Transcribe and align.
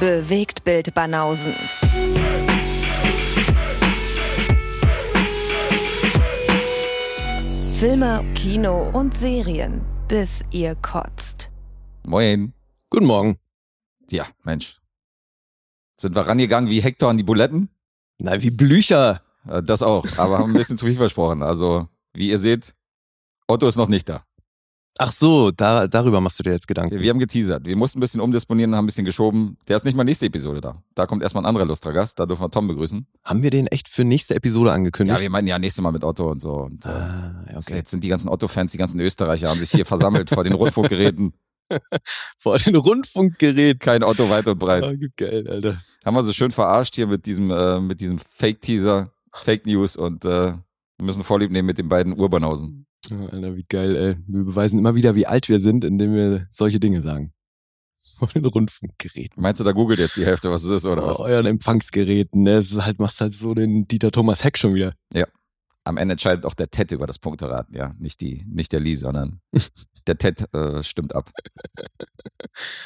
Bewegt 0.00 0.62
Bild 0.64 0.94
Banausen. 0.94 1.52
Filme, 7.72 8.24
Kino 8.34 8.90
und 8.92 9.16
Serien, 9.16 9.82
bis 10.08 10.44
ihr 10.50 10.74
kotzt. 10.76 11.50
Moin. 12.04 12.52
Guten 12.90 13.06
Morgen. 13.06 13.38
Ja, 14.10 14.24
Mensch. 14.42 14.80
Sind 15.96 16.14
wir 16.14 16.26
rangegangen 16.26 16.70
wie 16.70 16.80
Hector 16.80 17.10
an 17.10 17.16
die 17.16 17.22
Buletten? 17.22 17.68
Na, 18.18 18.40
wie 18.42 18.50
Blücher. 18.50 19.22
Äh, 19.48 19.62
Das 19.62 19.82
auch, 19.82 20.06
aber 20.16 20.38
haben 20.38 20.50
ein 20.52 20.56
bisschen 20.58 20.78
zu 20.78 20.86
viel 20.86 20.96
versprochen. 20.96 21.42
Also, 21.42 21.88
wie 22.14 22.30
ihr 22.30 22.38
seht, 22.38 22.74
Otto 23.46 23.68
ist 23.68 23.76
noch 23.76 23.88
nicht 23.88 24.08
da. 24.08 24.24
Ach 25.00 25.12
so, 25.12 25.52
da, 25.52 25.86
darüber 25.86 26.20
machst 26.20 26.40
du 26.40 26.42
dir 26.42 26.50
jetzt 26.50 26.66
Gedanken. 26.66 27.00
Wir 27.00 27.10
haben 27.10 27.20
geteasert. 27.20 27.64
Wir 27.66 27.76
mussten 27.76 27.98
ein 27.98 28.00
bisschen 28.00 28.20
umdisponieren, 28.20 28.74
haben 28.74 28.82
ein 28.82 28.86
bisschen 28.86 29.04
geschoben. 29.04 29.56
Der 29.68 29.76
ist 29.76 29.84
nicht 29.84 29.96
mal 29.96 30.02
nächste 30.02 30.26
Episode 30.26 30.60
da. 30.60 30.82
Da 30.96 31.06
kommt 31.06 31.22
erstmal 31.22 31.44
ein 31.44 31.46
anderer 31.46 31.66
lustrer 31.66 31.92
Gast. 31.92 32.18
Da 32.18 32.26
dürfen 32.26 32.42
wir 32.42 32.50
Tom 32.50 32.66
begrüßen. 32.66 33.06
Haben 33.24 33.42
wir 33.44 33.50
den 33.50 33.68
echt 33.68 33.88
für 33.88 34.02
nächste 34.02 34.34
Episode 34.34 34.70
Ja, 34.70 34.74
angekündigt? 34.74 35.20
wir 35.20 35.30
meinen 35.30 35.46
ja 35.46 35.56
nächstes 35.60 35.82
Mal 35.82 35.92
mit 35.92 36.02
Otto 36.02 36.28
und 36.28 36.42
so. 36.42 36.54
Und, 36.54 36.84
äh, 36.84 36.88
ah, 36.88 37.44
ja, 37.48 37.56
okay. 37.58 37.76
Jetzt 37.76 37.90
sind 37.92 38.02
die 38.02 38.08
ganzen 38.08 38.28
Otto-Fans, 38.28 38.72
die 38.72 38.78
ganzen 38.78 38.98
Österreicher, 38.98 39.48
haben 39.48 39.60
sich 39.60 39.70
hier 39.70 39.86
versammelt 39.86 40.30
vor 40.30 40.42
den 40.42 40.54
Rundfunkgeräten. 40.54 41.32
Vor 42.38 42.56
den 42.56 42.76
Rundfunkgerät. 42.76 43.78
Kein 43.80 44.02
Otto 44.02 44.30
weit 44.30 44.48
und 44.48 44.58
breit. 44.58 44.90
geil, 45.18 45.46
Alter. 45.46 45.76
Haben 46.02 46.16
wir 46.16 46.22
so 46.22 46.32
schön 46.32 46.50
verarscht 46.50 46.94
hier 46.94 47.06
mit 47.06 47.26
diesem, 47.26 47.50
äh, 47.50 47.78
mit 47.78 48.00
diesem 48.00 48.18
Fake-Teaser, 48.18 49.12
Fake 49.34 49.66
News 49.66 49.94
und 49.96 50.24
äh, 50.24 50.54
wir 50.54 51.04
müssen 51.04 51.24
Vorlieb 51.24 51.50
nehmen 51.50 51.66
mit 51.66 51.76
den 51.76 51.90
beiden 51.90 52.14
Urbanausen. 52.18 52.86
Ja, 53.06 53.26
Alter, 53.26 53.56
wie 53.56 53.64
geil, 53.68 53.96
ey. 53.96 54.16
Wir 54.26 54.44
beweisen 54.44 54.78
immer 54.78 54.94
wieder, 54.94 55.14
wie 55.14 55.26
alt 55.26 55.48
wir 55.48 55.60
sind, 55.60 55.84
indem 55.84 56.14
wir 56.14 56.46
solche 56.50 56.80
Dinge 56.80 57.02
sagen. 57.02 57.32
Vor 58.18 58.28
den 58.28 58.44
Rundfunkgeräten. 58.44 59.42
Meinst 59.42 59.60
du, 59.60 59.64
da 59.64 59.72
googelt 59.72 59.98
jetzt 59.98 60.16
die 60.16 60.26
Hälfte, 60.26 60.50
was 60.50 60.64
es 60.64 60.70
ist, 60.70 60.86
oder 60.86 61.06
was? 61.06 61.16
Vor 61.18 61.26
euren 61.26 61.46
Empfangsgeräten. 61.46 62.42
Ne? 62.42 62.56
Es 62.56 62.70
ist 62.70 62.84
halt, 62.84 62.98
machst 63.00 63.20
halt 63.20 63.34
so 63.34 63.54
den 63.54 63.86
Dieter 63.88 64.10
Thomas 64.10 64.44
Heck 64.44 64.58
schon 64.58 64.74
wieder. 64.74 64.94
Am 65.84 65.96
Ende 65.96 66.12
entscheidet 66.12 66.44
auch 66.44 66.52
der 66.52 66.70
Ted 66.70 66.92
über 66.92 67.06
das 67.06 67.18
Punkteraten, 67.18 67.74
ja. 67.74 67.94
Nicht 67.98 68.20
die, 68.20 68.44
nicht 68.46 68.74
der 68.74 68.80
Lee, 68.80 68.94
sondern 68.94 69.40
der 70.06 70.18
Ted 70.18 70.44
äh, 70.54 70.82
stimmt 70.82 71.14
ab. 71.14 71.30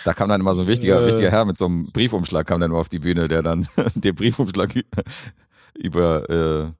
Da 0.04 0.14
kam 0.14 0.28
dann 0.28 0.40
immer 0.40 0.54
so 0.54 0.62
ein 0.62 0.68
wichtiger, 0.68 1.02
Äh. 1.02 1.08
wichtiger 1.08 1.30
Herr 1.32 1.44
mit 1.44 1.58
so 1.58 1.66
einem 1.66 1.90
Briefumschlag, 1.92 2.46
kam 2.46 2.60
dann 2.60 2.70
immer 2.70 2.78
auf 2.78 2.88
die 2.88 3.00
Bühne, 3.00 3.26
der 3.26 3.42
dann 3.42 3.66
den 3.96 4.14
Briefumschlag 4.14 4.72
über, 5.76 6.30
äh, 6.30 6.72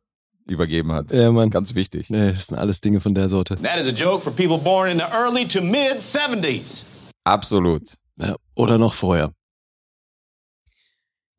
übergeben 0.47 0.93
hat. 0.93 1.13
Ja, 1.13 1.31
Mann. 1.31 1.51
Ganz 1.51 1.75
wichtig. 1.75 2.11
Nee, 2.11 2.33
das 2.33 2.49
sind 2.49 2.59
alles 2.59 2.81
Dinge 2.81 3.01
von 3.01 3.15
der 3.15 3.29
Sorte. 3.29 3.57
That 3.57 3.79
is 3.79 3.89
a 3.89 3.93
joke 3.93 4.23
for 4.23 4.33
people 4.33 4.59
born 4.59 4.91
in 4.91 4.99
the 4.99 5.05
early 5.05 5.47
to 5.47 5.61
mid 5.61 5.99
70s. 5.99 6.85
Absolut. 7.25 7.95
Ja, 8.17 8.37
oder 8.55 8.79
noch 8.79 8.95
vorher. 8.95 9.33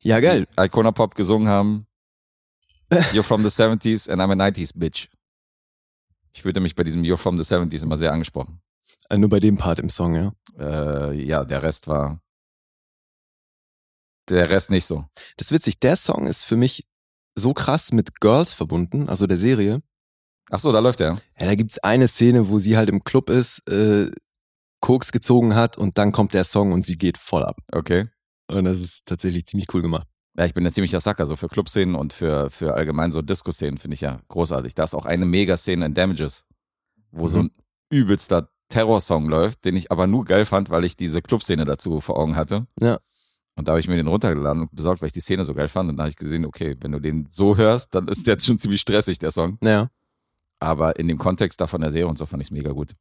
Ja, 0.02 0.20
geil. 0.20 0.46
Icona 0.58 0.92
Pop 0.92 1.14
gesungen 1.14 1.48
haben. 1.48 1.86
You're 3.12 3.22
from 3.22 3.42
the 3.42 3.48
70s 3.48 4.08
and 4.08 4.20
I'm 4.20 4.30
a 4.30 4.48
90s 4.50 4.72
bitch. 4.74 5.08
Ich 6.32 6.42
fühlte 6.42 6.60
mich 6.60 6.74
bei 6.74 6.82
diesem 6.82 7.02
You're 7.02 7.16
from 7.16 7.42
the 7.42 7.54
70s 7.54 7.82
immer 7.82 7.96
sehr 7.96 8.12
angesprochen. 8.12 8.60
Äh, 9.08 9.18
Nur 9.18 9.30
bei 9.30 9.40
dem 9.40 9.56
Part 9.56 9.78
im 9.78 9.88
Song, 9.88 10.14
ja. 10.14 10.32
Äh, 10.58 11.14
ja, 11.24 11.44
der 11.44 11.62
Rest 11.62 11.86
war. 11.88 12.20
Der 14.28 14.48
Rest 14.50 14.70
nicht 14.70 14.86
so. 14.86 15.04
Das 15.36 15.48
ist 15.48 15.52
witzig, 15.52 15.78
der 15.80 15.96
Song 15.96 16.26
ist 16.26 16.44
für 16.44 16.56
mich 16.56 16.86
so 17.36 17.52
krass 17.54 17.92
mit 17.92 18.20
Girls 18.20 18.54
verbunden, 18.54 19.08
also 19.08 19.26
der 19.26 19.38
Serie. 19.38 19.82
Ach 20.50 20.60
so, 20.60 20.72
da 20.72 20.78
läuft 20.78 21.00
er. 21.00 21.18
Ja, 21.38 21.46
da 21.46 21.54
gibt's 21.54 21.78
eine 21.78 22.06
Szene, 22.08 22.48
wo 22.48 22.58
sie 22.58 22.76
halt 22.76 22.88
im 22.88 23.02
Club 23.02 23.30
ist, 23.30 23.66
äh, 23.68 24.10
Koks 24.80 25.12
gezogen 25.12 25.54
hat 25.54 25.78
und 25.78 25.96
dann 25.98 26.12
kommt 26.12 26.34
der 26.34 26.44
Song 26.44 26.72
und 26.72 26.84
sie 26.84 26.98
geht 26.98 27.16
voll 27.18 27.42
ab. 27.42 27.56
Okay. 27.72 28.08
Und 28.50 28.64
das 28.64 28.80
ist 28.80 29.06
tatsächlich 29.06 29.46
ziemlich 29.46 29.68
cool 29.72 29.80
gemacht. 29.82 30.06
Ja, 30.36 30.44
ich 30.44 30.52
bin 30.52 30.64
ja 30.64 30.70
ziemlicher 30.70 31.00
Sacker, 31.00 31.26
so 31.26 31.36
für 31.36 31.48
Clubszenen 31.48 31.94
und 31.94 32.12
für, 32.12 32.50
für 32.50 32.74
allgemein 32.74 33.12
so 33.12 33.22
Disco-Szenen 33.22 33.78
finde 33.78 33.94
ich 33.94 34.00
ja 34.02 34.20
großartig. 34.28 34.74
Da 34.74 34.84
ist 34.84 34.94
auch 34.94 35.06
eine 35.06 35.24
Mega-Szene 35.24 35.86
in 35.86 35.94
Damages, 35.94 36.44
wo 37.12 37.28
so 37.28 37.38
Mhm. 37.38 37.44
ein 37.46 37.50
übelster 37.90 38.50
Terrorsong 38.68 39.26
läuft, 39.28 39.64
den 39.64 39.76
ich 39.76 39.90
aber 39.92 40.06
nur 40.06 40.24
geil 40.24 40.44
fand, 40.44 40.68
weil 40.70 40.84
ich 40.84 40.96
diese 40.96 41.22
Clubszene 41.22 41.64
dazu 41.64 42.00
vor 42.00 42.18
Augen 42.18 42.34
hatte. 42.36 42.66
Ja. 42.80 42.98
Und 43.56 43.68
da 43.68 43.72
habe 43.72 43.80
ich 43.80 43.88
mir 43.88 43.96
den 43.96 44.08
runtergeladen 44.08 44.62
und 44.62 44.74
besorgt, 44.74 45.00
weil 45.00 45.06
ich 45.08 45.12
die 45.12 45.20
Szene 45.20 45.44
so 45.44 45.54
geil 45.54 45.68
fand. 45.68 45.88
Und 45.90 45.96
da 45.96 46.04
habe 46.04 46.10
ich 46.10 46.16
gesehen, 46.16 46.44
okay, 46.44 46.76
wenn 46.80 46.92
du 46.92 46.98
den 46.98 47.28
so 47.30 47.56
hörst, 47.56 47.94
dann 47.94 48.08
ist 48.08 48.26
der 48.26 48.38
schon 48.40 48.58
ziemlich 48.58 48.80
stressig, 48.80 49.18
der 49.18 49.30
Song. 49.30 49.58
Ja. 49.62 49.90
Aber 50.60 50.98
in 50.98 51.08
dem 51.08 51.18
Kontext 51.18 51.60
da 51.60 51.66
von 51.66 51.80
der 51.80 51.92
Serie 51.92 52.08
und 52.08 52.18
so 52.18 52.26
fand 52.26 52.42
ich 52.42 52.48
es 52.48 52.52
mega 52.52 52.72
gut. 52.72 52.92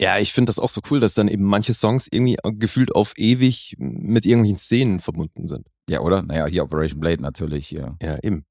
Ja, 0.00 0.18
ich 0.18 0.32
finde 0.32 0.50
das 0.50 0.58
auch 0.58 0.68
so 0.68 0.80
cool, 0.90 0.98
dass 1.00 1.14
dann 1.14 1.28
eben 1.28 1.44
manche 1.44 1.72
Songs 1.72 2.08
irgendwie 2.10 2.36
gefühlt 2.58 2.94
auf 2.94 3.14
ewig 3.16 3.76
mit 3.78 4.26
irgendwelchen 4.26 4.58
Szenen 4.58 4.98
verbunden 4.98 5.46
sind. 5.46 5.68
Ja, 5.88 6.00
oder? 6.00 6.22
Naja, 6.22 6.46
hier 6.46 6.64
Operation 6.64 6.98
Blade 7.00 7.22
natürlich, 7.22 7.66
hier 7.68 7.96
Ja, 8.02 8.18
eben. 8.22 8.44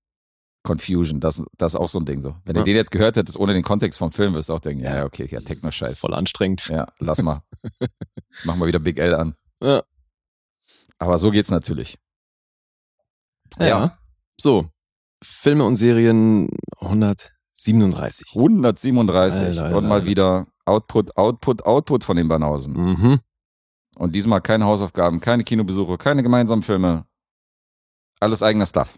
Confusion, 0.66 1.20
das, 1.20 1.44
das 1.58 1.74
ist 1.74 1.80
auch 1.80 1.90
so 1.90 2.00
ein 2.00 2.06
Ding 2.06 2.22
so. 2.22 2.38
Wenn 2.46 2.56
Ja. 2.56 2.62
du 2.62 2.66
den 2.66 2.78
jetzt 2.78 2.92
gehört 2.92 3.18
hättest, 3.18 3.38
ohne 3.38 3.52
den 3.54 3.64
Kontext 3.64 4.00
vom 4.00 4.12
Film, 4.12 4.34
wirst 4.34 4.48
du 4.48 4.54
auch 4.54 4.62
denken, 4.62 4.82
ja, 4.86 4.96
ja, 4.96 5.06
okay, 5.06 5.28
ja, 5.30 5.42
Techno-Scheiß. 5.42 6.00
Voll 6.00 6.14
anstrengend. 6.14 6.66
Ja, 6.70 6.88
lass 7.00 7.22
mal. 7.22 7.44
Mach 8.46 8.56
mal 8.56 8.68
wieder 8.68 8.80
Big 8.80 8.98
L 8.98 9.14
an. 9.14 9.36
Ja. 9.62 9.84
Aber 11.04 11.18
so 11.18 11.32
geht's 11.32 11.52
natürlich. 11.52 11.98
Ja. 13.60 13.98
So. 14.40 14.70
Filme 15.22 15.66
und 15.66 15.76
Serien 15.76 16.50
137. 16.80 18.36
137 18.36 19.42
Alter, 19.42 19.64
Alter, 19.66 19.78
und 19.78 19.88
mal 19.88 19.96
Alter. 19.96 20.06
wieder 20.06 20.48
Output, 20.64 21.18
Output, 21.18 21.66
Output 21.66 22.06
von 22.06 22.16
den 22.16 22.30
Banausen. 22.30 22.74
Mhm. 22.74 23.20
Und 23.96 24.16
diesmal 24.16 24.40
keine 24.40 24.64
Hausaufgaben, 24.64 25.20
keine 25.20 25.44
Kinobesuche, 25.44 25.98
keine 25.98 26.24
gemeinsamen 26.24 26.64
Filme. 26.64 27.06
Alles 28.22 28.42
eigener 28.42 28.66
Stuff. 28.66 28.98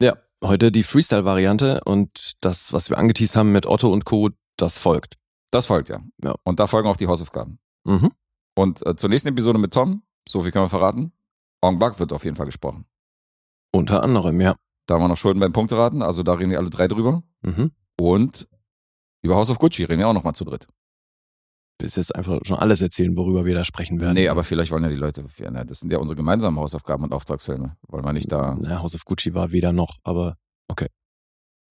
Ja, 0.00 0.16
heute 0.42 0.70
die 0.70 0.84
Freestyle-Variante 0.84 1.82
und 1.84 2.36
das, 2.44 2.72
was 2.72 2.90
wir 2.90 2.98
angeteased 2.98 3.34
haben 3.34 3.50
mit 3.50 3.66
Otto 3.66 3.92
und 3.92 4.04
Co., 4.04 4.30
das 4.56 4.78
folgt. 4.78 5.16
Das 5.50 5.66
folgt 5.66 5.88
ja. 5.88 6.00
Ja. 6.22 6.36
Und 6.44 6.60
da 6.60 6.68
folgen 6.68 6.88
auch 6.88 6.96
die 6.96 7.08
Hausaufgaben. 7.08 7.58
Mhm. 7.84 8.12
Und 8.54 8.86
äh, 8.86 8.94
zur 8.94 9.10
nächsten 9.10 9.30
Episode 9.30 9.58
mit 9.58 9.74
Tom, 9.74 10.04
so 10.28 10.42
viel 10.42 10.52
können 10.52 10.66
wir 10.66 10.70
verraten, 10.70 11.12
Ong 11.62 11.78
Bak 11.78 11.98
wird 11.98 12.12
auf 12.12 12.24
jeden 12.24 12.36
Fall 12.36 12.46
gesprochen. 12.46 12.86
Unter 13.72 14.02
anderem, 14.02 14.40
ja. 14.40 14.56
Da 14.86 14.94
haben 14.94 15.02
wir 15.02 15.08
noch 15.08 15.16
Schulden 15.16 15.40
beim 15.40 15.52
Punkteraten, 15.52 16.02
also 16.02 16.22
da 16.22 16.34
reden 16.34 16.50
wir 16.50 16.58
alle 16.58 16.70
drei 16.70 16.88
drüber. 16.88 17.22
Mhm. 17.42 17.70
Und 17.98 18.48
über 19.22 19.36
House 19.36 19.50
of 19.50 19.58
Gucci 19.58 19.84
reden 19.84 20.00
wir 20.00 20.08
auch 20.08 20.14
nochmal 20.14 20.34
zu 20.34 20.44
dritt. 20.44 20.66
Willst 21.80 21.96
jetzt 21.96 22.14
einfach 22.14 22.40
schon 22.44 22.58
alles 22.58 22.82
erzählen, 22.82 23.16
worüber 23.16 23.44
wir 23.44 23.54
da 23.54 23.64
sprechen 23.64 24.00
werden? 24.00 24.14
Nee, 24.14 24.28
aber 24.28 24.44
vielleicht 24.44 24.70
wollen 24.70 24.82
ja 24.82 24.90
die 24.90 24.96
Leute, 24.96 25.24
das 25.66 25.78
sind 25.78 25.92
ja 25.92 25.98
unsere 25.98 26.16
gemeinsamen 26.16 26.58
Hausaufgaben 26.58 27.04
und 27.04 27.12
Auftragsfilme. 27.12 27.76
Wollen 27.88 28.04
wir 28.04 28.12
nicht 28.12 28.30
da. 28.30 28.56
Na, 28.60 28.80
House 28.80 28.94
of 28.94 29.04
Gucci 29.04 29.32
war 29.34 29.50
weder 29.50 29.72
noch, 29.72 29.98
aber 30.02 30.36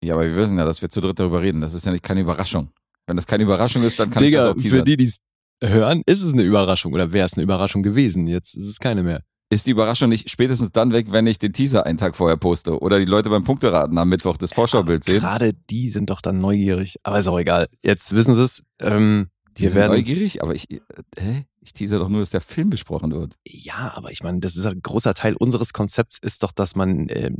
Ja, 0.04 0.16
aber 0.16 0.24
wir 0.26 0.36
wissen 0.36 0.58
ja, 0.58 0.66
dass 0.66 0.82
wir 0.82 0.90
zu 0.90 1.02
dritt 1.02 1.20
darüber 1.20 1.42
reden. 1.42 1.62
Das 1.62 1.74
ist 1.74 1.86
ja 1.86 1.92
nicht 1.92 2.04
keine 2.04 2.22
Überraschung. 2.22 2.72
Wenn 3.06 3.18
das 3.18 3.28
keine 3.28 3.44
Überraschung 3.44 3.84
ist, 3.84 4.00
dann 4.00 4.10
kann 4.10 4.24
ich 4.24 4.30
Digga, 4.30 4.46
das 4.46 4.52
auch 4.52 4.56
für 4.56 4.62
teasern. 4.62 4.86
die, 4.86 4.98
die 4.98 5.04
es 5.06 5.20
hören, 5.62 6.04
ist 6.06 6.24
es 6.24 6.32
eine 6.32 6.44
Überraschung 6.44 6.94
oder 6.94 7.12
wäre 7.12 7.26
es 7.26 7.34
eine 7.34 7.44
Überraschung 7.44 7.84
gewesen. 7.84 8.28
Jetzt 8.28 8.56
ist 8.56 8.68
es 8.68 8.80
keine 8.80 9.04
mehr. 9.04 9.24
Ist 9.52 9.66
die 9.66 9.72
Überraschung 9.72 10.10
nicht 10.10 10.30
spätestens 10.30 10.72
dann 10.72 10.94
weg, 10.94 11.08
wenn 11.12 11.26
ich 11.26 11.40
den 11.40 11.54
Teaser 11.54 11.86
einen 11.86 11.98
Tag 11.98 12.16
vorher 12.16 12.38
poste 12.38 12.80
oder 12.80 13.00
die 13.00 13.06
Leute 13.06 13.30
beim 13.32 13.44
Punkteraten 13.44 13.98
am 13.98 14.08
Mittwoch 14.08 14.38
das 14.38 14.54
Vorschaubild 14.54 15.04
sehen? 15.04 15.20
Gerade 15.20 15.54
die 15.54 15.90
sind 15.90 16.12
doch 16.12 16.22
dann 16.22 16.40
neugierig. 16.40 16.98
Aber 17.02 17.18
ist 17.18 17.28
auch 17.28 17.40
egal. 17.40 17.68
Jetzt 17.82 18.14
wissen 18.14 18.36
sie 18.36 18.44
es. 18.44 18.64
Ähm, 18.80 19.30
Die 19.58 19.66
sind 19.66 19.76
werden. 19.76 19.94
neugierig, 19.94 20.44
aber 20.44 20.54
ich, 20.54 20.70
äh, 20.70 20.80
hä? 21.18 21.46
Ich 21.62 21.74
teaser 21.74 21.98
doch 21.98 22.10
nur, 22.10 22.20
dass 22.20 22.30
der 22.30 22.42
Film 22.42 22.70
besprochen 22.70 23.12
wird. 23.12 23.36
Ja, 23.44 23.92
aber 23.96 24.12
ich 24.12 24.22
meine, 24.24 24.40
das 24.40 24.56
ist 24.56 24.66
ein 24.68 24.82
großer 24.82 25.14
Teil 25.16 25.36
unseres 25.36 25.74
Konzepts, 25.74 26.20
ist 26.22 26.44
doch, 26.44 26.52
dass 26.52 26.76
man, 26.76 27.08
ähm, 27.10 27.38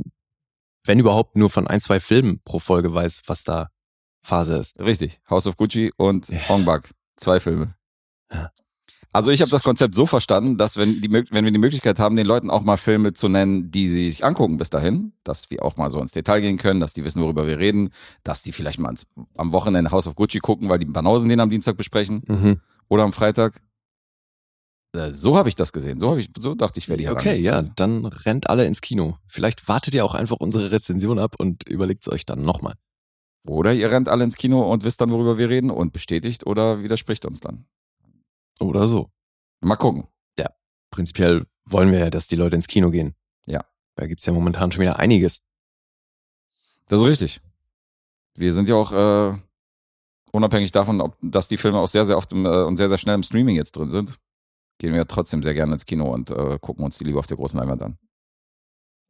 wenn 0.84 0.98
überhaupt, 0.98 1.36
nur 1.36 1.48
von 1.48 1.66
ein, 1.68 1.80
zwei 1.80 2.00
Filmen 2.00 2.40
pro 2.44 2.58
Folge 2.58 2.92
weiß, 2.92 3.22
was 3.26 3.44
da 3.44 3.68
Phase 4.22 4.56
ist. 4.56 4.78
Richtig. 4.80 5.20
House 5.30 5.46
of 5.46 5.56
Gucci 5.56 5.92
und 5.96 6.28
Ja. 6.28 6.48
Hong 6.48 6.64
Bak. 6.64 6.90
Zwei 7.16 7.38
Filme. 7.40 7.74
Ja. 8.32 8.50
Also 9.12 9.32
ich 9.32 9.40
habe 9.40 9.50
das 9.50 9.64
Konzept 9.64 9.94
so 9.96 10.06
verstanden, 10.06 10.56
dass 10.56 10.76
wenn, 10.76 11.00
die, 11.00 11.10
wenn 11.12 11.44
wir 11.44 11.50
die 11.50 11.58
Möglichkeit 11.58 11.98
haben, 11.98 12.14
den 12.14 12.26
Leuten 12.26 12.48
auch 12.48 12.62
mal 12.62 12.76
Filme 12.76 13.12
zu 13.12 13.28
nennen, 13.28 13.70
die 13.72 13.88
sie 13.88 14.08
sich 14.08 14.24
angucken 14.24 14.56
bis 14.56 14.70
dahin, 14.70 15.12
dass 15.24 15.50
wir 15.50 15.64
auch 15.64 15.76
mal 15.76 15.90
so 15.90 16.00
ins 16.00 16.12
Detail 16.12 16.40
gehen 16.40 16.58
können, 16.58 16.78
dass 16.78 16.92
die 16.92 17.04
wissen, 17.04 17.20
worüber 17.20 17.46
wir 17.46 17.58
reden, 17.58 17.90
dass 18.22 18.42
die 18.42 18.52
vielleicht 18.52 18.78
mal 18.78 18.86
ans, 18.88 19.06
am 19.36 19.50
Wochenende 19.52 19.90
House 19.90 20.06
of 20.06 20.14
Gucci 20.14 20.38
gucken, 20.38 20.68
weil 20.68 20.78
die 20.78 20.84
Banausen 20.86 21.28
den 21.28 21.40
am 21.40 21.50
Dienstag 21.50 21.76
besprechen 21.76 22.22
Mhm. 22.28 22.60
oder 22.88 23.02
am 23.02 23.12
Freitag. 23.12 23.60
Äh, 24.92 25.12
So 25.12 25.36
habe 25.36 25.48
ich 25.48 25.56
das 25.56 25.72
gesehen. 25.72 25.98
So, 25.98 26.16
ich, 26.16 26.30
so 26.38 26.54
dachte 26.54 26.78
ich, 26.78 26.88
wäre 26.88 26.98
die 26.98 27.08
Okay, 27.08 27.36
ja, 27.38 27.62
dann 27.62 28.06
rennt 28.06 28.48
alle 28.48 28.64
ins 28.64 28.80
Kino. 28.80 29.16
Vielleicht 29.26 29.68
wartet 29.68 29.94
ihr 29.94 30.04
auch 30.04 30.14
einfach 30.14 30.36
unsere 30.38 30.70
Rezension 30.70 31.18
ab 31.18 31.34
und 31.38 31.68
überlegt 31.68 32.06
es 32.06 32.12
euch 32.12 32.26
dann 32.26 32.44
nochmal. 32.44 32.74
Oder 33.44 33.72
ihr 33.72 33.90
rennt 33.90 34.08
alle 34.08 34.22
ins 34.22 34.36
Kino 34.36 34.70
und 34.70 34.84
wisst 34.84 35.00
dann, 35.00 35.10
worüber 35.10 35.36
wir 35.36 35.48
reden 35.48 35.70
und 35.70 35.92
bestätigt 35.92 36.46
oder 36.46 36.82
widerspricht 36.82 37.24
uns 37.26 37.40
dann. 37.40 37.64
Oder 38.60 38.86
so. 38.86 39.10
Mal 39.60 39.76
gucken. 39.76 40.06
Prinzipiell 40.90 41.46
wollen 41.64 41.92
wir 41.92 42.00
ja, 42.00 42.10
dass 42.10 42.26
die 42.26 42.36
Leute 42.36 42.56
ins 42.56 42.66
Kino 42.66 42.90
gehen. 42.90 43.14
Ja. 43.46 43.64
Da 43.94 44.06
gibt's 44.06 44.26
ja 44.26 44.32
momentan 44.32 44.72
schon 44.72 44.82
wieder 44.82 44.98
einiges. 44.98 45.40
Das 46.86 47.00
ist 47.00 47.06
richtig. 47.06 47.40
Wir 48.36 48.52
sind 48.52 48.68
ja 48.68 48.74
auch 48.74 48.92
äh, 48.92 49.38
unabhängig 50.32 50.72
davon, 50.72 51.00
ob, 51.00 51.16
dass 51.22 51.48
die 51.48 51.56
Filme 51.56 51.78
auch 51.78 51.88
sehr, 51.88 52.04
sehr 52.04 52.16
oft 52.16 52.32
im, 52.32 52.44
äh, 52.44 52.64
und 52.64 52.76
sehr, 52.76 52.88
sehr 52.88 52.98
schnell 52.98 53.14
im 53.14 53.22
Streaming 53.22 53.56
jetzt 53.56 53.76
drin 53.76 53.90
sind, 53.90 54.18
gehen 54.78 54.94
wir 54.94 55.06
trotzdem 55.06 55.42
sehr 55.42 55.54
gerne 55.54 55.74
ins 55.74 55.86
Kino 55.86 56.12
und 56.12 56.30
äh, 56.30 56.58
gucken 56.60 56.84
uns 56.84 56.98
die 56.98 57.04
lieber 57.04 57.20
auf 57.20 57.26
der 57.26 57.36
großen 57.36 57.58
Leinwand 57.58 57.82
an. 57.82 57.98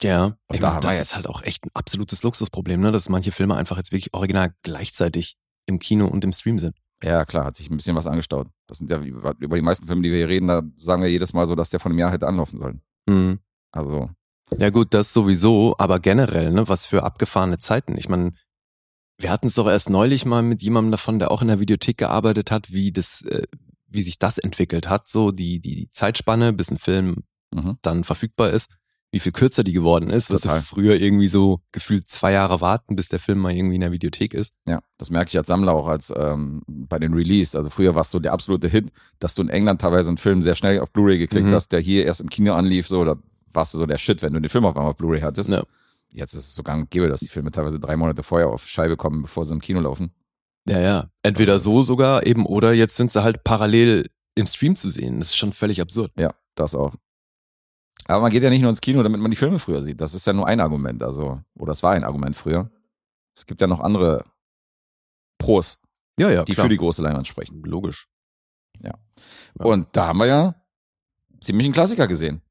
Ja, 0.02 0.37
Und 0.49 0.62
da 0.62 0.81
das 0.81 1.00
ist 1.00 1.17
halt 1.17 1.29
auch 1.29 1.43
echt 1.43 1.64
ein 1.64 1.70
absolutes 1.75 2.23
Luxusproblem, 2.23 2.81
ne? 2.81 2.91
dass 2.91 3.11
manche 3.11 3.32
Filme 3.32 3.55
einfach 3.55 3.76
jetzt 3.76 3.93
wirklich 3.93 4.14
original 4.14 4.55
gleichzeitig 4.62 5.37
im 5.67 5.79
Kino 5.79 6.06
und 6.06 6.25
im 6.25 6.32
Stream 6.32 6.58
sind. 6.58 6.75
Ja, 7.02 7.25
klar, 7.25 7.47
hat 7.47 7.56
sich 7.56 7.70
ein 7.70 7.76
bisschen 7.76 7.97
was 7.97 8.06
angestaut. 8.06 8.49
Das 8.67 8.79
sind 8.79 8.91
ja 8.91 8.99
über 8.99 9.35
die 9.35 9.62
meisten 9.62 9.87
Filme, 9.87 10.02
die 10.02 10.11
wir 10.11 10.19
hier 10.19 10.29
reden, 10.29 10.49
da 10.49 10.62
sagen 10.76 11.02
wir 11.02 11.11
jedes 11.11 11.32
Mal 11.32 11.47
so, 11.47 11.55
dass 11.55 11.70
der 11.70 11.81
von 11.81 11.93
einem 11.93 11.99
Jahr 11.99 12.12
hätte 12.12 12.26
anlaufen 12.26 12.58
sollen. 12.58 12.82
Mhm. 13.08 13.41
Also, 13.73 14.11
Ja 14.58 14.70
gut, 14.70 14.93
das 14.93 15.12
sowieso, 15.12 15.75
aber 15.79 15.99
generell, 16.00 16.52
ne, 16.52 16.69
was 16.69 16.87
für 16.87 17.02
abgefahrene 17.02 17.58
Zeiten. 17.58 17.97
Ich 17.97 18.08
meine, 18.08 18.32
wir 19.19 19.31
hatten 19.31 19.47
es 19.47 19.55
doch 19.55 19.67
erst 19.67 19.88
neulich 19.91 20.25
mal 20.26 20.43
mit 20.43 20.62
jemandem 20.62 20.93
davon, 20.93 21.19
der 21.19 21.31
auch 21.31 21.43
in 21.43 21.49
der 21.49 21.61
Videothek 21.61 21.97
gearbeitet 21.97 22.50
hat, 22.50 22.73
wie 22.73 22.93
das, 22.93 23.23
äh, 23.23 23.47
wie 23.87 24.02
sich 24.02 24.19
das 24.19 24.38
entwickelt 24.38 24.88
hat, 24.88 25.08
so 25.08 25.31
die, 25.31 25.61
die, 25.61 25.76
die 25.76 25.88
Zeitspanne, 25.88 26.52
bis 26.52 26.70
ein 26.70 26.79
Film 26.79 27.25
mhm. 27.50 27.79
dann 27.82 28.05
verfügbar 28.05 28.50
ist, 28.50 28.69
wie 29.12 29.19
viel 29.19 29.33
kürzer 29.33 29.65
die 29.65 29.73
geworden 29.73 30.09
ist, 30.11 30.31
was 30.31 30.45
wir 30.45 30.61
früher 30.61 30.95
irgendwie 31.01 31.27
so 31.27 31.61
gefühlt 31.73 32.07
zwei 32.09 32.31
Jahre 32.33 32.61
warten, 32.61 32.95
bis 32.95 33.09
der 33.09 33.19
Film 33.19 33.39
mal 33.41 33.53
irgendwie 33.53 33.75
in 33.75 33.81
der 33.81 33.91
Videothek 33.93 34.35
ist. 34.35 34.53
ja, 34.69 34.81
das 34.99 35.11
merke 35.11 35.29
ich 35.31 35.37
als 35.39 35.49
Sammler 35.49 35.73
auch 35.73 35.89
als 35.89 36.12
ähm, 36.17 36.62
bei 36.67 36.99
den 37.01 37.12
Release. 37.15 37.57
Also 37.59 37.71
früher 37.71 37.95
war 37.95 38.03
es 38.03 38.11
so 38.11 38.21
der 38.21 38.33
absolute 38.33 38.69
Hit, 38.69 38.91
dass 39.19 39.35
du 39.35 39.43
in 39.43 39.49
England 39.49 39.81
teilweise 39.81 40.09
einen 40.11 40.19
Film 40.19 40.43
sehr 40.43 40.55
schnell 40.55 40.79
auf 40.81 40.93
Blu-ray 40.93 41.19
gekriegt 41.19 41.47
Mhm. 41.47 41.53
hast, 41.55 41.73
der 41.73 41.81
hier 41.81 42.05
erst 42.05 42.21
im 42.21 42.31
Kino 42.31 42.55
anlief, 42.55 42.87
so, 42.87 43.05
da 43.05 43.17
warst 43.53 43.75
du 43.75 43.79
so 43.79 43.87
der 43.87 43.99
Shit, 43.99 44.23
wenn 44.23 44.33
du 44.33 44.41
den 44.41 44.49
Film 44.49 44.65
auf 44.65 44.77
einmal 44.77 44.91
auf 44.93 44.97
Blu-ray 44.97 45.21
hattest. 45.23 45.51
Ja. 45.51 45.65
Jetzt 46.12 46.35
ist 46.35 46.47
es 46.49 46.55
so 46.55 46.62
gang 46.62 46.83
und 46.85 46.91
gäbe, 46.91 47.09
dass 47.09 47.21
die 47.21 47.29
Filme 47.29 47.51
teilweise 47.51 47.79
drei 47.81 47.97
Monate 47.97 48.23
vorher 48.23 48.49
auf 48.49 48.67
Scheibe 48.67 48.97
kommen, 48.97 49.23
bevor 49.23 49.45
sie 49.45 49.55
im 49.55 49.61
Kino 49.61 49.81
laufen. 49.81 50.12
Ja, 50.69 50.79
ja. 50.81 51.07
Entweder 51.23 51.59
so 51.59 51.83
sogar 51.83 52.27
eben 52.27 52.47
oder 52.47 52.73
jetzt 52.73 52.97
sind 52.97 53.11
sie 53.11 53.23
halt 53.25 53.43
parallel 53.45 54.09
im 54.37 54.47
Stream 54.47 54.77
zu 54.77 54.89
sehen. 54.91 55.19
Das 55.19 55.29
ist 55.29 55.37
schon 55.37 55.53
völlig 55.53 55.81
absurd. 55.81 56.12
Ja, 56.17 56.33
das 56.55 56.75
auch. 56.77 56.95
Aber 58.11 58.23
man 58.23 58.33
geht 58.33 58.43
ja 58.43 58.51
nicht 58.51 58.62
nur 58.62 58.71
ins 58.71 58.81
Kino, 58.81 59.03
damit 59.03 59.21
man 59.21 59.31
die 59.31 59.37
Filme 59.37 59.59
früher 59.59 59.83
sieht. 59.83 60.01
Das 60.01 60.15
ist 60.15 60.27
ja 60.27 60.33
nur 60.33 60.47
ein 60.47 60.61
Argument, 60.61 61.03
also, 61.03 61.41
oder 61.59 61.73
es 61.73 61.83
war 61.83 61.93
ein 61.93 62.03
Argument 62.05 62.35
früher. 62.35 62.71
Es 63.37 63.47
gibt 63.47 63.61
ja 63.61 63.67
noch 63.67 63.81
andere 63.81 64.25
Pros, 65.39 65.79
Ja, 66.19 66.29
ja, 66.31 66.45
die 66.45 66.53
klar. 66.55 66.65
für 66.65 66.71
die 66.71 66.77
große 66.77 67.03
Leinwand 67.03 67.29
sprechen. 67.29 67.62
Logisch. 67.62 68.09
Ja. 68.83 68.95
Und 69.59 69.89
da 69.93 70.09
haben 70.09 70.19
wir 70.19 70.27
ja 70.27 70.55
ziemlich 71.41 71.67
einen 71.67 71.75
Klassiker 71.75 72.09
gesehen. 72.09 72.43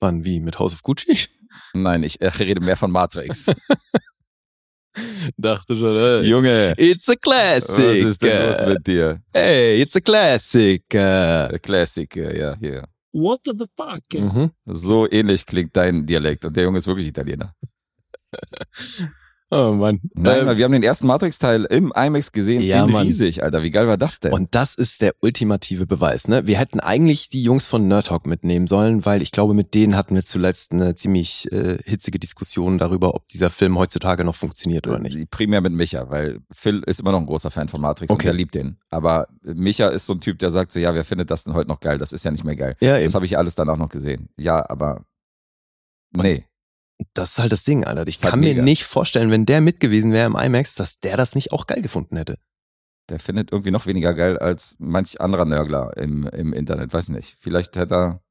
Wann, 0.00 0.24
wie? 0.24 0.40
Mit 0.40 0.58
House 0.58 0.72
of 0.74 0.82
Gucci? 0.82 1.26
Nein, 1.74 2.02
ich 2.02 2.20
äh, 2.20 2.28
rede 2.28 2.60
mehr 2.60 2.76
von 2.76 2.90
Matrix. 2.90 3.46
Dachte 5.36 5.76
schon, 5.76 5.94
äh, 5.96 6.20
Junge, 6.22 6.74
It's 6.78 7.08
a 7.08 7.14
classic. 7.16 7.84
was 7.84 7.98
ist 7.98 8.22
denn 8.22 8.46
los 8.46 8.66
mit 8.66 8.86
dir? 8.86 9.22
Hey, 9.32 9.82
it's 9.82 9.96
a 9.96 10.00
classic. 10.00 10.82
Äh. 10.94 11.48
Der 11.48 11.58
Klassiker, 11.58 12.34
ja, 12.34 12.56
hier. 12.56 12.88
What 13.16 13.40
the 13.46 13.66
fuck? 13.78 14.02
Mhm. 14.12 14.50
So 14.66 15.10
ähnlich 15.10 15.46
klingt 15.46 15.74
dein 15.74 16.04
Dialekt 16.04 16.44
und 16.44 16.54
der 16.54 16.64
Junge 16.64 16.78
ist 16.78 16.86
wirklich 16.86 17.06
Italiener. 17.06 17.54
Oh 19.48 19.72
Mann. 19.74 20.00
Nein, 20.14 20.48
Ähm, 20.48 20.58
wir 20.58 20.64
haben 20.64 20.72
den 20.72 20.82
ersten 20.82 21.06
Matrix-Teil 21.06 21.66
im 21.66 21.92
IMAX 21.94 22.32
gesehen. 22.32 22.60
Ja, 22.62 22.84
in 22.84 22.90
Mann. 22.90 23.06
riesig, 23.06 23.44
Alter. 23.44 23.62
Wie 23.62 23.70
geil 23.70 23.86
war 23.86 23.96
das 23.96 24.18
denn? 24.18 24.32
und 24.32 24.56
das 24.56 24.74
ist 24.74 25.02
der 25.02 25.14
ultimative 25.20 25.86
Beweis. 25.86 26.26
Ne? 26.26 26.48
Wir 26.48 26.58
hätten 26.58 26.80
eigentlich 26.80 27.28
die 27.28 27.44
Jungs 27.44 27.68
von 27.68 27.86
Nerd 27.86 28.08
Talk 28.08 28.26
mitnehmen 28.26 28.66
sollen, 28.66 29.04
weil 29.06 29.22
ich 29.22 29.30
glaube, 29.30 29.54
mit 29.54 29.74
denen 29.74 29.94
hatten 29.94 30.16
wir 30.16 30.24
zuletzt 30.24 30.72
eine 30.72 30.96
ziemlich 30.96 31.50
äh, 31.52 31.78
hitzige 31.84 32.18
Diskussion 32.18 32.78
darüber, 32.78 33.14
ob 33.14 33.28
dieser 33.28 33.50
Film 33.50 33.78
heutzutage 33.78 34.24
noch 34.24 34.34
funktioniert 34.34 34.88
oder 34.88 34.98
nicht. 34.98 35.14
Die- 35.16 35.26
Primär 35.26 35.60
mit 35.60 35.72
Micha, 35.72 36.10
weil 36.10 36.40
Phil 36.50 36.82
ist 36.84 36.98
immer 36.98 37.12
noch 37.12 37.20
ein 37.20 37.26
großer 37.26 37.52
Fan 37.52 37.68
von 37.68 37.80
Matrix 37.80 38.10
und 38.10 38.16
Okay. 38.16 38.26
der 38.26 38.34
liebt 38.34 38.56
den. 38.56 38.78
Aber 38.90 39.28
Micha 39.42 39.88
ist 39.90 40.06
so 40.06 40.14
ein 40.14 40.20
Typ, 40.20 40.40
der 40.40 40.50
sagt 40.50 40.72
so, 40.72 40.80
ja, 40.80 40.92
wer 40.92 41.04
findet 41.04 41.30
das 41.30 41.44
denn 41.44 41.54
heute 41.54 41.68
noch 41.68 41.78
geil? 41.78 41.98
Das 41.98 42.12
ist 42.12 42.24
ja 42.24 42.32
nicht 42.32 42.42
mehr 42.44 42.56
geil. 42.56 42.74
Ja, 42.80 42.96
eben. 42.96 43.04
Das 43.06 43.14
habe 43.14 43.26
ich 43.26 43.38
alles 43.38 43.54
danach 43.54 43.76
noch 43.76 43.90
gesehen. 43.90 44.28
Ja, 44.36 44.68
aber 44.68 45.04
nee. 46.12 46.44
Das 47.14 47.32
ist 47.32 47.38
halt 47.38 47.52
das 47.52 47.64
Ding, 47.64 47.84
Alter. 47.84 48.06
Ich 48.06 48.16
Ist 48.16 48.24
halt 48.24 48.30
kann 48.32 48.40
mir 48.40 48.50
mega. 48.50 48.62
nicht 48.62 48.84
vorstellen, 48.84 49.30
wenn 49.30 49.46
der 49.46 49.60
mit 49.60 49.80
gewesen 49.80 50.12
wäre 50.12 50.26
im 50.26 50.36
IMAX, 50.36 50.74
dass 50.74 50.98
der 50.98 51.16
das 51.16 51.34
nicht 51.34 51.52
auch 51.52 51.66
geil 51.66 51.82
gefunden 51.82 52.16
hätte. 52.16 52.38
Der 53.08 53.18
findet 53.20 53.52
irgendwie 53.52 53.70
noch 53.70 53.86
weniger 53.86 54.14
geil 54.14 54.38
als 54.38 54.76
manch 54.78 55.20
anderer 55.20 55.44
Nörgler 55.44 55.96
im, 55.96 56.26
im 56.26 56.52
Internet. 56.52 56.92
Weiß 56.92 57.10
nicht. 57.10 57.36
Vielleicht 57.40 57.76
hätte 57.76 57.94
er. 57.94 58.22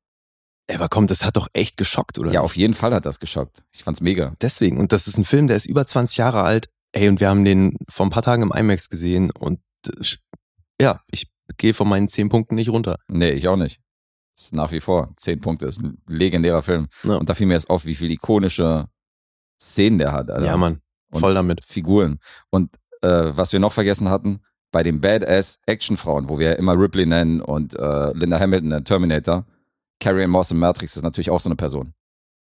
Aber 0.73 0.89
komm, 0.89 1.05
das 1.07 1.23
hat 1.23 1.37
doch 1.37 1.47
echt 1.53 1.77
geschockt, 1.77 2.17
oder? 2.17 2.31
Ja, 2.31 2.41
auf 2.41 2.57
jeden 2.57 2.73
Fall 2.73 2.93
hat 2.93 3.05
das 3.05 3.19
geschockt. 3.19 3.63
Ich 3.71 3.83
fand's 3.83 4.01
mega. 4.01 4.35
Deswegen. 4.41 4.79
Und 4.79 4.91
das 4.91 5.07
ist 5.07 5.17
ein 5.17 5.25
Film, 5.25 5.47
der 5.47 5.57
ist 5.57 5.67
über 5.67 5.85
20 5.85 6.17
Jahre 6.17 6.41
alt. 6.41 6.69
Ey, 6.91 7.07
und 7.07 7.19
wir 7.19 7.29
haben 7.29 7.45
den 7.45 7.77
vor 7.89 8.05
ein 8.05 8.09
paar 8.09 8.23
Tagen 8.23 8.41
im 8.41 8.51
IMAX 8.51 8.89
gesehen 8.89 9.29
und 9.31 9.59
äh, 9.87 10.03
ja, 10.81 11.01
ich 11.11 11.27
gehe 11.57 11.73
von 11.73 11.87
meinen 11.87 12.09
10 12.09 12.29
Punkten 12.29 12.55
nicht 12.55 12.69
runter. 12.69 12.97
Nee, 13.07 13.31
ich 13.31 13.47
auch 13.47 13.57
nicht. 13.57 13.79
Ist 14.35 14.53
nach 14.53 14.71
wie 14.71 14.81
vor. 14.81 15.13
Zehn 15.15 15.39
Punkte 15.39 15.65
ist 15.65 15.81
ein 15.81 15.97
legendärer 16.07 16.61
Film. 16.61 16.87
Ja. 17.03 17.15
Und 17.15 17.29
da 17.29 17.33
fiel 17.35 17.47
mir 17.47 17.53
jetzt 17.53 17.69
auf, 17.69 17.85
wie 17.85 17.95
viel 17.95 18.11
ikonische 18.11 18.87
Szenen 19.61 19.97
der 19.97 20.11
hat. 20.11 20.29
Alter. 20.29 20.45
Ja, 20.45 20.57
Mann. 20.57 20.81
Und 21.11 21.19
Voll 21.21 21.33
damit. 21.33 21.63
Figuren. 21.63 22.19
Und 22.49 22.75
äh, 23.01 23.07
was 23.07 23.53
wir 23.53 23.59
noch 23.59 23.71
vergessen 23.71 24.09
hatten, 24.09 24.41
bei 24.71 24.83
den 24.83 24.99
Badass-Actionfrauen, 24.99 26.27
wo 26.27 26.37
wir 26.37 26.57
immer 26.57 26.77
Ripley 26.77 27.05
nennen 27.05 27.39
und 27.41 27.75
äh, 27.79 28.11
Linda 28.13 28.39
Hamilton 28.39 28.73
in 28.73 28.83
Terminator, 28.83 29.45
Carrie 30.01 30.27
Moss 30.27 30.51
in 30.51 30.57
Matrix 30.59 30.97
ist 30.97 31.03
natürlich 31.03 31.29
auch 31.29 31.39
so 31.39 31.47
eine 31.47 31.55
Person. 31.55 31.93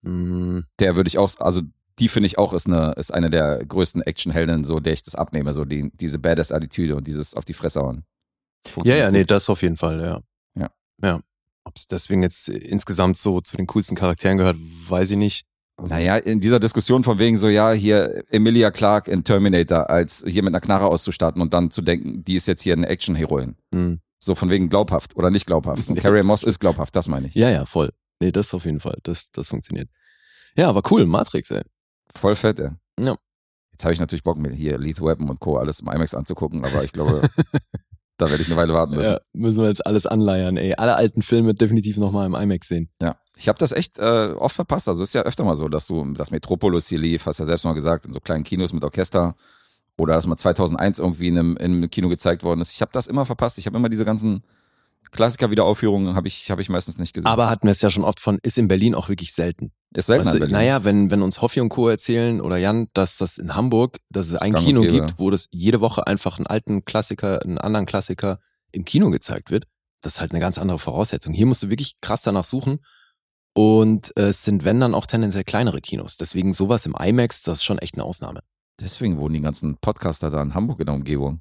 Mm, 0.02 0.61
Der 0.79 0.94
würde 0.96 1.08
ich 1.08 1.17
auch, 1.17 1.31
also 1.38 1.62
die 1.99 2.08
finde 2.08 2.26
ich 2.26 2.37
auch 2.37 2.52
ist 2.52 2.67
eine, 2.67 2.93
ist 2.93 3.12
eine 3.14 3.31
der 3.31 3.64
größten 3.64 4.02
Actionheldinnen, 4.02 4.64
so 4.64 4.79
der 4.79 4.93
ich 4.93 5.02
das 5.02 5.14
abnehme, 5.14 5.55
so 5.55 5.64
die, 5.64 5.90
diese 5.94 6.19
Badass-Attitüde 6.19 6.96
und 6.96 7.06
dieses 7.06 7.35
auf 7.35 7.46
die 7.46 7.55
Fresse 7.55 7.81
hauen. 7.81 8.05
Ja, 8.85 8.96
ja, 8.96 9.11
nee, 9.11 9.20
gut. 9.20 9.31
das 9.31 9.49
auf 9.49 9.62
jeden 9.62 9.76
Fall, 9.76 10.00
ja. 10.00 10.20
Ja. 10.55 10.70
Ja. 11.02 11.20
Ob 11.68 11.76
es 11.76 11.86
deswegen 11.86 12.22
jetzt 12.22 12.48
insgesamt 12.48 13.18
so 13.18 13.42
zu 13.42 13.58
den 13.58 13.66
coolsten 13.66 13.94
Charakteren 13.94 14.38
gehört, 14.38 14.56
weiß 14.88 15.10
ich 15.10 15.18
nicht. 15.18 15.44
Also, 15.76 15.94
Naja, 15.94 16.16
in 16.16 16.40
dieser 16.40 16.58
Diskussion 16.58 17.04
von 17.04 17.18
wegen 17.18 17.36
so, 17.36 17.46
ja, 17.48 17.72
hier 17.72 18.24
Emilia 18.30 18.70
Clark 18.70 19.06
in 19.06 19.22
Terminator, 19.22 19.90
als 19.90 20.24
hier 20.26 20.42
mit 20.42 20.52
einer 20.54 20.62
Knarre 20.62 20.86
auszustatten 20.86 21.42
und 21.42 21.52
dann 21.52 21.70
zu 21.70 21.82
denken, 21.82 22.24
die 22.24 22.36
ist 22.36 22.48
jetzt 22.48 22.62
hier 22.62 22.72
eine 22.72 22.88
Action-Heroin. 22.88 23.56
mm. 23.70 23.94
So 24.18 24.34
von 24.34 24.48
wegen 24.50 24.68
glaubhaft 24.70 25.14
oder 25.14 25.30
nicht 25.30 25.46
glaubhaft. 25.46 25.88
Und 25.88 25.96
Ja, 25.96 26.02
Carrie 26.02 26.24
Moss 26.24 26.42
ist 26.42 26.58
glaubhaft, 26.58 26.96
das 26.96 27.06
meine 27.06 27.28
ich. 27.28 27.34
Ja, 27.36 27.50
ja, 27.50 27.64
voll. 27.66 27.92
Nee, 28.18 28.32
das 28.32 28.52
auf 28.54 28.64
jeden 28.64 28.80
Fall. 28.80 28.98
Das, 29.04 29.30
das 29.30 29.48
funktioniert. 29.50 29.88
Ja, 30.56 30.68
aber 30.70 30.82
cool, 30.90 31.06
Matrix, 31.06 31.50
ey. 31.52 31.62
Voll 32.16 32.34
fett, 32.34 32.58
ey. 32.58 32.70
Ja. 32.98 33.16
Jetzt 33.70 33.84
habe 33.84 33.92
ich 33.94 34.00
natürlich 34.00 34.24
Bock, 34.24 34.36
mir 34.38 34.50
hier 34.50 34.76
Lethal 34.78 35.06
Weapon 35.06 35.30
und 35.30 35.38
Co. 35.38 35.58
alles 35.58 35.78
im 35.80 35.86
IMAX 35.88 36.14
anzugucken, 36.14 36.64
aber 36.64 36.82
ich 36.82 36.92
glaube, 36.92 37.28
da 38.18 38.28
werde 38.28 38.42
ich 38.42 38.48
eine 38.48 38.56
Weile 38.56 38.74
warten 38.74 38.94
müssen. 38.94 39.12
Ja, 39.12 39.20
müssen 39.32 39.62
wir 39.62 39.68
jetzt 39.68 39.86
alles 39.86 40.06
anleiern, 40.06 40.56
ey. 40.56 40.74
Alle 40.74 40.96
alten 40.96 41.22
Filme 41.22 41.54
definitiv 41.54 41.96
nochmal 41.96 42.26
im 42.26 42.34
IMAX 42.34 42.68
sehen. 42.68 42.90
Ja, 43.00 43.16
ich 43.36 43.48
habe 43.48 43.58
das 43.58 43.72
echt 43.72 43.98
äh, 43.98 44.34
oft 44.37 44.56
verpasst. 44.56 44.88
Also 44.88 45.02
ist 45.02 45.14
ja 45.14 45.22
öfter 45.22 45.44
mal 45.44 45.54
so, 45.54 45.68
dass 45.68 45.87
du 45.87 46.12
das 46.14 46.30
Metropolis 46.32 46.88
hier 46.88 46.98
lief, 46.98 47.26
hast 47.26 47.38
ja 47.38 47.46
selbst 47.46 47.64
mal 47.64 47.75
gesagt, 47.75 48.04
in 48.04 48.12
so 48.12 48.20
kleinen 48.20 48.44
Kinos 48.44 48.72
mit 48.72 48.84
Orchester 48.84 49.37
oder 49.96 50.14
dass 50.14 50.26
mal 50.26 50.37
2001 50.37 50.98
irgendwie 50.98 51.28
in 51.28 51.38
einem, 51.38 51.56
in 51.56 51.72
einem 51.72 51.90
Kino 51.90 52.08
gezeigt 52.08 52.42
worden 52.42 52.60
ist. 52.60 52.72
Ich 52.72 52.80
habe 52.80 52.90
das 52.92 53.06
immer 53.06 53.25
verpasst. 53.25 53.58
Ich 53.58 53.66
habe 53.66 53.76
immer 53.76 53.88
diese 53.88 54.04
ganzen 54.04 54.42
Klassiker-Wiederaufführungen 55.10 56.14
habe 56.14 56.28
ich, 56.28 56.50
hab 56.50 56.58
ich 56.58 56.68
meistens 56.68 56.98
nicht 56.98 57.12
gesehen. 57.12 57.28
Aber 57.28 57.48
hatten 57.48 57.66
wir 57.66 57.70
es 57.70 57.80
ja 57.80 57.90
schon 57.90 58.04
oft 58.04 58.20
von, 58.20 58.38
ist 58.42 58.58
in 58.58 58.68
Berlin 58.68 58.94
auch 58.94 59.08
wirklich 59.08 59.32
selten. 59.32 59.72
ist 59.94 60.06
selten 60.06 60.26
Weißt 60.26 60.40
du, 60.40 60.48
naja, 60.48 60.84
wenn, 60.84 61.10
wenn 61.10 61.22
uns 61.22 61.40
Hoffi 61.42 61.60
und 61.60 61.68
Co. 61.68 61.88
erzählen 61.88 62.40
oder 62.40 62.56
Jan, 62.56 62.88
dass 62.94 63.18
das 63.18 63.38
in 63.38 63.54
Hamburg, 63.54 63.98
dass 64.10 64.28
es 64.28 64.34
ein 64.36 64.52
gang 64.52 64.62
und 64.62 64.66
Kino 64.66 64.80
gäbe. 64.82 64.92
gibt, 64.92 65.18
wo 65.18 65.30
das 65.30 65.46
jede 65.50 65.80
Woche 65.80 66.06
einfach 66.06 66.38
einen 66.38 66.46
alten 66.46 66.84
Klassiker, 66.84 67.42
einen 67.42 67.58
anderen 67.58 67.86
Klassiker 67.86 68.40
im 68.72 68.84
Kino 68.84 69.10
gezeigt 69.10 69.50
wird, 69.50 69.66
das 70.02 70.14
ist 70.14 70.20
halt 70.20 70.32
eine 70.32 70.40
ganz 70.40 70.58
andere 70.58 70.78
Voraussetzung. 70.78 71.32
Hier 71.32 71.46
musst 71.46 71.62
du 71.62 71.70
wirklich 71.70 72.00
krass 72.00 72.22
danach 72.22 72.44
suchen. 72.44 72.78
Und 73.54 74.16
äh, 74.16 74.28
es 74.28 74.44
sind, 74.44 74.64
wenn 74.64 74.78
dann, 74.78 74.94
auch 74.94 75.06
tendenziell 75.06 75.42
kleinere 75.42 75.80
Kinos. 75.80 76.16
Deswegen 76.16 76.52
sowas 76.52 76.86
im 76.86 76.94
IMAX, 76.94 77.42
das 77.42 77.58
ist 77.58 77.64
schon 77.64 77.78
echt 77.78 77.94
eine 77.94 78.04
Ausnahme. 78.04 78.40
Deswegen 78.80 79.18
wohnen 79.18 79.34
die 79.34 79.40
ganzen 79.40 79.78
Podcaster 79.78 80.30
da 80.30 80.40
in 80.40 80.54
Hamburg 80.54 80.78
in 80.80 80.86
der 80.86 80.94
Umgebung. 80.94 81.40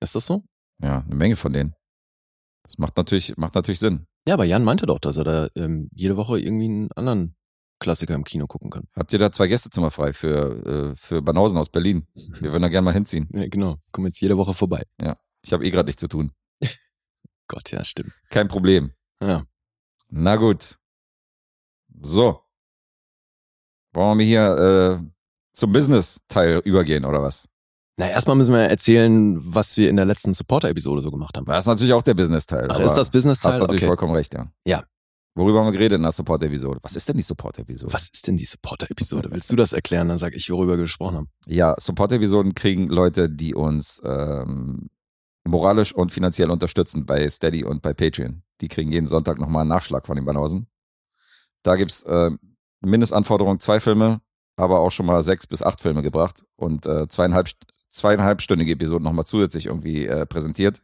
Ist 0.00 0.14
das 0.14 0.26
so? 0.26 0.44
Ja, 0.80 1.02
eine 1.04 1.14
Menge 1.16 1.34
von 1.34 1.52
denen. 1.52 1.74
Das 2.68 2.76
macht 2.76 2.98
natürlich, 2.98 3.34
macht 3.38 3.54
natürlich 3.54 3.80
Sinn. 3.80 4.06
Ja, 4.26 4.34
aber 4.34 4.44
Jan 4.44 4.62
meinte 4.62 4.84
doch, 4.84 4.98
dass 4.98 5.16
er 5.16 5.24
da 5.24 5.48
ähm, 5.56 5.88
jede 5.94 6.18
Woche 6.18 6.38
irgendwie 6.38 6.66
einen 6.66 6.92
anderen 6.92 7.34
Klassiker 7.80 8.14
im 8.14 8.24
Kino 8.24 8.46
gucken 8.46 8.70
kann. 8.70 8.86
Habt 8.94 9.10
ihr 9.14 9.18
da 9.18 9.32
zwei 9.32 9.46
Gästezimmer 9.46 9.90
frei 9.90 10.12
für, 10.12 10.90
äh, 10.92 10.96
für 10.96 11.22
Banausen 11.22 11.56
aus 11.56 11.70
Berlin? 11.70 12.06
Wir 12.14 12.52
würden 12.52 12.62
da 12.62 12.68
gerne 12.68 12.84
mal 12.84 12.92
hinziehen. 12.92 13.26
Ja, 13.32 13.48
genau. 13.48 13.78
Kommen 13.90 14.08
jetzt 14.08 14.20
jede 14.20 14.36
Woche 14.36 14.52
vorbei. 14.52 14.84
Ich 15.40 15.52
habe 15.52 15.64
eh 15.64 15.70
gerade 15.70 15.86
nichts 15.86 16.00
zu 16.00 16.08
tun. 16.08 16.32
Gott, 17.48 17.70
ja, 17.70 17.82
stimmt. 17.84 18.12
Kein 18.28 18.48
Problem. 18.48 18.92
Ja. 19.22 19.46
Na 20.10 20.36
gut. 20.36 20.78
So. 22.02 22.42
Wollen 23.94 24.18
wir 24.18 24.26
hier 24.26 25.00
äh, 25.00 25.10
zum 25.52 25.72
Business-Teil 25.72 26.60
übergehen, 26.66 27.06
oder 27.06 27.22
was? 27.22 27.48
Na, 27.98 28.08
erstmal 28.08 28.36
müssen 28.36 28.52
wir 28.54 28.60
erzählen, 28.60 29.38
was 29.42 29.76
wir 29.76 29.90
in 29.90 29.96
der 29.96 30.04
letzten 30.04 30.32
Supporter-Episode 30.32 31.02
so 31.02 31.10
gemacht 31.10 31.36
haben. 31.36 31.44
Das 31.46 31.64
ist 31.64 31.66
natürlich 31.66 31.92
auch 31.92 32.02
der 32.02 32.14
Business-Teil. 32.14 32.68
Ach, 32.70 32.78
ist 32.78 32.94
das 32.94 33.10
Business-Teil? 33.10 33.52
Hast 33.52 33.58
natürlich 33.58 33.82
Okay. 33.82 33.88
vollkommen 33.88 34.14
recht, 34.14 34.32
ja. 34.34 34.46
Ja. 34.64 34.84
Worüber 35.34 35.58
haben 35.60 35.66
wir 35.66 35.72
geredet 35.72 35.96
in 35.96 36.02
der 36.02 36.12
Support-Episode? 36.12 36.78
Was 36.82 36.94
ist 36.94 37.08
denn 37.08 37.16
die 37.16 37.22
Support-Episode? 37.22 37.92
Was 37.92 38.08
ist 38.08 38.26
denn 38.28 38.36
die 38.36 38.44
Supporter-Episode? 38.44 39.30
Willst 39.32 39.50
du 39.50 39.56
das 39.56 39.72
erklären? 39.72 40.08
Dann 40.08 40.18
sag 40.18 40.34
ich, 40.34 40.48
worüber 40.48 40.72
wir 40.76 40.82
gesprochen 40.84 41.16
haben. 41.16 41.28
Ja, 41.46 41.74
Support-Episoden 41.76 42.54
kriegen 42.54 42.88
Leute, 42.88 43.28
die 43.28 43.54
uns 43.54 44.00
ähm, 44.04 44.90
moralisch 45.44 45.92
und 45.92 46.12
finanziell 46.12 46.50
unterstützen 46.50 47.04
bei 47.04 47.28
Steady 47.28 47.64
und 47.64 47.82
bei 47.82 47.94
Patreon. 47.94 48.42
Die 48.60 48.68
kriegen 48.68 48.92
jeden 48.92 49.08
Sonntag 49.08 49.38
nochmal 49.40 49.62
einen 49.62 49.70
Nachschlag 49.70 50.06
von 50.06 50.14
den 50.14 50.24
Banausen. 50.24 50.68
Da 51.64 51.74
gibt's 51.74 52.04
äh, 52.04 52.30
Mindestanforderung 52.80 53.58
zwei 53.58 53.80
Filme, 53.80 54.20
aber 54.56 54.78
auch 54.80 54.90
schon 54.90 55.06
mal 55.06 55.22
sechs 55.24 55.48
bis 55.48 55.62
acht 55.62 55.80
Filme 55.80 56.02
gebracht 56.02 56.44
und 56.56 56.86
äh, 56.86 57.08
zweieinhalb, 57.08 57.48
zweieinhalbstündige 57.88 58.72
Episoden 58.72 59.04
nochmal 59.04 59.26
zusätzlich 59.26 59.66
irgendwie 59.66 60.06
äh, 60.06 60.26
präsentiert. 60.26 60.82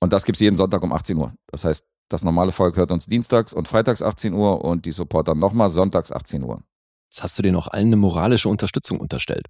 Und 0.00 0.12
das 0.12 0.24
gibt's 0.24 0.40
jeden 0.40 0.56
Sonntag 0.56 0.82
um 0.82 0.92
18 0.92 1.16
Uhr. 1.16 1.32
Das 1.46 1.64
heißt, 1.64 1.86
das 2.08 2.22
normale 2.22 2.52
Volk 2.52 2.76
hört 2.76 2.92
uns 2.92 3.06
dienstags 3.06 3.52
und 3.52 3.66
freitags 3.66 4.02
18 4.02 4.32
Uhr 4.34 4.64
und 4.64 4.84
die 4.84 4.92
Supporter 4.92 5.34
nochmal 5.34 5.70
sonntags 5.70 6.12
18 6.12 6.42
Uhr. 6.44 6.62
Jetzt 7.10 7.22
hast 7.22 7.38
du 7.38 7.42
denen 7.42 7.56
auch 7.56 7.68
allen 7.68 7.86
eine 7.86 7.96
moralische 7.96 8.48
Unterstützung 8.48 9.00
unterstellt. 9.00 9.46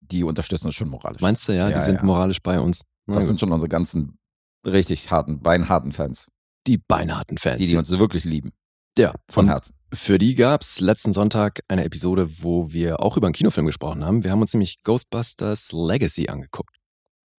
Die 0.00 0.24
unterstützen 0.24 0.66
uns 0.66 0.74
schon 0.74 0.88
moralisch. 0.88 1.20
Meinst 1.20 1.46
du, 1.48 1.52
ja, 1.54 1.68
Ja, 1.68 1.78
die 1.78 1.84
sind 1.84 1.96
ja. 1.96 2.02
moralisch 2.02 2.40
bei 2.42 2.58
uns? 2.58 2.82
Na 3.06 3.14
das 3.14 3.24
gut. 3.24 3.28
sind 3.28 3.40
schon 3.40 3.52
unsere 3.52 3.68
ganzen 3.68 4.18
richtig 4.66 5.10
harten, 5.10 5.40
beinharten 5.40 5.92
Fans. 5.92 6.28
die 6.66 6.78
beinharten 6.78 7.38
Fans. 7.38 7.58
Die, 7.58 7.66
die 7.66 7.76
uns 7.76 7.90
wirklich 7.90 8.24
lieben. 8.24 8.52
Ja, 8.98 9.14
Von 9.28 9.46
und 9.46 9.50
Herzen. 9.50 9.76
Für 9.92 10.18
die 10.18 10.34
gab's 10.34 10.80
letzten 10.80 11.12
Sonntag 11.12 11.60
eine 11.68 11.84
Episode, 11.84 12.42
wo 12.42 12.72
wir 12.72 13.00
auch 13.00 13.16
über 13.16 13.26
einen 13.26 13.34
Kinofilm 13.34 13.66
gesprochen 13.66 14.04
haben. 14.04 14.22
Wir 14.22 14.30
haben 14.30 14.40
uns 14.40 14.54
nämlich 14.54 14.82
Ghostbusters 14.82 15.72
Legacy 15.72 16.28
angeguckt. 16.28 16.76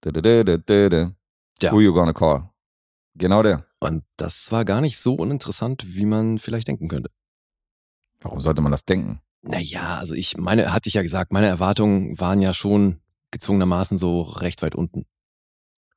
Dä-dä-dä-dä-dä. 0.03 1.13
Ja. 1.61 1.71
Who 1.71 1.79
you 1.79 1.93
gonna 1.93 2.13
call? 2.13 2.49
Genau 3.15 3.43
der. 3.43 3.65
Und 3.79 4.03
das 4.17 4.51
war 4.51 4.65
gar 4.65 4.81
nicht 4.81 4.97
so 4.97 5.13
uninteressant, 5.13 5.95
wie 5.95 6.05
man 6.05 6.39
vielleicht 6.39 6.67
denken 6.67 6.87
könnte. 6.87 7.09
Warum 8.19 8.39
sollte 8.39 8.61
man 8.61 8.71
das 8.71 8.85
denken? 8.85 9.21
Naja, 9.41 9.97
also 9.97 10.13
ich 10.13 10.37
meine, 10.37 10.73
hatte 10.73 10.87
ich 10.87 10.93
ja 10.93 11.01
gesagt, 11.01 11.31
meine 11.31 11.47
Erwartungen 11.47 12.19
waren 12.19 12.41
ja 12.41 12.53
schon 12.53 13.01
gezwungenermaßen 13.31 13.97
so 13.97 14.21
recht 14.21 14.61
weit 14.61 14.75
unten. 14.75 15.05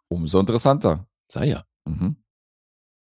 Umso 0.08 0.40
interessanter. 0.40 1.06
Sei 1.30 1.46
ja. 1.46 1.64
Mhm. 1.84 2.16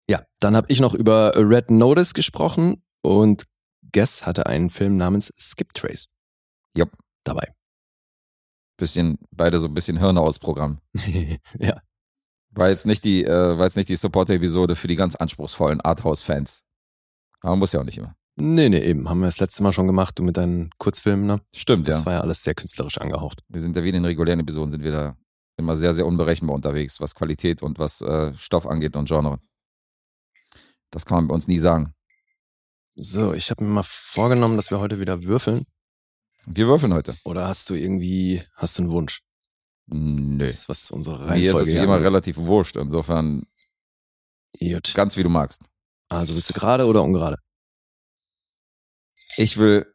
Ja, 0.09 0.25
dann 0.39 0.55
habe 0.55 0.65
ich 0.71 0.79
noch 0.79 0.95
über 0.95 1.33
Red 1.35 1.69
Notice 1.69 2.15
gesprochen 2.15 2.81
und 3.03 3.45
Guess 3.93 4.25
hatte 4.25 4.47
einen 4.47 4.71
Film 4.71 4.97
namens 4.97 5.31
Skip 5.37 5.71
Trace. 5.75 6.07
Jupp. 6.75 6.89
Dabei. 7.23 7.53
Bisschen, 8.77 9.19
beide 9.29 9.59
so 9.59 9.67
ein 9.67 9.73
bisschen 9.75 9.97
Hirne 9.97 10.21
aus 10.21 10.39
Programm. 10.39 10.79
ja. 11.59 11.79
War 12.49 12.69
jetzt 12.69 12.87
nicht 12.87 13.03
die, 13.03 13.23
äh, 13.23 13.57
war 13.59 13.65
jetzt 13.65 13.77
nicht 13.77 13.89
die 13.89 13.95
Supporter-Episode 13.95 14.75
für 14.75 14.87
die 14.87 14.95
ganz 14.95 15.15
anspruchsvollen 15.15 15.79
Arthouse-Fans. 15.79 16.63
Aber 17.41 17.55
muss 17.55 17.73
ja 17.73 17.79
auch 17.79 17.85
nicht 17.85 17.99
immer. 17.99 18.15
Nee, 18.35 18.69
nee, 18.69 18.79
eben. 18.79 19.07
Haben 19.09 19.19
wir 19.19 19.27
das 19.27 19.39
letzte 19.39 19.61
Mal 19.61 19.73
schon 19.73 19.85
gemacht, 19.85 20.17
du 20.17 20.23
mit 20.23 20.37
deinen 20.37 20.71
Kurzfilmen, 20.79 21.27
ne? 21.27 21.41
Stimmt, 21.53 21.87
Das 21.87 21.99
ja. 21.99 22.05
war 22.07 22.13
ja 22.13 22.21
alles 22.21 22.43
sehr 22.43 22.55
künstlerisch 22.55 22.97
angehaucht. 22.97 23.43
Wir 23.47 23.61
sind 23.61 23.75
ja 23.75 23.83
wie 23.83 23.89
in 23.89 23.93
den 23.93 24.05
regulären 24.05 24.39
Episoden, 24.39 24.71
sind 24.71 24.83
wir 24.83 24.91
da 24.91 25.17
immer 25.57 25.77
sehr, 25.77 25.93
sehr 25.93 26.07
unberechenbar 26.07 26.55
unterwegs, 26.55 26.99
was 26.99 27.13
Qualität 27.13 27.61
und 27.61 27.77
was 27.77 28.01
äh, 28.01 28.33
Stoff 28.35 28.65
angeht 28.65 28.95
und 28.95 29.07
Genre. 29.07 29.39
Das 30.91 31.05
kann 31.05 31.17
man 31.17 31.27
bei 31.27 31.33
uns 31.33 31.47
nie 31.47 31.59
sagen. 31.59 31.93
So, 32.95 33.33
ich 33.33 33.49
habe 33.49 33.63
mir 33.63 33.69
mal 33.69 33.83
vorgenommen, 33.83 34.57
dass 34.57 34.71
wir 34.71 34.79
heute 34.79 34.99
wieder 34.99 35.23
würfeln. 35.23 35.65
Wir 36.45 36.67
würfeln 36.67 36.93
heute. 36.93 37.15
Oder 37.23 37.47
hast 37.47 37.69
du 37.69 37.75
irgendwie, 37.75 38.41
hast 38.55 38.77
du 38.77 38.83
einen 38.83 38.91
Wunsch? 38.91 39.21
Nö. 39.87 40.43
Das 40.43 40.53
ist, 40.53 40.69
was 40.69 40.91
unsere 40.91 41.17
Mir 41.17 41.23
ist 41.23 41.29
Reihenfolge 41.29 41.69
es 41.69 41.75
wie 41.75 41.83
immer 41.83 42.01
relativ 42.01 42.37
wurscht. 42.37 42.75
Insofern 42.75 43.45
Gut. 44.59 44.93
ganz 44.95 45.17
wie 45.17 45.23
du 45.23 45.29
magst. 45.29 45.63
Also 46.09 46.35
willst 46.35 46.49
du 46.49 46.53
gerade 46.53 46.85
oder 46.85 47.03
ungerade? 47.03 47.37
Ich 49.37 49.57
will 49.57 49.85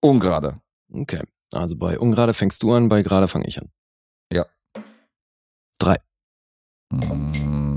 ungerade. 0.00 0.60
Okay. 0.92 1.22
Also 1.52 1.76
bei 1.76 1.98
ungerade 1.98 2.34
fängst 2.34 2.62
du 2.62 2.72
an, 2.72 2.88
bei 2.88 3.02
gerade 3.02 3.28
fange 3.28 3.46
ich 3.46 3.58
an. 3.60 3.70
Mm, 6.90 7.32
so. 7.32 7.75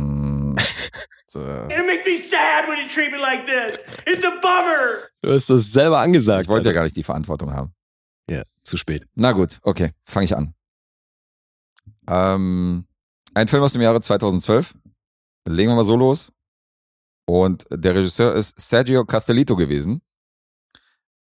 It 1.36 1.86
makes 1.86 2.06
me 2.06 2.22
sad 2.22 2.68
when 2.68 2.78
you 2.80 2.88
treat 2.88 3.12
me 3.12 3.18
like 3.18 3.46
this. 3.46 3.80
It's 4.06 4.24
a 4.24 4.32
bummer. 4.42 5.10
Du 5.22 5.32
hast 5.32 5.50
das 5.50 5.72
selber 5.72 6.00
angesagt. 6.00 6.44
Ich 6.44 6.50
wollte 6.50 6.70
ja 6.70 6.74
gar 6.74 6.84
nicht 6.84 6.96
die 6.96 7.04
Verantwortung 7.04 7.54
haben. 7.54 7.74
Ja, 8.30 8.44
zu 8.64 8.78
spät. 8.78 9.06
Na 9.16 9.32
gut, 9.32 9.60
okay, 9.64 9.92
fange 10.06 10.26
ich 10.26 10.36
an. 10.36 10.54
Ähm, 12.08 12.86
ein 13.34 13.48
Film 13.48 13.64
aus 13.64 13.74
dem 13.74 13.82
Jahre 13.82 14.02
2012. 14.02 14.76
Legen 15.48 15.72
wir 15.72 15.76
mal 15.76 15.84
so 15.84 15.96
los. 15.96 16.32
Und 17.26 17.66
der 17.72 17.96
Regisseur 17.96 18.34
ist 18.34 18.60
Sergio 18.60 19.06
Castellito 19.06 19.56
gewesen. 19.56 20.02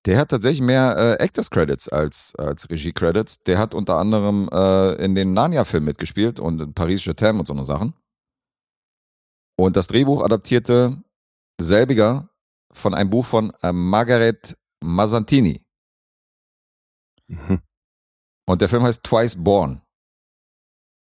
Der 0.06 0.18
hat 0.18 0.28
tatsächlich 0.28 0.60
mehr 0.60 0.96
äh, 0.96 1.22
Actors 1.22 1.50
Credits 1.50 1.88
als, 1.88 2.32
als 2.36 2.70
Regie 2.70 2.92
Credits. 2.92 3.42
Der 3.42 3.58
hat 3.58 3.75
unter 3.75 3.96
anderem 3.96 4.48
äh, 4.52 4.92
in 5.04 5.16
dem 5.16 5.32
Narnia-Film 5.32 5.84
mitgespielt 5.84 6.38
und 6.38 6.60
in 6.60 6.75
Paris 6.75 7.04
Je 7.04 7.12
t'aime 7.12 7.40
und 7.40 7.46
so 7.48 7.54
eine 7.54 7.66
Sachen. 7.66 7.94
Und 9.56 9.76
das 9.76 9.86
Drehbuch 9.86 10.22
adaptierte 10.22 11.02
selbiger 11.58 12.28
von 12.72 12.94
einem 12.94 13.10
Buch 13.10 13.25
von 13.25 13.52
äh, 13.62 13.72
Margaret 13.72 14.56
Mazzantini. 14.80 15.64
Mhm. 17.28 17.62
Und 18.46 18.60
der 18.60 18.68
Film 18.68 18.82
heißt 18.82 19.02
Twice 19.02 19.42
Born. 19.42 19.82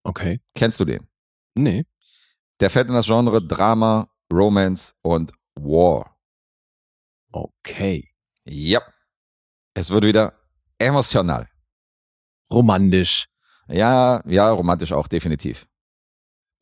Okay. 0.04 0.42
Kennst 0.54 0.80
du 0.80 0.86
den? 0.86 1.08
Nee. 1.56 1.86
Der 2.60 2.70
fällt 2.70 2.90
in 2.90 2.94
das 2.94 3.06
Genre 3.06 3.42
Drama, 3.42 4.08
Romance 4.32 4.94
und 5.02 5.34
War. 5.56 6.18
Okay. 7.32 8.14
Ja. 8.46 8.82
Es 9.74 9.90
wird 9.90 10.04
wieder 10.04 10.38
emotional. 10.78 11.50
Romantisch. 12.52 13.26
Ja, 13.68 14.22
ja, 14.28 14.52
romantisch 14.52 14.92
auch, 14.92 15.08
definitiv. 15.08 15.68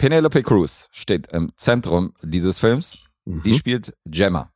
Penelope 0.01 0.41
Cruz 0.41 0.89
steht 0.91 1.31
im 1.31 1.51
Zentrum 1.55 2.15
dieses 2.23 2.57
Films. 2.57 2.97
Mhm. 3.25 3.43
Die 3.43 3.53
spielt 3.53 3.95
Gemma. 4.05 4.51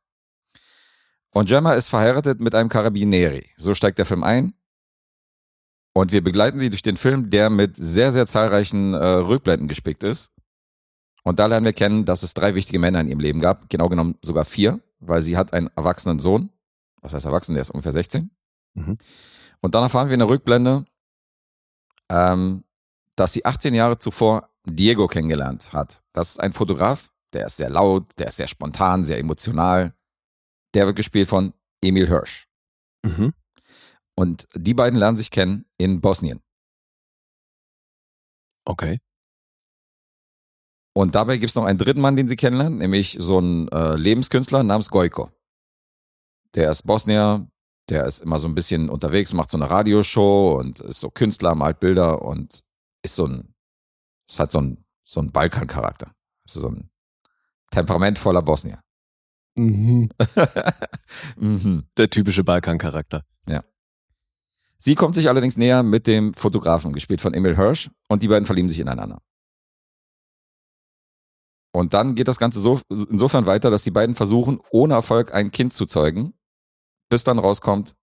Und 1.30 1.48
Gemma 1.48 1.74
ist 1.74 1.86
verheiratet 1.86 2.40
mit 2.40 2.52
einem 2.56 2.68
Carabinieri. 2.68 3.48
So 3.56 3.72
steigt 3.76 3.98
der 3.98 4.06
Film 4.06 4.24
ein. 4.24 4.54
Und 5.92 6.10
wir 6.10 6.24
begleiten 6.24 6.58
sie 6.58 6.68
durch 6.68 6.82
den 6.82 6.96
Film, 6.96 7.30
der 7.30 7.48
mit 7.48 7.76
sehr, 7.76 8.12
sehr 8.12 8.26
zahlreichen 8.26 8.94
äh, 8.94 9.06
Rückblenden 9.06 9.68
gespickt 9.68 10.02
ist. 10.02 10.32
Und 11.22 11.38
da 11.38 11.46
lernen 11.46 11.64
wir 11.64 11.72
kennen, 11.72 12.04
dass 12.04 12.24
es 12.24 12.34
drei 12.34 12.56
wichtige 12.56 12.80
Männer 12.80 13.00
in 13.00 13.06
ihrem 13.06 13.20
Leben 13.20 13.38
gab. 13.38 13.70
Genau 13.70 13.88
genommen 13.88 14.18
sogar 14.22 14.46
vier, 14.46 14.80
weil 14.98 15.22
sie 15.22 15.36
hat 15.36 15.52
einen 15.52 15.70
erwachsenen 15.76 16.18
Sohn. 16.18 16.50
Was 17.02 17.14
heißt 17.14 17.24
erwachsen? 17.24 17.54
Der 17.54 17.62
ist 17.62 17.70
ungefähr 17.70 17.92
16. 17.92 18.32
Mhm. 18.74 18.98
Und 19.60 19.74
dann 19.76 19.84
erfahren 19.84 20.08
wir 20.08 20.14
in 20.14 20.20
der 20.20 20.28
Rückblende, 20.28 20.86
ähm, 22.08 22.64
dass 23.14 23.32
sie 23.32 23.44
18 23.44 23.74
Jahre 23.74 23.98
zuvor 23.98 24.50
Diego 24.66 25.06
kennengelernt 25.06 25.72
hat. 25.72 26.02
Das 26.12 26.30
ist 26.30 26.40
ein 26.40 26.52
Fotograf, 26.52 27.12
der 27.32 27.46
ist 27.46 27.56
sehr 27.56 27.70
laut, 27.70 28.18
der 28.18 28.28
ist 28.28 28.36
sehr 28.36 28.48
spontan, 28.48 29.04
sehr 29.04 29.18
emotional. 29.18 29.94
Der 30.74 30.86
wird 30.86 30.96
gespielt 30.96 31.28
von 31.28 31.54
Emil 31.82 32.08
Hirsch. 32.08 32.48
Mhm. 33.04 33.32
Und 34.16 34.48
die 34.54 34.74
beiden 34.74 34.98
lernen 34.98 35.16
sich 35.16 35.30
kennen 35.30 35.66
in 35.78 36.00
Bosnien. 36.00 36.40
Okay. 38.64 38.98
Und 40.94 41.14
dabei 41.14 41.36
gibt 41.36 41.50
es 41.50 41.54
noch 41.54 41.64
einen 41.64 41.78
dritten 41.78 42.00
Mann, 42.00 42.16
den 42.16 42.26
sie 42.26 42.36
kennenlernen, 42.36 42.78
nämlich 42.78 43.16
so 43.20 43.38
einen 43.38 43.68
äh, 43.68 43.96
Lebenskünstler 43.96 44.62
namens 44.62 44.88
Gojko. 44.88 45.30
Der 46.54 46.70
ist 46.70 46.86
Bosnier, 46.86 47.46
der 47.90 48.06
ist 48.06 48.20
immer 48.20 48.38
so 48.38 48.48
ein 48.48 48.54
bisschen 48.54 48.88
unterwegs, 48.88 49.34
macht 49.34 49.50
so 49.50 49.58
eine 49.58 49.70
Radioshow 49.70 50.58
und 50.58 50.80
ist 50.80 51.00
so 51.00 51.10
Künstler, 51.10 51.54
malt 51.54 51.80
Bilder 51.80 52.22
und 52.22 52.64
ist 53.02 53.16
so 53.16 53.26
ein, 53.26 53.54
ist 54.26 54.38
halt 54.38 54.50
so 54.50 54.60
ein, 54.60 54.84
so 55.04 55.20
ein 55.20 55.30
Balkan-Charakter. 55.32 56.12
Also 56.46 56.60
so 56.60 56.68
ein 56.68 56.90
temperamentvoller 57.70 58.42
Bosnier. 58.42 58.80
Mhm. 59.56 60.10
mhm. 61.36 61.84
Der 61.96 62.10
typische 62.10 62.44
Balkan-Charakter. 62.44 63.24
Sie 64.78 64.94
kommt 64.94 65.14
sich 65.14 65.28
allerdings 65.28 65.56
näher 65.56 65.82
mit 65.82 66.06
dem 66.06 66.34
Fotografen, 66.34 66.92
gespielt 66.92 67.20
von 67.20 67.34
Emil 67.34 67.56
Hirsch, 67.56 67.90
und 68.08 68.22
die 68.22 68.28
beiden 68.28 68.46
verlieben 68.46 68.68
sich 68.68 68.80
ineinander. 68.80 69.20
Und 71.72 71.94
dann 71.94 72.14
geht 72.14 72.28
das 72.28 72.38
Ganze 72.38 72.60
so, 72.60 72.80
insofern 72.88 73.46
weiter, 73.46 73.70
dass 73.70 73.82
die 73.82 73.90
beiden 73.90 74.14
versuchen, 74.14 74.60
ohne 74.70 74.94
Erfolg 74.94 75.34
ein 75.34 75.50
Kind 75.50 75.74
zu 75.74 75.86
zeugen, 75.86 76.34
bis 77.08 77.24
dann 77.24 77.38
rauskommt, 77.38 77.94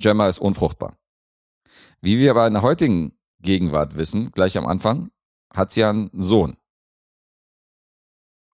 Gemma 0.00 0.28
ist 0.28 0.38
unfruchtbar. 0.38 0.96
Wie 2.00 2.18
wir 2.18 2.30
aber 2.30 2.46
in 2.46 2.54
der 2.54 2.62
heutigen 2.62 3.16
Gegenwart 3.40 3.96
wissen, 3.96 4.30
gleich 4.32 4.58
am 4.58 4.66
Anfang, 4.66 5.10
hat 5.54 5.72
sie 5.72 5.84
einen 5.84 6.10
Sohn. 6.12 6.56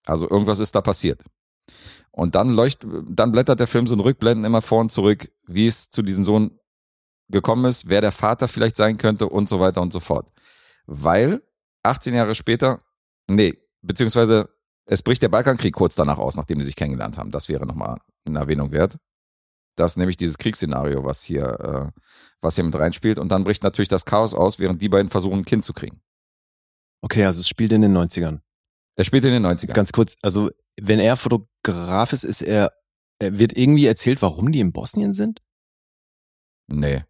Also 0.05 0.29
irgendwas 0.29 0.59
ist 0.59 0.75
da 0.75 0.81
passiert. 0.81 1.23
Und 2.11 2.35
dann 2.35 2.49
leucht, 2.49 2.85
dann 3.07 3.31
blättert 3.31 3.59
der 3.59 3.67
Film 3.67 3.87
so 3.87 3.93
in 3.93 3.99
Rückblenden 3.99 4.45
immer 4.45 4.61
vor 4.61 4.81
und 4.81 4.91
zurück, 4.91 5.31
wie 5.47 5.67
es 5.67 5.89
zu 5.89 6.01
diesem 6.01 6.23
Sohn 6.23 6.59
gekommen 7.29 7.65
ist, 7.65 7.87
wer 7.87 8.01
der 8.01 8.11
Vater 8.11 8.47
vielleicht 8.47 8.75
sein 8.75 8.97
könnte 8.97 9.27
und 9.27 9.47
so 9.47 9.59
weiter 9.59 9.81
und 9.81 9.93
so 9.93 9.99
fort. 9.99 10.31
Weil 10.85 11.43
18 11.83 12.15
Jahre 12.15 12.35
später, 12.35 12.79
nee, 13.27 13.53
beziehungsweise 13.81 14.49
es 14.85 15.03
bricht 15.03 15.21
der 15.21 15.29
Balkankrieg 15.29 15.75
kurz 15.75 15.93
danach 15.93 16.17
aus, 16.17 16.35
nachdem 16.35 16.57
die 16.57 16.65
sich 16.65 16.75
kennengelernt 16.75 17.17
haben. 17.17 17.31
Das 17.31 17.47
wäre 17.47 17.67
nochmal 17.67 17.99
eine 18.25 18.39
Erwähnung 18.39 18.71
wert. 18.71 18.97
Das 19.75 19.93
ist 19.93 19.97
nämlich 19.97 20.17
dieses 20.17 20.39
Kriegsszenario, 20.39 21.05
was 21.05 21.21
hier, 21.21 21.93
äh, 21.95 22.01
was 22.41 22.55
hier 22.55 22.63
mit 22.63 22.75
reinspielt. 22.75 23.19
Und 23.19 23.29
dann 23.29 23.43
bricht 23.43 23.63
natürlich 23.63 23.87
das 23.87 24.05
Chaos 24.05 24.33
aus, 24.33 24.57
während 24.59 24.81
die 24.81 24.89
beiden 24.89 25.09
versuchen, 25.09 25.39
ein 25.39 25.45
Kind 25.45 25.63
zu 25.63 25.73
kriegen. 25.73 26.01
Okay, 27.01 27.23
also 27.25 27.39
es 27.41 27.47
spielt 27.47 27.71
in 27.71 27.81
den 27.81 27.95
90ern. 27.97 28.39
Er 28.97 29.03
spielt 29.05 29.23
in 29.25 29.31
den 29.31 29.45
90ern. 29.45 29.73
Ganz 29.73 29.91
kurz, 29.91 30.15
also 30.21 30.49
wenn 30.79 30.99
er 30.99 31.15
Fotograf 31.17 32.13
ist, 32.13 32.23
ist 32.23 32.41
er 32.41 32.71
Äh, 33.21 33.37
Wird 33.37 33.57
irgendwie 33.57 33.85
erzählt, 33.85 34.21
warum 34.21 34.51
die 34.53 34.61
in 34.61 34.71
Bosnien 34.71 35.13
sind? 35.13 35.41
Nee. 36.67 37.03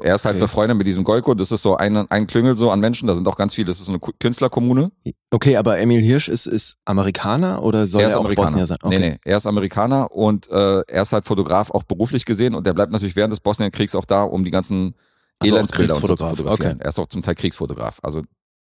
Er 0.00 0.14
ist 0.14 0.24
halt 0.24 0.36
Okay. 0.36 0.42
befreundet 0.44 0.78
mit 0.78 0.86
diesem 0.86 1.02
Goiko. 1.02 1.34
Das 1.34 1.50
ist 1.50 1.62
so 1.62 1.76
ein, 1.76 1.96
ein 1.96 2.28
Klüngel 2.28 2.54
so 2.56 2.70
an 2.70 2.78
Menschen. 2.78 3.08
Da 3.08 3.14
sind 3.14 3.26
auch 3.26 3.36
ganz 3.36 3.52
viele. 3.54 3.66
Das 3.66 3.80
ist 3.80 3.86
so 3.86 3.92
eine 3.92 3.98
Künstlerkommune. 3.98 4.92
Okay, 5.32 5.56
aber 5.56 5.80
Emil 5.80 6.02
Hirsch 6.02 6.28
ist, 6.28 6.46
ist 6.46 6.76
Amerikaner 6.84 7.64
oder 7.64 7.88
soll 7.88 8.02
er, 8.02 8.10
er 8.10 8.16
auch 8.16 8.20
Amerikaner. 8.20 8.46
Bosnier 8.46 8.66
sein? 8.66 8.78
Okay. 8.80 8.98
Nee, 9.00 9.08
nee. 9.10 9.18
Er 9.24 9.38
ist 9.38 9.46
Amerikaner 9.46 10.12
und 10.12 10.48
äh, 10.50 10.82
er 10.86 11.02
ist 11.02 11.12
halt 11.12 11.24
Fotograf, 11.24 11.72
auch 11.72 11.82
beruflich 11.82 12.24
gesehen. 12.24 12.54
Und 12.54 12.64
der 12.64 12.74
bleibt 12.74 12.92
natürlich 12.92 13.16
während 13.16 13.32
des 13.32 13.40
Bosnienkriegs 13.40 13.96
auch 13.96 14.04
da, 14.04 14.22
um 14.22 14.44
die 14.44 14.52
ganzen 14.52 14.94
Ach 15.40 15.46
so, 15.46 15.52
auch 15.52 15.56
Elendsbilder 15.56 15.96
und 15.96 16.06
so 16.06 16.14
zu 16.14 16.26
fotografieren. 16.28 16.72
Okay. 16.74 16.84
Er 16.84 16.88
ist 16.90 16.98
auch 17.00 17.08
zum 17.08 17.22
Teil 17.22 17.34
Kriegsfotograf. 17.34 17.98
Also 18.04 18.22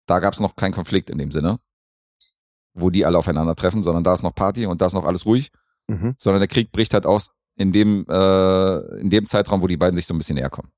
da 0.07 0.19
gab 0.19 0.33
es 0.33 0.39
noch 0.39 0.55
keinen 0.55 0.73
Konflikt 0.73 1.09
in 1.09 1.17
dem 1.17 1.31
Sinne, 1.31 1.59
wo 2.73 2.89
die 2.89 3.05
alle 3.05 3.17
aufeinandertreffen, 3.17 3.83
sondern 3.83 4.03
da 4.03 4.13
ist 4.13 4.23
noch 4.23 4.33
Party 4.33 4.65
und 4.65 4.81
da 4.81 4.87
ist 4.87 4.93
noch 4.93 5.05
alles 5.05 5.25
ruhig. 5.25 5.51
Mhm. 5.87 6.15
Sondern 6.17 6.41
der 6.41 6.47
Krieg 6.47 6.71
bricht 6.71 6.93
halt 6.93 7.05
aus 7.05 7.29
in 7.55 7.71
dem, 7.71 8.05
äh, 8.09 8.77
in 8.99 9.09
dem 9.09 9.25
Zeitraum, 9.25 9.61
wo 9.61 9.67
die 9.67 9.77
beiden 9.77 9.95
sich 9.95 10.05
so 10.05 10.13
ein 10.13 10.17
bisschen 10.17 10.35
näher 10.35 10.49
kommen. 10.49 10.71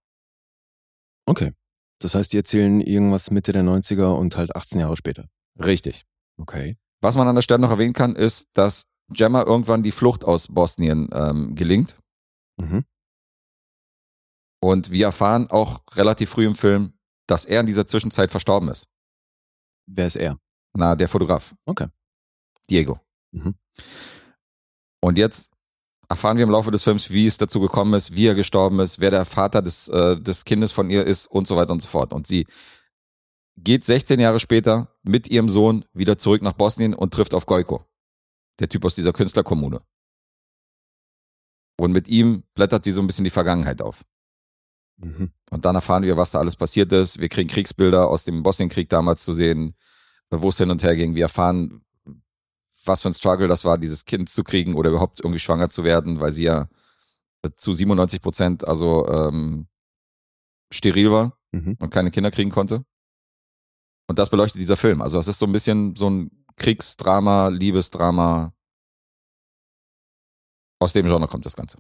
Okay. 1.25 1.53
Das 1.99 2.15
heißt, 2.15 2.31
die 2.31 2.37
erzählen 2.37 2.81
irgendwas 2.81 3.29
Mitte 3.31 3.51
der 3.51 3.63
90er 3.63 4.15
und 4.15 4.37
halt 4.37 4.55
18 4.55 4.79
Jahre 4.79 4.95
später. 4.95 5.27
Richtig. 5.61 6.05
Okay. 6.37 6.77
Was 7.01 7.17
man 7.17 7.27
an 7.27 7.35
der 7.35 7.41
Stelle 7.41 7.59
noch 7.59 7.71
erwähnen 7.71 7.93
kann, 7.93 8.15
ist, 8.15 8.49
dass 8.53 8.85
Gemma 9.09 9.43
irgendwann 9.43 9.83
die 9.83 9.91
Flucht 9.91 10.23
aus 10.23 10.47
Bosnien 10.47 11.09
ähm, 11.11 11.55
gelingt. 11.55 11.97
Mhm. 12.57 12.85
Und 14.61 14.91
wir 14.91 15.07
erfahren 15.07 15.47
auch 15.49 15.81
relativ 15.95 16.29
früh 16.31 16.45
im 16.45 16.55
Film, 16.55 16.93
dass 17.27 17.45
er 17.45 17.61
in 17.61 17.65
dieser 17.65 17.85
Zwischenzeit 17.85 18.31
verstorben 18.31 18.69
ist. 18.69 18.87
Wer 19.91 20.07
ist 20.07 20.15
er? 20.15 20.37
Na, 20.73 20.95
der 20.95 21.07
Fotograf. 21.07 21.55
Okay. 21.65 21.87
Diego. 22.69 22.99
Mhm. 23.31 23.55
Und 25.01 25.17
jetzt 25.17 25.51
erfahren 26.09 26.37
wir 26.37 26.43
im 26.43 26.51
Laufe 26.51 26.71
des 26.71 26.83
Films, 26.83 27.09
wie 27.09 27.25
es 27.25 27.37
dazu 27.37 27.59
gekommen 27.59 27.93
ist, 27.93 28.15
wie 28.15 28.27
er 28.27 28.35
gestorben 28.35 28.79
ist, 28.79 28.99
wer 28.99 29.11
der 29.11 29.25
Vater 29.25 29.61
des, 29.61 29.87
äh, 29.87 30.19
des 30.19 30.45
Kindes 30.45 30.71
von 30.71 30.89
ihr 30.89 31.05
ist 31.05 31.27
und 31.27 31.47
so 31.47 31.55
weiter 31.55 31.71
und 31.71 31.81
so 31.81 31.87
fort. 31.87 32.13
Und 32.13 32.27
sie 32.27 32.45
geht 33.57 33.83
16 33.83 34.19
Jahre 34.19 34.39
später 34.39 34.95
mit 35.03 35.27
ihrem 35.27 35.49
Sohn 35.49 35.85
wieder 35.93 36.17
zurück 36.17 36.41
nach 36.41 36.53
Bosnien 36.53 36.93
und 36.93 37.13
trifft 37.13 37.33
auf 37.33 37.45
Gojko, 37.45 37.83
der 38.59 38.69
Typ 38.69 38.85
aus 38.85 38.95
dieser 38.95 39.13
Künstlerkommune. 39.13 39.81
Und 41.77 41.91
mit 41.91 42.07
ihm 42.07 42.43
blättert 42.53 42.83
sie 42.83 42.91
so 42.91 43.01
ein 43.01 43.07
bisschen 43.07 43.23
die 43.23 43.29
Vergangenheit 43.29 43.81
auf. 43.81 44.03
Mhm. 44.99 45.31
Und 45.49 45.65
dann 45.65 45.75
erfahren 45.75 46.03
wir, 46.03 46.17
was 46.17 46.31
da 46.31 46.39
alles 46.39 46.55
passiert 46.55 46.91
ist. 46.91 47.19
Wir 47.19 47.29
kriegen 47.29 47.49
Kriegsbilder 47.49 48.07
aus 48.07 48.23
dem 48.25 48.43
Bosnienkrieg 48.43 48.89
damals 48.89 49.23
zu 49.23 49.33
sehen, 49.33 49.75
wo 50.29 50.49
es 50.49 50.57
hin 50.57 50.69
und 50.71 50.83
her 50.83 50.95
ging. 50.95 51.15
Wir 51.15 51.23
erfahren, 51.23 51.81
was 52.85 53.01
für 53.01 53.09
ein 53.09 53.13
Struggle 53.13 53.47
das 53.47 53.65
war, 53.65 53.77
dieses 53.77 54.05
Kind 54.05 54.29
zu 54.29 54.43
kriegen 54.43 54.75
oder 54.75 54.89
überhaupt 54.89 55.19
irgendwie 55.19 55.39
schwanger 55.39 55.69
zu 55.69 55.83
werden, 55.83 56.19
weil 56.19 56.33
sie 56.33 56.43
ja 56.43 56.67
zu 57.55 57.73
97 57.73 58.21
Prozent 58.21 58.67
also 58.67 59.07
ähm, 59.07 59.67
steril 60.71 61.11
war 61.11 61.35
Mhm. 61.51 61.77
und 61.79 61.89
keine 61.89 62.11
Kinder 62.11 62.29
kriegen 62.29 62.51
konnte. 62.51 62.85
Und 64.07 64.19
das 64.19 64.29
beleuchtet 64.29 64.61
dieser 64.61 64.77
Film. 64.77 65.01
Also 65.01 65.17
es 65.17 65.27
ist 65.27 65.39
so 65.39 65.47
ein 65.47 65.51
bisschen 65.51 65.95
so 65.95 66.07
ein 66.09 66.45
Kriegsdrama, 66.57 67.47
Liebesdrama. 67.47 68.53
Aus 70.79 70.93
dem 70.93 71.05
Genre 71.07 71.27
kommt 71.27 71.45
das 71.45 71.55
Ganze. 71.55 71.77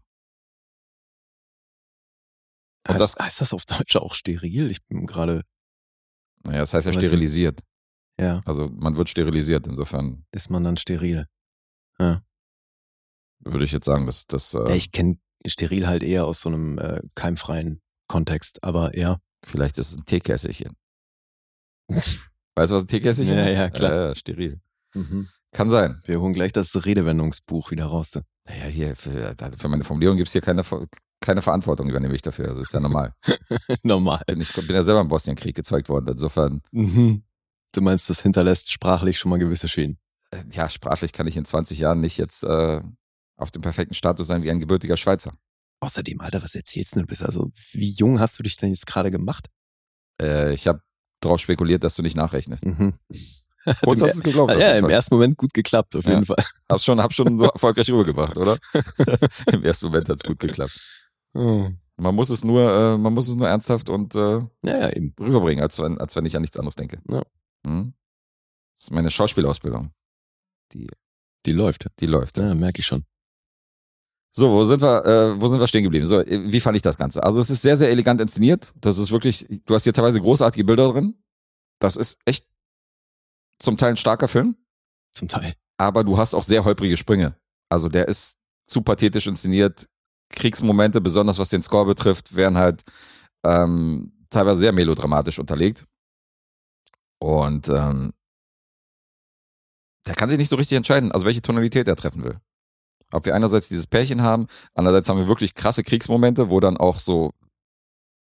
Heißt, 2.89 3.01
das- 3.01 3.15
heißt 3.25 3.41
das 3.41 3.53
auf 3.53 3.65
Deutsch 3.65 3.95
auch 3.95 4.13
steril? 4.13 4.69
Ich 4.71 4.83
bin 4.85 5.05
gerade, 5.05 5.43
Naja, 6.43 6.59
das 6.59 6.73
heißt 6.73 6.87
ja 6.87 6.93
sterilisiert. 6.93 7.61
ja, 8.19 8.41
Also 8.45 8.69
man 8.69 8.95
wird 8.97 9.09
sterilisiert. 9.09 9.67
Insofern 9.67 10.25
ist 10.31 10.49
man 10.49 10.63
dann 10.63 10.77
steril. 10.77 11.25
würde 11.97 13.65
ich 13.65 13.71
jetzt 13.71 13.85
sagen, 13.85 14.05
dass 14.05 14.25
das 14.27 14.53
Ja, 14.53 14.65
äh, 14.67 14.75
ich 14.77 14.91
kenne 14.91 15.17
steril 15.45 15.87
halt 15.87 16.03
eher 16.03 16.25
aus 16.25 16.41
so 16.41 16.49
einem 16.49 16.77
äh, 16.77 17.01
keimfreien 17.15 17.81
Kontext, 18.07 18.63
aber 18.63 18.97
ja. 18.97 19.19
vielleicht 19.45 19.77
ist 19.77 19.91
es 19.91 19.97
ein 19.97 20.05
Teekässerchen. 20.05 20.75
weißt 21.89 22.71
du, 22.71 22.75
was 22.75 22.83
ein 22.83 22.87
Teekässerchen 22.87 23.37
Ja, 23.37 23.45
ist? 23.45 23.53
ja, 23.53 23.69
klar. 23.69 24.09
Äh, 24.11 24.15
steril. 24.15 24.59
Mhm. 24.93 25.29
Kann 25.51 25.69
sein. 25.69 26.01
Wir 26.05 26.19
holen 26.21 26.33
gleich 26.33 26.51
das 26.51 26.85
Redewendungsbuch 26.85 27.71
wieder 27.71 27.85
raus. 27.85 28.11
Naja, 28.45 28.65
hier, 28.65 28.95
für, 28.95 29.35
für 29.57 29.67
meine 29.67 29.83
Formulierung 29.83 30.17
gibt 30.17 30.27
es 30.27 30.33
hier 30.33 30.41
keine, 30.41 30.63
keine 31.21 31.41
Verantwortung, 31.41 31.89
übernehme 31.89 32.15
ich 32.15 32.21
dafür. 32.21 32.49
Also 32.49 32.61
ist 32.61 32.73
ja 32.73 32.79
normal. 32.79 33.13
Normal. 33.83 34.23
bin, 34.27 34.39
ich 34.41 34.53
bin 34.53 34.65
ja 34.69 34.83
selber 34.83 35.01
im 35.01 35.07
Bosnienkrieg 35.09 35.55
gezeugt 35.55 35.89
worden. 35.89 36.07
Insofern, 36.09 36.61
Mhm. 36.71 37.23
Du 37.71 37.81
meinst, 37.81 38.09
das 38.09 38.21
hinterlässt 38.23 38.71
sprachlich 38.71 39.19
schon 39.19 39.29
mal 39.29 39.37
gewisse 39.37 39.67
Schäden. 39.69 39.99
äh, 40.31 40.37
ja, 40.51 40.69
sprachlich 40.69 41.13
kann 41.13 41.27
ich 41.27 41.37
in 41.37 41.45
20 41.45 41.77
Jahren 41.77 41.99
nicht 41.99 42.17
jetzt 42.17 42.43
äh, 42.43 42.81
auf 43.37 43.51
dem 43.51 43.61
perfekten 43.61 43.93
Status 43.93 44.25
sein 44.27 44.41
wie 44.43 44.49
ein 44.49 44.59
gebürtiger 44.59 44.97
Schweizer. 44.97 45.31
Außerdem, 45.81 46.19
Alter, 46.19 46.41
was 46.41 46.55
erzählst 46.55 46.95
du? 46.95 47.01
Du 47.01 47.05
bist 47.05 47.21
also, 47.23 47.51
wie 47.73 47.91
jung 47.91 48.19
hast 48.19 48.39
du 48.39 48.43
dich 48.43 48.57
denn 48.57 48.69
jetzt 48.71 48.87
gerade 48.87 49.11
gemacht? 49.11 49.47
Äh, 50.21 50.53
ich 50.53 50.67
habe 50.67 50.81
darauf 51.21 51.39
spekuliert, 51.39 51.83
dass 51.83 51.95
du 51.95 52.01
nicht 52.01 52.17
nachrechnest. 52.17 52.65
Mhm. 52.65 52.93
Kurz 53.83 54.01
hast 54.01 54.13
du 54.15 54.17
es 54.19 54.23
geglaubt. 54.23 54.53
Ja, 54.55 54.71
im 54.77 54.89
ersten 54.89 55.13
Moment 55.13 55.37
gut 55.37 55.53
geklappt, 55.53 55.95
auf 55.95 56.05
Ja. 56.05 56.11
jeden 56.13 56.25
Fall. 56.25 56.43
Hab's 56.69 56.83
schon, 56.85 56.99
hab 57.01 57.13
schon 57.13 57.37
so 57.37 57.43
erfolgreich 57.53 57.89
rübergebracht, 57.89 58.35
oder? 58.37 58.57
Im 59.51 59.63
ersten 59.63 59.85
Moment 59.87 60.09
hat's 60.09 60.23
gut 60.23 60.39
geklappt. 60.39 60.98
Mhm. 61.33 61.77
Man 61.97 62.15
muss 62.15 62.29
es 62.29 62.43
nur, 62.45 62.61
äh, 62.71 62.97
man 62.97 63.13
muss 63.13 63.27
es 63.27 63.35
nur 63.35 63.47
ernsthaft 63.47 63.89
und 63.89 64.15
äh, 64.15 64.39
Ja, 64.39 64.47
ja, 64.63 64.89
eben. 64.95 65.13
rüberbringen, 65.19 65.61
als 65.61 65.77
wenn, 65.79 65.97
als 65.97 66.15
wenn 66.15 66.25
ich 66.25 66.35
an 66.35 66.41
nichts 66.41 66.57
anderes 66.57 66.75
denke. 66.75 67.01
Ja. 67.09 67.23
Hm? 67.65 67.93
Das 68.75 68.85
ist 68.85 68.91
meine 68.91 69.11
Schauspielausbildung. 69.11 69.91
Die, 70.73 70.87
Die 71.45 71.51
läuft. 71.51 71.87
die 71.99 72.05
läuft. 72.05 72.37
Ja, 72.37 72.53
merke 72.55 72.79
ich 72.79 72.85
schon. 72.85 73.03
So, 74.31 74.51
wo 74.51 74.63
sind 74.63 74.81
wir, 74.81 75.03
äh, 75.05 75.41
wo 75.41 75.47
sind 75.49 75.59
wir 75.59 75.67
stehen 75.67 75.83
geblieben? 75.83 76.05
So, 76.05 76.19
äh, 76.21 76.51
wie 76.51 76.59
fand 76.61 76.77
ich 76.77 76.81
das 76.83 76.95
Ganze? 76.97 77.21
Also 77.23 77.39
es 77.41 77.49
ist 77.49 77.61
sehr, 77.63 77.75
sehr 77.75 77.89
elegant 77.89 78.21
inszeniert. 78.21 78.71
Das 78.75 78.97
ist 78.97 79.11
wirklich, 79.11 79.45
du 79.65 79.73
hast 79.73 79.83
hier 79.83 79.93
teilweise 79.93 80.21
großartige 80.21 80.63
Bilder 80.63 80.93
drin. 80.93 81.21
Das 81.79 81.95
ist 81.97 82.19
echt 82.25 82.45
zum 83.59 83.77
Teil 83.77 83.89
ein 83.91 83.97
starker 83.97 84.27
Film, 84.29 84.55
Zum 85.11 85.27
Teil. 85.27 85.53
aber 85.77 86.03
du 86.05 86.17
hast 86.17 86.33
auch 86.33 86.43
sehr 86.43 86.63
holprige 86.63 86.95
Sprünge. 86.95 87.35
Also 87.67 87.89
der 87.89 88.07
ist 88.07 88.37
zu 88.67 88.81
pathetisch 88.83 89.27
inszeniert. 89.27 89.89
Kriegsmomente, 90.29 91.01
besonders 91.01 91.39
was 91.39 91.49
den 91.49 91.61
Score 91.61 91.85
betrifft, 91.85 92.35
werden 92.35 92.57
halt 92.57 92.83
ähm, 93.43 94.11
teilweise 94.29 94.59
sehr 94.59 94.71
melodramatisch 94.71 95.39
unterlegt. 95.39 95.85
Und 97.19 97.67
ähm, 97.69 98.13
der 100.07 100.15
kann 100.15 100.29
sich 100.29 100.37
nicht 100.37 100.49
so 100.49 100.55
richtig 100.55 100.77
entscheiden, 100.77 101.11
also 101.11 101.25
welche 101.25 101.41
Tonalität 101.41 101.87
er 101.87 101.95
treffen 101.95 102.23
will. 102.23 102.39
Ob 103.11 103.25
wir 103.25 103.35
einerseits 103.35 103.67
dieses 103.67 103.87
Pärchen 103.87 104.21
haben, 104.21 104.47
andererseits 104.73 105.09
haben 105.09 105.17
wir 105.19 105.27
wirklich 105.27 105.55
krasse 105.55 105.83
Kriegsmomente, 105.83 106.49
wo 106.49 106.59
dann 106.59 106.77
auch 106.77 106.99
so 106.99 107.31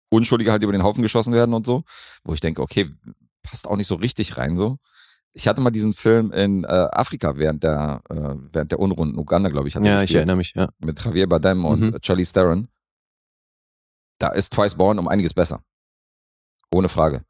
Unschuldige 0.10 0.52
halt 0.52 0.64
über 0.64 0.74
den 0.74 0.84
Haufen 0.84 1.02
geschossen 1.02 1.34
werden 1.34 1.54
und 1.54 1.66
so, 1.66 1.84
wo 2.24 2.34
ich 2.34 2.42
denke, 2.42 2.62
okay, 2.62 2.94
passt 3.42 3.68
auch 3.68 3.78
nicht 3.78 3.88
so 3.88 3.96
richtig 3.96 4.38
rein 4.38 4.58
so. 4.58 4.78
Ich 5.36 5.48
hatte 5.48 5.62
mal 5.62 5.72
diesen 5.72 5.94
Film 5.94 6.32
in 6.32 6.64
äh, 6.64 6.68
Afrika 6.68 7.38
während 7.38 7.64
der 7.64 8.02
äh, 8.10 8.14
während 8.52 8.72
der 8.72 8.80
Unruhen 8.80 9.12
in 9.14 9.18
Uganda, 9.18 9.50
glaube 9.50 9.68
ich, 9.68 9.74
Ja, 9.74 10.02
ich 10.04 10.14
erinnere 10.14 10.36
mich, 10.38 10.54
ja. 10.56 10.70
mit 10.80 11.04
Javier 11.04 11.28
Bardem 11.28 11.66
und 11.66 11.80
Mhm. 11.82 11.96
äh, 11.96 12.00
Charlie 12.00 12.26
Theron. 12.26 12.68
Da 14.20 14.30
ist 14.30 14.54
Twice 14.54 14.76
Born 14.76 15.00
um 15.00 15.08
einiges 15.08 15.34
besser. 15.34 15.62
Ohne 16.72 16.88
Frage. 16.90 17.24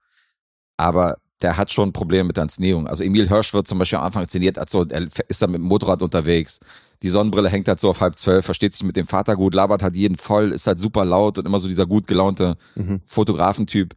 Aber 0.78 1.18
der 1.42 1.58
hat 1.58 1.72
schon 1.72 1.92
Probleme 1.92 2.26
mit 2.26 2.38
der 2.38 2.44
Inszenierung. 2.44 2.88
Also 2.88 3.04
Emil 3.04 3.28
Hirsch 3.28 3.54
wird 3.54 3.68
zum 3.68 3.80
Beispiel 3.80 3.98
am 4.00 4.06
Anfang 4.06 4.24
inszeniert, 4.24 4.58
als 4.58 4.72
so, 4.72 4.86
er 4.86 5.02
ist 5.28 5.42
da 5.42 5.48
mit 5.48 5.56
dem 5.56 5.64
Motorrad 5.64 6.02
unterwegs. 6.02 6.60
Die 7.02 7.10
Sonnenbrille 7.10 7.50
hängt 7.50 7.68
halt 7.68 7.80
so 7.82 7.90
auf 7.90 8.00
halb 8.00 8.18
zwölf, 8.18 8.46
versteht 8.46 8.74
sich 8.74 8.84
mit 8.84 8.96
dem 8.96 9.08
Vater 9.08 9.36
gut, 9.36 9.54
labert 9.54 9.84
halt 9.84 9.96
jeden 9.96 10.16
voll, 10.16 10.52
ist 10.54 10.68
halt 10.68 10.80
super 10.80 11.04
laut 11.04 11.38
und 11.38 11.46
immer 11.46 11.60
so 11.60 11.68
dieser 11.68 11.86
gut 11.86 12.08
gelaunte 12.08 12.56
Mhm. 12.76 13.02
Fotografentyp. 13.06 13.94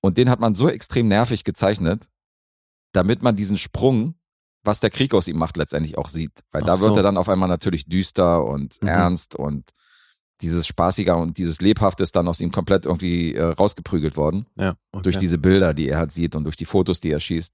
Und 0.00 0.18
den 0.18 0.28
hat 0.30 0.40
man 0.40 0.54
so 0.56 0.68
extrem 0.68 1.06
nervig 1.08 1.44
gezeichnet, 1.44 2.08
damit 2.98 3.22
man 3.22 3.36
diesen 3.36 3.56
Sprung, 3.56 4.16
was 4.64 4.80
der 4.80 4.90
Krieg 4.90 5.14
aus 5.14 5.28
ihm 5.28 5.38
macht, 5.38 5.56
letztendlich 5.56 5.96
auch 5.96 6.08
sieht. 6.08 6.32
Weil 6.50 6.62
Ach 6.64 6.66
da 6.66 6.80
wird 6.80 6.90
so. 6.90 6.96
er 6.96 7.04
dann 7.04 7.16
auf 7.16 7.28
einmal 7.28 7.48
natürlich 7.48 7.86
düster 7.86 8.44
und 8.44 8.82
Mhm. 8.82 8.88
ernst 8.88 9.36
und 9.36 9.70
dieses 10.40 10.66
Spaßiger 10.66 11.16
und 11.16 11.38
dieses 11.38 11.60
Lebhafte 11.60 12.02
ist 12.02 12.16
dann 12.16 12.26
aus 12.28 12.40
ihm 12.40 12.50
komplett 12.50 12.84
irgendwie 12.86 13.34
äh, 13.34 13.42
rausgeprügelt 13.42 14.16
worden. 14.16 14.46
Ja. 14.56 14.74
Okay. 14.92 15.02
Durch 15.04 15.16
diese 15.18 15.38
Bilder, 15.38 15.74
die 15.74 15.88
er 15.88 15.98
halt 15.98 16.10
sieht 16.12 16.34
und 16.34 16.42
durch 16.44 16.56
die 16.56 16.64
Fotos, 16.64 16.98
die 17.00 17.10
er 17.12 17.20
schießt. 17.20 17.52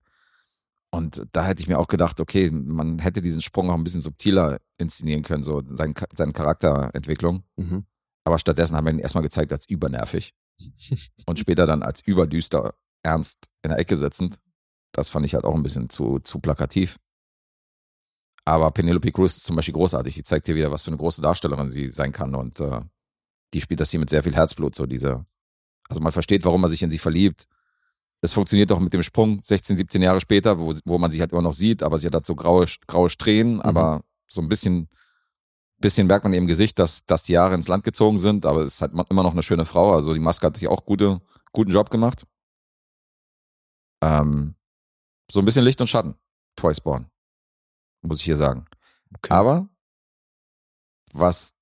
Und 0.91 1.27
da 1.33 1.45
hätte 1.45 1.61
ich 1.63 1.69
mir 1.69 1.79
auch 1.79 1.89
gedacht, 1.89 2.21
okay, 2.21 2.51
man 2.51 2.99
hätte 3.01 3.21
diesen 3.21 3.43
Sprung 3.43 3.69
auch 3.71 3.75
ein 3.75 3.85
bisschen 3.85 4.01
subtiler 4.01 4.61
inszenieren 4.79 5.23
können, 5.23 5.45
so 5.45 5.63
sein, 5.67 5.93
seine 6.17 6.33
Charakterentwicklung. 6.33 7.43
Mhm. 7.57 7.85
Aber 8.25 8.39
stattdessen 8.39 8.77
haben 8.77 8.87
wir 8.87 8.93
ihn 8.93 8.99
erstmal 8.99 9.23
gezeigt 9.25 9.53
als 9.53 9.69
übernervig 9.69 10.33
und 11.27 11.39
später 11.39 11.67
dann 11.67 11.83
als 11.83 12.01
überdüster, 12.07 12.75
ernst 13.03 13.47
in 13.63 13.71
der 13.71 13.79
Ecke 13.79 13.97
sitzend. 13.97 14.39
Das 14.95 15.11
fand 15.11 15.27
ich 15.27 15.35
halt 15.35 15.45
auch 15.45 15.55
ein 15.55 15.63
bisschen 15.63 15.91
zu, 15.91 16.21
zu 16.21 16.39
plakativ. 16.39 16.99
Aber 18.45 18.71
Penelope 18.71 19.11
Cruz 19.11 19.37
ist 19.37 19.45
zum 19.45 19.57
Beispiel 19.57 19.75
großartig. 19.75 20.15
Die 20.15 20.23
zeigt 20.23 20.47
dir 20.47 20.55
wieder, 20.55 20.71
was 20.71 20.85
für 20.85 20.91
eine 20.91 20.99
große 20.99 21.21
Darstellerin 21.21 21.73
sie 21.73 21.89
sein 21.89 22.13
kann. 22.13 22.35
Und 22.35 22.61
äh, 22.61 22.81
die 23.53 23.61
spielt 23.61 23.81
das 23.81 23.91
hier 23.91 24.01
mit 24.01 24.11
sehr 24.11 24.23
viel 24.23 24.35
Herzblut. 24.35 24.75
So 24.75 24.87
diese, 24.87 25.27
also 25.89 26.01
man 26.01 26.13
versteht, 26.13 26.45
warum 26.45 26.61
man 26.61 26.71
sich 26.71 26.83
in 26.83 26.91
sie 26.91 26.99
verliebt. 26.99 27.49
Es 28.21 28.33
funktioniert 28.33 28.71
auch 28.73 28.81
mit 28.81 28.95
dem 28.95 29.03
Sprung 29.03 29.43
16, 29.43 29.77
17 29.77 30.01
Jahre 30.01 30.21
später, 30.21 30.59
wo, 30.59 30.73
wo 30.85 30.99
man 30.99 31.11
sich 31.11 31.21
halt 31.21 31.33
immer 31.33 31.43
noch 31.43 31.53
sieht, 31.53 31.83
aber 31.83 31.99
sie 31.99 32.07
hat 32.07 32.15
halt 32.15 32.27
so 32.27 32.35
graue, 32.35 32.67
graue 32.87 33.11
Strähnen, 33.11 33.61
aber 33.61 34.03
so 34.27 34.41
ein 34.41 34.49
bisschen 34.49 34.89
bisschen 35.85 36.07
merkt 36.07 36.25
man 36.25 36.33
im 36.33 36.47
Gesicht, 36.47 36.79
dass, 36.79 37.05
dass 37.05 37.25
die 37.25 37.33
Jahre 37.33 37.55
ins 37.55 37.69
Land 37.69 37.85
gezogen 37.85 38.19
sind, 38.19 38.47
aber 38.47 38.63
es 38.63 38.75
ist 38.75 38.81
halt 38.81 38.93
immer 38.93 39.23
noch 39.23 39.33
eine 39.33 39.43
schöne 39.43 39.67
Frau. 39.67 39.93
Also 39.93 40.15
die 40.15 40.21
Maske 40.21 40.47
hat 40.47 40.57
sich 40.57 40.69
auch 40.69 40.85
gute, 40.87 41.21
guten 41.53 41.71
Job 41.71 41.91
gemacht. 41.91 42.27
Ähm, 44.01 44.55
so 45.31 45.41
ein 45.41 45.45
bisschen 45.45 45.65
Licht 45.65 45.81
und 45.81 45.87
Schatten, 45.87 46.17
Twice 46.57 46.81
Born, 46.81 47.11
muss 48.03 48.21
ich 48.21 48.25
hier 48.25 48.37
sagen. 48.37 48.67
Okay. 49.17 49.33
Aber 49.33 49.69
was 51.13 51.55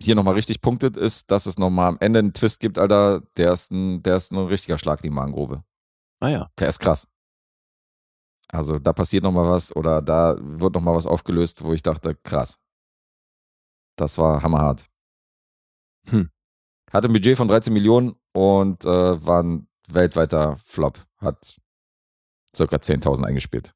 hier 0.00 0.14
nochmal 0.14 0.34
richtig 0.34 0.60
punktet, 0.60 0.96
ist, 0.96 1.30
dass 1.30 1.46
es 1.46 1.58
nochmal 1.58 1.88
am 1.88 1.98
Ende 2.00 2.20
einen 2.20 2.32
Twist 2.32 2.60
gibt, 2.60 2.78
Alter, 2.78 3.22
der 3.36 3.52
ist 3.52 3.70
ein, 3.72 4.02
der 4.02 4.16
ist 4.16 4.32
ein 4.32 4.38
richtiger 4.38 4.78
Schlag, 4.78 5.02
die 5.02 5.10
Magengrube. 5.10 5.64
ah 6.20 6.28
ja. 6.28 6.50
Der 6.58 6.68
ist 6.68 6.78
krass. 6.78 7.08
Also 8.50 8.78
da 8.78 8.92
passiert 8.92 9.24
nochmal 9.24 9.50
was 9.50 9.74
oder 9.76 10.00
da 10.00 10.36
wird 10.40 10.74
nochmal 10.74 10.94
was 10.94 11.06
aufgelöst, 11.06 11.62
wo 11.62 11.72
ich 11.72 11.82
dachte, 11.82 12.14
krass. 12.14 12.58
Das 13.96 14.16
war 14.16 14.42
hammerhart. 14.42 14.88
Hm. 16.06 16.30
Hatte 16.90 17.08
ein 17.08 17.12
Budget 17.12 17.36
von 17.36 17.48
13 17.48 17.72
Millionen 17.72 18.14
und 18.32 18.84
äh, 18.84 19.26
war 19.26 19.42
ein 19.42 19.68
weltweiter 19.88 20.56
Flop. 20.58 21.04
Hat 21.18 21.60
circa 22.56 22.76
10.000 22.76 23.24
eingespielt. 23.24 23.72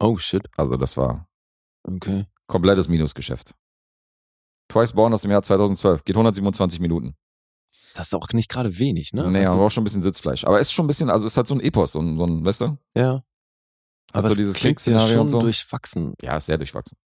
Oh 0.00 0.16
shit. 0.18 0.42
Also 0.56 0.76
das 0.76 0.96
war 0.96 1.26
Okay. 1.84 2.26
komplettes 2.46 2.88
Minusgeschäft. 2.88 3.54
Twice 4.68 4.92
Born 4.92 5.12
aus 5.14 5.22
dem 5.22 5.30
Jahr 5.30 5.42
2012. 5.42 6.04
Geht 6.04 6.16
127 6.16 6.80
Minuten. 6.80 7.16
Das 7.94 8.08
ist 8.08 8.14
auch 8.14 8.28
nicht 8.32 8.50
gerade 8.50 8.78
wenig, 8.78 9.12
ne? 9.12 9.28
nee, 9.30 9.40
Weißt 9.40 9.50
aber 9.50 9.60
du? 9.60 9.66
auch 9.66 9.70
schon 9.70 9.82
ein 9.82 9.84
bisschen 9.84 10.02
Sitzfleisch. 10.02 10.44
Aber 10.44 10.60
es 10.60 10.68
ist 10.68 10.72
schon 10.72 10.84
ein 10.84 10.88
bisschen, 10.88 11.08
also 11.10 11.26
es 11.26 11.36
hat 11.36 11.46
so 11.46 11.54
ein 11.54 11.60
Epos, 11.60 11.92
so 11.92 12.00
ein, 12.00 12.18
so 12.18 12.24
ein 12.26 12.44
weißt 12.44 12.60
du? 12.60 12.78
Ja. 12.94 13.22
Aber 14.12 14.28
es 14.28 14.34
dieses 14.36 14.54
klingt 14.54 14.84
ja 14.86 15.00
schon 15.00 15.28
so. 15.28 15.40
durchwachsen. 15.40 16.14
Ja, 16.22 16.36
ist 16.36 16.46
sehr 16.46 16.58
durchwachsen. 16.58 16.96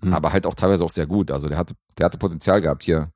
Hm. 0.00 0.12
Aber 0.14 0.32
halt 0.32 0.46
auch 0.46 0.54
teilweise 0.54 0.84
auch 0.84 0.90
sehr 0.90 1.06
gut. 1.06 1.30
Also 1.30 1.48
der 1.48 1.58
hatte, 1.58 1.74
der 1.98 2.06
hatte 2.06 2.18
Potenzial 2.18 2.60
gehabt, 2.60 2.84
hier 2.84 3.12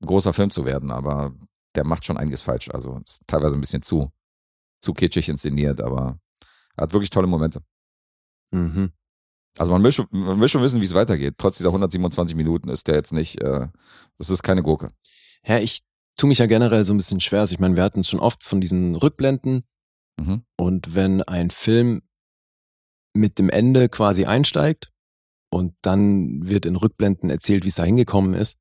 ein 0.00 0.06
großer 0.06 0.32
Film 0.32 0.50
zu 0.50 0.64
werden, 0.64 0.90
aber 0.90 1.34
der 1.74 1.84
macht 1.84 2.04
schon 2.04 2.16
einiges 2.16 2.42
falsch. 2.42 2.70
Also 2.70 3.00
ist 3.04 3.22
teilweise 3.26 3.54
ein 3.54 3.60
bisschen 3.60 3.82
zu, 3.82 4.10
zu 4.80 4.92
kitschig 4.92 5.28
inszeniert, 5.28 5.80
aber 5.80 6.18
er 6.76 6.82
hat 6.82 6.92
wirklich 6.92 7.10
tolle 7.10 7.26
Momente. 7.26 7.62
Mhm. 8.52 8.92
Also 9.56 9.72
man 9.72 9.82
will 9.82 9.92
schon, 9.92 10.06
man 10.10 10.40
will 10.40 10.48
schon 10.48 10.62
wissen, 10.62 10.80
wie 10.80 10.84
es 10.84 10.94
weitergeht. 10.94 11.34
Trotz 11.38 11.56
dieser 11.56 11.70
127 11.70 12.36
Minuten 12.36 12.68
ist 12.68 12.86
der 12.86 12.94
jetzt 12.94 13.12
nicht, 13.12 13.40
äh, 13.42 13.68
das 14.16 14.30
ist 14.30 14.42
keine 14.42 14.62
Gurke. 14.62 14.92
Ja, 15.44 15.58
ich 15.58 15.80
tue 16.16 16.28
mich 16.28 16.38
ja 16.38 16.46
generell 16.46 16.84
so 16.84 16.94
ein 16.94 16.96
bisschen 16.98 17.20
schwer. 17.20 17.40
Also 17.40 17.54
ich 17.54 17.58
meine, 17.60 17.76
wir 17.76 17.82
hatten 17.82 18.04
schon 18.04 18.20
oft 18.20 18.44
von 18.44 18.60
diesen 18.60 18.94
Rückblenden 18.94 19.64
Mhm. 20.20 20.42
und 20.56 20.96
wenn 20.96 21.22
ein 21.22 21.50
Film 21.50 22.02
mit 23.14 23.38
dem 23.38 23.50
Ende 23.50 23.88
quasi 23.88 24.24
einsteigt 24.24 24.90
und 25.50 25.74
dann 25.82 26.48
wird 26.48 26.66
in 26.66 26.74
Rückblenden 26.74 27.30
erzählt, 27.30 27.62
wie 27.64 27.68
es 27.68 27.76
da 27.76 27.84
hingekommen 27.84 28.34
ist, 28.34 28.58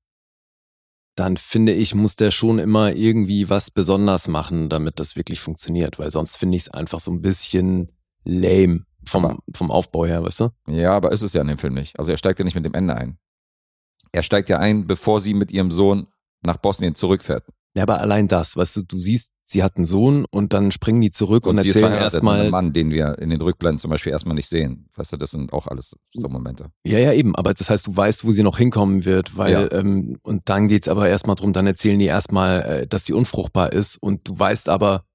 dann 1.18 1.36
finde 1.36 1.74
ich, 1.74 1.96
muss 1.96 2.16
der 2.16 2.32
schon 2.32 2.60
immer 2.60 2.94
irgendwie 2.96 3.50
was 3.50 3.72
besonders 3.72 4.28
machen, 4.28 4.70
damit 4.70 5.00
das 5.00 5.16
wirklich 5.16 5.40
funktioniert, 5.42 6.00
weil 6.00 6.12
sonst 6.12 6.38
finde 6.38 6.56
ich 6.56 6.64
es 6.64 6.70
einfach 6.70 7.00
so 7.00 7.12
ein 7.12 7.22
bisschen 7.22 7.92
lame 8.24 8.86
vom, 9.06 9.26
Aber- 9.26 9.40
vom 9.56 9.72
Aufbau 9.72 10.06
her, 10.06 10.24
weißt 10.24 10.42
du? 10.42 10.50
Ja, 10.68 10.94
aber 10.94 11.12
ist 11.12 11.24
es 11.24 11.34
ja 11.34 11.42
in 11.42 11.48
dem 11.48 11.58
Film 11.58 11.74
nicht. 11.74 11.98
Also 12.00 12.12
er 12.12 12.18
steigt 12.18 12.40
ja 12.40 12.46
nicht 12.46 12.56
mit 12.56 12.66
dem 12.66 12.74
Ende 12.74 12.96
ein. 12.96 13.18
Er 14.12 14.24
steigt 14.24 14.48
ja 14.50 14.60
ein, 14.60 14.86
bevor 14.88 15.20
sie 15.20 15.34
mit 15.34 15.52
ihrem 15.52 15.72
Sohn 15.72 16.08
nach 16.42 16.58
Bosnien 16.58 16.96
zurückfährt. 16.96 17.46
Ja, 17.76 17.84
aber 17.84 18.00
allein 18.00 18.28
das, 18.28 18.56
weißt 18.56 18.78
du, 18.78 18.82
du 18.84 19.00
siehst, 19.00 19.32
sie 19.50 19.64
hat 19.64 19.78
einen 19.78 19.86
Sohn 19.86 20.26
und 20.30 20.52
dann 20.52 20.72
springen 20.72 21.00
die 21.00 21.10
zurück 21.12 21.48
und, 21.48 21.58
ist 21.58 21.66
erzählen 21.68 21.94
erstmal. 21.94 22.50
Mann, 22.52 22.74
den 22.74 22.90
wir 22.92 23.18
in 23.20 23.30
den 23.30 23.42
Rückblenden 23.42 23.80
zum 23.80 23.90
Beispiel 23.90 24.12
erstmal 24.12 24.36
nicht 24.36 24.50
sehen. 24.50 24.90
Weißt 24.96 25.14
du, 25.14 25.18
das 25.18 25.32
sind 25.32 25.54
auch 25.54 25.68
alles 25.68 25.96
so 26.14 26.28
Momente. 26.28 26.70
Ja, 26.86 27.00
ja, 27.00 27.14
eben. 27.14 27.34
Aber 27.36 27.54
das 27.54 27.70
heißt, 27.70 27.88
du 27.88 27.96
weißt, 27.96 28.26
wo 28.26 28.32
sie 28.32 28.44
noch 28.44 28.58
hinkommen 28.58 29.06
wird, 29.06 29.38
weil, 29.38 29.54
Ja. 29.54 29.72
ähm, 29.72 30.20
und 30.22 30.50
dann 30.50 30.68
geht's 30.68 30.90
aber 30.90 31.08
erstmal 31.08 31.38
drum, 31.38 31.54
dann 31.54 31.66
erzählen 31.66 31.98
die 31.98 32.06
erstmal, 32.06 32.62
äh, 32.64 32.88
dass 32.88 33.06
sie 33.06 33.14
unfruchtbar 33.14 33.72
ist 33.72 33.96
und 33.98 34.28
du 34.28 34.38
weißt 34.38 34.68
aber, 34.70 35.06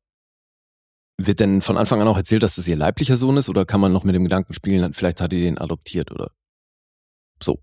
wird 1.18 1.38
denn 1.40 1.61
von 1.61 1.77
Anfang 1.77 2.01
an 2.01 2.09
auch 2.09 2.16
erzählt, 2.16 2.42
dass 2.42 2.57
das 2.57 2.66
ihr 2.66 2.77
leiblicher 2.77 3.16
Sohn 3.18 3.37
ist 3.37 3.51
oder 3.51 3.66
kann 3.66 3.81
man 3.83 3.92
noch 3.92 4.03
mit 4.05 4.14
dem 4.14 4.25
Gedanken 4.25 4.55
spielen, 4.55 4.92
vielleicht 4.95 5.21
hat 5.21 5.31
die 5.33 5.42
den 5.42 5.59
adoptiert 5.59 6.11
oder 6.11 6.31
so? 7.40 7.59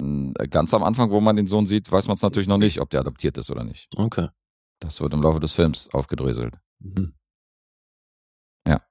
Mm, 0.00 0.32
Ganz 0.48 0.72
am 0.72 0.82
Anfang, 0.82 1.10
wo 1.10 1.20
man 1.20 1.36
den 1.36 1.46
Sohn 1.46 1.66
sieht, 1.66 1.92
weiß 1.92 2.08
man 2.08 2.14
es 2.16 2.22
natürlich 2.22 2.48
noch 2.48 2.56
nicht, 2.58 2.80
ob 2.80 2.88
der 2.88 3.00
adoptiert 3.00 3.36
ist 3.38 3.50
oder 3.50 3.64
nicht. 3.64 3.88
Okay. 3.96 4.28
Das 4.80 5.00
wird 5.00 5.12
im 5.14 5.22
Laufe 5.22 5.40
des 5.40 5.52
Films 5.52 5.88
aufgedröselt. 5.92 6.58
Mhm. 6.80 7.14
Ja. 8.66 8.82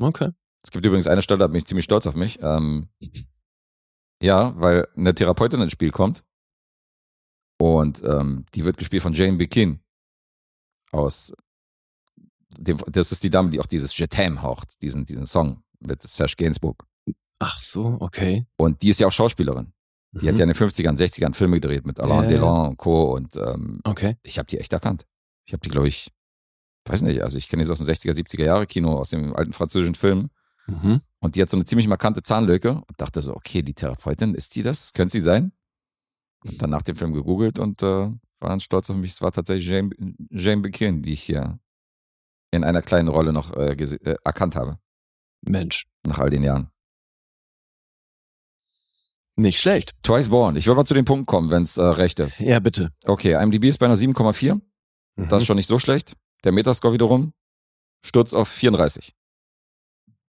Okay. 0.00 0.30
Es 0.62 0.70
gibt 0.70 0.84
übrigens 0.86 1.06
eine 1.06 1.22
Stelle, 1.22 1.38
da 1.38 1.46
bin 1.46 1.56
ich 1.56 1.66
ziemlich 1.66 1.84
stolz 1.84 2.06
auf 2.06 2.14
mich. 2.14 2.38
Ähm, 2.40 2.88
ja, 4.22 4.58
weil 4.58 4.88
eine 4.96 5.14
Therapeutin 5.14 5.60
ins 5.60 5.72
Spiel 5.72 5.90
kommt. 5.90 6.24
Und 7.60 8.02
ähm, 8.02 8.46
die 8.54 8.64
wird 8.64 8.78
gespielt 8.78 9.02
von 9.02 9.12
Jane 9.12 9.36
Bikin. 9.36 9.80
Aus 10.92 11.34
dem, 12.56 12.78
das 12.86 13.12
ist 13.12 13.22
die 13.22 13.30
Dame, 13.30 13.50
die 13.50 13.60
auch 13.60 13.66
dieses 13.66 13.96
Je 13.96 14.06
t'aime 14.06 14.40
haucht, 14.42 14.80
diesen, 14.82 15.04
diesen 15.04 15.26
Song 15.26 15.62
mit 15.80 16.02
Serge 16.02 16.34
Gainsbourg. 16.36 16.84
Ach 17.40 17.58
so, 17.60 17.96
okay. 18.00 18.46
Und 18.56 18.80
die 18.82 18.88
ist 18.88 19.00
ja 19.00 19.08
auch 19.08 19.12
Schauspielerin. 19.12 19.72
Die 20.12 20.28
hat 20.28 20.34
Mhm. 20.34 20.38
ja 20.38 20.44
in 20.44 20.48
den 20.50 20.56
50ern, 20.56 20.96
60ern 20.96 21.34
Filme 21.34 21.60
gedreht 21.60 21.84
mit 21.84 21.98
Alain 22.00 22.22
ja. 22.22 22.28
Delon 22.28 22.68
und 22.70 22.76
Co. 22.76 23.12
Und 23.14 23.36
ähm, 23.36 23.80
Okay. 23.84 24.16
ich 24.22 24.38
habe 24.38 24.46
die 24.46 24.58
echt 24.58 24.72
erkannt. 24.72 25.06
Ich 25.46 25.52
habe 25.52 25.60
die, 25.60 25.68
glaube 25.68 25.88
ich, 25.88 26.10
weiß 26.86 27.02
nicht, 27.02 27.22
also 27.22 27.36
ich 27.36 27.48
kenne 27.48 27.62
die 27.62 27.66
so 27.66 27.72
aus 27.72 27.78
dem 27.78 27.86
60er, 27.86 28.12
70er 28.12 28.44
Jahre 28.44 28.66
Kino, 28.66 28.96
aus 28.96 29.10
dem 29.10 29.34
alten 29.34 29.52
französischen 29.52 29.94
Film. 29.94 30.30
Mhm. 30.66 31.02
Und 31.20 31.36
die 31.36 31.42
hat 31.42 31.50
so 31.50 31.56
eine 31.56 31.64
ziemlich 31.64 31.88
markante 31.88 32.22
Zahnlücke 32.22 32.72
und 32.72 33.00
dachte 33.00 33.22
so, 33.22 33.34
okay, 33.34 33.62
die 33.62 33.74
Therapeutin, 33.74 34.34
ist 34.34 34.54
die 34.56 34.62
das? 34.62 34.92
Könnte 34.92 35.12
sie 35.12 35.20
sein? 35.20 35.52
Und 36.44 36.60
dann 36.60 36.70
nach 36.70 36.82
dem 36.82 36.96
Film 36.96 37.12
gegoogelt 37.12 37.58
und 37.58 37.82
äh, 37.82 37.86
war 37.86 38.50
dann 38.50 38.60
stolz 38.60 38.90
auf 38.90 38.96
mich. 38.96 39.12
Es 39.12 39.22
war 39.22 39.32
tatsächlich 39.32 39.66
Jane, 39.66 39.90
Jane 40.30 40.60
Birkin, 40.60 41.02
die 41.02 41.14
ich 41.14 41.22
hier 41.22 41.58
in 42.50 42.64
einer 42.64 42.82
kleinen 42.82 43.08
Rolle 43.08 43.32
noch 43.32 43.52
äh, 43.54 43.72
äh, 43.72 44.16
erkannt 44.24 44.56
habe, 44.56 44.78
Mensch. 45.40 45.86
nach 46.04 46.18
all 46.18 46.30
den 46.30 46.42
Jahren. 46.42 46.70
Nicht 49.36 49.58
schlecht. 49.58 49.92
Twice 50.02 50.28
Born. 50.28 50.54
Ich 50.56 50.66
will 50.66 50.74
mal 50.76 50.84
zu 50.84 50.94
den 50.94 51.04
Punkten 51.04 51.26
kommen, 51.26 51.50
wenn 51.50 51.64
es 51.64 51.76
äh, 51.76 51.82
recht 51.82 52.20
ist. 52.20 52.38
Ja, 52.40 52.60
bitte. 52.60 52.92
Okay, 53.04 53.32
IMDb 53.42 53.64
ist 53.64 53.78
bei 53.78 53.86
einer 53.86 53.96
7,4. 53.96 54.60
Mhm. 55.16 55.28
Das 55.28 55.42
ist 55.42 55.46
schon 55.46 55.56
nicht 55.56 55.68
so 55.68 55.78
schlecht. 55.78 56.16
Der 56.44 56.52
Metascore 56.52 56.94
wiederum 56.94 57.32
stürzt 58.04 58.34
auf 58.34 58.48
34. 58.48 59.14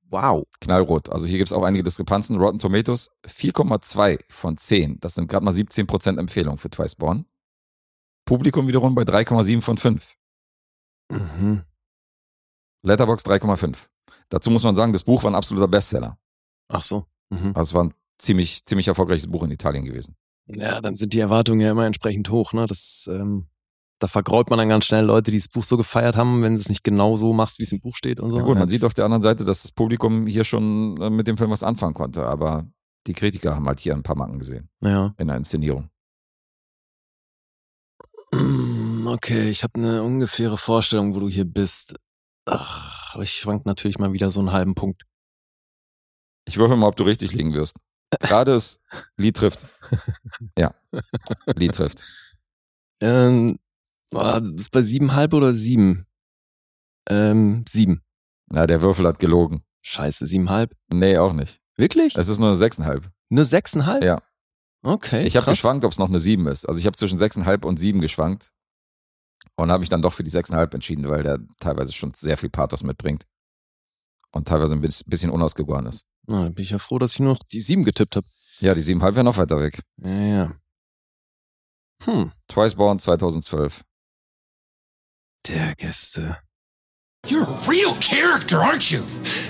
wow. 0.09 0.45
Knallrot. 0.61 1.09
Also 1.09 1.27
hier 1.27 1.37
gibt 1.37 1.49
es 1.49 1.53
auch 1.53 1.63
einige 1.63 1.83
Diskrepanzen. 1.83 2.37
Rotten 2.37 2.59
Tomatoes 2.59 3.11
4,2 3.25 4.19
von 4.29 4.55
10. 4.55 4.99
Das 5.01 5.15
sind 5.15 5.27
gerade 5.29 5.43
mal 5.43 5.53
17% 5.53 6.17
Empfehlung 6.17 6.57
für 6.57 6.69
Twice 6.69 6.95
Born. 6.95 7.25
Publikum 8.25 8.67
wiederum 8.67 8.95
bei 8.95 9.03
3,7 9.03 9.61
von 9.61 9.77
5. 9.77 10.15
Mhm. 11.11 11.63
Letterbox 12.83 13.25
3,5. 13.25 13.75
Dazu 14.29 14.49
muss 14.51 14.63
man 14.63 14.75
sagen, 14.75 14.93
das 14.93 15.03
Buch 15.03 15.23
war 15.23 15.31
ein 15.31 15.35
absoluter 15.35 15.67
Bestseller. 15.67 16.17
Ach 16.69 16.81
so. 16.81 17.05
Mhm. 17.29 17.51
Also 17.55 17.69
es 17.69 17.73
war 17.73 17.83
ein 17.83 17.93
ziemlich, 18.17 18.65
ziemlich 18.65 18.87
erfolgreiches 18.87 19.27
Buch 19.27 19.43
in 19.43 19.51
Italien 19.51 19.85
gewesen. 19.85 20.15
Ja, 20.47 20.79
dann 20.79 20.95
sind 20.95 21.13
die 21.13 21.19
Erwartungen 21.19 21.59
ja 21.59 21.71
immer 21.71 21.85
entsprechend 21.85 22.29
hoch. 22.29 22.53
Ne? 22.53 22.67
Das, 22.67 23.09
ähm, 23.11 23.47
da 23.99 24.07
vergrault 24.07 24.49
man 24.49 24.59
dann 24.59 24.69
ganz 24.69 24.85
schnell 24.85 25.05
Leute, 25.05 25.31
die 25.31 25.37
das 25.37 25.47
Buch 25.47 25.63
so 25.63 25.77
gefeiert 25.77 26.15
haben, 26.15 26.41
wenn 26.41 26.55
du 26.55 26.59
es 26.59 26.69
nicht 26.69 26.83
genau 26.83 27.15
so 27.15 27.33
machst, 27.33 27.59
wie 27.59 27.63
es 27.63 27.71
im 27.71 27.79
Buch 27.79 27.95
steht 27.95 28.19
und 28.19 28.31
so. 28.31 28.37
Ja 28.37 28.43
gut, 28.43 28.57
man 28.57 28.69
sieht 28.69 28.83
auf 28.83 28.93
der 28.93 29.05
anderen 29.05 29.21
Seite, 29.21 29.45
dass 29.45 29.61
das 29.61 29.71
Publikum 29.71 30.27
hier 30.27 30.43
schon 30.43 31.01
äh, 31.01 31.09
mit 31.09 31.27
dem 31.27 31.37
Film 31.37 31.51
was 31.51 31.63
anfangen 31.63 31.93
konnte, 31.93 32.25
aber 32.25 32.65
die 33.07 33.13
Kritiker 33.13 33.55
haben 33.55 33.67
halt 33.67 33.79
hier 33.79 33.93
ein 33.93 34.03
paar 34.03 34.17
Macken 34.17 34.39
gesehen 34.39 34.69
ja. 34.81 35.13
in 35.17 35.27
der 35.27 35.37
Inszenierung. 35.37 35.89
Okay, 39.07 39.49
ich 39.49 39.61
habe 39.61 39.75
eine 39.75 40.01
ungefähre 40.01 40.57
Vorstellung, 40.57 41.13
wo 41.13 41.19
du 41.19 41.29
hier 41.29 41.45
bist. 41.45 41.95
Ach, 42.45 43.13
aber 43.13 43.21
ich 43.21 43.33
schwank 43.33 43.63
natürlich 43.67 43.99
mal 43.99 44.13
wieder 44.13 44.31
so 44.31 44.39
einen 44.39 44.51
halben 44.51 44.73
Punkt. 44.73 45.03
Ich 46.45 46.57
würfel 46.57 46.75
mal, 46.75 46.87
ob 46.87 46.95
du 46.95 47.03
richtig 47.03 47.31
liegen 47.31 47.53
wirst. 47.53 47.77
Gerade 48.19 48.53
ist 48.53 48.81
Lied 49.15 49.37
trifft. 49.37 49.67
Ja, 50.57 50.73
Lied 51.55 51.75
trifft. 51.75 52.03
Ähm, 52.99 53.59
ah, 54.13 54.39
das 54.39 54.51
ist 54.61 54.71
bei 54.71 54.81
siebenhalb 54.81 55.33
oder 55.33 55.53
sieben? 55.53 56.05
Ähm, 57.09 57.65
sieben. 57.69 58.01
Ja, 58.51 58.67
der 58.67 58.81
Würfel 58.81 59.07
hat 59.07 59.19
gelogen. 59.19 59.63
Scheiße, 59.81 60.25
siebenhalb. 60.27 60.75
Nee, 60.87 61.17
auch 61.17 61.33
nicht. 61.33 61.59
Wirklich? 61.77 62.15
Es 62.15 62.27
ist 62.27 62.39
nur 62.39 62.49
eine 62.49 62.57
6,5. 62.57 63.03
Nur 63.29 63.45
sechseinhalb? 63.45 64.03
Ja. 64.03 64.21
Okay. 64.83 65.25
Ich 65.25 65.35
habe 65.35 65.47
geschwankt, 65.47 65.83
ob 65.85 65.91
es 65.91 65.97
noch 65.97 66.09
eine 66.09 66.19
7 66.19 66.47
ist. 66.47 66.67
Also 66.67 66.79
ich 66.79 66.85
habe 66.85 66.95
zwischen 66.97 67.19
6,5 67.19 67.65
und 67.65 67.77
7 67.77 68.01
geschwankt. 68.01 68.51
Und 69.57 69.71
habe 69.71 69.79
mich 69.81 69.89
dann 69.89 70.01
doch 70.01 70.13
für 70.13 70.23
die 70.23 70.31
6,5 70.31 70.73
entschieden, 70.73 71.07
weil 71.07 71.23
der 71.23 71.39
teilweise 71.59 71.93
schon 71.93 72.13
sehr 72.13 72.37
viel 72.37 72.49
Pathos 72.49 72.83
mitbringt. 72.83 73.25
Und 74.31 74.47
teilweise 74.47 74.73
ein 74.73 74.81
bis- 74.81 75.03
bisschen 75.03 75.31
unausgegoren 75.31 75.85
ist. 75.85 76.05
Na, 76.27 76.43
dann 76.43 76.53
bin 76.55 76.63
ich 76.63 76.71
ja 76.71 76.79
froh, 76.79 76.99
dass 76.99 77.13
ich 77.13 77.19
nur 77.19 77.33
noch 77.33 77.43
die 77.51 77.61
sieben 77.61 77.83
getippt 77.85 78.15
habe. 78.15 78.27
Ja, 78.59 78.73
die 78.75 78.81
7,5 78.81 79.15
wäre 79.15 79.23
noch 79.23 79.37
weiter 79.37 79.59
weg. 79.59 79.81
Ja, 79.97 80.09
ja. 80.11 80.55
Hm, 82.03 82.31
Twice 82.47 82.75
Born 82.75 82.99
2012. 82.99 83.83
der 85.47 85.75
Gäste. 85.75 86.37
You're 87.27 87.43
a 87.43 87.69
real 87.69 87.95
character, 87.99 88.61
aren't 88.61 88.91
you? 88.91 89.03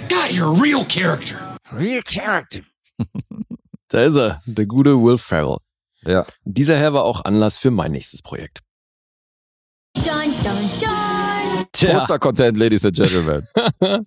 God, 0.10 0.32
you're 0.32 0.48
a 0.48 0.62
real 0.62 0.86
character. 0.86 1.58
Real 1.72 2.02
character. 2.04 2.62
Da 3.90 4.04
ist 4.04 4.16
er, 4.16 4.42
der 4.46 4.66
gute 4.66 5.00
Will 5.02 5.18
Ferrell. 5.18 5.58
Ja. 6.02 6.26
Dieser 6.44 6.76
Herr 6.76 6.94
war 6.94 7.04
auch 7.04 7.24
Anlass 7.24 7.60
für 7.60 7.70
mein 7.70 7.92
nächstes 7.92 8.22
Projekt. 8.24 8.62
Dun, 9.94 10.04
dun, 10.44 10.70
dun. 10.82 11.66
Poster-Content, 11.72 12.58
Ladies 12.58 12.84
and 12.84 12.96
Gentlemen. 12.96 13.48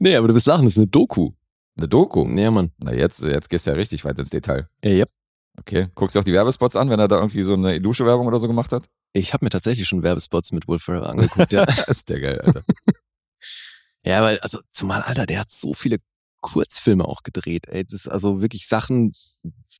nee, 0.00 0.16
aber 0.16 0.28
du 0.28 0.34
wirst 0.34 0.48
lachen, 0.48 0.64
das 0.64 0.74
ist 0.74 0.78
eine 0.78 0.88
Doku. 0.88 1.30
Eine 1.76 1.88
Doku. 1.88 2.26
Ja, 2.36 2.50
Mann. 2.50 2.72
Na, 2.78 2.92
jetzt, 2.92 3.22
jetzt 3.22 3.48
gehst 3.48 3.66
du 3.66 3.70
ja 3.70 3.76
richtig 3.76 4.04
weit 4.04 4.18
ins 4.18 4.30
Detail. 4.30 4.68
Ja. 4.84 5.06
Okay. 5.60 5.88
Guckst 5.94 6.16
du 6.16 6.20
auch 6.20 6.24
die 6.24 6.32
Werbespots 6.32 6.76
an, 6.76 6.90
wenn 6.90 6.98
er 6.98 7.08
da 7.08 7.16
irgendwie 7.16 7.42
so 7.42 7.54
eine 7.54 7.74
Ilusche-Werbung 7.74 8.26
oder 8.26 8.38
so 8.38 8.48
gemacht 8.48 8.72
hat? 8.72 8.88
Ich 9.12 9.32
habe 9.32 9.44
mir 9.44 9.50
tatsächlich 9.50 9.86
schon 9.86 10.02
Werbespots 10.02 10.52
mit 10.52 10.66
Will 10.68 10.78
Ferrell 10.78 11.04
angeguckt, 11.04 11.52
ja. 11.52 11.66
Das 11.66 11.88
ist 11.88 12.08
der 12.08 12.20
geil, 12.20 12.40
Alter. 12.40 12.62
ja, 14.04 14.22
weil, 14.22 14.38
also, 14.40 14.60
zumal, 14.72 15.02
Alter, 15.02 15.26
der 15.26 15.40
hat 15.40 15.50
so 15.50 15.74
viele 15.74 15.98
Kurzfilme 16.40 17.04
auch 17.04 17.22
gedreht, 17.22 17.68
ey. 17.68 17.84
Das 17.84 18.00
ist 18.00 18.08
also 18.08 18.40
wirklich 18.40 18.66
Sachen, 18.66 19.12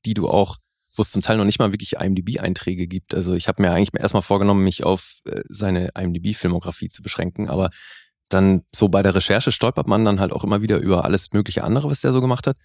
die 0.04 0.14
du 0.14 0.28
auch, 0.28 0.58
wo 0.96 1.02
es 1.02 1.10
zum 1.10 1.22
Teil 1.22 1.38
noch 1.38 1.44
nicht 1.44 1.58
mal 1.58 1.72
wirklich 1.72 1.94
IMDb-Einträge 1.94 2.86
gibt. 2.86 3.14
Also 3.14 3.34
ich 3.34 3.48
habe 3.48 3.62
mir 3.62 3.72
eigentlich 3.72 3.98
erstmal 3.98 4.22
vorgenommen, 4.22 4.64
mich 4.64 4.84
auf 4.84 5.20
äh, 5.24 5.42
seine 5.48 5.92
IMDb-Filmografie 5.96 6.90
zu 6.90 7.02
beschränken, 7.02 7.48
aber 7.48 7.70
dann 8.28 8.62
so 8.74 8.88
bei 8.88 9.02
der 9.02 9.14
Recherche 9.14 9.50
stolpert 9.52 9.88
man 9.88 10.04
dann 10.04 10.20
halt 10.20 10.32
auch 10.32 10.44
immer 10.44 10.62
wieder 10.62 10.78
über 10.78 11.04
alles 11.04 11.32
mögliche 11.32 11.64
andere, 11.64 11.90
was 11.90 12.00
der 12.00 12.12
so 12.12 12.20
gemacht 12.20 12.46
hat. 12.46 12.56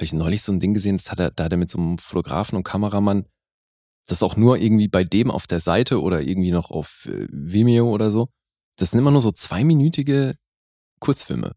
Habe 0.00 0.06
ich 0.06 0.14
neulich 0.14 0.40
so 0.40 0.50
ein 0.50 0.60
Ding 0.60 0.72
gesehen, 0.72 0.96
das 0.96 1.10
hat 1.12 1.20
er, 1.20 1.30
da 1.30 1.44
hat 1.44 1.52
er 1.52 1.58
mit 1.58 1.68
so 1.68 1.76
einem 1.76 1.98
Fotografen 1.98 2.56
und 2.56 2.64
Kameramann 2.64 3.26
das 4.06 4.22
auch 4.22 4.34
nur 4.34 4.56
irgendwie 4.56 4.88
bei 4.88 5.04
dem 5.04 5.30
auf 5.30 5.46
der 5.46 5.60
Seite 5.60 6.00
oder 6.00 6.22
irgendwie 6.22 6.52
noch 6.52 6.70
auf 6.70 7.04
äh, 7.04 7.26
Vimeo 7.30 7.86
oder 7.92 8.10
so. 8.10 8.30
Das 8.76 8.92
sind 8.92 9.00
immer 9.00 9.10
nur 9.10 9.20
so 9.20 9.30
zweiminütige 9.30 10.38
Kurzfilme, 11.00 11.52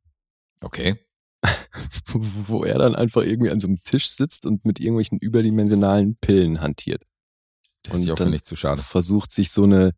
Okay. 0.60 0.98
wo 2.12 2.66
er 2.66 2.80
dann 2.80 2.96
einfach 2.96 3.22
irgendwie 3.22 3.50
an 3.50 3.62
so 3.62 3.70
einem 3.70 3.82
Tisch 3.82 4.10
sitzt 4.10 4.46
und 4.46 4.66
mit 4.66 4.82
irgendwelchen 4.82 5.20
überdimensionalen 5.20 6.18
Pillen 6.18 6.60
hantiert. 6.60 7.06
Das 7.84 8.02
ist 8.02 8.08
Und 8.08 8.12
auch 8.12 8.18
dann 8.18 8.28
für 8.28 8.32
nicht 8.32 8.46
zu 8.46 8.58
schade. 8.58 8.82
Versucht 8.82 9.32
sich 9.32 9.52
so 9.52 9.64
eine 9.64 9.94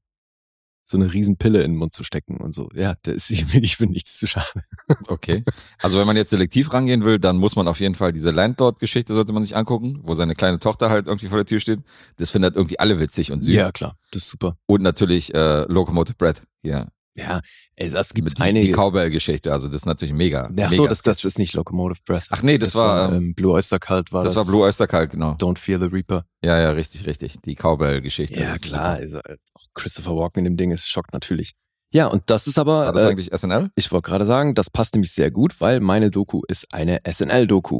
so 0.88 0.98
eine 0.98 1.12
riesen 1.12 1.36
Pille 1.36 1.63
in 1.63 1.71
den 1.71 1.78
Mund 1.78 1.93
zu 1.93 2.04
stecken 2.04 2.38
und 2.38 2.54
so. 2.54 2.69
Ja, 2.76 2.93
der 3.06 3.15
ist 3.15 3.30
wirklich 3.54 3.76
für 3.76 3.88
nichts 3.88 4.17
zu 4.17 4.28
schade. 4.28 4.63
Okay. 5.08 5.43
Also 5.82 6.00
wenn 6.00 6.06
man 6.06 6.15
jetzt 6.15 6.30
selektiv 6.30 6.71
rangehen 6.71 7.04
will, 7.04 7.17
dann 7.17 7.38
muss 7.38 7.56
man 7.56 7.67
auf 7.67 7.80
jeden 7.80 7.95
Fall 7.95 8.13
diese 8.13 8.30
Landlord-Geschichte 8.30 9.13
sollte 9.13 9.34
man 9.34 9.43
sich 9.43 9.56
angucken, 9.56 10.00
wo 10.04 10.13
seine 10.13 10.36
kleine 10.36 10.60
Tochter 10.60 10.91
halt 10.91 11.08
irgendwie 11.08 11.28
vor 11.28 11.38
der 11.38 11.45
Tür 11.45 11.60
steht. 11.60 11.80
Das 12.17 12.30
findet 12.30 12.52
halt 12.52 12.58
irgendwie 12.58 12.80
alle 12.80 13.00
witzig 13.00 13.32
und 13.32 13.41
süß. 13.41 13.56
Ja, 13.56 13.71
klar, 13.71 13.98
das 14.12 14.24
ist 14.24 14.30
super. 14.30 14.58
Und 14.67 14.84
natürlich 14.84 15.34
äh, 15.34 15.63
Locomotive 15.63 16.17
Bread 16.17 16.43
hier. 16.62 16.89
Ja, 17.17 17.39
ey, 17.78 17.89
das 17.89 18.13
gibt's 18.13 18.32
Mit 18.34 18.39
die, 18.39 18.43
einige. 18.43 18.65
die 18.67 18.71
Cowbell-Geschichte. 18.73 19.54
Also 19.54 19.67
das 19.67 19.78
ist 19.78 19.86
natürlich 19.86 20.13
mega. 20.13 20.47
Ach 20.47 20.49
mega 20.49 20.69
so, 20.69 20.86
das, 20.86 21.01
das 21.01 21.17
Sketch. 21.19 21.25
ist 21.25 21.39
nicht 21.39 21.54
Locomotive 21.54 22.01
Breath. 22.06 22.25
Ach 22.30 22.41
nee, 22.43 22.58
das 22.58 22.75
war, 22.75 23.13
ähm, 23.13 23.34
Blue 23.36 23.54
Oyster 23.54 23.80
Cult 23.80 24.12
war 24.12 24.23
das 24.23 24.34
das. 24.34 24.45
war 24.45 24.51
Blue 24.51 24.63
Oyster 24.63 24.86
Cult, 24.86 25.12
genau. 25.12 25.32
Don't 25.34 25.58
Fear 25.58 25.80
the 25.80 25.86
Reaper. 25.86 26.25
Ja, 26.43 26.60
ja, 26.60 26.71
richtig, 26.71 27.06
richtig. 27.06 27.38
Die 27.45 27.56
Cowbell-Geschichte. 27.56 28.39
Ja, 28.41 28.51
Das 28.51 28.62
klar. 28.62 28.89
Also, 28.95 29.19
auch 29.19 29.65
Christopher 29.73 30.15
Walken 30.17 30.39
in 30.39 30.43
dem 30.45 30.58
Ding 30.58 30.71
ist 30.71 30.88
schockt 30.89 31.13
natürlich. 31.13 31.54
Ja, 31.93 32.08
und 32.08 32.30
das 32.30 32.47
ist 32.47 32.60
aber, 32.60 32.88
War 32.88 32.91
das 32.91 33.04
äh, 33.04 33.08
eigentlich 33.08 33.32
SNL? 33.34 33.69
ich 33.75 33.89
wollte 33.93 34.10
gerade 34.10 34.25
sagen, 34.25 34.54
das 34.54 34.69
passt 34.69 34.93
nämlich 34.95 35.13
sehr 35.13 35.32
gut, 35.32 35.62
weil 35.62 35.80
meine 35.80 36.12
Doku 36.12 36.41
ist 36.49 36.73
eine 36.73 36.99
SNL-Doku 37.10 37.80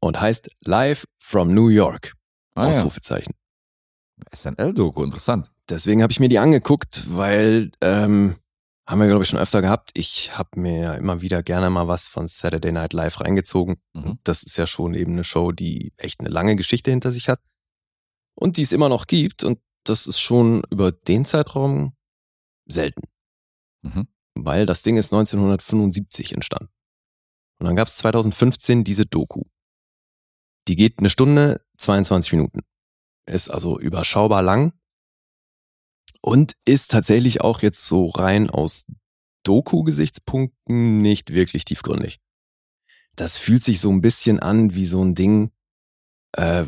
und 0.00 0.20
heißt 0.20 0.50
Live 0.66 1.04
from 1.18 1.54
New 1.54 1.68
York. 1.68 2.12
Ah, 2.54 2.64
ja. 2.64 2.68
Ausrufezeichen. 2.68 3.32
SNL-Doku, 4.34 5.04
interessant. 5.04 5.50
Deswegen 5.68 6.02
habe 6.02 6.10
ich 6.10 6.20
mir 6.20 6.28
die 6.28 6.38
angeguckt, 6.38 7.06
weil 7.08 7.70
ähm, 7.80 8.36
haben 8.88 9.00
wir 9.00 9.06
glaube 9.06 9.22
ich 9.22 9.28
schon 9.28 9.38
öfter 9.38 9.60
gehabt. 9.60 9.90
Ich 9.92 10.38
habe 10.38 10.58
mir 10.58 10.80
ja 10.80 10.94
immer 10.94 11.20
wieder 11.20 11.42
gerne 11.42 11.68
mal 11.68 11.88
was 11.88 12.06
von 12.08 12.26
Saturday 12.26 12.72
Night 12.72 12.94
Live 12.94 13.20
reingezogen. 13.20 13.76
Mhm. 13.92 14.18
Das 14.24 14.42
ist 14.42 14.56
ja 14.56 14.66
schon 14.66 14.94
eben 14.94 15.12
eine 15.12 15.24
Show, 15.24 15.52
die 15.52 15.92
echt 15.98 16.20
eine 16.20 16.30
lange 16.30 16.56
Geschichte 16.56 16.90
hinter 16.90 17.12
sich 17.12 17.28
hat 17.28 17.40
und 18.34 18.56
die 18.56 18.62
es 18.62 18.72
immer 18.72 18.88
noch 18.88 19.06
gibt. 19.06 19.44
Und 19.44 19.60
das 19.84 20.06
ist 20.06 20.20
schon 20.20 20.62
über 20.70 20.90
den 20.90 21.26
Zeitraum 21.26 21.94
selten, 22.66 23.02
Mhm. 23.82 24.08
weil 24.34 24.64
das 24.64 24.82
Ding 24.82 24.96
ist 24.96 25.12
1975 25.12 26.32
entstanden. 26.32 26.72
Und 27.60 27.66
dann 27.66 27.76
gab 27.76 27.88
es 27.88 27.96
2015 27.96 28.84
diese 28.84 29.04
Doku. 29.04 29.42
Die 30.66 30.76
geht 30.76 30.98
eine 30.98 31.10
Stunde, 31.10 31.62
22 31.76 32.32
Minuten. 32.32 32.60
Ist 33.26 33.50
also 33.50 33.78
überschaubar 33.78 34.42
lang 34.42 34.77
und 36.20 36.54
ist 36.64 36.90
tatsächlich 36.90 37.40
auch 37.40 37.62
jetzt 37.62 37.86
so 37.86 38.08
rein 38.08 38.50
aus 38.50 38.86
Doku-Gesichtspunkten 39.44 41.00
nicht 41.00 41.32
wirklich 41.32 41.64
tiefgründig. 41.64 42.20
Das 43.16 43.38
fühlt 43.38 43.64
sich 43.64 43.80
so 43.80 43.90
ein 43.90 44.00
bisschen 44.00 44.38
an 44.40 44.74
wie 44.74 44.86
so 44.86 45.02
ein 45.02 45.14
Ding, 45.14 45.50
äh, 46.32 46.64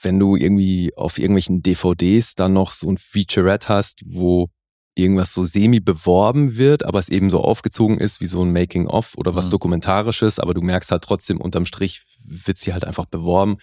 wenn 0.00 0.18
du 0.18 0.36
irgendwie 0.36 0.92
auf 0.96 1.18
irgendwelchen 1.18 1.62
DVDs 1.62 2.34
dann 2.34 2.52
noch 2.52 2.72
so 2.72 2.90
ein 2.90 2.98
Featurette 2.98 3.68
hast, 3.68 4.02
wo 4.04 4.50
irgendwas 4.94 5.32
so 5.32 5.44
semi 5.44 5.80
beworben 5.80 6.56
wird, 6.56 6.84
aber 6.84 6.98
es 6.98 7.08
eben 7.08 7.30
so 7.30 7.40
aufgezogen 7.40 7.98
ist 7.98 8.20
wie 8.20 8.26
so 8.26 8.44
ein 8.44 8.52
Making-of 8.52 9.16
oder 9.16 9.34
was 9.34 9.46
Mhm. 9.46 9.52
Dokumentarisches, 9.52 10.38
aber 10.38 10.54
du 10.54 10.60
merkst 10.60 10.90
halt 10.90 11.04
trotzdem 11.04 11.40
unterm 11.40 11.64
Strich 11.64 12.02
wird 12.24 12.58
sie 12.58 12.72
halt 12.72 12.84
einfach 12.84 13.06
beworben. 13.06 13.56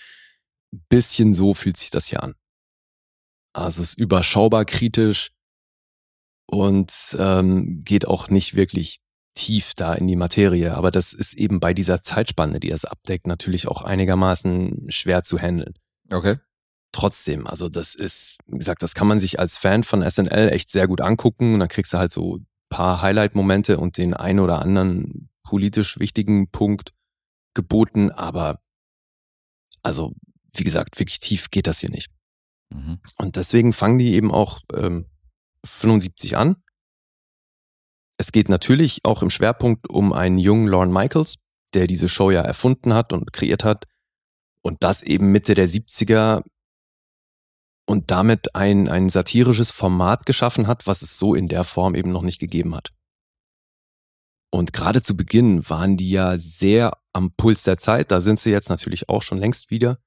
Bisschen 0.90 1.34
so 1.34 1.54
fühlt 1.54 1.78
sich 1.78 1.92
das 1.92 2.08
hier 2.08 2.24
an. 2.24 2.36
Also 3.54 3.82
es 3.82 3.90
ist 3.90 4.00
überschaubar 4.00 4.66
kritisch 4.66 5.32
und 6.46 6.92
ähm, 7.20 7.82
geht 7.84 8.08
auch 8.08 8.30
nicht 8.30 8.56
wirklich 8.56 9.00
tief 9.36 9.74
da 9.76 9.94
in 9.94 10.08
die 10.08 10.16
Materie. 10.16 10.76
Aber 10.76 10.92
das 10.92 11.14
ist 11.14 11.34
eben 11.34 11.60
bei 11.60 11.74
dieser 11.74 12.02
Zeitspanne, 12.02 12.60
die 12.60 12.72
es 12.72 12.86
abdeckt, 12.86 13.28
natürlich 13.28 13.68
auch 13.68 13.82
einigermaßen 13.82 14.86
schwer 14.90 15.24
zu 15.24 15.40
handeln. 15.40 15.74
Okay. 16.12 16.38
Trotzdem, 16.92 17.46
also 17.46 17.70
das 17.70 17.94
ist, 17.94 18.38
wie 18.48 18.58
gesagt, 18.58 18.82
das 18.82 18.96
kann 18.96 19.08
man 19.08 19.20
sich 19.20 19.40
als 19.40 19.58
Fan 19.58 19.84
von 19.84 20.08
SNL 20.08 20.50
echt 20.50 20.72
sehr 20.72 20.88
gut 20.88 21.02
angucken. 21.02 21.54
Und 21.54 21.60
dann 21.60 21.70
kriegst 21.70 21.94
du 21.94 21.98
halt 21.98 22.12
so 22.12 22.38
ein 22.38 22.48
paar 22.70 23.02
Highlight-Momente 23.02 23.78
und 23.78 23.98
den 23.98 24.14
ein 24.14 24.40
oder 24.40 24.62
anderen 24.62 25.30
politisch 25.44 26.00
wichtigen 26.00 26.50
Punkt 26.50 26.94
geboten. 27.54 28.12
Aber 28.12 28.60
also, 29.84 30.14
wie 30.54 30.64
gesagt, 30.64 31.00
wirklich 31.00 31.20
tief 31.20 31.52
geht 31.52 31.68
das 31.68 31.80
hier 31.80 31.90
nicht. 31.90 32.12
Mhm. 32.70 33.00
Und 33.18 33.36
deswegen 33.36 33.74
fangen 33.74 34.00
die 34.00 34.14
eben 34.14 34.32
auch 34.32 34.62
ähm, 34.74 35.06
75 35.66 36.38
an. 36.38 36.58
Es 38.18 38.32
geht 38.32 38.50
natürlich 38.50 39.06
auch 39.06 39.22
im 39.22 39.30
Schwerpunkt 39.30 39.90
um 39.90 40.14
einen 40.14 40.38
jungen 40.38 40.68
Lorne 40.68 40.92
Michaels, 40.92 41.46
der 41.74 41.88
diese 41.88 42.10
Show 42.10 42.32
ja 42.32 42.42
erfunden 42.42 42.94
hat 42.94 43.14
und 43.14 43.32
kreiert 43.32 43.64
hat. 43.64 43.86
Und 44.62 44.84
das 44.84 45.02
eben 45.02 45.32
Mitte 45.32 45.54
der 45.54 45.70
70er 45.70 46.44
und 47.88 48.12
damit 48.12 48.56
ein, 48.56 48.88
ein 48.88 49.10
satirisches 49.10 49.72
Format 49.72 50.26
geschaffen 50.26 50.68
hat, 50.68 50.86
was 50.86 51.02
es 51.02 51.18
so 51.18 51.34
in 51.34 51.48
der 51.48 51.64
Form 51.64 51.96
eben 51.96 52.12
noch 52.12 52.22
nicht 52.22 52.40
gegeben 52.40 52.76
hat. 52.76 52.92
Und 54.52 54.74
gerade 54.74 55.02
zu 55.02 55.16
Beginn 55.16 55.68
waren 55.70 55.96
die 55.96 56.10
ja 56.10 56.38
sehr 56.38 56.98
am 57.14 57.32
Puls 57.36 57.64
der 57.64 57.78
Zeit. 57.78 58.12
Da 58.12 58.20
sind 58.22 58.40
sie 58.40 58.52
jetzt 58.52 58.70
natürlich 58.70 59.10
auch 59.10 59.22
schon 59.22 59.38
längst 59.38 59.70
wieder. 59.72 60.00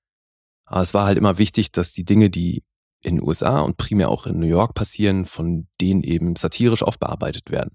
Aber 0.73 0.81
es 0.81 0.95
war 0.95 1.05
halt 1.05 1.19
immer 1.19 1.37
wichtig, 1.37 1.71
dass 1.71 1.93
die 1.93 2.05
Dinge, 2.05 2.31
die 2.31 2.65
in 3.05 3.17
den 3.17 3.27
USA 3.27 3.61
und 3.61 3.77
primär 3.77 4.09
auch 4.09 4.27
in 4.27 4.39
New 4.39 4.47
York 4.47 4.73
passieren, 4.73 5.27
von 5.27 5.69
denen 5.83 6.03
eben 6.03 6.35
satirisch 6.35 6.83
aufbearbeitet 6.83 7.51
werden. 7.51 7.75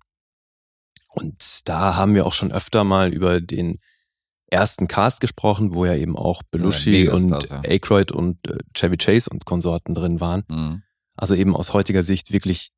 Und 1.09 1.61
da 1.65 1.95
haben 1.95 2.15
wir 2.15 2.25
auch 2.25 2.33
schon 2.33 2.51
öfter 2.51 2.83
mal 2.83 3.13
über 3.13 3.39
den 3.39 3.79
ersten 4.49 4.87
Cast 4.87 5.19
gesprochen, 5.19 5.75
wo 5.75 5.85
ja 5.85 5.93
eben 5.93 6.17
auch 6.17 6.41
Belushi 6.49 7.05
Ja, 7.05 7.13
und 7.13 7.29
ja. 7.49 7.61
Aykroyd 7.63 8.11
und 8.11 8.47
äh, 8.49 8.57
Chevy 8.73 8.97
Chase 8.97 9.29
und 9.29 9.45
Konsorten 9.45 9.93
drin 9.93 10.19
waren. 10.19 10.43
Mhm. 10.47 10.81
Also 11.15 11.35
eben 11.35 11.55
aus 11.55 11.73
heutiger 11.73 12.03
Sicht 12.03 12.31
wirklich 12.31 12.71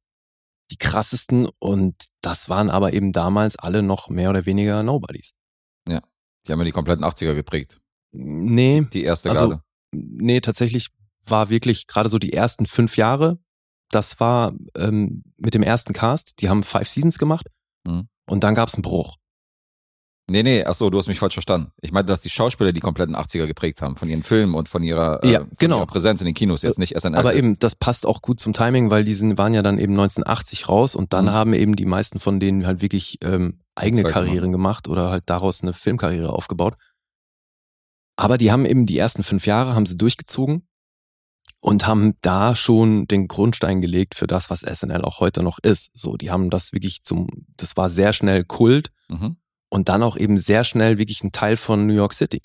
die 0.72 0.78
krassesten 0.78 1.48
und 1.60 2.08
das 2.22 2.50
waren 2.50 2.70
aber 2.70 2.92
eben 2.92 3.14
damals 3.14 3.56
alle 3.56 3.84
noch 3.84 4.10
mehr 4.10 4.30
oder 4.32 4.46
weniger 4.46 4.84
Nobodies. 4.84 5.34
Die 6.46 6.52
haben 6.52 6.60
ja 6.60 6.66
die 6.66 6.72
kompletten 6.72 7.06
80er 7.06 7.36
geprägt. 7.36 7.80
Nee, 8.12 8.86
Die 8.94 9.04
erste 9.04 9.30
Also, 9.30 9.50
Garde. 9.50 9.64
Nee, 9.94 10.42
tatsächlich 10.42 10.90
war 11.26 11.50
wirklich 11.50 11.88
gerade 11.88 12.10
so 12.10 12.18
die 12.20 12.34
ersten 12.34 12.66
fünf 12.66 12.98
Jahre, 12.98 13.40
das 13.92 14.20
war 14.20 14.54
ähm, 14.76 15.24
mit 15.38 15.54
dem 15.54 15.64
ersten 15.64 15.94
Cast, 15.94 16.42
die 16.42 16.50
haben 16.50 16.64
Five 16.64 16.90
Seasons 16.90 17.18
gemacht 17.20 17.48
Mhm. 17.86 18.08
und 18.28 18.44
dann 18.44 18.56
gab's 18.56 18.76
einen 18.76 18.84
Bruch. 18.84 19.16
Nee, 20.32 20.44
nee, 20.44 20.64
ach 20.64 20.76
so, 20.76 20.92
du 20.92 20.98
hast 21.00 21.08
mich 21.08 21.18
falsch 21.18 21.34
verstanden. 21.34 21.72
Ich 21.82 21.92
meinte, 21.92 22.12
dass 22.14 22.22
die 22.22 22.30
Schauspieler 22.30 22.72
die 22.72 22.82
kompletten 22.82 23.16
80er 23.16 23.48
geprägt 23.48 23.82
haben, 23.82 23.96
von 23.96 24.08
ihren 24.08 24.22
Filmen 24.22 24.54
und 24.54 24.70
von 24.70 24.84
ihrer, 24.84 25.26
Ja, 25.26 25.40
äh, 25.40 25.44
von 25.46 25.50
genau. 25.58 25.78
ihrer 25.78 25.88
Präsenz 25.88 26.22
in 26.22 26.26
den 26.26 26.36
Kinos, 26.36 26.62
jetzt 26.62 26.78
nicht 26.78 26.96
SNL. 26.96 27.16
Aber 27.18 27.30
selbst. 27.30 27.38
eben, 27.48 27.58
das 27.58 27.74
passt 27.76 28.06
auch 28.06 28.22
gut 28.22 28.40
zum 28.40 28.54
Timing, 28.54 28.92
weil 28.92 29.04
die 29.04 29.16
sind, 29.16 29.40
waren 29.40 29.56
ja 29.56 29.64
dann 29.64 29.80
eben 29.80 29.94
1980 29.94 30.70
raus 30.70 30.94
und 30.94 31.14
dann 31.14 31.26
Mhm. 31.26 31.30
haben 31.32 31.54
eben 31.54 31.76
die 31.76 31.86
meisten 31.88 32.20
von 32.20 32.40
denen 32.40 32.68
halt 32.68 32.82
wirklich 32.84 33.18
ähm, 33.24 33.62
eigene. 33.74 34.04
Karrieren 34.04 34.52
gemacht 34.52 34.88
oder 34.88 35.10
halt 35.10 35.24
daraus 35.26 35.64
eine 35.64 35.74
Filmkarriere 35.74 36.32
aufgebaut. 36.32 36.76
Aber 38.20 38.38
die 38.38 38.52
haben 38.52 38.66
eben 38.66 38.86
die 38.86 38.98
ersten 38.98 39.24
fünf 39.24 39.46
Jahre 39.46 39.76
haben 39.76 39.86
sie 39.86 39.96
durchgezogen 39.96 40.68
und 41.62 41.88
haben 41.88 42.16
da 42.22 42.54
schon 42.54 43.08
den 43.08 43.30
Grundstein 43.30 43.80
gelegt 43.80 44.14
für 44.14 44.28
das, 44.28 44.50
was 44.50 44.60
SNL 44.60 45.04
auch 45.04 45.22
heute 45.22 45.42
noch 45.42 45.58
ist. 45.60 45.90
So, 45.94 46.18
die 46.18 46.30
haben 46.30 46.50
das 46.50 46.74
wirklich 46.74 47.04
zum, 47.06 47.28
das 47.56 47.78
war 47.78 47.90
sehr 47.90 48.12
schnell 48.12 48.44
Kult 48.44 48.92
Mhm. 49.08 49.38
und 49.70 49.88
dann 49.88 50.04
auch 50.04 50.18
eben 50.18 50.38
sehr 50.38 50.66
schnell 50.66 50.98
wirklich 50.98 51.24
ein 51.24 51.32
Teil 51.32 51.56
von 51.56 51.88
New 51.88 51.94
York 51.94 52.14
City. 52.14 52.42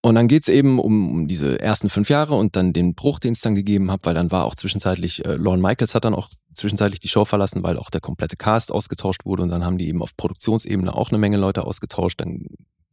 Und 0.00 0.14
dann 0.14 0.28
geht's 0.28 0.48
eben 0.48 0.78
um, 0.80 1.10
um 1.10 1.28
diese 1.28 1.60
ersten 1.60 1.90
fünf 1.90 2.08
Jahre 2.08 2.34
und 2.34 2.56
dann 2.56 2.72
den 2.72 2.94
Bruch, 2.94 3.18
den 3.18 3.32
es 3.34 3.42
dann 3.42 3.54
gegeben 3.54 3.90
hat, 3.90 4.00
weil 4.04 4.14
dann 4.14 4.30
war 4.32 4.46
auch 4.46 4.54
zwischenzeitlich, 4.54 5.26
äh, 5.26 5.34
Lorne 5.34 5.60
Michaels 5.62 5.94
hat 5.94 6.06
dann 6.06 6.14
auch 6.14 6.30
zwischenzeitlich 6.54 7.00
die 7.00 7.08
Show 7.08 7.26
verlassen, 7.26 7.62
weil 7.62 7.76
auch 7.76 7.90
der 7.90 8.00
komplette 8.00 8.36
Cast 8.36 8.72
ausgetauscht 8.72 9.26
wurde 9.26 9.42
und 9.42 9.50
dann 9.50 9.64
haben 9.64 9.76
die 9.76 9.88
eben 9.88 10.02
auf 10.02 10.16
Produktionsebene 10.16 10.94
auch 10.94 11.10
eine 11.10 11.18
Menge 11.18 11.36
Leute 11.36 11.64
ausgetauscht. 11.64 12.20
Dann 12.20 12.46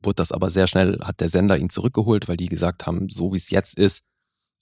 wurde 0.04 0.16
das 0.16 0.32
aber 0.32 0.50
sehr 0.50 0.68
schnell, 0.68 1.00
hat 1.02 1.20
der 1.20 1.30
Sender 1.30 1.58
ihn 1.58 1.70
zurückgeholt, 1.70 2.28
weil 2.28 2.38
die 2.38 2.48
gesagt 2.48 2.86
haben, 2.86 3.10
so 3.10 3.34
wie 3.34 3.38
es 3.38 3.50
jetzt 3.50 3.78
ist, 3.78 4.04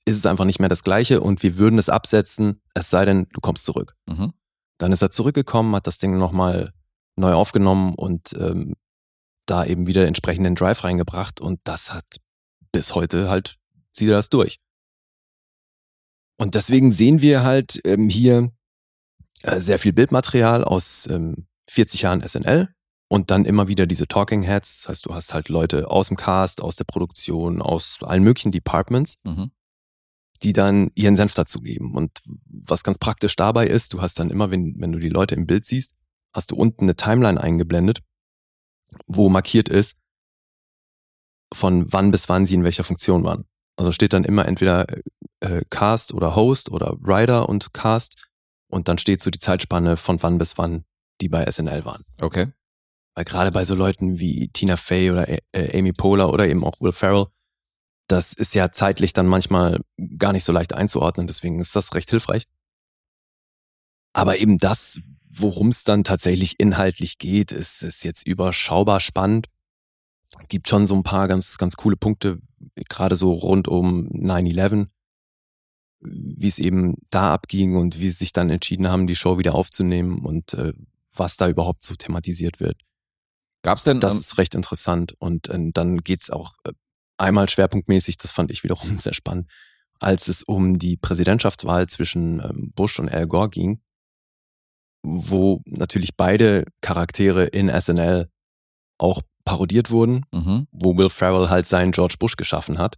ist 0.05 0.17
es 0.17 0.25
einfach 0.25 0.45
nicht 0.45 0.59
mehr 0.59 0.69
das 0.69 0.83
Gleiche 0.83 1.21
und 1.21 1.43
wir 1.43 1.57
würden 1.57 1.77
es 1.77 1.89
absetzen, 1.89 2.61
es 2.73 2.89
sei 2.89 3.05
denn, 3.05 3.27
du 3.33 3.41
kommst 3.41 3.65
zurück. 3.65 3.95
Mhm. 4.07 4.33
Dann 4.77 4.91
ist 4.91 5.01
er 5.01 5.11
zurückgekommen, 5.11 5.75
hat 5.75 5.87
das 5.87 5.97
Ding 5.97 6.17
nochmal 6.17 6.73
neu 7.15 7.33
aufgenommen 7.33 7.95
und 7.95 8.33
ähm, 8.39 8.75
da 9.45 9.65
eben 9.65 9.87
wieder 9.87 10.07
entsprechenden 10.07 10.55
Drive 10.55 10.83
reingebracht 10.83 11.41
und 11.41 11.59
das 11.63 11.93
hat 11.93 12.05
bis 12.71 12.95
heute 12.95 13.29
halt, 13.29 13.57
zieht 13.91 14.09
er 14.09 14.15
das 14.15 14.29
durch. 14.29 14.59
Und 16.37 16.55
deswegen 16.55 16.91
sehen 16.91 17.21
wir 17.21 17.43
halt 17.43 17.81
ähm, 17.83 18.09
hier 18.09 18.51
äh, 19.41 19.59
sehr 19.59 19.79
viel 19.79 19.93
Bildmaterial 19.93 20.63
aus 20.63 21.07
ähm, 21.07 21.47
40 21.69 22.03
Jahren 22.03 22.27
SNL 22.27 22.69
und 23.09 23.31
dann 23.31 23.45
immer 23.45 23.67
wieder 23.67 23.85
diese 23.85 24.07
Talking 24.07 24.43
Heads. 24.43 24.81
Das 24.81 24.89
heißt, 24.89 25.05
du 25.05 25.13
hast 25.13 25.33
halt 25.33 25.49
Leute 25.49 25.89
aus 25.89 26.07
dem 26.09 26.17
Cast, 26.17 26.61
aus 26.61 26.75
der 26.75 26.85
Produktion, 26.85 27.61
aus 27.61 27.99
allen 28.01 28.23
möglichen 28.23 28.51
Departments, 28.51 29.19
Mhm. 29.23 29.51
die 30.43 30.53
dann 30.53 30.91
ihren 30.95 31.15
Senf 31.15 31.33
dazugeben. 31.33 31.95
Und 31.95 32.21
was 32.45 32.83
ganz 32.83 32.97
praktisch 32.97 33.35
dabei 33.35 33.67
ist, 33.67 33.93
du 33.93 34.01
hast 34.01 34.19
dann 34.19 34.29
immer, 34.29 34.51
wenn, 34.51 34.75
wenn 34.79 34.91
du 34.91 34.99
die 34.99 35.09
Leute 35.09 35.35
im 35.35 35.47
Bild 35.47 35.65
siehst, 35.65 35.95
hast 36.33 36.51
du 36.51 36.55
unten 36.55 36.83
eine 36.83 36.95
Timeline 36.95 37.41
eingeblendet, 37.41 38.01
wo 39.07 39.29
markiert 39.29 39.69
ist, 39.69 39.97
von 41.53 41.91
wann 41.91 42.11
bis 42.11 42.27
wann 42.29 42.45
sie 42.45 42.55
in 42.55 42.63
welcher 42.63 42.83
Funktion 42.83 43.23
waren. 43.23 43.45
Also 43.77 43.91
steht 43.91 44.13
dann 44.13 44.23
immer 44.25 44.45
entweder 44.45 44.85
äh, 45.39 45.63
Cast 45.69 46.13
oder 46.13 46.35
Host 46.35 46.69
oder 46.71 46.97
Writer 46.99 47.47
und 47.47 47.73
Cast 47.73 48.27
und 48.69 48.87
dann 48.87 48.97
steht 48.97 49.21
so 49.21 49.29
die 49.29 49.39
Zeitspanne 49.39 49.97
von 49.97 50.21
wann 50.21 50.37
bis 50.37 50.57
wann 50.57 50.83
die 51.21 51.29
bei 51.29 51.49
SNL 51.49 51.85
waren. 51.85 52.03
Okay. 52.21 52.51
Weil 53.17 53.25
gerade 53.25 53.51
bei 53.51 53.65
so 53.65 53.73
Leuten 53.73 54.19
wie 54.19 54.49
Tina 54.49 54.77
Fey 54.77 55.09
oder 55.09 55.27
äh, 55.27 55.75
Amy 55.75 55.91
Poehler 55.91 56.31
oder 56.31 56.47
eben 56.47 56.63
auch 56.63 56.79
Will 56.81 56.91
Ferrell, 56.91 57.25
das 58.05 58.31
ist 58.31 58.53
ja 58.53 58.71
zeitlich 58.71 59.11
dann 59.11 59.25
manchmal 59.25 59.81
gar 60.19 60.33
nicht 60.33 60.43
so 60.43 60.53
leicht 60.53 60.73
einzuordnen, 60.73 61.25
deswegen 61.25 61.59
ist 61.59 61.75
das 61.75 61.95
recht 61.95 62.11
hilfreich. 62.11 62.45
Aber 64.13 64.37
eben 64.37 64.59
das, 64.59 64.99
worum 65.31 65.69
es 65.69 65.83
dann 65.83 66.03
tatsächlich 66.03 66.59
inhaltlich 66.59 67.17
geht, 67.17 67.51
ist, 67.51 67.81
ist 67.81 68.03
jetzt 68.03 68.27
überschaubar 68.27 68.99
spannend. 68.99 69.47
Gibt 70.47 70.69
schon 70.69 70.85
so 70.85 70.93
ein 70.93 71.01
paar 71.01 71.27
ganz, 71.27 71.57
ganz 71.57 71.75
coole 71.75 71.97
Punkte, 71.97 72.37
gerade 72.87 73.15
so 73.15 73.33
rund 73.33 73.67
um 73.67 74.09
9-11, 74.09 74.89
wie 76.01 76.47
es 76.47 76.59
eben 76.59 76.97
da 77.09 77.33
abging 77.33 77.77
und 77.77 77.99
wie 77.99 78.11
sie 78.11 78.17
sich 78.17 78.31
dann 78.31 78.51
entschieden 78.51 78.87
haben, 78.87 79.07
die 79.07 79.15
Show 79.15 79.39
wieder 79.39 79.55
aufzunehmen 79.55 80.23
und 80.23 80.53
äh, 80.53 80.73
was 81.15 81.35
da 81.35 81.49
überhaupt 81.49 81.81
so 81.81 81.95
thematisiert 81.95 82.59
wird. 82.59 82.77
Gab's 83.67 83.83
denn, 83.83 83.99
Das 83.99 84.13
ähm, 84.13 84.19
ist 84.21 84.37
recht 84.37 84.55
interessant. 84.55 85.13
Und 85.19 85.49
äh, 85.49 85.59
dann 85.73 85.97
geht's 85.97 86.29
auch 86.29 86.53
äh, 86.63 86.71
einmal 87.17 87.49
schwerpunktmäßig, 87.49 88.17
das 88.17 88.31
fand 88.31 88.49
ich 88.49 88.63
wiederum 88.63 88.97
sehr 89.01 89.13
spannend, 89.13 89.49
als 89.99 90.29
es 90.29 90.41
um 90.41 90.79
die 90.79 90.95
Präsidentschaftswahl 90.95 91.87
zwischen 91.87 92.39
ähm, 92.39 92.71
Bush 92.73 92.97
und 92.97 93.09
Al 93.09 93.27
Gore 93.27 93.49
ging, 93.49 93.81
wo 95.03 95.61
natürlich 95.65 96.15
beide 96.15 96.63
Charaktere 96.79 97.43
in 97.43 97.69
SNL 97.69 98.29
auch 98.99 99.21
parodiert 99.43 99.91
wurden, 99.91 100.25
mhm. 100.31 100.67
wo 100.71 100.95
Will 100.95 101.09
Ferrell 101.09 101.49
halt 101.49 101.67
seinen 101.67 101.91
George 101.91 102.15
Bush 102.17 102.37
geschaffen 102.37 102.77
hat. 102.77 102.97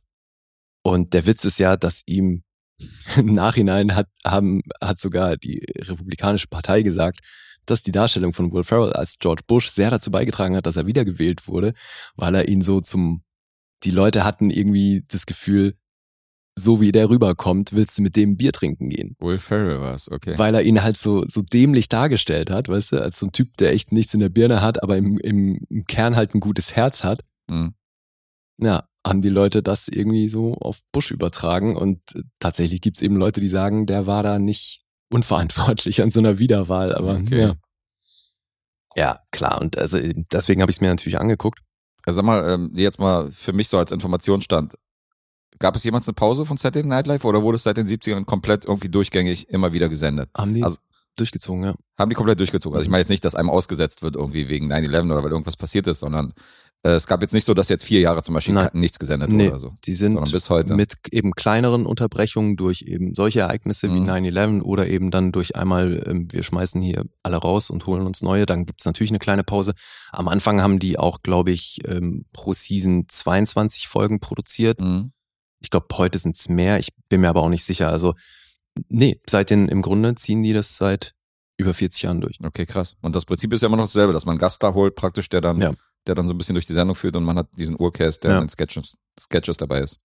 Und 0.84 1.16
der 1.16 1.26
Witz 1.26 1.46
ist 1.46 1.58
ja, 1.58 1.78
dass 1.78 2.04
ihm 2.06 2.44
im 3.18 3.34
Nachhinein 3.34 3.96
hat, 3.96 4.08
haben, 4.24 4.62
hat 4.80 5.00
sogar 5.00 5.36
die 5.36 5.66
Republikanische 5.80 6.48
Partei 6.48 6.84
gesagt, 6.84 7.22
dass 7.70 7.84
die 7.84 7.92
Darstellung 7.92 8.34
von 8.34 8.52
Will 8.52 8.64
Ferrell 8.64 8.94
als 8.94 9.18
George 9.20 9.44
Bush 9.48 9.70
sehr 9.70 9.90
dazu 9.90 10.12
beigetragen 10.12 10.56
hat, 10.56 10.66
dass 10.66 10.78
er 10.78 10.88
wiedergewählt 10.88 11.48
wurde, 11.48 11.74
weil 12.16 12.36
er 12.36 12.48
ihn 12.48 12.62
so 12.62 12.82
zum, 12.82 13.24
die 13.84 13.92
Leute 13.92 14.24
hatten 14.24 14.50
irgendwie 14.50 15.04
das 15.08 15.26
Gefühl, 15.26 15.76
so 16.56 16.82
wie 16.82 16.92
der 16.92 17.10
rüberkommt, 17.10 17.74
willst 17.74 17.98
du 17.98 18.02
mit 18.02 18.16
dem 18.16 18.38
Bier 18.38 18.52
trinken 18.52 18.90
gehen. 18.90 19.16
Will 19.20 19.40
Ferrell 19.40 19.80
war's, 19.80 20.12
okay. 20.12 20.38
Weil 20.38 20.56
er 20.56 20.64
ihn 20.64 20.84
halt 20.84 20.98
so, 20.98 21.24
so 21.28 21.42
dämlich 21.42 21.90
dargestellt 21.90 22.50
hat, 22.50 22.68
weißt 22.68 22.92
du, 22.92 23.02
als 23.02 23.20
so 23.20 23.28
ein 23.28 23.32
Typ, 23.32 23.56
der 23.58 23.72
echt 23.72 23.92
nichts 23.92 24.14
in 24.14 24.20
der 24.20 24.30
Birne 24.30 24.62
hat, 24.62 24.84
aber 24.84 24.98
im, 24.98 25.18
im, 25.20 25.62
im 25.70 25.86
Kern 25.86 26.16
halt 26.16 26.36
ein 26.36 26.42
gutes 26.42 26.76
Herz 26.76 27.04
hat. 27.04 27.24
Mhm. 27.50 27.74
Ja, 28.58 28.90
haben 29.08 29.22
die 29.22 29.30
Leute 29.30 29.64
das 29.64 29.88
irgendwie 29.88 30.28
so 30.28 30.56
auf 30.56 30.82
Bush 30.92 31.12
übertragen 31.12 31.78
und 31.78 32.02
äh, 32.16 32.24
tatsächlich 32.40 32.82
gibt's 32.82 33.02
eben 33.02 33.16
Leute, 33.16 33.40
die 33.40 33.48
sagen, 33.48 33.86
der 33.86 34.06
war 34.06 34.24
da 34.24 34.38
nicht 34.38 34.84
unverantwortlich 35.10 36.02
an 36.02 36.12
so 36.12 36.20
einer 36.20 36.40
Wiederwahl, 36.40 36.96
aber 36.96 37.16
Okay. 37.16 37.40
ja. 37.42 37.56
Ja, 38.96 39.20
klar. 39.32 39.62
Und 39.62 39.78
also 39.78 40.00
deswegen 40.32 40.62
habe 40.62 40.72
ich 40.72 40.78
es 40.78 40.82
mir 40.82 40.88
natürlich 40.90 41.20
angeguckt. 41.20 41.60
Ja, 42.08 42.14
sag 42.14 42.26
mal, 42.26 42.48
ähm, 42.50 42.72
jetzt 42.74 43.00
mal 43.00 43.32
für 43.32 43.54
mich 43.54 43.68
so 43.68 43.78
als 43.78 43.92
Informationsstand. 43.92 44.74
Gab 45.60 45.76
es 45.76 45.84
jemals 45.84 46.08
eine 46.08 46.16
Pause 46.16 46.46
von 46.46 46.58
Saturday 46.58 46.88
Night 46.88 47.06
Live 47.06 47.24
oder 47.26 47.44
wurde 47.44 47.56
es 47.58 47.64
seit 47.64 47.78
den 47.78 47.88
70ern 47.88 48.26
komplett 48.26 48.66
irgendwie 48.66 48.90
durchgängig 48.90 49.50
immer 49.50 49.74
wieder 49.74 49.90
gesendet? 49.90 50.30
Haben 50.36 50.54
die 50.56 50.64
Also- 50.64 50.80
durchgezogen, 51.18 51.64
ja. 51.64 51.76
Haben 51.98 52.10
die 52.10 52.16
komplett 52.16 52.40
durchgezogen. 52.40 52.76
Also 52.78 52.84
ich 52.86 52.90
meine 52.90 53.02
jetzt 53.02 53.10
nicht, 53.10 53.26
dass 53.26 53.36
einem 53.36 53.50
ausgesetzt 53.50 54.02
wird 54.02 54.16
irgendwie 54.16 54.48
wegen 54.48 54.72
9-11 54.72 55.12
oder 55.12 55.24
weil 55.24 55.32
irgendwas 55.32 55.58
passiert 55.58 55.86
ist, 55.88 56.00
sondern 56.00 56.34
es 56.82 57.08
gab 57.08 57.22
jetzt 57.22 57.34
nicht 57.34 57.44
so, 57.46 57.54
dass 57.54 57.68
jetzt 57.68 57.84
vier 57.84 58.00
Jahre 58.00 58.24
zum 58.24 58.34
Beispiel 58.36 58.54
Nein. 58.54 58.70
nichts 58.74 59.00
gesendet 59.00 59.32
Nee, 59.32 59.46
wurde 59.46 59.50
oder 59.52 59.60
so. 59.60 59.74
die 59.86 59.96
sind 59.96 60.32
bis 60.32 60.50
heute. 60.50 60.76
mit 60.76 60.96
eben 61.12 61.32
kleineren 61.34 61.86
Unterbrechungen 61.86 62.56
durch 62.56 62.84
eben 62.84 63.16
solche 63.16 63.42
Ereignisse 63.42 63.90
wie 63.90 64.00
Mhm. 64.00 64.06
9-11 64.10 64.62
oder 64.62 64.88
eben 64.88 65.12
dann 65.12 65.32
durch 65.34 65.56
einmal, 65.58 66.04
ähm, 66.08 66.28
wir 66.32 66.42
schmeißen 66.42 66.82
hier 66.82 67.04
alle 67.22 67.36
raus 67.38 67.70
und 67.70 67.86
holen 67.86 68.06
uns 68.06 68.22
neue, 68.22 68.46
dann 68.46 68.66
gibt's 68.66 68.86
natürlich 68.86 69.12
eine 69.12 69.20
kleine 69.20 69.44
Pause. 69.44 69.74
Am 70.12 70.28
Anfang 70.30 70.62
haben 70.62 70.80
die 70.80 70.98
auch, 70.98 71.22
glaube 71.22 71.52
ich, 71.52 71.80
ähm, 71.86 72.26
pro 72.32 72.54
Season 72.54 73.06
22 73.10 73.88
Folgen 73.90 74.20
produziert. 74.22 74.80
Mhm. 74.80 75.12
Ich 75.60 75.70
glaube, 75.72 75.88
heute 75.98 76.18
sind's 76.18 76.48
mehr, 76.48 76.80
ich 76.80 76.90
bin 77.10 77.20
mir 77.20 77.28
aber 77.30 77.42
auch 77.42 77.50
nicht 77.50 77.66
sicher. 77.66 77.90
Also, 77.90 78.14
nee, 78.88 79.20
seit 79.30 79.50
den, 79.50 79.68
im 79.68 79.82
Grunde 79.82 80.16
ziehen 80.16 80.42
die 80.44 80.54
das 80.54 80.78
seit 80.78 81.14
über 81.58 81.74
40 81.74 82.04
Jahren 82.04 82.22
durch. 82.22 82.38
Okay, 82.42 82.66
krass. 82.66 82.96
Und 83.02 83.14
das 83.18 83.26
Prinzip 83.26 83.52
ist 83.52 83.62
ja 83.62 83.68
immer 83.68 83.76
noch 83.76 83.84
dasselbe, 83.84 84.14
dass 84.14 84.26
man 84.26 84.34
einen 84.36 84.40
Gast 84.40 84.64
da 84.64 84.74
holt, 84.74 84.96
praktisch, 84.96 85.28
der 85.28 85.42
dann, 85.42 85.60
Ja. 85.60 85.74
Der 86.08 86.16
dann 86.16 86.28
so 86.28 86.34
ein 86.34 86.38
bisschen 86.38 86.56
durch 86.56 86.66
die 86.66 86.74
Sendung 86.74 86.96
führt 86.96 87.16
und 87.16 87.24
man 87.24 87.38
hat 87.38 87.48
diesen 87.58 87.76
Urcast, 87.80 88.24
der 88.24 88.32
Ja. 88.32 88.38
in 88.38 88.44
den 88.46 88.50
Sketches, 88.50 88.98
Sketches 89.20 89.58
dabei 89.58 89.80
ist. 89.82 90.00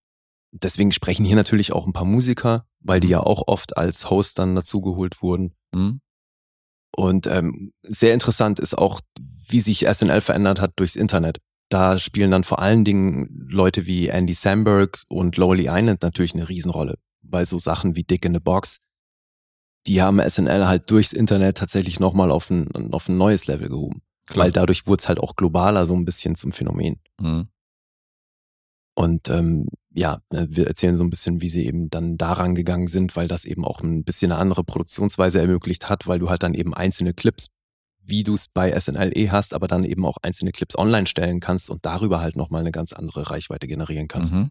Deswegen 0.53 0.93
sprechen 0.93 1.25
hier 1.25 1.37
natürlich 1.37 1.73
auch 1.73 1.87
ein 1.87 1.93
paar 1.93 2.05
Musiker, 2.05 2.67
weil 2.81 3.01
die 3.01 3.09
Mhm. 3.09 3.13
ja 3.13 3.21
auch 3.21 3.49
oft 3.49 3.77
als 3.77 4.09
Host 4.11 4.39
dann 4.39 4.55
dazugeholt 4.55 5.21
wurden. 5.23 5.55
Mhm. 5.75 6.01
Und 6.97 7.27
ähm, 7.27 7.73
sehr 7.83 8.15
interessant 8.15 8.61
ist 8.61 8.79
auch, 8.79 9.01
wie 9.49 9.61
sich 9.61 9.85
SNL 9.87 10.21
verändert 10.21 10.61
hat 10.61 10.73
durchs 10.77 10.95
Internet. 10.97 11.39
Da 11.71 11.99
spielen 11.99 12.31
dann 12.31 12.45
vor 12.45 12.61
allen 12.61 12.85
Dingen 12.85 13.47
Leute 13.49 13.87
wie 13.87 14.09
Andy 14.09 14.35
Samberg 14.35 15.03
und 15.09 15.37
Lowly 15.37 15.67
Island 15.69 16.03
natürlich 16.03 16.35
eine 16.35 16.49
Riesenrolle. 16.49 16.99
Weil 17.23 17.47
so 17.47 17.59
Sachen 17.59 17.97
wie 17.97 18.05
Dick 18.05 18.25
in 18.25 18.35
the 18.35 18.39
Box, 18.41 18.79
die 19.87 20.03
haben 20.03 20.21
SNL 20.21 20.67
halt 20.69 20.91
durchs 20.91 21.13
Internet 21.13 21.57
tatsächlich 21.59 21.99
nochmal 21.99 22.31
auf 22.31 22.49
ein, 22.51 22.93
auf 22.95 23.09
ein 23.09 23.17
neues 23.17 23.47
Level 23.49 23.69
gehoben. 23.69 24.03
Klar. 24.27 24.47
Weil 24.47 24.53
dadurch 24.53 24.87
wurde 24.87 25.01
es 25.01 25.09
halt 25.09 25.21
auch 25.21 25.37
globaler 25.37 25.87
so 25.87 25.95
ein 25.95 26.05
bisschen 26.05 26.35
zum 26.35 26.53
Phänomen. 26.53 27.01
Mhm. 27.21 27.49
Und 28.97 29.29
ähm, 29.29 29.69
ja, 29.93 30.23
äh, 30.31 30.47
wir 30.49 30.67
erzählen 30.67 30.95
so 30.95 31.05
ein 31.05 31.11
bisschen, 31.11 31.41
wie 31.41 31.49
sie 31.49 31.67
eben 31.67 31.91
dann 31.91 32.17
daran 32.17 32.55
gegangen 32.55 32.87
sind, 32.87 33.17
weil 33.17 33.29
das 33.29 33.45
eben 33.45 33.65
auch 33.65 33.81
ein 33.81 34.05
bisschen 34.05 34.33
eine 34.33 34.41
andere 34.41 34.65
Produktionsweise 34.65 35.41
ermöglicht 35.41 35.89
hat, 35.89 36.07
weil 36.07 36.19
du 36.19 36.31
halt 36.31 36.43
dann 36.43 36.55
eben 36.55 36.75
einzelne 36.75 37.13
Clips, 37.13 37.51
wie 38.07 38.23
du 38.23 38.35
es 38.35 38.49
bei 38.49 38.79
SNL 38.79 39.17
eh 39.17 39.31
hast, 39.31 39.53
aber 39.53 39.67
dann 39.67 39.85
eben 39.85 40.07
auch 40.07 40.19
einzelne 40.23 40.53
Clips 40.53 40.79
online 40.79 41.07
stellen 41.07 41.41
kannst 41.41 41.71
und 41.71 41.85
darüber 41.85 42.21
halt 42.21 42.37
nochmal 42.37 42.61
eine 42.61 42.73
ganz 42.73 42.93
andere 42.93 43.31
Reichweite 43.31 43.67
generieren 43.67 44.09
kannst. 44.09 44.33
Mhm. 44.33 44.51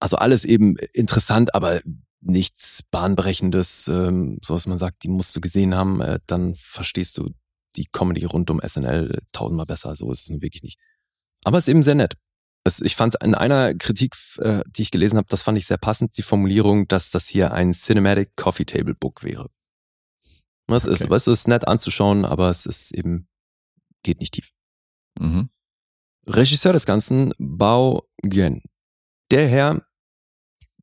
Also 0.00 0.16
alles 0.16 0.46
eben 0.46 0.76
interessant, 0.94 1.54
aber 1.54 1.82
nichts 2.22 2.82
Bahnbrechendes, 2.90 3.86
ähm, 3.88 4.38
so 4.42 4.54
dass 4.54 4.66
man 4.66 4.78
sagt, 4.78 5.04
die 5.04 5.08
musst 5.08 5.36
du 5.36 5.40
gesehen 5.40 5.74
haben, 5.74 6.00
äh, 6.00 6.20
dann 6.26 6.54
verstehst 6.54 7.18
du 7.18 7.30
die 7.76 7.86
Comedy 7.86 8.24
rund 8.24 8.50
um 8.50 8.60
SNL 8.60 9.22
tausendmal 9.32 9.66
besser. 9.66 9.94
So 9.96 10.10
ist 10.10 10.22
es 10.24 10.30
nun 10.30 10.42
wirklich 10.42 10.62
nicht. 10.62 10.78
Aber 11.44 11.58
es 11.58 11.64
ist 11.64 11.68
eben 11.68 11.82
sehr 11.82 11.94
nett. 11.94 12.14
Es, 12.64 12.80
ich 12.80 12.94
fand 12.96 13.14
in 13.22 13.34
einer 13.34 13.74
Kritik, 13.74 14.14
äh, 14.38 14.62
die 14.66 14.82
ich 14.82 14.90
gelesen 14.90 15.16
habe, 15.16 15.28
das 15.30 15.42
fand 15.42 15.56
ich 15.56 15.66
sehr 15.66 15.78
passend, 15.78 16.18
die 16.18 16.22
Formulierung, 16.22 16.88
dass 16.88 17.10
das 17.10 17.26
hier 17.26 17.52
ein 17.52 17.72
Cinematic 17.72 18.36
Coffee 18.36 18.66
Table 18.66 18.94
Book 18.94 19.22
wäre. 19.22 19.48
Es 20.68 20.84
ist, 20.86 21.02
Okay. 21.04 21.14
es 21.14 21.26
ist 21.26 21.48
nett 21.48 21.66
anzuschauen, 21.66 22.24
aber 22.24 22.48
es 22.50 22.66
ist 22.66 22.92
eben, 22.92 23.28
geht 24.02 24.20
nicht 24.20 24.34
tief. 24.34 24.52
Mhm. 25.18 25.50
Regisseur 26.26 26.72
des 26.72 26.86
Ganzen, 26.86 27.32
Bao 27.38 28.08
Gen. 28.22 28.62
Der 29.30 29.48
Herr, 29.48 29.84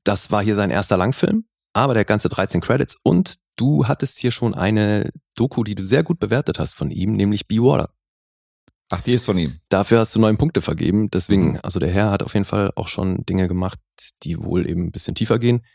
das 0.04 0.32
war 0.32 0.44
hier 0.44 0.56
sein 0.56 0.72
erster 0.72 0.98
Langfilm, 0.98 1.48
aber 1.74 1.94
der 1.94 2.06
ganze 2.06 2.28
13 2.28 2.60
Credits 2.60 2.98
und 3.04 3.36
du 3.58 3.88
hattest 3.88 4.20
hier 4.20 4.32
schon 4.32 4.54
eine 4.56 5.12
Doku, 5.36 5.64
die 5.66 5.76
du 5.76 5.84
sehr 5.86 6.04
gut 6.04 6.20
bewertet 6.20 6.58
hast 6.60 6.74
von 6.74 6.90
ihm, 6.92 7.16
nämlich 7.18 7.48
Be 7.48 7.58
Water. 7.58 7.94
Ach, 8.90 9.02
die 9.02 9.12
ist 9.14 9.26
von 9.26 9.38
ihm. 9.38 9.60
Dafür 9.68 10.00
hast 10.00 10.16
du 10.16 10.20
neun 10.22 10.38
Punkte 10.38 10.62
vergeben. 10.62 11.12
Deswegen, 11.12 11.52
Mhm. 11.52 11.60
also 11.62 11.78
der 11.80 11.92
Herr 11.92 12.10
hat 12.12 12.24
auf 12.24 12.34
jeden 12.34 12.46
Fall 12.46 12.72
auch 12.78 12.88
schon 12.88 13.26
Dinge 13.26 13.50
gemacht, 13.50 13.80
die 14.24 14.42
wohl 14.42 14.66
eben 14.66 14.86
ein 14.86 14.92
bisschen 14.92 15.14
tiefer 15.16 15.40
gehen. 15.40 15.66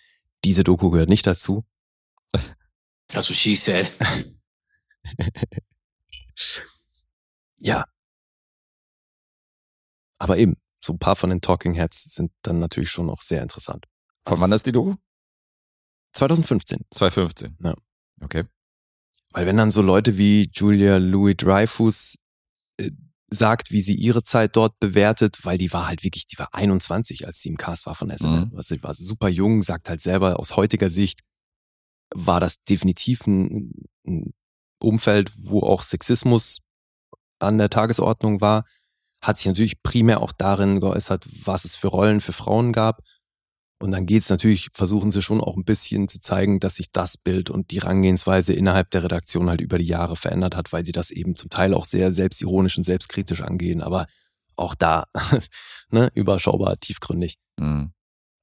Diese 0.44 0.64
Doku 0.64 0.90
gehört 0.90 1.10
nicht 1.10 1.26
dazu. 1.26 1.64
That's 3.08 3.28
what 3.28 3.36
she 3.36 3.54
said. 3.54 3.92
Ja. 7.64 7.84
Aber 10.18 10.38
eben, 10.38 10.56
so 10.84 10.92
ein 10.94 10.98
paar 10.98 11.14
von 11.16 11.30
den 11.30 11.40
Talking 11.40 11.74
Heads 11.74 12.14
sind 12.14 12.32
dann 12.42 12.58
natürlich 12.58 12.90
schon 12.90 13.08
auch 13.10 13.22
sehr 13.22 13.42
interessant. 13.42 13.86
Von 14.26 14.40
wann 14.40 14.50
ist 14.52 14.66
die 14.66 14.72
Doku? 14.72 14.96
2015. 16.12 16.80
2015. 16.90 17.56
Ja. 17.62 17.74
Okay. 18.20 18.44
Weil 19.32 19.46
wenn 19.46 19.56
dann 19.56 19.70
so 19.70 19.82
Leute 19.82 20.18
wie 20.18 20.50
Julia 20.52 20.98
Louis 20.98 21.36
Dreyfus 21.36 22.16
äh, 22.78 22.90
sagt, 23.30 23.70
wie 23.70 23.80
sie 23.80 23.94
ihre 23.94 24.22
Zeit 24.22 24.56
dort 24.56 24.78
bewertet, 24.78 25.38
weil 25.44 25.56
die 25.56 25.72
war 25.72 25.86
halt 25.86 26.04
wirklich, 26.04 26.26
die 26.26 26.38
war 26.38 26.52
21, 26.52 27.26
als 27.26 27.40
sie 27.40 27.48
im 27.48 27.56
Cast 27.56 27.86
war 27.86 27.94
von 27.94 28.10
SNL. 28.10 28.46
Mhm. 28.46 28.56
Also 28.56 28.74
sie 28.74 28.82
war 28.82 28.94
super 28.94 29.28
jung, 29.28 29.62
sagt 29.62 29.88
halt 29.88 30.02
selber 30.02 30.38
aus 30.38 30.56
heutiger 30.56 30.90
Sicht, 30.90 31.20
war 32.14 32.40
das 32.40 32.62
definitiv 32.64 33.26
ein, 33.26 33.72
ein 34.06 34.34
Umfeld, 34.80 35.32
wo 35.36 35.60
auch 35.60 35.82
Sexismus 35.82 36.58
an 37.38 37.58
der 37.58 37.70
Tagesordnung 37.70 38.40
war. 38.40 38.64
Hat 39.22 39.38
sich 39.38 39.46
natürlich 39.46 39.82
primär 39.82 40.20
auch 40.20 40.32
darin 40.32 40.80
geäußert, 40.80 41.26
was 41.46 41.64
es 41.64 41.76
für 41.76 41.88
Rollen 41.88 42.20
für 42.20 42.32
Frauen 42.32 42.72
gab. 42.72 43.02
Und 43.82 43.90
dann 43.90 44.06
geht's 44.06 44.30
natürlich, 44.30 44.68
versuchen 44.72 45.10
sie 45.10 45.22
schon 45.22 45.40
auch 45.40 45.56
ein 45.56 45.64
bisschen 45.64 46.06
zu 46.06 46.20
zeigen, 46.20 46.60
dass 46.60 46.76
sich 46.76 46.92
das 46.92 47.16
Bild 47.16 47.50
und 47.50 47.72
die 47.72 47.80
Herangehensweise 47.80 48.52
innerhalb 48.52 48.90
der 48.90 49.02
Redaktion 49.02 49.48
halt 49.48 49.60
über 49.60 49.76
die 49.76 49.86
Jahre 49.86 50.14
verändert 50.14 50.54
hat, 50.54 50.72
weil 50.72 50.86
sie 50.86 50.92
das 50.92 51.10
eben 51.10 51.34
zum 51.34 51.50
Teil 51.50 51.74
auch 51.74 51.84
sehr 51.84 52.12
selbstironisch 52.12 52.78
und 52.78 52.84
selbstkritisch 52.84 53.42
angehen. 53.42 53.82
Aber 53.82 54.06
auch 54.54 54.76
da, 54.76 55.06
ne, 55.90 56.12
überschaubar, 56.14 56.78
tiefgründig. 56.78 57.38
Mhm. 57.58 57.92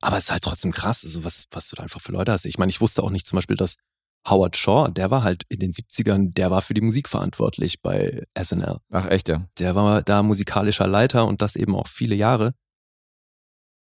Aber 0.02 0.18
es 0.18 0.26
ist 0.26 0.32
halt 0.32 0.44
trotzdem 0.44 0.74
krass, 0.74 1.06
also 1.06 1.24
was, 1.24 1.46
was 1.52 1.70
du 1.70 1.78
da 1.78 1.84
einfach 1.84 2.02
für 2.02 2.12
Leute 2.12 2.34
hast. 2.34 2.46
Ich 2.46 2.58
meine, 2.58 2.70
ich 2.70 2.82
wusste 2.82 3.02
auch 3.02 3.10
nicht 3.10 3.26
zum 3.26 3.38
Beispiel, 3.38 3.56
dass 3.56 3.78
Howard 4.28 4.58
Shaw, 4.58 4.90
der 4.90 5.10
war 5.10 5.24
halt 5.24 5.44
in 5.48 5.60
den 5.60 5.72
70ern, 5.72 6.34
der 6.34 6.52
war 6.52 6.62
für 6.62 6.74
die 6.74 6.82
Musik 6.82 7.08
verantwortlich 7.08 7.82
bei 7.82 8.26
SNL. 8.38 8.80
Ach, 8.92 9.06
echt, 9.06 9.30
ja. 9.30 9.48
Der 9.58 9.74
war 9.76 10.02
da 10.02 10.22
musikalischer 10.22 10.88
Leiter 10.88 11.26
und 11.26 11.42
das 11.42 11.56
eben 11.56 11.78
auch 11.78 11.88
viele 11.88 12.16
Jahre. 12.16 12.56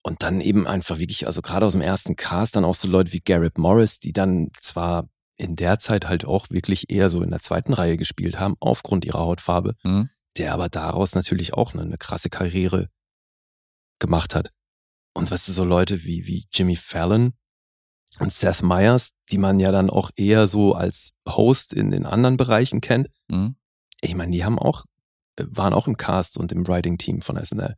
Und 0.03 0.23
dann 0.23 0.39
eben 0.41 0.67
einfach 0.67 0.99
wirklich, 0.99 1.27
also 1.27 1.41
gerade 1.41 1.65
aus 1.65 1.73
dem 1.73 1.81
ersten 1.81 2.15
Cast, 2.15 2.55
dann 2.55 2.63
auch 2.65 2.75
so 2.75 2.87
Leute 2.87 3.11
wie 3.11 3.19
Garrett 3.19 3.57
Morris, 3.57 3.99
die 3.99 4.13
dann 4.13 4.49
zwar 4.61 5.09
in 5.35 5.55
der 5.55 5.79
Zeit 5.79 6.07
halt 6.07 6.25
auch 6.25 6.49
wirklich 6.49 6.89
eher 6.89 7.09
so 7.09 7.21
in 7.21 7.29
der 7.29 7.39
zweiten 7.39 7.73
Reihe 7.73 7.97
gespielt 7.97 8.39
haben, 8.39 8.55
aufgrund 8.59 9.05
ihrer 9.05 9.19
Hautfarbe, 9.19 9.75
Mhm. 9.83 10.09
der 10.37 10.53
aber 10.53 10.69
daraus 10.69 11.13
natürlich 11.13 11.53
auch 11.53 11.73
eine, 11.73 11.83
eine 11.83 11.97
krasse 11.97 12.29
Karriere 12.29 12.89
gemacht 13.99 14.33
hat. 14.35 14.51
Und 15.13 15.31
was 15.31 15.45
so 15.45 15.63
Leute 15.63 16.03
wie, 16.03 16.25
wie 16.27 16.47
Jimmy 16.53 16.75
Fallon 16.75 17.33
und 18.19 18.31
Seth 18.31 18.61
Meyers, 18.63 19.11
die 19.31 19.37
man 19.37 19.59
ja 19.59 19.71
dann 19.71 19.89
auch 19.89 20.09
eher 20.15 20.47
so 20.47 20.73
als 20.73 21.11
Host 21.27 21.73
in 21.73 21.91
den 21.91 22.05
anderen 22.05 22.37
Bereichen 22.37 22.81
kennt, 22.81 23.09
Mhm. 23.27 23.55
ich 24.01 24.15
meine, 24.15 24.31
die 24.31 24.45
haben 24.45 24.57
auch, 24.59 24.85
äh, 25.35 25.43
waren 25.47 25.73
auch 25.73 25.87
im 25.87 25.97
Cast 25.97 26.37
und 26.37 26.51
im 26.51 26.67
Writing-Team 26.67 27.21
von 27.21 27.35
SNL. 27.37 27.75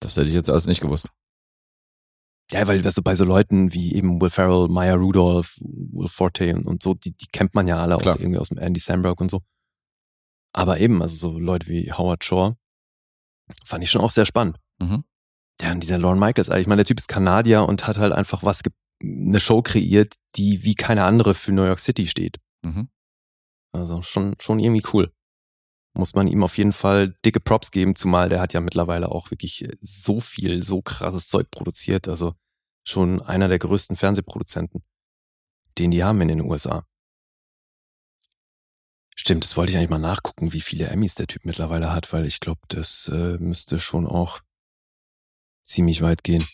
Das 0.00 0.16
hätte 0.16 0.28
ich 0.28 0.34
jetzt 0.34 0.50
alles 0.50 0.66
nicht 0.66 0.80
gewusst. 0.80 1.10
Ja, 2.50 2.66
weil 2.66 2.84
weißt 2.84 2.98
du, 2.98 3.02
bei 3.02 3.14
so 3.14 3.24
Leuten 3.24 3.72
wie 3.72 3.94
eben 3.94 4.20
Will 4.20 4.30
Ferrell, 4.30 4.68
Maya 4.68 4.94
Rudolph, 4.94 5.56
Will 5.60 6.08
Forte 6.08 6.54
und, 6.54 6.66
und 6.66 6.82
so, 6.82 6.94
die, 6.94 7.12
die 7.12 7.26
kennt 7.26 7.54
man 7.54 7.68
ja 7.68 7.80
alle 7.80 7.96
Klar. 7.96 8.16
auch 8.16 8.20
irgendwie 8.20 8.38
aus 8.38 8.48
dem 8.48 8.58
Andy 8.58 8.80
Samberg 8.80 9.20
und 9.20 9.30
so. 9.30 9.42
Aber 10.52 10.80
eben, 10.80 11.00
also 11.00 11.16
so 11.16 11.38
Leute 11.38 11.68
wie 11.68 11.92
Howard 11.92 12.24
Shore, 12.24 12.56
fand 13.64 13.84
ich 13.84 13.90
schon 13.90 14.02
auch 14.02 14.10
sehr 14.10 14.26
spannend. 14.26 14.58
Mhm. 14.80 15.04
Ja, 15.60 15.72
und 15.72 15.82
dieser 15.82 15.98
Lorne 15.98 16.18
Michaels, 16.18 16.48
ich 16.48 16.66
meine, 16.66 16.80
der 16.80 16.86
Typ 16.86 16.98
ist 16.98 17.08
Kanadier 17.08 17.64
und 17.68 17.86
hat 17.86 17.98
halt 17.98 18.12
einfach 18.12 18.42
was, 18.42 18.62
eine 19.02 19.40
Show 19.40 19.62
kreiert, 19.62 20.14
die 20.36 20.64
wie 20.64 20.74
keine 20.74 21.04
andere 21.04 21.34
für 21.34 21.52
New 21.52 21.64
York 21.64 21.80
City 21.80 22.06
steht. 22.06 22.38
Mhm. 22.62 22.88
Also 23.72 24.02
schon, 24.02 24.34
schon 24.40 24.58
irgendwie 24.58 24.84
cool. 24.92 25.12
Muss 25.92 26.14
man 26.14 26.28
ihm 26.28 26.44
auf 26.44 26.56
jeden 26.56 26.72
Fall 26.72 27.16
dicke 27.24 27.40
Props 27.40 27.72
geben, 27.72 27.96
zumal 27.96 28.28
der 28.28 28.40
hat 28.40 28.52
ja 28.52 28.60
mittlerweile 28.60 29.10
auch 29.10 29.30
wirklich 29.30 29.64
äh, 29.64 29.76
so 29.80 30.20
viel, 30.20 30.62
so 30.62 30.82
krasses 30.82 31.28
Zeug 31.28 31.50
produziert. 31.50 32.08
Also 32.08 32.34
schon 32.84 33.20
einer 33.20 33.48
der 33.48 33.58
größten 33.58 33.96
Fernsehproduzenten, 33.96 34.84
den 35.78 35.90
die 35.90 36.04
haben 36.04 36.20
in 36.20 36.28
den 36.28 36.42
USA. 36.42 36.86
Stimmt, 39.16 39.44
das 39.44 39.56
wollte 39.56 39.72
ich 39.72 39.76
eigentlich 39.76 39.90
mal 39.90 39.98
nachgucken, 39.98 40.52
wie 40.52 40.62
viele 40.62 40.86
Emmys 40.86 41.14
der 41.14 41.26
Typ 41.26 41.44
mittlerweile 41.44 41.92
hat, 41.92 42.12
weil 42.12 42.24
ich 42.24 42.40
glaube, 42.40 42.60
das 42.68 43.10
äh, 43.12 43.36
müsste 43.38 43.78
schon 43.78 44.06
auch 44.06 44.40
ziemlich 45.62 46.00
weit 46.00 46.24
gehen. 46.24 46.46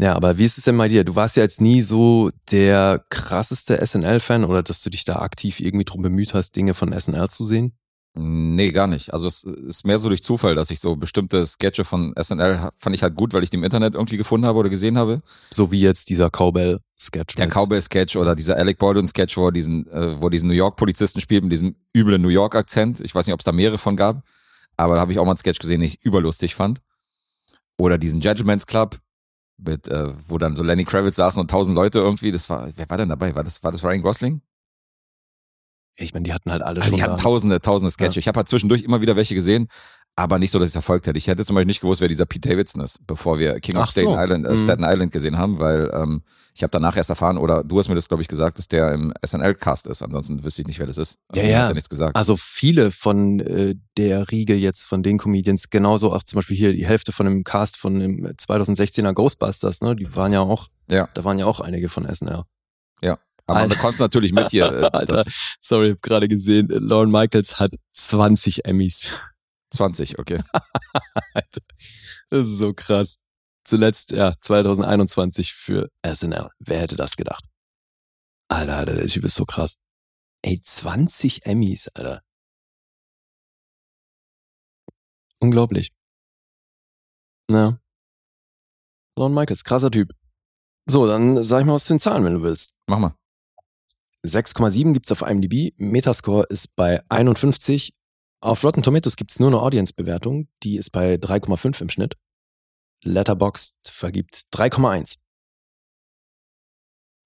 Ja, 0.00 0.14
aber 0.14 0.36
wie 0.36 0.44
ist 0.44 0.58
es 0.58 0.64
denn 0.64 0.76
bei 0.76 0.88
dir? 0.88 1.04
Du 1.04 1.14
warst 1.14 1.36
ja 1.36 1.42
jetzt 1.42 1.60
nie 1.60 1.80
so 1.80 2.30
der 2.50 3.04
krasseste 3.08 3.84
SNL-Fan 3.84 4.44
oder 4.44 4.62
dass 4.62 4.82
du 4.82 4.90
dich 4.90 5.04
da 5.04 5.20
aktiv 5.20 5.60
irgendwie 5.60 5.84
drum 5.84 6.02
bemüht 6.02 6.34
hast, 6.34 6.56
Dinge 6.56 6.74
von 6.74 6.92
SNL 6.98 7.28
zu 7.30 7.46
sehen? 7.46 7.78
Nee, 8.18 8.72
gar 8.72 8.86
nicht. 8.86 9.12
Also 9.12 9.26
es 9.26 9.44
ist 9.44 9.84
mehr 9.84 9.98
so 9.98 10.08
durch 10.08 10.22
Zufall, 10.22 10.54
dass 10.54 10.70
ich 10.70 10.80
so 10.80 10.96
bestimmte 10.96 11.44
Sketche 11.44 11.84
von 11.84 12.14
SNL 12.18 12.70
fand 12.78 12.96
ich 12.96 13.02
halt 13.02 13.14
gut, 13.14 13.34
weil 13.34 13.42
ich 13.42 13.50
die 13.50 13.58
im 13.58 13.64
Internet 13.64 13.94
irgendwie 13.94 14.16
gefunden 14.16 14.46
habe 14.46 14.58
oder 14.58 14.70
gesehen 14.70 14.96
habe. 14.96 15.20
So 15.50 15.70
wie 15.70 15.80
jetzt 15.80 16.08
dieser 16.08 16.30
Cowbell-Sketch. 16.30 17.34
Der 17.34 17.48
Cowboy-Sketch 17.48 18.16
oder 18.16 18.34
dieser 18.34 18.56
Alec 18.56 18.78
Baldwin-Sketch, 18.78 19.36
wo 19.36 19.48
er 19.48 19.52
diesen, 19.52 19.86
äh, 19.88 20.18
wo 20.18 20.30
diesen 20.30 20.48
New 20.48 20.54
York-Polizisten 20.54 21.20
spielt 21.20 21.42
mit 21.42 21.52
diesem 21.52 21.76
üblen 21.94 22.22
New 22.22 22.30
York-Akzent. 22.30 23.00
Ich 23.00 23.14
weiß 23.14 23.26
nicht, 23.26 23.34
ob 23.34 23.40
es 23.40 23.44
da 23.44 23.52
mehrere 23.52 23.76
von 23.76 23.96
gab, 23.96 24.22
aber 24.78 24.94
da 24.94 25.02
habe 25.02 25.12
ich 25.12 25.18
auch 25.18 25.24
mal 25.26 25.32
einen 25.32 25.38
Sketch 25.38 25.58
gesehen, 25.58 25.80
den 25.80 25.88
ich 25.88 26.02
überlustig 26.02 26.54
fand. 26.54 26.80
Oder 27.76 27.98
diesen 27.98 28.20
Judgments 28.22 28.66
Club, 28.66 28.98
mit, 29.58 29.88
äh, 29.88 30.14
wo 30.26 30.38
dann 30.38 30.56
so 30.56 30.62
Lenny 30.62 30.84
Kravitz 30.84 31.16
saßen 31.16 31.40
und 31.40 31.50
tausend 31.50 31.74
Leute 31.74 31.98
irgendwie. 31.98 32.32
Das 32.32 32.48
war, 32.48 32.70
wer 32.76 32.88
war 32.88 32.96
denn 32.96 33.10
dabei? 33.10 33.34
War 33.34 33.44
das, 33.44 33.62
war 33.62 33.72
das 33.72 33.84
Ryan 33.84 34.00
Gosling? 34.00 34.40
Ich 35.98 36.12
meine, 36.14 36.24
die 36.24 36.32
hatten 36.32 36.50
halt 36.52 36.62
alle 36.62 36.76
Also 36.76 36.88
schon. 36.90 36.96
die 36.96 37.02
hatten 37.02 37.16
da- 37.16 37.22
tausende, 37.22 37.60
tausende 37.60 37.90
Sketche. 37.90 38.16
Ja. 38.16 38.20
Ich 38.20 38.28
habe 38.28 38.36
halt 38.38 38.48
zwischendurch 38.48 38.82
immer 38.82 39.00
wieder 39.00 39.16
welche 39.16 39.34
gesehen, 39.34 39.68
aber 40.14 40.38
nicht 40.38 40.50
so, 40.50 40.58
dass 40.58 40.68
ich 40.68 40.70
es 40.70 40.74
verfolgt 40.74 41.06
hätte. 41.06 41.18
Ich 41.18 41.26
hätte 41.26 41.44
zum 41.44 41.54
Beispiel 41.56 41.66
nicht 41.68 41.80
gewusst, 41.80 42.00
wer 42.00 42.08
dieser 42.08 42.26
Pete 42.26 42.48
Davidson 42.50 42.82
ist, 42.82 42.98
bevor 43.06 43.38
wir 43.38 43.60
King 43.60 43.76
of 43.76 43.84
Ach 43.88 43.92
so. 43.92 44.00
Staten 44.02 44.18
Island, 44.18 44.46
äh, 44.46 44.50
Mhm. 44.50 44.56
Staten 44.56 44.84
Island 44.84 45.12
gesehen 45.12 45.38
haben, 45.38 45.58
weil 45.58 45.90
ähm, 45.94 46.22
ich 46.54 46.62
habe 46.62 46.70
danach 46.70 46.96
erst 46.96 47.10
erfahren, 47.10 47.36
oder 47.36 47.62
du 47.64 47.78
hast 47.78 47.88
mir 47.90 47.94
das, 47.94 48.08
glaube 48.08 48.22
ich, 48.22 48.28
gesagt, 48.28 48.58
dass 48.58 48.66
der 48.66 48.92
im 48.94 49.12
SNL-Cast 49.22 49.86
ist. 49.86 50.02
Ansonsten 50.02 50.42
wüsste 50.42 50.62
ich 50.62 50.68
nicht, 50.68 50.78
wer 50.78 50.86
das 50.86 50.96
ist. 50.96 51.18
Ja, 51.34 51.42
Mir 51.42 51.50
ja. 51.50 51.72
Nichts 51.72 51.90
gesagt. 51.90 52.16
Also 52.16 52.36
viele 52.38 52.90
von 52.92 53.40
äh, 53.40 53.74
der 53.98 54.30
Riege 54.30 54.54
jetzt 54.54 54.84
von 54.84 55.02
den 55.02 55.18
Comedians, 55.18 55.68
genauso 55.68 56.14
auch 56.14 56.22
zum 56.22 56.38
Beispiel 56.38 56.56
hier 56.56 56.72
die 56.72 56.86
Hälfte 56.86 57.12
von 57.12 57.26
dem 57.26 57.44
Cast 57.44 57.76
von 57.76 58.00
dem 58.00 58.24
2016er 58.26 59.12
Ghostbusters, 59.12 59.82
ne? 59.82 59.94
Die 59.96 60.14
waren 60.16 60.32
ja 60.32 60.40
auch, 60.40 60.68
Ja. 60.88 61.08
da 61.12 61.24
waren 61.24 61.38
ja 61.38 61.44
auch 61.44 61.60
einige 61.60 61.88
von 61.90 62.06
SNL. 62.06 62.44
Aber 63.46 63.60
Alter. 63.60 63.74
du 63.74 63.80
konntest 63.80 64.00
natürlich 64.00 64.32
mit 64.32 64.50
hier. 64.50 64.72
Äh, 64.72 64.90
Alter. 64.92 65.24
Sorry, 65.60 65.88
ich 65.88 65.92
hab 65.94 66.02
gerade 66.02 66.28
gesehen, 66.28 66.68
Lorne 66.68 67.10
Michaels 67.10 67.58
hat 67.58 67.72
20 67.92 68.64
Emmys. 68.64 69.12
20, 69.70 70.18
okay. 70.18 70.42
Alter, 71.34 71.60
das 72.30 72.48
ist 72.48 72.58
so 72.58 72.72
krass. 72.72 73.16
Zuletzt, 73.64 74.12
ja, 74.12 74.34
2021 74.40 75.52
für 75.52 75.90
SNL. 76.04 76.50
Wer 76.60 76.80
hätte 76.80 76.96
das 76.96 77.16
gedacht? 77.16 77.44
Alter, 78.48 78.76
Alter, 78.76 78.94
der 78.94 79.08
Typ 79.08 79.24
ist 79.24 79.34
so 79.34 79.44
krass. 79.44 79.76
Ey, 80.42 80.60
20 80.62 81.46
Emmys, 81.46 81.88
Alter. 81.88 82.22
Unglaublich. 85.40 85.92
Na. 87.48 87.80
Lorne 89.16 89.34
Michaels, 89.34 89.64
krasser 89.64 89.90
Typ. 89.90 90.12
So, 90.88 91.06
dann 91.06 91.42
sag 91.42 91.60
ich 91.60 91.66
mal 91.66 91.74
was 91.74 91.84
zu 91.84 91.94
den 91.94 92.00
Zahlen, 92.00 92.24
wenn 92.24 92.34
du 92.34 92.42
willst. 92.42 92.72
Mach 92.86 92.98
mal. 92.98 93.16
6,7 94.26 94.92
gibt's 94.92 95.12
auf 95.12 95.22
IMDb, 95.22 95.74
Metascore 95.78 96.46
ist 96.48 96.74
bei 96.76 97.02
51. 97.08 97.92
Auf 98.40 98.64
Rotten 98.64 98.82
Tomatoes 98.82 99.16
gibt's 99.16 99.40
nur 99.40 99.48
eine 99.48 99.60
Audience-Bewertung, 99.60 100.48
die 100.62 100.76
ist 100.76 100.90
bei 100.90 101.14
3,5 101.14 101.80
im 101.82 101.88
Schnitt. 101.88 102.16
Letterboxd 103.02 103.88
vergibt 103.88 104.46
3,1. 104.52 105.18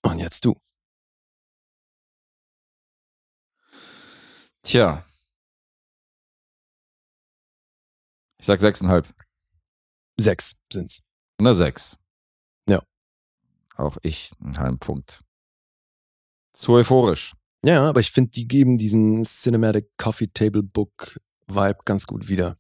Und 0.02 0.18
jetzt 0.18 0.44
du. 0.44 0.56
Tja. 4.62 5.04
Ich 8.38 8.46
sag 8.46 8.60
6,5. 8.60 9.12
Sechs 10.18 10.56
sind's. 10.72 11.02
Eine 11.38 11.54
6. 11.54 11.98
Ja. 12.68 12.82
Auch 13.76 13.96
ich 14.02 14.32
einen 14.40 14.58
halben 14.58 14.78
Punkt. 14.78 15.24
Zu 16.60 16.72
euphorisch. 16.74 17.32
Ja, 17.64 17.88
aber 17.88 18.00
ich 18.00 18.10
finde, 18.10 18.32
die 18.32 18.46
geben 18.46 18.76
diesen 18.76 19.24
Cinematic 19.24 19.88
Coffee 19.96 20.26
Table 20.26 20.62
Book 20.62 21.18
Vibe 21.46 21.78
ganz 21.86 22.06
gut 22.06 22.28
wieder. 22.28 22.58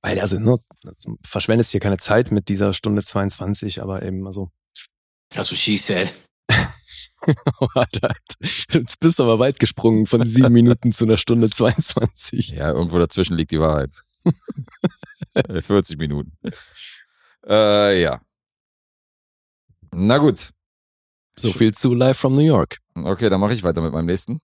Weil, 0.00 0.20
also, 0.20 0.38
ne, 0.38 0.58
also, 0.86 1.16
verschwendest 1.26 1.72
hier 1.72 1.80
keine 1.80 1.96
Zeit 1.96 2.30
mit 2.30 2.48
dieser 2.48 2.72
Stunde 2.74 3.02
22, 3.02 3.82
aber 3.82 4.04
eben, 4.04 4.24
also, 4.24 4.52
That's 5.30 5.50
what 5.50 5.58
she 5.58 5.76
said. 5.76 6.14
Jetzt 8.70 9.00
bist 9.00 9.18
du 9.18 9.24
aber 9.24 9.40
weit 9.40 9.58
gesprungen 9.58 10.06
von 10.06 10.24
sieben 10.24 10.52
Minuten 10.52 10.92
zu 10.92 11.06
einer 11.06 11.16
Stunde 11.16 11.50
22. 11.50 12.50
Ja, 12.50 12.70
irgendwo 12.70 13.00
dazwischen 13.00 13.34
liegt 13.36 13.50
die 13.50 13.58
Wahrheit. 13.58 13.90
Äh, 15.34 15.60
40 15.60 15.98
Minuten. 15.98 16.38
Äh, 17.46 18.00
ja. 18.00 18.20
Na 19.92 20.18
gut. 20.18 20.52
So 21.38 21.52
viel 21.52 21.72
zu 21.72 21.94
Live 21.94 22.18
from 22.18 22.34
New 22.34 22.42
York. 22.42 22.78
Okay, 22.94 23.28
dann 23.28 23.40
mache 23.40 23.54
ich 23.54 23.62
weiter 23.62 23.80
mit 23.80 23.92
meinem 23.92 24.06
nächsten. 24.06 24.40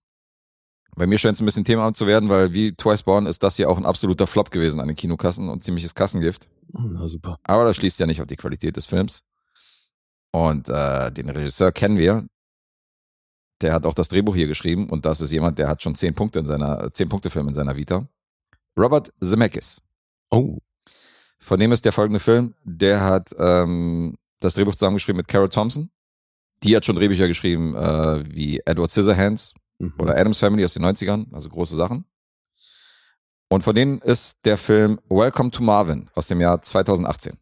Bei 0.95 1.05
mir 1.05 1.17
scheint 1.17 1.35
es 1.35 1.41
ein 1.41 1.45
bisschen 1.45 1.65
Thema 1.65 1.93
zu 1.93 2.07
werden, 2.07 2.29
weil 2.29 2.53
wie 2.53 2.73
Twice 2.73 3.03
Born 3.03 3.25
ist 3.25 3.43
das 3.43 3.57
hier 3.57 3.69
auch 3.69 3.77
ein 3.77 3.85
absoluter 3.85 4.27
Flop 4.27 4.49
gewesen 4.49 4.79
an 4.79 4.87
den 4.87 4.95
Kinokassen 4.95 5.49
und 5.49 5.61
ziemliches 5.61 5.93
Kassengift. 5.93 6.47
Na 6.71 7.05
super. 7.07 7.37
Aber 7.43 7.65
das 7.65 7.75
schließt 7.75 7.99
ja 7.99 8.05
nicht 8.05 8.21
auf 8.21 8.27
die 8.27 8.37
Qualität 8.37 8.77
des 8.77 8.85
Films. 8.85 9.23
Und 10.31 10.69
äh, 10.69 11.11
den 11.11 11.29
Regisseur 11.29 11.71
kennen 11.73 11.97
wir. 11.97 12.25
Der 13.61 13.73
hat 13.73 13.85
auch 13.85 13.93
das 13.93 14.07
Drehbuch 14.07 14.35
hier 14.35 14.47
geschrieben 14.47 14.89
und 14.89 15.05
das 15.05 15.21
ist 15.21 15.31
jemand, 15.31 15.59
der 15.59 15.67
hat 15.67 15.81
schon 15.81 15.95
zehn 15.95 16.13
Punkte 16.13 16.39
in 16.39 16.47
seiner, 16.47 16.91
zehn 16.93 17.09
Punkte 17.09 17.29
Film 17.29 17.47
in 17.47 17.53
seiner 17.53 17.75
Vita. 17.75 18.07
Robert 18.77 19.13
Zemeckis. 19.21 19.81
Oh, 20.31 20.59
Von 21.39 21.59
dem 21.59 21.71
ist 21.71 21.85
der 21.85 21.93
folgende 21.93 22.19
Film. 22.19 22.53
Der 22.63 23.01
hat 23.01 23.33
ähm, 23.37 24.15
das 24.39 24.55
Drehbuch 24.55 24.73
zusammengeschrieben 24.73 25.17
mit 25.17 25.27
Carol 25.27 25.49
Thompson. 25.49 25.89
Die 26.65 26.75
hat 26.75 26.83
schon 26.83 26.95
Drehbücher 26.95 27.27
geschrieben 27.27 27.75
äh, 27.75 28.23
wie 28.27 28.59
Edward 28.65 28.89
Scissorhands 28.89 29.53
mhm. 29.77 29.93
oder 29.99 30.17
Adams 30.17 30.39
Family 30.39 30.65
aus 30.65 30.73
den 30.73 30.83
90ern, 30.83 31.31
also 31.31 31.47
große 31.49 31.75
Sachen. 31.75 32.05
Und 33.49 33.63
von 33.63 33.75
denen 33.75 33.99
ist 33.99 34.39
der 34.45 34.57
Film 34.57 34.99
Welcome 35.07 35.51
to 35.51 35.61
Marvin 35.61 36.09
aus 36.15 36.27
dem 36.27 36.41
Jahr 36.41 36.59
2018. 36.61 37.37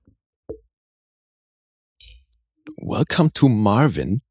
Welcome 2.75 3.31
to 3.31 3.47
Marvin. 3.47 4.21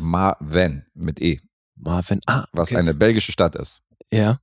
Marvin 0.00 0.86
mit 0.94 1.20
E, 1.20 1.40
Marvin. 1.76 2.20
Ah, 2.26 2.44
was 2.52 2.70
okay. 2.70 2.78
eine 2.78 2.94
belgische 2.94 3.30
Stadt 3.30 3.54
ist 3.54 3.84
Ja. 4.10 4.40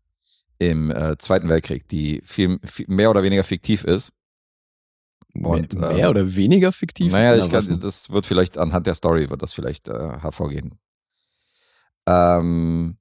im 0.60 0.92
äh, 0.92 1.18
Zweiten 1.18 1.50
Weltkrieg, 1.50 1.90
die 1.90 2.22
viel, 2.24 2.60
viel 2.64 2.86
mehr 2.88 3.10
oder 3.10 3.24
weniger 3.24 3.44
fiktiv 3.44 3.84
ist. 3.84 4.14
Und, 5.34 5.74
mehr, 5.74 5.90
äh, 5.90 5.94
mehr 5.94 6.10
oder 6.10 6.36
weniger 6.36 6.72
fiktiv? 6.72 7.12
Naja, 7.12 7.36
Na, 7.38 7.46
ich 7.46 7.52
kann, 7.52 7.80
das 7.80 8.10
wird 8.10 8.26
vielleicht 8.26 8.58
anhand 8.58 8.88
der 8.88 8.96
Story 8.96 9.30
wird 9.30 9.42
das 9.42 9.54
vielleicht 9.54 9.88
äh, 9.88 10.20
hervorgehen. 10.20 10.80
Ähm, 12.08 12.98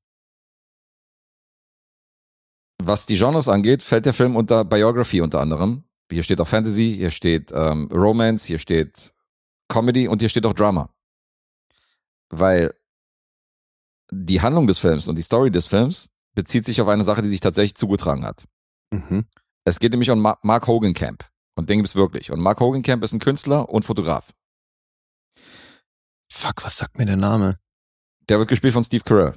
was 2.81 3.07
die 3.07 3.17
Genres 3.17 3.49
angeht, 3.49 3.83
fällt 3.83 4.07
der 4.07 4.15
Film 4.15 4.37
unter 4.37 4.65
Biography 4.65 5.21
unter 5.21 5.41
anderem. 5.41 5.85
Hier 6.11 6.23
steht 6.23 6.41
auch 6.41 6.49
Fantasy, 6.49 6.95
hier 6.97 7.11
steht 7.11 7.51
ähm, 7.53 7.89
Romance, 7.93 8.47
hier 8.47 8.59
steht 8.59 9.15
Comedy 9.69 10.09
und 10.09 10.21
hier 10.21 10.29
steht 10.29 10.47
auch 10.47 10.55
Drama. 10.55 10.91
Weil 12.31 12.75
die 14.11 14.41
Handlung 14.41 14.67
des 14.67 14.79
Films 14.79 15.09
und 15.09 15.17
die 15.17 15.23
Story 15.23 15.51
des 15.51 15.69
Films 15.69 16.11
bezieht 16.35 16.65
sich 16.65 16.81
auf 16.81 16.89
eine 16.89 17.05
Sache, 17.05 17.23
die 17.23 17.29
sich 17.29 17.41
tatsächlich 17.41 17.75
zugetragen 17.75 18.25
hat. 18.25 18.47
Mhm. 18.91 19.27
Es 19.65 19.79
geht 19.81 19.93
nämlich 19.93 20.11
um 20.11 20.21
Ma 20.21 20.39
Mark 20.43 20.67
Hogan-Camp. 20.67 21.25
Und 21.59 21.69
den 21.69 21.79
gibt 21.79 21.89
es 21.89 21.97
wirklich. 21.97 22.31
Und 22.31 22.39
Mark 22.39 22.61
Hogan-Camp 22.61 23.03
ist 23.03 23.13
ein 23.13 23.19
Künstler 23.19 23.69
und 23.69 23.85
Fotograf. 23.85 24.29
Fuck, 26.33 26.65
was 26.65 26.77
sagt 26.77 26.99
mir 26.99 27.05
der 27.05 27.17
Name? 27.17 27.59
Der 28.29 28.39
wird 28.39 28.49
gespielt 28.49 28.75
von 28.75 28.85
Steve 28.85 29.03
Carell. 29.03 29.37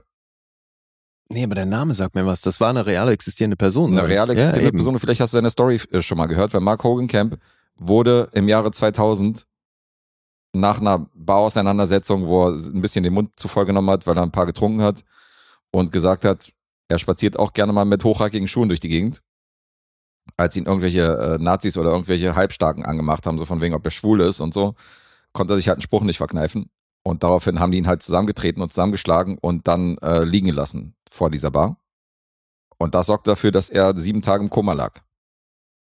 Nee, 1.30 1.44
aber 1.44 1.56
der 1.56 1.66
Name 1.66 1.96
sagt 1.96 2.14
mir 2.14 2.24
was. 2.28 2.42
Das 2.42 2.60
war 2.60 2.70
eine 2.70 2.86
real 2.86 3.10
existierende 3.10 3.56
Person. 3.58 3.98
Eine 3.98 4.08
real 4.08 4.28
Ja, 4.28 4.34
existierende 4.34 4.68
eben. 4.68 4.78
Person. 4.78 4.94
Und 4.94 5.00
Vielleicht 5.00 5.20
hast 5.20 5.34
du 5.34 5.38
seine 5.38 5.50
Story 5.50 5.82
äh, 5.90 6.04
schon 6.04 6.20
mal 6.20 6.28
gehört, 6.28 6.54
weil 6.54 6.62
Mark 6.62 6.84
Hogan-Camp 6.84 7.40
wurde 7.76 8.30
im 8.34 8.48
Jahre 8.48 8.70
2000 8.70 9.48
nach 10.54 10.80
einer 10.80 11.10
Bauauseinandersetzung, 11.16 12.28
wo 12.28 12.50
er 12.50 12.54
ein 12.54 12.82
bisschen 12.82 13.04
den 13.04 13.14
Mund 13.14 13.32
zu 13.36 13.48
voll 13.48 13.66
genommen 13.66 13.90
hat, 13.90 14.06
weil 14.06 14.16
er 14.16 14.22
ein 14.22 14.32
paar 14.32 14.46
getrunken 14.46 14.84
hat 14.84 15.04
und 15.72 15.92
gesagt 15.92 16.24
hat, 16.24 16.52
er 16.88 17.00
spaziert 17.00 17.40
auch 17.40 17.54
gerne 17.54 17.74
mal 17.74 17.86
mit 17.86 18.04
hochhackigen 18.04 18.48
Schuhen 18.48 18.70
durch 18.70 18.80
die 18.80 18.90
Gegend. 18.90 19.24
Als 20.38 20.56
ihn 20.56 20.66
irgendwelche 20.66 21.04
äh, 21.04 21.38
Nazis 21.44 21.78
oder 21.78 21.92
irgendwelche 21.92 22.36
Halbstarken 22.36 22.86
angemacht 22.86 23.26
haben, 23.26 23.38
so 23.38 23.46
von 23.46 23.62
wegen, 23.62 23.76
ob 23.76 23.86
er 23.86 23.92
schwul 23.92 24.22
ist 24.22 24.40
und 24.40 24.54
so, 24.54 24.76
konnte 25.34 25.54
er 25.54 25.58
sich 25.58 25.68
halt 25.68 25.78
einen 25.78 25.84
Spruch 25.84 26.04
nicht 26.04 26.18
verkneifen. 26.18 26.70
Und 27.04 27.24
daraufhin 27.24 27.60
haben 27.60 27.72
die 27.72 27.80
ihn 27.80 27.88
halt 27.88 28.04
zusammengetreten 28.04 28.62
und 28.62 28.72
zusammengeschlagen 28.72 29.38
und 29.40 29.68
dann 29.68 29.98
äh, 30.00 30.24
liegen 30.24 30.48
gelassen 30.48 30.96
vor 31.10 31.32
dieser 31.32 31.52
Bar. 31.52 31.78
Und 32.78 32.96
das 32.96 33.08
sorgte 33.08 33.32
dafür, 33.32 33.52
dass 33.52 33.70
er 33.70 33.96
sieben 33.96 34.22
Tage 34.22 34.44
im 34.44 34.50
Koma 34.50 34.74
lag. 34.74 35.02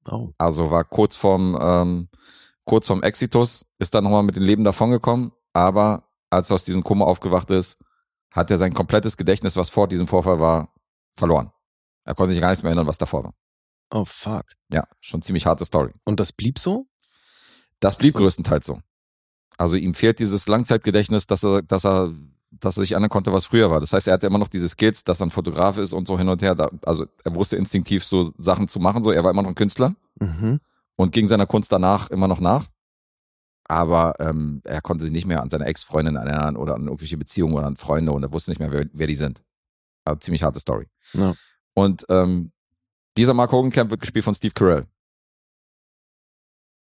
Oh. 0.09 0.29
Also 0.37 0.71
war 0.71 0.83
kurz 0.83 1.15
vorm, 1.15 1.57
ähm, 1.59 2.09
kurz 2.63 2.87
vorm 2.87 3.03
Exitus, 3.03 3.65
ist 3.79 3.93
dann 3.93 4.03
nochmal 4.03 4.23
mit 4.23 4.35
dem 4.35 4.43
Leben 4.43 4.63
davongekommen, 4.63 5.31
aber 5.53 6.03
als 6.29 6.51
er 6.51 6.55
aus 6.55 6.63
diesem 6.63 6.83
Koma 6.83 7.05
aufgewacht 7.05 7.49
ist, 7.51 7.77
hat 8.31 8.51
er 8.51 8.57
sein 8.57 8.73
komplettes 8.73 9.17
Gedächtnis, 9.17 9.55
was 9.55 9.69
vor 9.69 9.87
diesem 9.87 10.07
Vorfall 10.07 10.39
war, 10.39 10.73
verloren. 11.13 11.51
Er 12.03 12.13
konnte 12.13 12.33
sich 12.33 12.41
gar 12.41 12.49
nichts 12.49 12.61
mehr 12.61 12.71
erinnern, 12.71 12.87
was 12.87 12.97
davor 12.97 13.23
war. 13.23 13.33
Oh, 13.91 14.05
fuck. 14.05 14.45
Ja, 14.69 14.87
schon 14.99 15.21
ziemlich 15.21 15.45
harte 15.45 15.65
Story. 15.65 15.91
Und 16.03 16.19
das 16.19 16.31
blieb 16.31 16.59
so? 16.59 16.87
Das 17.79 17.97
blieb 17.97 18.15
größtenteils 18.15 18.65
so. 18.65 18.79
Also 19.57 19.77
ihm 19.77 19.93
fehlt 19.93 20.19
dieses 20.19 20.47
Langzeitgedächtnis, 20.47 21.27
dass 21.27 21.43
er, 21.43 21.61
dass 21.61 21.85
er, 21.85 22.13
dass 22.51 22.77
er 22.77 22.81
sich 22.81 22.91
erinnern 22.91 23.09
konnte, 23.09 23.31
was 23.31 23.45
früher 23.45 23.69
war. 23.71 23.79
Das 23.79 23.93
heißt, 23.93 24.07
er 24.07 24.13
hatte 24.13 24.27
immer 24.27 24.37
noch 24.37 24.47
diese 24.47 24.67
Skills, 24.67 25.03
dass 25.03 25.21
er 25.21 25.27
ein 25.27 25.31
Fotograf 25.31 25.77
ist 25.77 25.93
und 25.93 26.07
so 26.07 26.17
hin 26.17 26.29
und 26.29 26.41
her. 26.41 26.55
Also 26.83 27.05
er 27.23 27.35
wusste 27.35 27.57
instinktiv 27.57 28.03
so 28.05 28.33
Sachen 28.37 28.67
zu 28.67 28.79
machen. 28.79 29.03
So, 29.03 29.11
er 29.11 29.23
war 29.23 29.31
immer 29.31 29.43
noch 29.43 29.49
ein 29.49 29.55
Künstler. 29.55 29.95
Mhm. 30.19 30.61
und 30.95 31.11
ging 31.11 31.27
seiner 31.27 31.45
Kunst 31.45 31.71
danach 31.71 32.09
immer 32.09 32.27
noch 32.27 32.39
nach. 32.39 32.67
Aber 33.67 34.13
ähm, 34.19 34.61
er 34.63 34.81
konnte 34.81 35.03
sich 35.03 35.11
nicht 35.11 35.25
mehr 35.25 35.41
an 35.41 35.49
seine 35.49 35.65
Ex-Freundin 35.65 36.15
erinnern 36.15 36.55
oder 36.55 36.75
an 36.75 36.85
irgendwelche 36.85 37.17
Beziehungen 37.17 37.55
oder 37.55 37.65
an 37.65 37.75
Freunde 37.75 38.11
und 38.11 38.23
er 38.23 38.31
wusste 38.31 38.51
nicht 38.51 38.59
mehr, 38.59 38.71
wer, 38.71 38.85
wer 38.93 39.07
die 39.07 39.15
sind. 39.15 39.43
Also 40.05 40.19
ziemlich 40.19 40.43
harte 40.43 40.59
Story. 40.59 40.87
Ja. 41.13 41.33
Und 41.73 42.05
ähm, 42.09 42.51
dieser 43.17 43.33
Mark 43.33 43.51
Hogan 43.51 43.71
Camp 43.71 43.91
wird 43.91 44.01
gespielt 44.01 44.25
von 44.25 44.35
Steve 44.35 44.53
Carell. 44.53 44.87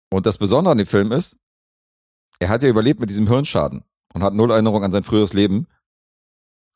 Und 0.10 0.26
das 0.26 0.38
Besondere 0.38 0.72
an 0.72 0.78
dem 0.78 0.88
Film 0.88 1.12
ist, 1.12 1.38
er 2.40 2.50
hat 2.50 2.64
ja 2.64 2.70
überlebt 2.70 3.00
mit 3.00 3.10
diesem 3.10 3.28
Hirnschaden 3.28 3.84
und 4.14 4.24
hat 4.24 4.34
null 4.34 4.52
Erinnerung 4.52 4.84
an 4.84 4.92
sein 4.92 5.04
früheres 5.04 5.34
Leben. 5.34 5.68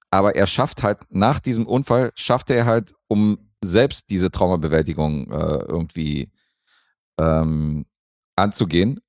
Aber 0.10 0.36
er 0.36 0.48
schafft 0.48 0.84
halt, 0.84 1.00
nach 1.10 1.40
diesem 1.40 1.66
Unfall, 1.66 2.12
schaffte 2.16 2.54
er 2.54 2.66
halt, 2.66 2.94
um 3.08 3.52
selbst 3.64 4.10
diese 4.10 4.32
Traumabewältigung 4.32 5.32
äh, 5.32 5.64
irgendwie 5.66 6.32
ähm, 7.20 7.86
anzugehen, 8.36 9.00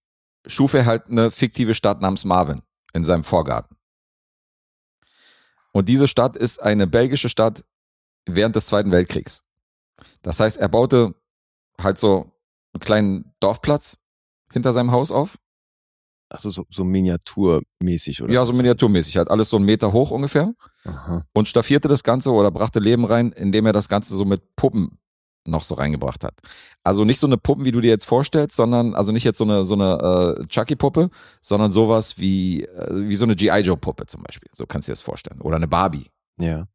schuf 0.46 0.74
er 0.74 0.86
halt 0.86 1.08
eine 1.08 1.30
fiktive 1.30 1.74
Stadt 1.74 2.00
namens 2.00 2.24
Marvin 2.24 2.62
in 2.92 3.04
seinem 3.04 3.24
Vorgarten. 3.24 3.76
Und 5.72 5.88
diese 5.88 6.06
Stadt 6.06 6.36
ist 6.36 6.62
eine 6.62 6.86
belgische 6.86 7.30
Stadt 7.30 7.64
während 8.26 8.54
des 8.54 8.66
Zweiten 8.66 8.92
Weltkriegs. 8.92 9.42
Das 10.22 10.40
heißt, 10.40 10.58
er 10.58 10.68
baute 10.68 11.14
halt 11.80 11.98
so 11.98 12.32
einen 12.72 12.80
kleinen 12.80 13.34
Dorfplatz 13.40 13.98
hinter 14.52 14.72
seinem 14.72 14.92
Haus 14.92 15.10
auf. 15.10 15.38
Also 16.28 16.48
so, 16.48 16.64
so 16.70 16.84
miniaturmäßig, 16.84 18.22
oder? 18.22 18.32
ja, 18.32 18.46
so 18.46 18.52
miniaturmäßig 18.52 19.18
halt. 19.18 19.30
Alles 19.30 19.50
so 19.50 19.56
einen 19.56 19.66
Meter 19.66 19.92
hoch 19.92 20.10
ungefähr. 20.10 20.54
Aha. 20.84 21.26
Und 21.34 21.46
staffierte 21.46 21.88
das 21.88 22.04
Ganze 22.04 22.30
oder 22.30 22.50
brachte 22.50 22.80
Leben 22.80 23.04
rein, 23.04 23.32
indem 23.32 23.66
er 23.66 23.74
das 23.74 23.88
Ganze 23.88 24.16
so 24.16 24.24
mit 24.24 24.56
Puppen 24.56 24.98
noch 25.44 25.62
so 25.62 25.74
reingebracht 25.74 26.24
hat. 26.24 26.34
Also 26.84 27.04
nicht 27.04 27.18
so 27.18 27.26
eine 27.26 27.36
Puppen, 27.36 27.64
wie 27.64 27.72
du 27.72 27.80
dir 27.80 27.90
jetzt 27.90 28.04
vorstellst, 28.04 28.56
sondern, 28.56 28.94
also 28.94 29.12
nicht 29.12 29.24
jetzt 29.24 29.38
so 29.38 29.44
eine, 29.44 29.64
so 29.64 29.74
eine 29.74 30.38
äh, 30.40 30.46
Chucky-Puppe, 30.46 31.10
sondern 31.40 31.72
sowas 31.72 32.18
wie, 32.18 32.64
äh, 32.64 33.08
wie 33.08 33.14
so 33.14 33.24
eine 33.24 33.36
G.I. 33.36 33.60
Joe-Puppe 33.60 34.06
zum 34.06 34.22
Beispiel. 34.22 34.50
So 34.54 34.66
kannst 34.66 34.88
du 34.88 34.92
dir 34.92 34.94
das 34.94 35.02
vorstellen. 35.02 35.40
Oder 35.40 35.56
eine 35.56 35.68
Barbie. 35.68 36.06
Ja. 36.38 36.66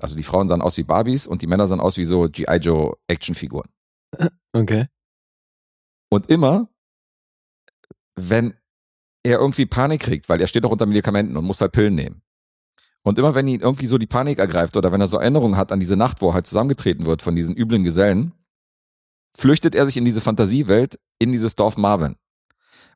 Also 0.00 0.14
die 0.14 0.22
Frauen 0.22 0.48
sahen 0.48 0.62
aus 0.62 0.76
wie 0.76 0.84
Barbies 0.84 1.26
und 1.26 1.42
die 1.42 1.46
Männer 1.46 1.68
sahen 1.68 1.80
aus 1.80 1.96
wie 1.96 2.04
so 2.04 2.28
G.I. 2.28 2.56
Joe 2.56 2.96
Actionfiguren. 3.06 3.70
Okay. 4.52 4.86
Und 6.10 6.30
immer, 6.30 6.68
wenn 8.14 8.54
er 9.22 9.38
irgendwie 9.40 9.66
Panik 9.66 10.02
kriegt, 10.02 10.28
weil 10.28 10.40
er 10.40 10.46
steht 10.46 10.64
auch 10.64 10.70
unter 10.70 10.86
Medikamenten 10.86 11.36
und 11.36 11.44
muss 11.44 11.60
halt 11.60 11.72
Pillen 11.72 11.94
nehmen. 11.94 12.22
Und 13.02 13.18
immer 13.18 13.34
wenn 13.34 13.46
ihn 13.48 13.60
irgendwie 13.60 13.86
so 13.86 13.98
die 13.98 14.06
Panik 14.06 14.38
ergreift 14.38 14.76
oder 14.76 14.92
wenn 14.92 15.00
er 15.00 15.06
so 15.06 15.18
Erinnerungen 15.18 15.56
hat 15.56 15.72
an 15.72 15.80
diese 15.80 15.96
Nacht, 15.96 16.20
wo 16.22 16.30
er 16.30 16.34
halt 16.34 16.46
zusammengetreten 16.46 17.06
wird 17.06 17.22
von 17.22 17.36
diesen 17.36 17.56
üblen 17.56 17.84
Gesellen, 17.84 18.32
flüchtet 19.36 19.74
er 19.74 19.86
sich 19.86 19.96
in 19.96 20.04
diese 20.04 20.20
Fantasiewelt, 20.20 20.98
in 21.18 21.32
dieses 21.32 21.54
Dorf 21.54 21.76
Marvin. 21.76 22.16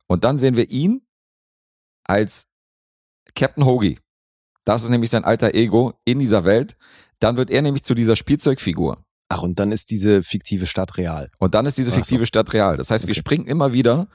Und 0.07 0.23
dann 0.23 0.37
sehen 0.37 0.55
wir 0.55 0.69
ihn 0.69 1.05
als 2.03 2.47
Captain 3.35 3.65
Hoagie. 3.65 3.99
Das 4.65 4.83
ist 4.83 4.89
nämlich 4.89 5.09
sein 5.09 5.23
alter 5.23 5.53
Ego 5.55 5.93
in 6.05 6.19
dieser 6.19 6.45
Welt. 6.45 6.75
Dann 7.19 7.37
wird 7.37 7.49
er 7.49 7.61
nämlich 7.61 7.83
zu 7.83 7.93
dieser 7.95 8.15
Spielzeugfigur. 8.15 9.03
Ach, 9.29 9.41
und 9.43 9.59
dann 9.59 9.71
ist 9.71 9.91
diese 9.91 10.23
fiktive 10.23 10.67
Stadt 10.67 10.97
real. 10.97 11.29
Und 11.39 11.55
dann 11.55 11.65
ist 11.65 11.77
diese 11.77 11.91
Ach 11.91 11.95
so. 11.95 12.01
fiktive 12.01 12.25
Stadt 12.25 12.51
real. 12.53 12.77
Das 12.77 12.91
heißt, 12.91 13.05
wir 13.07 13.11
Okay. 13.13 13.19
springen 13.19 13.47
immer 13.47 13.73
wieder 13.73 14.07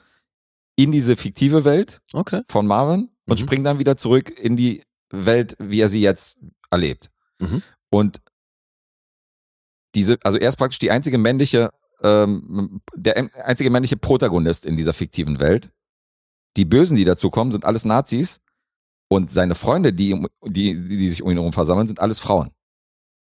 in 0.77 0.93
diese 0.93 1.17
fiktive 1.17 1.65
Welt 1.65 2.01
Okay. 2.13 2.43
von 2.49 2.67
Marvin 2.67 3.09
und 3.27 3.41
Mhm. 3.41 3.43
springen 3.47 3.65
dann 3.65 3.79
wieder 3.79 3.97
zurück 3.97 4.31
in 4.39 4.57
die 4.57 4.83
Welt, 5.11 5.57
wie 5.59 5.81
er 5.81 5.89
sie 5.89 6.01
jetzt 6.03 6.39
erlebt. 6.71 7.11
Mhm. 7.39 7.63
Und 7.91 8.21
diese, 9.95 10.19
also 10.23 10.39
er 10.39 10.49
ist 10.49 10.57
praktisch 10.57 10.79
die 10.79 10.91
einzige 10.91 11.17
männliche, 11.19 11.71
ähm, 12.03 12.83
der 12.95 13.31
einzige 13.47 13.71
männliche 13.71 13.97
Protagonist 13.97 14.67
in 14.67 14.77
dieser 14.77 14.93
fiktiven 14.93 15.41
Welt. 15.41 15.71
Die 16.57 16.65
Bösen, 16.67 16.97
die 16.97 17.05
dazu 17.05 17.31
kommen, 17.31 17.53
sind 17.53 17.65
alles 17.65 17.85
Nazis, 17.85 18.41
Und 19.09 19.31
seine 19.31 19.55
Freunde, 19.55 19.93
die, 19.93 20.21
die, 20.45 20.89
die 20.89 21.09
sich 21.09 21.23
um 21.23 21.31
ihn 21.31 21.37
herum 21.37 21.53
versammeln, 21.53 21.87
sind 21.87 22.01
alles 22.01 22.19
Frauen. 22.19 22.51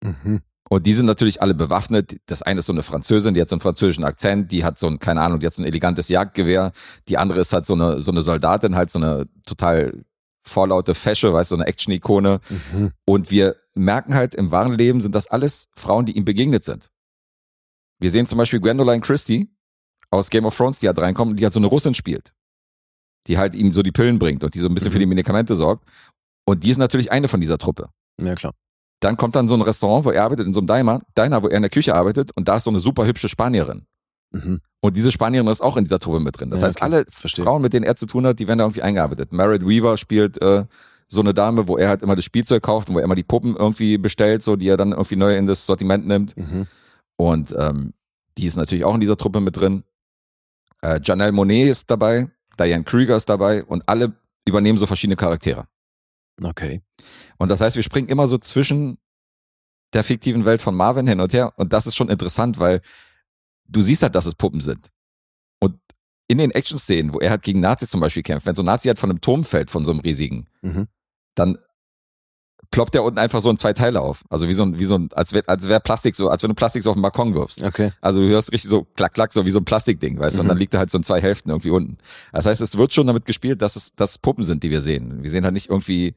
Mhm. 0.02 0.40
Und 0.68 0.86
die 0.86 0.92
sind 0.92 1.06
natürlich 1.06 1.40
alle 1.40 1.54
bewaffnet. 1.54 2.16
Das 2.26 2.42
eine 2.42 2.58
ist 2.58 2.66
so 2.66 2.72
eine 2.72 2.82
Französin, 2.82 3.34
die 3.34 3.40
hat 3.40 3.48
so 3.48 3.54
einen 3.54 3.60
französischen 3.60 4.04
Akzent, 4.04 4.50
die 4.50 4.64
hat 4.64 4.78
so 4.78 4.88
ein, 4.88 4.98
keine 4.98 5.20
Ahnung, 5.20 5.38
die 5.38 5.46
hat 5.46 5.54
so 5.54 5.62
ein 5.62 5.66
elegantes 5.66 6.08
Jagdgewehr. 6.08 6.72
Die 7.08 7.18
andere 7.18 7.40
ist 7.40 7.52
halt 7.52 7.66
so 7.66 7.74
eine, 7.74 8.00
so 8.00 8.10
eine 8.10 8.22
Soldatin, 8.22 8.74
halt 8.74 8.90
so 8.90 8.98
eine 8.98 9.28
total 9.44 10.04
vorlaute 10.40 10.94
Fesche, 10.94 11.32
weißt 11.32 11.52
du, 11.52 11.56
so 11.56 11.60
eine 11.60 11.68
Action-Ikone. 11.68 12.40
Mhm. 12.48 12.92
Und 13.04 13.30
wir 13.30 13.56
merken 13.74 14.14
halt, 14.14 14.34
im 14.34 14.50
wahren 14.50 14.76
Leben 14.76 15.00
sind 15.00 15.14
das 15.14 15.28
alles 15.28 15.68
Frauen, 15.76 16.06
die 16.06 16.16
ihm 16.16 16.24
begegnet 16.24 16.64
sind. 16.64 16.90
Wir 17.98 18.10
sehen 18.10 18.26
zum 18.26 18.38
Beispiel 18.38 18.60
Gwendoline 18.60 19.00
Christie 19.00 19.48
aus 20.10 20.30
Game 20.30 20.46
of 20.46 20.56
Thrones, 20.56 20.80
die 20.80 20.88
halt 20.88 20.98
reinkommt 20.98 21.32
und 21.32 21.40
die 21.40 21.44
halt 21.44 21.52
so 21.52 21.60
eine 21.60 21.66
Russin 21.66 21.94
spielt. 21.94 22.32
Die 23.26 23.38
halt 23.38 23.54
ihm 23.54 23.72
so 23.72 23.82
die 23.82 23.92
Pillen 23.92 24.18
bringt 24.18 24.44
und 24.44 24.54
die 24.54 24.58
so 24.60 24.66
ein 24.68 24.74
bisschen 24.74 24.90
Mhm. 24.90 24.92
für 24.92 24.98
die 25.00 25.06
Medikamente 25.06 25.56
sorgt. 25.56 25.84
Und 26.44 26.62
die 26.64 26.70
ist 26.70 26.78
natürlich 26.78 27.10
eine 27.12 27.28
von 27.28 27.40
dieser 27.40 27.58
Truppe. 27.58 27.88
Ja, 28.20 28.34
klar. 28.34 28.52
Dann 29.00 29.16
kommt 29.16 29.34
dann 29.36 29.48
so 29.48 29.54
ein 29.54 29.62
Restaurant, 29.62 30.04
wo 30.04 30.10
er 30.10 30.22
arbeitet, 30.24 30.46
in 30.46 30.54
so 30.54 30.60
einem 30.60 30.68
Diner, 30.68 31.00
Diner, 31.18 31.42
wo 31.42 31.48
er 31.48 31.56
in 31.56 31.62
der 31.62 31.70
Küche 31.70 31.94
arbeitet 31.94 32.30
und 32.36 32.48
da 32.48 32.56
ist 32.56 32.64
so 32.64 32.70
eine 32.70 32.80
super 32.80 33.04
hübsche 33.06 33.28
Spanierin. 33.28 33.84
Mhm. 34.32 34.60
Und 34.80 34.96
diese 34.96 35.12
Spanierin 35.12 35.46
ist 35.48 35.60
auch 35.60 35.76
in 35.76 35.84
dieser 35.84 35.98
Truppe 35.98 36.20
mit 36.20 36.38
drin. 36.40 36.50
Das 36.50 36.60
Ja, 36.60 36.66
heißt, 36.68 36.76
okay. 36.76 36.84
alle 36.84 37.04
Verstehe. 37.10 37.44
Frauen, 37.44 37.62
mit 37.62 37.72
denen 37.72 37.84
er 37.84 37.96
zu 37.96 38.06
tun 38.06 38.26
hat, 38.26 38.38
die 38.38 38.46
werden 38.48 38.58
da 38.58 38.64
irgendwie 38.64 38.82
eingearbeitet. 38.82 39.32
Merritt 39.32 39.66
Weaver 39.66 39.96
spielt 39.96 40.40
äh, 40.40 40.64
so 41.08 41.20
eine 41.20 41.34
Dame, 41.34 41.68
wo 41.68 41.76
er 41.76 41.88
halt 41.88 42.02
immer 42.02 42.16
das 42.16 42.24
Spielzeug 42.24 42.62
kauft 42.62 42.88
und 42.88 42.94
wo 42.94 42.98
er 42.98 43.04
immer 43.04 43.14
die 43.14 43.22
Puppen 43.22 43.54
irgendwie 43.56 43.98
bestellt, 43.98 44.42
so 44.42 44.56
die 44.56 44.68
er 44.68 44.76
dann 44.76 44.92
irgendwie 44.92 45.16
neu 45.16 45.36
in 45.36 45.46
das 45.46 45.66
Sortiment 45.66 46.06
nimmt. 46.06 46.36
Mhm. 46.36 46.66
Und 47.16 47.54
ähm, 47.58 47.92
die 48.38 48.46
ist 48.46 48.56
natürlich 48.56 48.84
auch 48.84 48.94
in 48.94 49.00
dieser 49.00 49.16
Truppe 49.16 49.40
mit 49.40 49.56
drin. 49.56 49.84
Äh, 50.82 51.00
Janelle 51.02 51.32
Monet 51.32 51.68
ist 51.68 51.90
dabei, 51.90 52.28
Diane 52.58 52.84
Krüger 52.84 53.16
ist 53.16 53.28
dabei 53.28 53.64
und 53.64 53.88
alle 53.88 54.12
übernehmen 54.46 54.78
so 54.78 54.86
verschiedene 54.86 55.16
Charaktere. 55.16 55.66
Okay. 56.42 56.82
Und 57.38 57.48
das 57.48 57.60
heißt, 57.60 57.76
wir 57.76 57.82
springen 57.82 58.08
immer 58.08 58.26
so 58.26 58.38
zwischen 58.38 58.98
der 59.92 60.04
fiktiven 60.04 60.44
Welt 60.44 60.60
von 60.60 60.74
Marvin 60.74 61.06
hin 61.06 61.20
und 61.20 61.32
her. 61.32 61.52
Und 61.56 61.72
das 61.72 61.86
ist 61.86 61.96
schon 61.96 62.08
interessant, 62.08 62.58
weil 62.58 62.80
du 63.68 63.80
siehst 63.80 64.02
halt, 64.02 64.14
dass 64.14 64.26
es 64.26 64.34
Puppen 64.34 64.60
sind. 64.60 64.90
Und 65.60 65.78
in 66.28 66.38
den 66.38 66.50
Action-Szenen, 66.50 67.12
wo 67.14 67.18
er 67.20 67.30
halt 67.30 67.42
gegen 67.42 67.60
Nazis 67.60 67.88
zum 67.90 68.00
Beispiel 68.00 68.22
kämpft, 68.22 68.46
wenn 68.46 68.54
so 68.54 68.62
ein 68.62 68.66
Nazi 68.66 68.88
halt 68.88 68.98
von 68.98 69.10
einem 69.10 69.20
Turm 69.20 69.44
fällt, 69.44 69.70
von 69.70 69.84
so 69.84 69.92
einem 69.92 70.00
riesigen, 70.00 70.48
Mhm. 70.62 70.88
dann 71.34 71.58
ploppt 72.70 72.94
der 72.94 73.02
unten 73.04 73.18
einfach 73.18 73.40
so 73.40 73.48
in 73.50 73.56
zwei 73.56 73.72
Teile 73.72 74.00
auf. 74.00 74.24
Also 74.28 74.48
wie 74.48 74.52
so 74.52 74.62
ein, 74.64 74.78
wie 74.78 74.84
so 74.84 74.96
ein, 74.96 75.08
als 75.12 75.32
wäre 75.32 75.48
als 75.48 75.68
wär 75.68 75.80
Plastik 75.80 76.14
so, 76.14 76.28
als 76.28 76.42
wenn 76.42 76.48
du 76.50 76.54
Plastik 76.54 76.82
so 76.82 76.90
auf 76.90 76.96
den 76.96 77.02
Balkon 77.02 77.34
wirfst. 77.34 77.62
Okay. 77.62 77.92
Also 78.00 78.20
du 78.20 78.28
hörst 78.28 78.52
richtig 78.52 78.70
so 78.70 78.86
klack, 78.96 79.14
klack, 79.14 79.32
so 79.32 79.44
wie 79.46 79.50
so 79.50 79.60
ein 79.60 79.64
Plastikding, 79.64 80.18
weißt 80.18 80.36
du, 80.36 80.40
und 80.40 80.46
Mhm. 80.46 80.48
dann 80.50 80.58
liegt 80.58 80.74
er 80.74 80.80
halt 80.80 80.90
so 80.90 80.98
in 80.98 81.04
zwei 81.04 81.20
Hälften 81.20 81.50
irgendwie 81.50 81.70
unten. 81.70 81.98
Das 82.32 82.46
heißt, 82.46 82.60
es 82.60 82.76
wird 82.76 82.92
schon 82.92 83.06
damit 83.06 83.24
gespielt, 83.24 83.62
dass 83.62 83.76
es, 83.76 83.94
dass 83.94 84.18
Puppen 84.18 84.44
sind, 84.44 84.62
die 84.62 84.70
wir 84.70 84.80
sehen. 84.80 85.22
Wir 85.22 85.30
sehen 85.30 85.44
halt 85.44 85.54
nicht 85.54 85.70
irgendwie, 85.70 86.14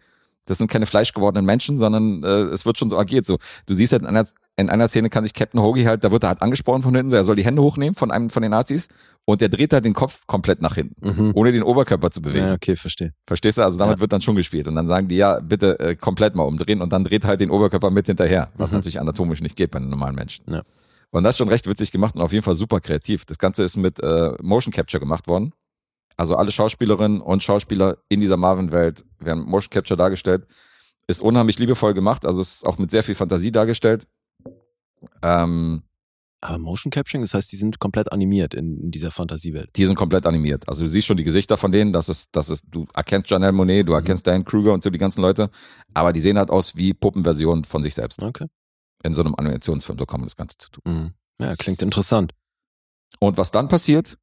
das 0.50 0.58
sind 0.58 0.70
keine 0.70 0.86
fleischgewordenen 0.86 1.46
Menschen, 1.46 1.78
sondern 1.78 2.24
äh, 2.24 2.28
es 2.54 2.66
wird 2.66 2.78
schon 2.78 2.90
so 2.90 2.98
agiert. 2.98 3.26
So, 3.26 3.38
du 3.66 3.74
siehst 3.74 3.92
halt 3.94 4.02
in 4.02 4.08
einer, 4.08 4.26
in 4.58 4.70
einer 4.70 4.88
Szene 4.88 5.10
kann 5.10 5.24
sich 5.24 5.34
Captain 5.34 5.62
Hoagie 5.62 5.88
halt, 5.88 6.04
da 6.04 6.12
wird 6.12 6.24
er 6.24 6.30
halt 6.30 6.42
angesprochen 6.42 6.82
von 6.84 6.94
hinten, 6.96 7.12
so, 7.12 7.16
er 7.16 7.24
soll 7.24 7.36
die 7.36 7.46
Hände 7.46 7.62
hochnehmen 7.62 7.96
von 7.96 8.12
einem 8.12 8.30
von 8.30 8.42
den 8.42 8.52
Nazis 8.52 8.88
und 9.26 9.42
der 9.42 9.50
dreht 9.50 9.72
halt 9.74 9.86
den 9.86 9.94
Kopf 9.94 10.26
komplett 10.28 10.62
nach 10.62 10.76
hinten, 10.76 10.96
Mhm. 11.08 11.32
ohne 11.36 11.52
den 11.52 11.64
Oberkörper 11.64 12.12
zu 12.12 12.22
bewegen. 12.22 12.48
Ja, 12.48 12.54
okay, 12.54 12.76
verstehe. 12.76 13.14
Verstehst 13.28 13.58
du? 13.58 13.62
Also 13.64 13.78
damit 13.78 14.00
wird 14.00 14.12
dann 14.12 14.22
schon 14.22 14.36
gespielt. 14.36 14.68
Und 14.68 14.76
dann 14.76 14.88
sagen 14.88 15.08
die, 15.08 15.16
ja, 15.18 15.40
bitte 15.40 15.80
äh, 15.80 15.96
komplett 15.96 16.36
mal 16.36 16.44
umdrehen 16.44 16.82
und 16.82 16.92
dann 16.92 17.04
dreht 17.04 17.24
halt 17.26 17.40
den 17.40 17.52
Oberkörper 17.52 17.90
mit 17.92 18.08
hinterher, 18.08 18.50
was 18.58 18.72
Mhm. 18.72 18.78
natürlich 18.80 19.00
anatomisch 19.00 19.42
nicht 19.42 19.56
geht 19.56 19.72
bei 19.72 19.78
einem 19.80 19.90
normalen 19.90 20.16
Menschen. 20.16 20.44
Ja. 20.50 20.64
Und 21.12 21.24
das 21.24 21.36
ist 21.36 21.38
schon 21.40 21.50
recht 21.50 21.68
witzig 21.68 21.92
gemacht 21.92 22.16
und 22.16 22.22
auf 22.22 22.32
jeden 22.34 22.44
Fall 22.44 22.56
super 22.56 22.80
kreativ. 22.82 23.26
Das 23.26 23.38
Ganze 23.40 23.64
ist 23.64 23.78
mit 23.78 24.00
äh, 24.00 24.32
Motion 24.42 24.72
Capture 24.72 25.00
gemacht 25.00 25.28
worden. 25.28 25.54
Also 26.20 26.36
alle 26.36 26.52
Schauspielerinnen 26.52 27.22
und 27.22 27.44
Schauspieler 27.44 27.98
in 28.10 28.20
dieser 28.20 28.36
Marvin-Welt 28.36 29.06
werden 29.20 29.46
Motion 29.46 29.70
Capture 29.70 29.96
dargestellt. 29.98 30.46
Ist 31.08 31.22
unheimlich 31.22 31.58
liebevoll 31.60 31.94
gemacht, 31.94 32.26
also 32.26 32.42
es 32.42 32.56
ist 32.56 32.66
auch 32.66 32.78
mit 32.78 32.92
sehr 32.92 33.04
viel 33.04 33.16
Fantasie 33.16 33.54
dargestellt. 33.54 34.06
Ähm, 35.22 35.84
Aber 36.42 36.58
Motion 36.58 36.92
Capturing, 36.92 37.22
das 37.22 37.34
heißt, 37.34 37.50
die 37.54 37.56
sind 37.56 37.80
komplett 37.80 38.12
animiert 38.12 38.54
in, 38.54 38.78
in 38.84 38.92
dieser 38.92 39.12
Fantasiewelt. 39.12 39.70
die 39.78 39.86
sind 39.86 39.96
komplett 39.96 40.26
animiert. 40.26 40.68
Also 40.68 40.84
du 40.84 40.90
siehst 40.90 41.08
schon 41.08 41.16
die 41.16 41.24
Gesichter 41.24 41.56
von 41.56 41.72
denen, 41.72 41.94
das 41.94 42.10
ist, 42.10 42.36
das 42.36 42.50
ist, 42.50 42.66
du 42.70 42.86
erkennst 42.94 43.30
Janelle 43.30 43.54
Monet, 43.54 43.86
Mhm. 43.86 43.88
du 43.88 43.94
erkennst 43.94 44.28
Dan 44.28 44.44
Kruger 44.44 44.74
und 44.74 44.84
so 44.84 44.90
die 44.90 44.98
ganzen 44.98 45.22
Leute, 45.22 45.50
aber 45.94 46.12
die 46.12 46.20
sehen 46.20 46.38
halt 46.38 46.50
aus 46.50 46.76
wie 46.76 46.94
Puppenversionen 46.94 47.64
von 47.64 47.82
sich 47.82 47.96
selbst. 47.96 48.22
Okay. 48.22 48.48
In 49.04 49.16
so 49.16 49.24
einem 49.24 49.36
Animationsfilm, 49.36 49.98
so 49.98 50.06
kann 50.06 50.20
man 50.20 50.28
das 50.28 50.36
Ganze 50.36 50.58
zu 50.58 50.70
tun. 50.70 50.84
Mhm. 50.86 51.14
Ja, 51.42 51.56
klingt 51.56 51.82
interessant. 51.82 52.34
Und 53.20 53.38
was 53.38 53.52
dann 53.52 53.70
passiert? 53.70 54.18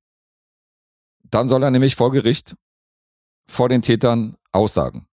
Dann 1.30 1.48
soll 1.48 1.62
er 1.62 1.70
nämlich 1.70 1.96
vor 1.96 2.10
Gericht 2.10 2.54
vor 3.48 3.68
den 3.68 3.82
Tätern 3.82 4.36
aussagen. 4.52 5.06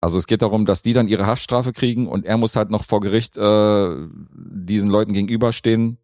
Also 0.00 0.18
es 0.18 0.26
geht 0.26 0.42
darum, 0.42 0.66
dass 0.66 0.82
die 0.82 0.92
dann 0.92 1.08
ihre 1.08 1.26
Haftstrafe 1.26 1.72
kriegen 1.72 2.06
und 2.06 2.26
er 2.26 2.36
muss 2.36 2.54
halt 2.54 2.70
noch 2.70 2.84
vor 2.84 3.00
Gericht 3.00 3.36
äh, 3.36 3.96
diesen 4.34 4.90
Leuten 4.90 5.12
gegenüberstehen. 5.14 5.98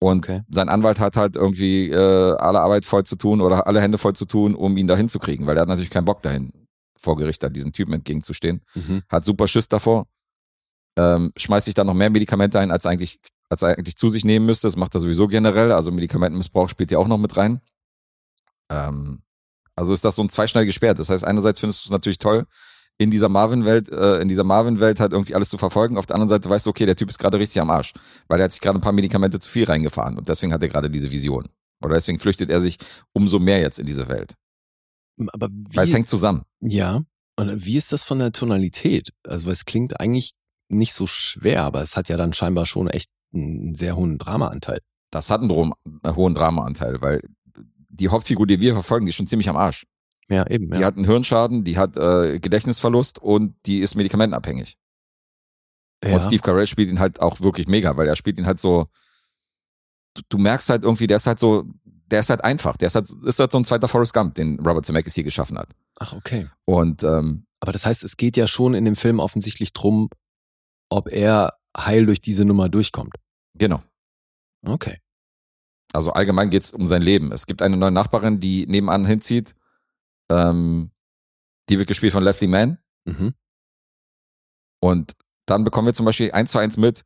Und 0.00 0.24
Okay. 0.24 0.42
sein 0.50 0.68
Anwalt 0.68 0.98
hat 0.98 1.16
halt 1.16 1.36
irgendwie 1.36 1.90
äh, 1.90 2.34
alle 2.36 2.60
Arbeit 2.60 2.84
voll 2.84 3.04
zu 3.04 3.14
tun 3.16 3.40
oder 3.40 3.66
alle 3.66 3.80
Hände 3.80 3.98
voll 3.98 4.14
zu 4.14 4.24
tun, 4.24 4.54
um 4.54 4.76
ihn 4.76 4.88
dahin 4.88 5.08
zu 5.08 5.18
kriegen, 5.18 5.46
weil 5.46 5.56
er 5.56 5.60
hat 5.62 5.68
natürlich 5.68 5.90
keinen 5.90 6.06
Bock 6.06 6.22
dahin, 6.22 6.52
vor 6.96 7.16
Gericht 7.16 7.42
da 7.42 7.48
diesen 7.48 7.72
Typen 7.72 7.92
entgegenzustehen. 7.92 8.62
Mhm. 8.74 9.02
Hat 9.08 9.24
super 9.24 9.46
Schiss 9.46 9.68
davor. 9.68 10.06
Ähm, 10.96 11.32
schmeißt 11.36 11.66
sich 11.66 11.74
dann 11.74 11.86
noch 11.86 11.94
mehr 11.94 12.10
Medikamente 12.10 12.58
ein, 12.58 12.70
als 12.70 12.84
er 12.84 12.90
eigentlich, 12.90 13.20
als 13.52 13.62
er 13.62 13.78
eigentlich 13.78 13.96
zu 13.96 14.10
sich 14.10 14.24
nehmen 14.24 14.46
müsste. 14.46 14.66
Das 14.66 14.76
macht 14.76 14.94
er 14.94 15.00
sowieso 15.00 15.28
generell. 15.28 15.70
Also 15.72 15.92
Medikamentenmissbrauch 15.92 16.68
spielt 16.68 16.90
ja 16.90 16.98
auch 16.98 17.06
noch 17.06 17.18
mit 17.18 17.36
rein. 17.36 17.60
Ähm, 18.70 19.22
also 19.76 19.92
ist 19.92 20.04
das 20.04 20.16
so 20.16 20.22
ein 20.22 20.30
zweischneidiges 20.30 20.74
Schwert. 20.74 20.98
Das 20.98 21.10
heißt, 21.10 21.24
einerseits 21.24 21.60
findest 21.60 21.84
du 21.84 21.88
es 21.88 21.92
natürlich 21.92 22.18
toll, 22.18 22.46
in 22.98 23.10
dieser 23.10 23.28
Marvin-Welt, 23.28 23.88
äh, 23.90 24.20
in 24.20 24.28
dieser 24.28 24.44
Marvin-Welt 24.44 25.00
halt 25.00 25.12
irgendwie 25.12 25.34
alles 25.34 25.50
zu 25.50 25.58
verfolgen. 25.58 25.98
Auf 25.98 26.06
der 26.06 26.16
anderen 26.16 26.28
Seite 26.28 26.48
weißt 26.48 26.66
du, 26.66 26.70
okay, 26.70 26.86
der 26.86 26.96
Typ 26.96 27.10
ist 27.10 27.18
gerade 27.18 27.38
richtig 27.38 27.60
am 27.60 27.70
Arsch, 27.70 27.92
weil 28.28 28.40
er 28.40 28.44
hat 28.44 28.52
sich 28.52 28.60
gerade 28.60 28.78
ein 28.78 28.82
paar 28.82 28.92
Medikamente 28.92 29.38
zu 29.38 29.48
viel 29.48 29.64
reingefahren 29.64 30.18
und 30.18 30.28
deswegen 30.28 30.52
hat 30.52 30.62
er 30.62 30.68
gerade 30.68 30.90
diese 30.90 31.10
Vision. 31.10 31.48
Oder 31.82 31.94
deswegen 31.94 32.18
flüchtet 32.18 32.50
er 32.50 32.60
sich 32.60 32.78
umso 33.12 33.38
mehr 33.38 33.60
jetzt 33.60 33.78
in 33.78 33.86
diese 33.86 34.08
Welt. 34.08 34.34
Aber 35.32 35.48
wie, 35.50 35.76
Weil 35.76 35.84
es 35.84 35.92
hängt 35.92 36.08
zusammen. 36.08 36.44
ja. 36.60 37.02
Und 37.34 37.64
wie 37.64 37.78
ist 37.78 37.92
das 37.92 38.04
von 38.04 38.18
der 38.18 38.30
Tonalität? 38.30 39.10
Also, 39.26 39.50
es 39.50 39.64
klingt 39.64 39.98
eigentlich 39.98 40.34
nicht 40.68 40.92
so 40.92 41.06
schwer, 41.06 41.62
aber 41.62 41.80
es 41.80 41.96
hat 41.96 42.10
ja 42.10 42.18
dann 42.18 42.34
scheinbar 42.34 42.66
schon 42.66 42.88
echt 42.88 43.08
einen 43.34 43.74
sehr 43.74 43.96
hohen 43.96 44.18
Dramaanteil. 44.18 44.80
Das 45.10 45.30
hat 45.30 45.42
einen, 45.42 45.50
einen 45.50 46.16
hohen 46.16 46.34
Dramaanteil, 46.34 47.00
weil 47.00 47.22
die 47.88 48.08
Hauptfigur, 48.08 48.46
die 48.46 48.60
wir 48.60 48.72
verfolgen, 48.72 49.06
die 49.06 49.10
ist 49.10 49.16
schon 49.16 49.26
ziemlich 49.26 49.48
am 49.48 49.56
Arsch. 49.56 49.86
Ja, 50.28 50.46
eben. 50.48 50.70
Die 50.70 50.80
ja. 50.80 50.86
hat 50.86 50.96
einen 50.96 51.04
Hirnschaden, 51.04 51.64
die 51.64 51.76
hat 51.76 51.96
äh, 51.96 52.38
Gedächtnisverlust 52.40 53.18
und 53.18 53.54
die 53.66 53.80
ist 53.80 53.94
medikamentenabhängig. 53.94 54.78
ja. 56.02 56.14
Und 56.14 56.24
Steve 56.24 56.42
Carell 56.42 56.66
spielt 56.66 56.88
ihn 56.88 57.00
halt 57.00 57.20
auch 57.20 57.40
wirklich 57.40 57.66
mega, 57.66 57.96
weil 57.96 58.08
er 58.08 58.16
spielt 58.16 58.38
ihn 58.38 58.46
halt 58.46 58.60
so. 58.60 58.86
Du, 60.14 60.22
du 60.28 60.38
merkst 60.38 60.68
halt 60.70 60.82
irgendwie, 60.84 61.06
der 61.06 61.16
ist 61.16 61.26
halt 61.26 61.38
so, 61.38 61.64
der 61.84 62.20
ist 62.20 62.30
halt 62.30 62.44
einfach. 62.44 62.76
Der 62.76 62.86
ist 62.86 62.94
halt, 62.94 63.10
ist 63.24 63.38
halt 63.38 63.52
so 63.52 63.58
ein 63.58 63.64
zweiter 63.64 63.88
Forrest 63.88 64.14
Gump, 64.14 64.34
den 64.34 64.58
Robert 64.60 64.86
Zemeckis 64.86 65.14
hier 65.14 65.24
geschaffen 65.24 65.58
hat. 65.58 65.70
Ach, 65.98 66.12
okay. 66.12 66.48
Und 66.64 67.02
ähm, 67.02 67.44
Aber 67.60 67.72
das 67.72 67.84
heißt, 67.86 68.04
es 68.04 68.16
geht 68.16 68.36
ja 68.36 68.46
schon 68.46 68.74
in 68.74 68.84
dem 68.84 68.96
Film 68.96 69.18
offensichtlich 69.18 69.72
drum, 69.72 70.08
ob 70.88 71.10
er 71.10 71.54
heil 71.76 72.06
durch 72.06 72.20
diese 72.20 72.44
Nummer 72.44 72.68
durchkommt. 72.68 73.14
Genau. 73.54 73.82
Okay. 74.64 75.00
Also 75.92 76.12
allgemein 76.12 76.50
geht's 76.50 76.72
um 76.72 76.86
sein 76.86 77.02
Leben. 77.02 77.32
Es 77.32 77.46
gibt 77.46 77.62
eine 77.62 77.76
neue 77.76 77.90
Nachbarin, 77.90 78.40
die 78.40 78.66
nebenan 78.66 79.04
hinzieht. 79.04 79.54
Ähm, 80.30 80.90
die 81.68 81.78
wird 81.78 81.88
gespielt 81.88 82.12
von 82.12 82.24
Leslie 82.24 82.48
Mann. 82.48 82.78
Mhm. 83.04 83.34
Und 84.80 85.12
dann 85.46 85.64
bekommen 85.64 85.86
wir 85.86 85.94
zum 85.94 86.06
Beispiel 86.06 86.32
eins 86.32 86.50
zu 86.50 86.58
eins 86.58 86.76
mit, 86.76 87.04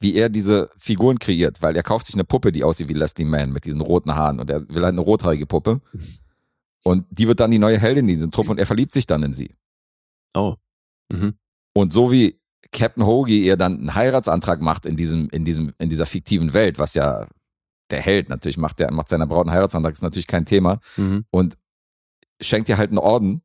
wie 0.00 0.14
er 0.14 0.28
diese 0.28 0.70
Figuren 0.76 1.18
kreiert, 1.18 1.62
weil 1.62 1.76
er 1.76 1.82
kauft 1.82 2.06
sich 2.06 2.14
eine 2.14 2.24
Puppe, 2.24 2.50
die 2.50 2.64
aussieht 2.64 2.88
wie 2.88 2.94
Leslie 2.94 3.24
Mann 3.24 3.52
mit 3.52 3.64
diesen 3.64 3.80
roten 3.80 4.14
Haaren 4.14 4.40
und 4.40 4.50
er 4.50 4.68
will 4.68 4.82
halt 4.82 4.92
eine 4.92 5.00
rothaarige 5.00 5.46
Puppe. 5.46 5.80
Und 6.82 7.06
die 7.10 7.26
wird 7.28 7.40
dann 7.40 7.50
die 7.50 7.58
neue 7.58 7.78
Heldin 7.78 8.08
in 8.08 8.14
diesem 8.14 8.30
Trupp 8.30 8.48
und 8.48 8.58
er 8.58 8.66
verliebt 8.66 8.92
sich 8.92 9.06
dann 9.06 9.22
in 9.22 9.34
sie. 9.34 9.54
Oh. 10.34 10.56
Mhm. 11.10 11.34
Und 11.72 11.92
so 11.92 12.12
wie 12.12 12.40
Captain 12.72 13.06
Hoagie 13.06 13.44
ihr 13.44 13.56
dann 13.56 13.78
einen 13.78 13.94
Heiratsantrag 13.94 14.60
macht 14.60 14.86
in 14.86 14.96
diesem, 14.96 15.28
in 15.30 15.44
diesem, 15.44 15.72
in 15.78 15.90
dieser 15.90 16.06
fiktiven 16.06 16.52
Welt, 16.52 16.78
was 16.78 16.94
ja 16.94 17.26
der 17.90 18.00
Held 18.00 18.28
natürlich 18.28 18.56
macht, 18.56 18.80
der 18.80 18.92
macht 18.92 19.08
seiner 19.08 19.26
Braut 19.26 19.46
einen 19.46 19.54
Heiratsantrag, 19.54 19.92
ist 19.94 20.02
natürlich 20.02 20.26
kein 20.26 20.46
Thema 20.46 20.78
Mhm. 20.96 21.24
und 21.30 21.56
schenkt 22.40 22.68
ihr 22.68 22.78
halt 22.78 22.90
einen 22.90 22.98
Orden, 22.98 23.42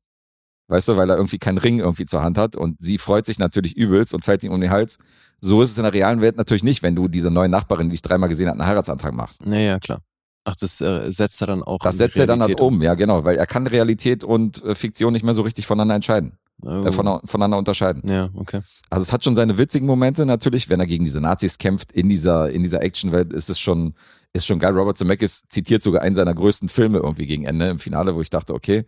weißt 0.70 0.88
du, 0.88 0.97
weil 0.97 1.09
er 1.09 1.17
irgendwie 1.17 1.38
keinen 1.39 1.57
Ring 1.57 1.80
irgendwie 1.80 2.05
zur 2.05 2.24
Hand 2.24 2.38
hat 2.38 2.55
und 2.55 2.78
sie 2.80 2.97
freut 2.97 3.26
sich 3.26 3.39
natürlich 3.39 3.76
übelst 3.76 4.13
und 4.13 4.24
fällt 4.24 4.43
ihm 4.43 4.51
um 4.51 4.61
den 4.61 4.72
Hals. 4.72 4.97
So 5.41 5.61
ist 5.61 5.72
es 5.72 5.78
in 5.78 5.84
der 5.84 5.93
realen 5.93 6.22
Welt 6.22 6.38
natürlich 6.38 6.63
nicht, 6.63 6.84
wenn 6.84 6.95
du 6.95 7.07
dieser 7.07 7.30
neuen 7.30 7.51
Nachbarin, 7.51 7.88
die 7.88 7.91
dich 7.93 8.01
dreimal 8.01 8.30
gesehen 8.30 8.47
hat, 8.47 8.53
einen 8.55 8.65
Heiratsantrag 8.67 9.13
machst. 9.13 9.45
Naja, 9.45 9.80
klar. 9.80 10.01
Ach, 10.45 10.55
das 10.55 10.82
äh, 10.82 11.11
setzt 11.11 11.41
er 11.41 11.47
dann 11.47 11.63
auch. 11.63 11.80
Das 11.80 11.97
setzt 11.97 12.17
er 12.17 12.26
dann 12.26 12.39
halt 12.39 12.49
Realität 12.51 12.65
um, 12.65 12.82
ja 12.82 12.93
genau, 12.95 13.24
weil 13.26 13.38
er 13.38 13.45
kann 13.45 13.67
Realität 13.67 14.24
und 14.24 14.63
äh, 14.63 14.74
Fiktion 14.74 15.13
nicht 15.13 15.24
mehr 15.24 15.34
so 15.34 15.41
richtig 15.43 15.67
voneinander 15.67 15.95
entscheiden, 15.95 16.38
Oh. 16.62 16.86
äh, 16.86 16.91
von, 16.91 17.20
voneinander 17.24 17.57
unterscheiden. 17.57 18.07
Ja, 18.10 18.30
okay. 18.34 18.62
Also 18.89 19.03
es 19.03 19.14
hat 19.14 19.24
schon 19.24 19.36
seine 19.36 19.57
witzigen 19.57 19.88
Momente 19.88 20.26
natürlich, 20.26 20.70
wenn 20.70 20.80
er 20.80 20.88
gegen 20.88 21.05
diese 21.05 21.22
Nazis 21.22 21.57
kämpft 21.57 21.91
in 21.91 22.10
dieser, 22.10 22.49
in 22.49 22.64
dieser 22.64 22.82
Actionwelt, 22.82 23.32
ist 23.32 23.49
es 23.49 23.60
schon, 23.60 23.93
ist 24.34 24.45
schon 24.45 24.60
geil. 24.60 24.78
Robert 24.78 24.97
Zemeckis 24.97 25.43
zitiert 25.49 25.82
sogar 25.82 26.01
einen 26.01 26.16
seiner 26.16 26.34
größten 26.34 26.68
Filme 26.70 26.99
irgendwie 26.99 27.28
gegen 27.28 27.45
Ende 27.45 27.70
im 27.70 27.80
Finale, 27.80 28.16
wo 28.16 28.22
ich 28.22 28.30
dachte, 28.30 28.53
okay, 28.53 28.86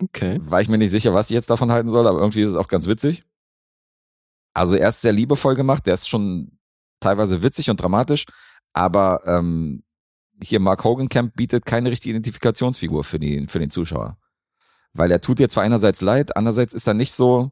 Okay. 0.00 0.40
war 0.42 0.60
ich 0.60 0.68
mir 0.68 0.78
nicht 0.78 0.90
sicher, 0.90 1.14
was 1.14 1.30
ich 1.30 1.34
jetzt 1.34 1.50
davon 1.50 1.70
halten 1.70 1.88
soll, 1.88 2.06
aber 2.06 2.18
irgendwie 2.18 2.42
ist 2.42 2.50
es 2.50 2.56
auch 2.56 2.68
ganz 2.68 2.86
witzig. 2.86 3.24
Also 4.54 4.74
er 4.74 4.88
ist 4.88 5.00
sehr 5.00 5.12
liebevoll 5.12 5.54
gemacht, 5.54 5.86
der 5.86 5.94
ist 5.94 6.08
schon 6.08 6.58
teilweise 7.00 7.42
witzig 7.42 7.70
und 7.70 7.80
dramatisch, 7.80 8.26
aber 8.72 9.22
ähm, 9.26 9.82
hier 10.42 10.60
Mark 10.60 10.84
Hogenkamp 10.84 11.34
bietet 11.36 11.66
keine 11.66 11.90
richtige 11.90 12.10
Identifikationsfigur 12.12 13.04
für, 13.04 13.18
die, 13.18 13.46
für 13.48 13.58
den 13.58 13.70
Zuschauer. 13.70 14.16
Weil 14.94 15.10
er 15.10 15.20
tut 15.20 15.38
dir 15.38 15.48
zwar 15.48 15.62
einerseits 15.64 16.00
leid, 16.00 16.36
andererseits 16.36 16.74
ist 16.74 16.86
er 16.86 16.94
nicht 16.94 17.12
so, 17.12 17.50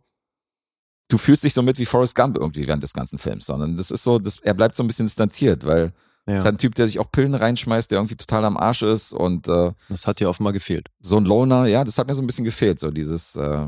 du 1.08 1.18
fühlst 1.18 1.42
dich 1.44 1.54
so 1.54 1.62
mit 1.62 1.78
wie 1.78 1.86
Forrest 1.86 2.14
Gump 2.14 2.36
irgendwie 2.36 2.66
während 2.68 2.82
des 2.82 2.92
ganzen 2.92 3.18
Films, 3.18 3.46
sondern 3.46 3.76
das 3.76 3.90
ist 3.90 4.04
so, 4.04 4.18
das, 4.18 4.38
er 4.40 4.54
bleibt 4.54 4.74
so 4.76 4.82
ein 4.82 4.86
bisschen 4.86 5.06
distanziert, 5.06 5.64
weil 5.66 5.92
Ja. 6.26 6.34
ist 6.34 6.44
halt 6.44 6.56
ein 6.56 6.58
Typ, 6.58 6.74
der 6.74 6.86
sich 6.86 6.98
auch 6.98 7.10
Pillen 7.10 7.34
reinschmeißt, 7.34 7.90
der 7.90 7.98
irgendwie 7.98 8.16
total 8.16 8.44
am 8.44 8.56
Arsch 8.56 8.82
ist 8.82 9.12
und 9.12 9.48
äh, 9.48 9.72
Das 9.88 10.06
hat 10.06 10.20
dir 10.20 10.28
offenbar 10.28 10.52
gefehlt. 10.52 10.88
so 11.00 11.16
ein 11.16 11.24
Loner, 11.24 11.66
ja, 11.66 11.82
das 11.82 11.96
hat 11.98 12.06
mir 12.06 12.14
so 12.14 12.22
ein 12.22 12.26
bisschen 12.26 12.44
gefehlt, 12.44 12.78
so 12.78 12.90
dieses, 12.90 13.34
äh, 13.36 13.66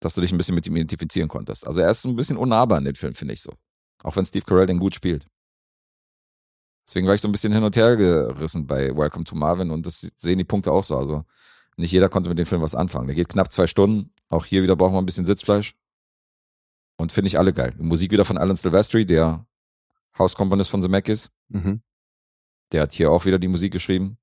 dass 0.00 0.14
du 0.14 0.20
dich 0.20 0.32
ein 0.32 0.36
bisschen 0.38 0.54
mit 0.56 0.66
ihm 0.66 0.76
identifizieren 0.76 1.28
konntest. 1.28 1.66
Also 1.66 1.80
er 1.80 1.90
ist 1.90 2.04
ein 2.04 2.16
bisschen 2.16 2.36
unnahbar 2.36 2.78
in 2.78 2.84
den 2.84 2.96
Film, 2.96 3.14
finde 3.14 3.32
ich 3.34 3.40
so. 3.42 3.52
Auch 4.02 4.14
wenn 4.16 4.24
Steve 4.26 4.44
Carell 4.44 4.66
den 4.66 4.78
gut 4.78 4.94
spielt. 4.94 5.24
Deswegen 6.86 7.06
war 7.06 7.14
ich 7.14 7.20
so 7.20 7.28
ein 7.28 7.32
bisschen 7.32 7.52
hin 7.52 7.64
und 7.64 7.74
her 7.76 7.96
gerissen 7.96 8.66
bei 8.66 8.94
Welcome 8.94 9.24
to 9.24 9.34
Marvin 9.34 9.70
und 9.70 9.86
das 9.86 10.00
sehen 10.16 10.38
die 10.38 10.44
Punkte 10.44 10.70
auch 10.70 10.84
so. 10.84 10.96
Also 10.98 11.24
nicht 11.76 11.92
jeder 11.92 12.08
konnte 12.08 12.28
mit 12.28 12.38
dem 12.38 12.46
Film 12.46 12.62
was 12.62 12.74
anfangen. 12.74 13.06
Der 13.06 13.14
geht 13.16 13.28
knapp 13.28 13.52
zwei 13.52 13.66
Stunden. 13.66 14.12
Auch 14.28 14.44
hier 14.44 14.62
wieder 14.62 14.76
brauchen 14.76 14.94
wir 14.94 14.98
ein 15.02 15.06
bisschen 15.06 15.26
Sitzfleisch. 15.26 15.74
Und 16.98 17.12
finde 17.12 17.28
ich 17.28 17.38
alle 17.38 17.52
geil. 17.52 17.74
Die 17.78 17.82
Musik 17.84 18.10
wieder 18.10 18.24
von 18.24 18.38
Alan 18.38 18.56
Silvestri, 18.56 19.04
der 19.04 19.46
Hauskomponist 20.18 20.70
von 20.70 20.80
The 20.80 20.88
Mac 20.88 21.08
ist. 21.08 21.30
Mhm. 21.48 21.82
Der 22.72 22.82
hat 22.82 22.92
hier 22.94 23.10
auch 23.10 23.24
wieder 23.26 23.38
die 23.38 23.48
Musik 23.48 23.72
geschrieben. 23.72 24.16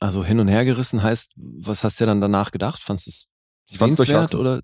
Also 0.00 0.24
hin 0.24 0.40
und 0.40 0.48
her 0.48 0.64
gerissen 0.64 1.02
heißt, 1.02 1.32
was 1.36 1.84
hast 1.84 2.00
du 2.00 2.06
dann 2.06 2.20
danach 2.20 2.50
gedacht? 2.50 2.82
Fandest 2.82 3.06
du 3.06 3.10
es 3.10 3.28
Ich 3.70 3.78
fand's 3.78 3.96
durchwachsen. 3.96 4.40
oder? 4.40 4.60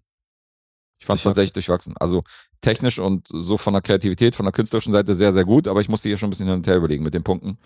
Ich 0.98 1.06
fand 1.06 1.18
es 1.18 1.24
tatsächlich 1.24 1.52
durchwachsen. 1.52 1.94
Also 1.98 2.24
technisch 2.60 2.98
und 2.98 3.28
so 3.28 3.56
von 3.56 3.72
der 3.72 3.82
Kreativität, 3.82 4.34
von 4.34 4.44
der 4.44 4.52
künstlerischen 4.52 4.92
Seite 4.92 5.14
sehr, 5.14 5.32
sehr 5.32 5.44
gut, 5.44 5.68
aber 5.68 5.80
ich 5.80 5.88
musste 5.88 6.08
hier 6.08 6.18
schon 6.18 6.28
ein 6.28 6.30
bisschen 6.30 6.46
hin 6.46 6.56
und 6.56 6.66
her 6.66 6.76
überlegen 6.76 7.04
mit 7.04 7.14
den 7.14 7.22
Punkten. 7.22 7.58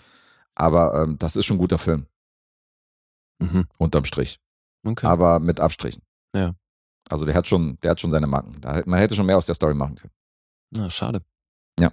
Aber 0.55 1.03
ähm, 1.03 1.17
das 1.19 1.35
ist 1.37 1.47
schon 1.47 1.57
ein 1.57 1.61
guter 1.61 1.79
Film, 1.79 2.07
Mhm. 3.41 3.67
unterm 3.79 4.05
Strich. 4.05 4.39
Okay. 4.87 5.07
Aber 5.07 5.41
mit 5.41 5.61
Abstrichen. 5.61 6.03
Ja. 6.35 6.55
Also 7.09 7.25
der 7.27 7.35
hat 7.35 7.47
schon, 7.49 7.79
der 7.83 7.93
hat 7.93 8.01
schon 8.01 8.11
seine 8.11 8.27
Marken. 8.27 8.61
Man 8.87 8.99
hätte 8.99 9.15
schon 9.15 9.27
mehr 9.27 9.37
aus 9.37 9.47
der 9.47 9.55
Story 9.55 9.75
machen 9.75 9.97
können. 9.97 10.13
Na, 10.71 10.91
schade. 10.91 11.23
Ja. 11.79 11.93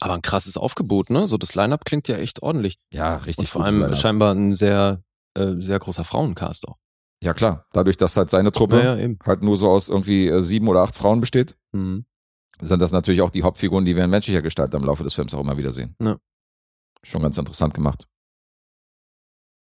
Aber 0.00 0.14
ein 0.14 0.22
krasses 0.22 0.56
Aufgebot, 0.56 1.10
ne? 1.10 1.26
So 1.26 1.38
das 1.38 1.54
Line-Up 1.54 1.84
klingt 1.84 2.08
ja 2.08 2.16
echt 2.16 2.42
ordentlich. 2.42 2.78
Ja, 2.92 3.16
richtig. 3.18 3.38
Und 3.44 3.48
vor 3.48 3.64
allem 3.64 3.94
scheinbar 3.94 4.34
ein 4.34 4.54
sehr, 4.54 5.02
äh, 5.34 5.54
sehr 5.58 5.78
großer 5.78 6.04
Frauencast 6.04 6.66
auch. 6.66 6.78
Ja, 7.22 7.34
klar. 7.34 7.66
Dadurch, 7.72 7.96
dass 7.96 8.16
halt 8.16 8.30
seine 8.30 8.50
Truppe 8.50 8.82
Ja, 8.82 8.96
ja, 8.96 9.08
halt 9.24 9.42
nur 9.42 9.56
so 9.56 9.70
aus 9.70 9.88
irgendwie 9.88 10.26
äh, 10.28 10.42
sieben 10.42 10.66
oder 10.68 10.82
acht 10.82 10.94
Frauen 10.96 11.20
besteht, 11.20 11.56
Mhm. 11.72 12.04
sind 12.60 12.80
das 12.80 12.90
natürlich 12.92 13.22
auch 13.22 13.30
die 13.30 13.44
Hauptfiguren, 13.44 13.84
die 13.84 13.94
wir 13.94 14.02
in 14.04 14.10
menschlicher 14.10 14.42
Gestalt 14.42 14.74
im 14.74 14.82
Laufe 14.84 15.04
des 15.04 15.14
Films 15.14 15.32
auch 15.34 15.40
immer 15.40 15.56
wieder 15.56 15.72
sehen. 15.72 15.94
Ja. 16.00 16.16
Schon 17.04 17.22
ganz 17.22 17.38
interessant 17.38 17.74
gemacht. 17.74 18.06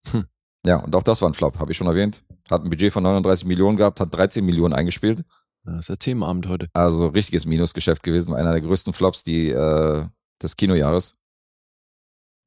Hm. 0.09 0.27
Ja, 0.67 0.77
und 0.79 0.95
auch 0.97 1.03
das 1.03 1.23
war 1.23 1.29
ein 1.31 1.35
Flop, 1.35 1.59
habe 1.59 1.71
ich 1.73 1.79
schon 1.79 1.87
erwähnt. 1.87 2.25
Hat 2.51 2.63
ein 2.65 2.71
Budget 2.71 2.93
von 2.93 3.03
39 3.03 3.45
Millionen 3.47 3.77
gehabt, 3.77 4.01
hat 4.01 4.13
13 4.15 4.45
Millionen 4.45 4.75
eingespielt. 4.75 5.25
Das 5.65 5.81
ist 5.81 5.89
der 5.89 5.99
Themenabend 5.99 6.47
heute. 6.49 6.69
Also 6.75 7.07
richtiges 7.09 7.45
Minusgeschäft 7.47 8.03
gewesen, 8.03 8.35
einer 8.35 8.53
der 8.53 8.61
größten 8.61 8.93
Flops 8.93 9.25
die, 9.25 9.49
äh, 9.51 10.07
des 10.43 10.57
Kinojahres. 10.57 11.17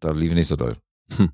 Da 0.01 0.11
lief 0.11 0.33
nicht 0.33 0.47
so 0.47 0.55
doll. 0.55 0.77
Hm. 1.11 1.31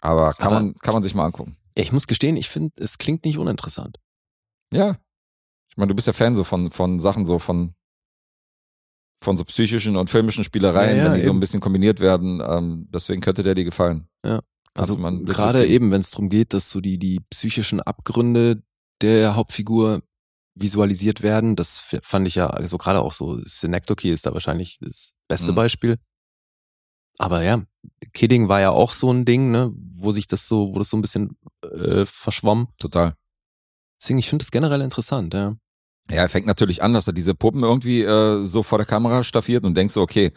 Aber 0.00 0.32
kann, 0.34 0.46
Aber- 0.48 0.54
man, 0.60 0.74
kann 0.76 0.94
man 0.94 1.02
sich 1.02 1.14
mal 1.14 1.24
angucken. 1.26 1.56
Ich 1.74 1.92
muss 1.92 2.06
gestehen, 2.06 2.36
ich 2.36 2.48
finde, 2.48 2.72
es 2.82 2.98
klingt 2.98 3.24
nicht 3.24 3.38
uninteressant. 3.38 3.98
Ja. 4.72 4.96
Ich 5.70 5.76
meine, 5.76 5.88
du 5.88 5.94
bist 5.94 6.06
ja 6.08 6.12
Fan 6.12 6.34
so 6.34 6.42
von, 6.44 6.70
von 6.72 6.98
Sachen, 7.00 7.24
so 7.24 7.38
von, 7.38 7.74
von 9.20 9.36
so 9.36 9.44
psychischen 9.44 9.96
und 9.96 10.10
filmischen 10.10 10.42
Spielereien, 10.44 10.96
Ja, 10.96 11.04
ja, 11.04 11.10
wenn 11.10 11.14
die 11.18 11.22
so 11.24 11.30
eben. 11.30 11.36
ein 11.36 11.40
bisschen 11.40 11.60
kombiniert 11.60 12.00
werden. 12.00 12.42
Ähm, 12.44 12.88
deswegen 12.90 13.20
könnte 13.20 13.42
der 13.42 13.54
dir 13.54 13.64
gefallen. 13.64 14.08
Ja. 14.24 14.40
Also 14.80 14.96
einen 14.96 15.24
Blick 15.24 15.36
gerade 15.36 15.66
eben, 15.66 15.90
wenn 15.90 16.00
es 16.00 16.10
darum 16.10 16.28
geht, 16.28 16.54
dass 16.54 16.70
so 16.70 16.80
die, 16.80 16.98
die 16.98 17.20
psychischen 17.30 17.80
Abgründe 17.80 18.62
der 19.00 19.36
Hauptfigur 19.36 20.02
visualisiert 20.54 21.22
werden, 21.22 21.54
das 21.56 21.80
fand 22.02 22.26
ich 22.26 22.34
ja, 22.34 22.48
also 22.48 22.78
gerade 22.78 23.00
auch 23.00 23.12
so, 23.12 23.38
Synecdoche 23.44 24.08
ist 24.08 24.26
da 24.26 24.32
wahrscheinlich 24.32 24.78
das 24.80 25.12
beste 25.28 25.52
Mhm. 25.52 25.56
Beispiel. 25.56 25.98
Aber 27.18 27.42
ja, 27.42 27.64
Kidding 28.12 28.48
war 28.48 28.60
ja 28.60 28.70
auch 28.70 28.92
so 28.92 29.12
ein 29.12 29.24
Ding, 29.24 29.50
ne, 29.50 29.72
wo 29.74 30.12
sich 30.12 30.26
das 30.26 30.46
so, 30.46 30.74
wo 30.74 30.78
das 30.78 30.88
so 30.90 30.96
ein 30.96 31.02
bisschen 31.02 31.36
äh, 31.62 32.04
verschwamm. 32.06 32.68
Total. 32.78 33.14
Deswegen, 34.00 34.18
ich 34.18 34.28
finde 34.28 34.44
das 34.44 34.50
generell 34.50 34.80
interessant, 34.80 35.34
ja. 35.34 35.56
Ja, 36.10 36.22
er 36.22 36.28
fängt 36.28 36.46
natürlich 36.46 36.82
an, 36.82 36.94
dass 36.94 37.06
er 37.06 37.12
diese 37.12 37.34
Puppen 37.34 37.62
irgendwie 37.62 38.02
äh, 38.02 38.46
so 38.46 38.62
vor 38.62 38.78
der 38.78 38.86
Kamera 38.86 39.24
staffiert 39.24 39.64
und 39.64 39.76
denkst 39.76 39.94
so, 39.94 40.00
okay. 40.00 40.32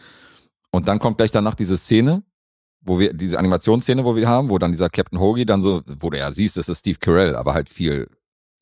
Und 0.70 0.88
dann 0.88 0.98
kommt 0.98 1.16
gleich 1.18 1.30
danach 1.30 1.54
diese 1.54 1.76
Szene, 1.76 2.22
wo 2.84 2.98
wir, 2.98 3.12
diese 3.12 3.38
Animationsszene, 3.38 4.04
wo 4.04 4.16
wir 4.16 4.28
haben, 4.28 4.50
wo 4.50 4.58
dann 4.58 4.72
dieser 4.72 4.90
Captain 4.90 5.18
Hoagie 5.20 5.46
dann 5.46 5.62
so, 5.62 5.82
wo 5.86 6.10
du 6.10 6.18
ja 6.18 6.32
siehst, 6.32 6.56
das 6.56 6.68
ist 6.68 6.80
Steve 6.80 6.98
Carell, 6.98 7.36
aber 7.36 7.54
halt 7.54 7.68
viel 7.68 8.08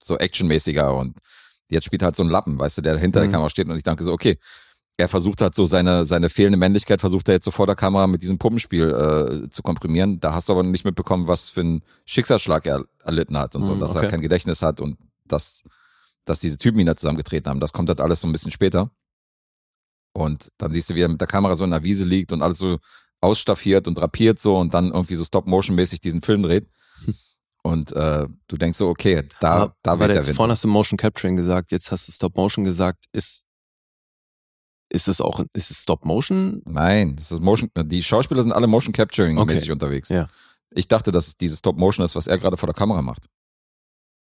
so 0.03 0.17
actionmäßiger 0.19 0.95
und 0.97 1.19
jetzt 1.71 1.85
spielt 1.85 2.03
halt 2.03 2.17
so 2.17 2.23
ein 2.23 2.29
Lappen, 2.29 2.59
weißt 2.59 2.79
du, 2.79 2.83
der 2.83 2.99
hinter 2.99 3.21
Mhm. 3.21 3.25
der 3.25 3.33
Kamera 3.33 3.51
steht 3.51 3.69
und 3.69 3.77
ich 3.77 3.83
denke 3.83 4.05
so, 4.05 4.13
okay, 4.13 4.39
er 4.97 5.09
versucht 5.09 5.41
halt 5.41 5.55
so 5.55 5.65
seine, 5.65 6.05
seine 6.05 6.29
fehlende 6.29 6.59
Männlichkeit, 6.59 7.01
versucht 7.01 7.29
er 7.29 7.35
jetzt 7.35 7.45
so 7.47 7.51
vor 7.51 7.67
der 7.67 7.77
Kamera 7.77 8.07
mit 8.07 8.23
diesem 8.23 8.37
Puppenspiel 8.39 9.45
äh, 9.47 9.49
zu 9.51 9.63
komprimieren. 9.63 10.21
Da 10.21 10.35
hast 10.35 10.49
du 10.49 10.53
aber 10.53 10.63
nicht 10.63 10.85
mitbekommen, 10.85 11.27
was 11.27 11.49
für 11.49 11.61
einen 11.61 11.83
Schicksalsschlag 12.05 12.67
er 12.67 12.85
erlitten 13.03 13.39
hat 13.39 13.57
und 13.57 13.65
so, 13.65 13.75
Mhm, 13.75 13.81
dass 13.81 13.97
okay. 13.97 14.05
er 14.05 14.11
kein 14.11 14.21
Gedächtnis 14.21 14.61
hat 14.61 14.81
und 14.81 14.99
dass, 15.27 15.63
dass 16.27 16.41
diese 16.41 16.59
Typen 16.59 16.81
ihn 16.81 16.87
da 16.87 16.97
zusammengetreten 16.97 17.49
haben. 17.49 17.61
Das 17.61 17.73
kommt 17.73 17.89
halt 17.89 18.01
alles 18.03 18.21
so 18.21 18.29
ein 18.29 18.33
bisschen 18.33 18.51
später. 18.51 18.91
Und 20.13 20.51
dann 20.59 20.75
siehst 20.75 20.91
du, 20.91 20.95
wie 20.95 21.03
er 21.03 21.09
mit 21.09 21.21
der 21.21 21.29
Kamera 21.29 21.57
so 21.57 21.65
in 21.65 21.71
der 21.71 21.83
Wiese 21.83 22.05
liegt 22.05 22.33
und 22.33 22.43
alles 22.43 22.59
so 22.59 22.79
ausstaffiert 23.21 23.87
und 23.87 23.97
drapiert 23.97 24.39
so 24.41 24.57
und 24.59 24.73
dann 24.75 24.93
irgendwie 24.93 25.15
so 25.15 25.25
Stop-Motion-mäßig 25.25 26.01
diesen 26.01 26.23
Film 26.23 26.43
dreht. 26.43 26.69
Und 27.63 27.93
äh, 27.93 28.27
du 28.49 28.57
denkst 28.57 28.79
so, 28.79 28.89
okay, 28.89 29.23
da, 29.39 29.51
Aber 29.53 29.77
da 29.83 29.99
wird 29.99 30.01
du 30.01 30.07
der 30.09 30.17
jetzt 30.17 30.29
Wind. 30.29 30.37
vorhin 30.37 30.51
hast 30.51 30.65
du 30.65 30.69
Motion 30.69 30.97
Capturing 30.97 31.37
gesagt, 31.37 31.71
jetzt 31.73 31.93
hast 31.93 32.09
du 32.09 32.13
Stop 32.13 32.35
Motion 32.35 32.65
gesagt, 32.65 33.05
ist, 33.13 33.45
ist 34.89 35.09
es 35.09 35.21
auch, 35.21 35.45
ist 35.53 35.71
es 35.71 35.83
Stop 35.83 36.07
Motion? 36.07 36.63
Nein, 36.65 37.17
das 37.17 37.31
ist 37.31 37.41
Motion, 37.41 37.69
die 37.85 38.03
Schauspieler 38.03 38.43
sind 38.43 38.53
alle 38.53 38.67
Motion 38.67 38.95
Capturing 38.95 39.37
Okay. 39.37 39.71
unterwegs. 39.71 40.09
Ja. 40.09 40.29
Ich 40.71 40.89
dachte, 40.89 41.13
dass 41.13 41.27
es 41.29 41.37
dieses 41.37 41.59
Stop 41.59 41.77
Motion 41.77 42.03
ist, 42.03 42.17
was 42.17 42.27
er 42.27 42.39
gerade 42.39 42.57
vor 42.57 42.67
der 42.67 42.75
Kamera 42.75 43.03
macht. 43.03 43.27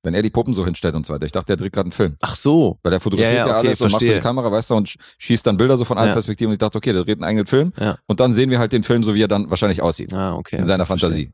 Wenn 0.08 0.14
er 0.14 0.22
die 0.22 0.30
Puppen 0.30 0.54
so 0.54 0.64
hinstellt 0.64 0.96
und 0.96 1.06
so 1.06 1.14
weiter. 1.14 1.26
Ich 1.26 1.34
dachte, 1.34 1.52
er 1.54 1.58
dreht 1.58 1.74
gerade 1.74 1.88
einen 1.88 1.92
Film. 1.92 2.16
Ach 2.22 2.36
so. 2.36 2.80
Weil 2.82 2.94
er 2.94 3.00
fotografiert 3.02 3.34
Ja, 3.34 3.40
ja, 3.40 3.48
ja, 3.48 3.58
okay, 3.60 3.68
alles 3.68 3.82
und 3.82 3.92
macht 3.92 4.06
so 4.06 4.14
die 4.14 4.20
Kamera, 4.20 4.50
weißt 4.52 4.70
du, 4.72 4.76
und 4.76 4.88
sch- 4.88 4.98
schießt 5.18 5.46
dann 5.46 5.58
Bilder 5.58 5.76
so 5.76 5.84
von 5.86 5.98
allen 5.98 6.08
Ja. 6.08 6.14
Perspektiven 6.14 6.48
und 6.50 6.54
ich 6.54 6.60
dachte, 6.60 6.78
okay, 6.78 6.94
der 6.94 7.04
dreht 7.04 7.18
einen 7.18 7.26
eigenen 7.26 7.46
Film. 7.46 7.74
Ja. 7.78 7.98
Und 8.08 8.20
dann 8.22 8.32
sehen 8.32 8.50
wir 8.50 8.60
halt 8.60 8.72
den 8.72 8.84
Film, 8.84 9.04
so 9.04 9.14
wie 9.14 9.22
er 9.22 9.28
dann 9.28 9.50
wahrscheinlich 9.50 9.82
aussieht. 9.82 10.14
Ah, 10.14 10.34
okay. 10.36 10.56
in 10.58 10.66
seiner 10.66 10.86
verstehe. 10.86 11.10
Fantasie. 11.10 11.34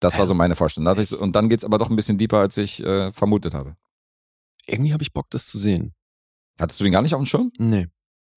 Das 0.00 0.16
war 0.18 0.24
so 0.26 0.34
meine 0.34 0.54
Vorstellung. 0.56 0.94
Da 0.94 1.04
so- 1.04 1.18
Und 1.20 1.34
dann 1.36 1.48
geht's 1.48 1.64
aber 1.64 1.78
doch 1.78 1.90
ein 1.90 1.96
bisschen 1.96 2.16
deeper, 2.16 2.38
als 2.38 2.56
ich 2.56 2.82
äh, 2.82 3.10
vermutet 3.12 3.52
habe. 3.52 3.74
Irgendwie 4.66 4.92
habe 4.92 5.02
ich 5.02 5.12
Bock, 5.12 5.26
das 5.30 5.46
zu 5.46 5.58
sehen. 5.58 5.92
Hattest 6.58 6.78
du 6.80 6.84
den 6.84 6.92
gar 6.92 7.02
nicht 7.02 7.14
auf 7.14 7.20
dem 7.20 7.26
Schirm? 7.26 7.50
Nee. 7.58 7.88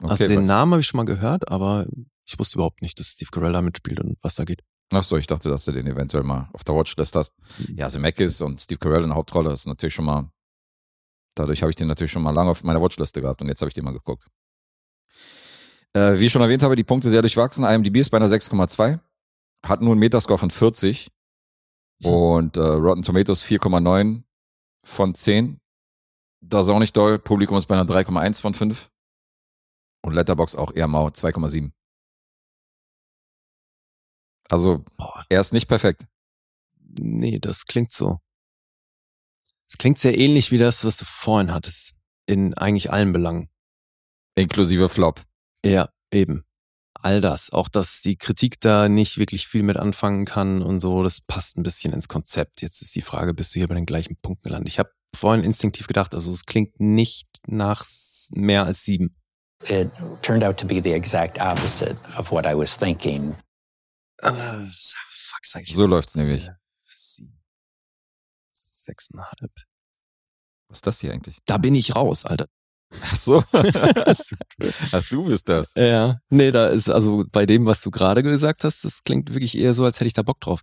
Okay, 0.02 0.10
also 0.12 0.28
den 0.28 0.46
Namen 0.46 0.72
habe 0.74 0.82
ich 0.82 0.88
schon 0.88 0.98
mal 0.98 1.06
gehört, 1.06 1.48
aber 1.50 1.86
ich 2.26 2.38
wusste 2.40 2.56
überhaupt 2.58 2.82
nicht, 2.82 3.00
dass 3.00 3.08
Steve 3.08 3.30
Carell 3.32 3.54
da 3.54 3.62
mitspielt 3.62 4.00
und 4.00 4.18
was 4.22 4.36
da 4.36 4.44
geht. 4.44 4.62
Ach 4.96 5.04
so, 5.04 5.18
ich 5.18 5.28
dachte, 5.28 5.50
dass 5.50 5.66
du 5.66 5.72
den 5.72 5.88
eventuell 5.88 6.24
mal 6.24 6.50
auf 6.54 6.64
der 6.64 6.76
Watchlist 6.76 7.16
hast. 7.16 7.34
Mhm. 7.58 7.78
Ja, 7.78 7.90
Zemeckis 7.90 8.42
und 8.42 8.62
Steve 8.62 8.80
Carell 8.80 9.04
in 9.04 9.10
der 9.10 9.16
Hauptrolle 9.16 9.52
ist 9.52 9.66
natürlich 9.66 9.94
schon 9.94 10.06
mal. 10.06 10.30
Dadurch 11.36 11.62
habe 11.62 11.72
ich 11.72 11.76
den 11.76 11.88
natürlich 11.88 12.12
schon 12.12 12.22
mal 12.22 12.32
lange 12.32 12.52
auf 12.52 12.64
meiner 12.64 12.82
Watchliste 12.82 13.22
gehabt 13.22 13.42
und 13.42 13.48
jetzt 13.48 13.62
habe 13.62 13.70
ich 13.70 13.74
den 13.74 13.84
mal 13.84 13.94
geguckt. 13.94 14.28
Äh, 15.94 16.20
wie 16.20 16.26
ich 16.26 16.32
schon 16.32 16.42
erwähnt 16.42 16.64
habe, 16.64 16.76
die 16.76 16.84
Punkte 16.84 17.10
sehr 17.10 17.22
durchwachsen. 17.22 17.66
IMDb 17.66 17.98
ist 17.98 18.10
bei 18.10 18.18
einer 18.18 18.28
6,2, 18.28 19.00
hat 19.66 19.82
nur 19.82 19.92
einen 19.92 20.00
Metascore 20.00 20.38
von 20.38 20.52
40 20.52 21.10
und 22.04 22.58
äh, 22.58 22.62
Rotten 22.62 23.04
Tomatoes 23.04 23.44
4,9 23.44 24.24
von 24.86 25.16
10. 25.16 25.60
Das 26.42 26.64
ist 26.64 26.70
auch 26.70 26.80
nicht 26.80 26.98
doll. 26.98 27.20
Publikum 27.20 27.58
ist 27.58 27.68
bei 27.68 27.76
einer 27.76 27.90
3,1 27.90 28.42
von 28.42 28.54
5 28.54 28.90
und 30.04 30.14
Letterbox 30.14 30.56
auch 30.56 30.74
eher 30.74 30.88
mau 30.88 31.08
2,7. 31.08 31.72
Also 34.50 34.84
Boah, 34.98 35.26
er 35.30 35.42
ist 35.42 35.54
nicht 35.54 35.68
perfekt. 35.68 36.06
nee, 37.00 37.40
das 37.40 37.66
klingt 37.66 37.92
so. 37.92 38.20
Es 39.70 39.78
klingt 39.78 39.98
sehr 39.98 40.18
ähnlich 40.18 40.52
wie 40.52 40.58
das, 40.58 40.86
was 40.86 40.98
du 40.98 41.06
vorhin 41.06 41.52
hattest. 41.54 41.94
In 42.26 42.54
eigentlich 42.54 42.92
allen 42.92 43.12
Belangen. 43.12 43.50
Inklusive 44.36 44.88
Flop. 44.90 45.22
Ja, 45.66 45.90
eben. 46.12 46.44
All 46.94 47.20
das. 47.22 47.52
Auch, 47.52 47.68
dass 47.68 48.02
die 48.02 48.16
Kritik 48.16 48.62
da 48.62 48.88
nicht 48.88 49.18
wirklich 49.18 49.48
viel 49.48 49.64
mit 49.64 49.78
anfangen 49.78 50.26
kann 50.26 50.62
und 50.62 50.80
so, 50.80 51.04
das 51.04 51.22
passt 51.22 51.58
ein 51.58 51.64
bisschen 51.64 51.92
ins 51.92 52.08
Konzept. 52.08 52.62
Jetzt 52.62 52.82
ist 52.82 52.96
die 52.96 53.02
Frage, 53.02 53.34
bist 53.34 53.56
du 53.56 53.60
hier 53.60 53.68
bei 53.68 53.76
den 53.76 53.86
gleichen 53.86 54.16
Punkten 54.22 54.44
gelandet? 54.44 54.70
Ich 54.72 54.80
habe 54.80 54.92
vorhin 55.16 55.44
instinktiv 55.44 55.88
gedacht, 55.88 56.14
also 56.14 56.32
es 56.32 56.46
klingt 56.46 56.80
nicht 56.80 57.28
nach 57.48 57.84
mehr 58.32 58.66
als 58.66 58.84
sieben. 58.84 59.16
It 59.68 59.90
turned 60.22 60.44
out 60.44 60.58
to 60.58 60.68
be 60.68 60.82
the 60.84 60.92
exact 60.94 61.40
opposite 61.40 61.98
of 62.18 62.32
what 62.32 62.46
I 62.46 62.56
was 62.56 62.78
thinking. 62.78 63.36
Äh, 64.24 64.68
fuck, 64.70 65.46
sag 65.46 65.64
ich 65.64 65.74
So 65.76 65.82
jetzt. 65.84 65.90
läuft's 65.90 66.16
nämlich. 66.16 66.50
Sieben. 66.96 67.40
Sechseinhalb. 68.54 69.52
Was 70.70 70.78
ist 70.78 70.88
das 70.88 71.00
hier 71.00 71.12
eigentlich? 71.14 71.38
Da 71.46 71.58
bin 71.58 71.76
ich 71.76 71.96
raus, 71.96 72.26
Alter. 72.26 72.48
Ach 73.02 73.16
so. 73.16 73.44
Ach, 74.92 75.10
du 75.10 75.26
bist 75.26 75.50
das. 75.50 75.74
Ja, 75.76 76.20
nee, 76.30 76.52
da 76.52 76.68
ist 76.68 76.90
also 76.90 77.26
bei 77.32 77.46
dem, 77.46 77.66
was 77.66 77.82
du 77.82 77.92
gerade 77.92 78.22
gesagt 78.24 78.64
hast, 78.64 78.86
das 78.86 79.04
klingt 79.04 79.34
wirklich 79.34 79.58
eher 79.58 79.74
so, 79.74 79.84
als 79.86 80.00
hätte 80.00 80.08
ich 80.08 80.14
da 80.14 80.22
Bock 80.22 80.40
drauf. 80.40 80.62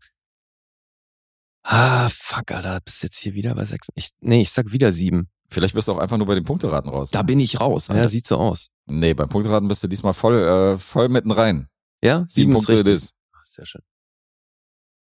Ah, 1.63 2.09
fuck, 2.09 2.51
Alter, 2.53 2.81
bist 2.85 3.03
jetzt 3.03 3.19
hier 3.19 3.35
wieder 3.35 3.55
bei 3.55 3.65
sechs. 3.65 3.89
Ich, 3.95 4.11
nee, 4.21 4.43
ich 4.43 4.51
sag 4.51 4.73
wieder 4.73 4.93
sieben. 4.93 5.29
Vielleicht 5.51 5.75
bist 5.75 5.89
du 5.89 5.93
auch 5.93 5.99
einfach 5.99 6.17
nur 6.17 6.27
bei 6.27 6.35
den 6.37 6.45
Punkteraten 6.45 6.89
raus. 6.91 7.11
Da 7.11 7.23
bin 7.23 7.41
ich 7.41 7.61
raus. 7.61 7.89
Ja, 7.89 7.97
Alter. 7.97 8.09
sieht 8.09 8.27
so 8.27 8.37
aus. 8.39 8.69
nee, 8.87 9.13
beim 9.15 9.29
Punkteraten 9.29 9.69
bist 9.69 9.83
du 9.83 9.89
diesmal 9.89 10.15
voll, 10.15 10.37
äh, 10.37 10.79
voll 10.79 11.09
mitten 11.09 11.33
rein. 11.33 11.69
Ja, 12.03 12.25
Sieben 12.29 12.29
sieben, 12.29 12.55
Punkte 12.55 12.91
ist. 12.93 13.15
Sehr 13.51 13.67
schön. 13.67 13.83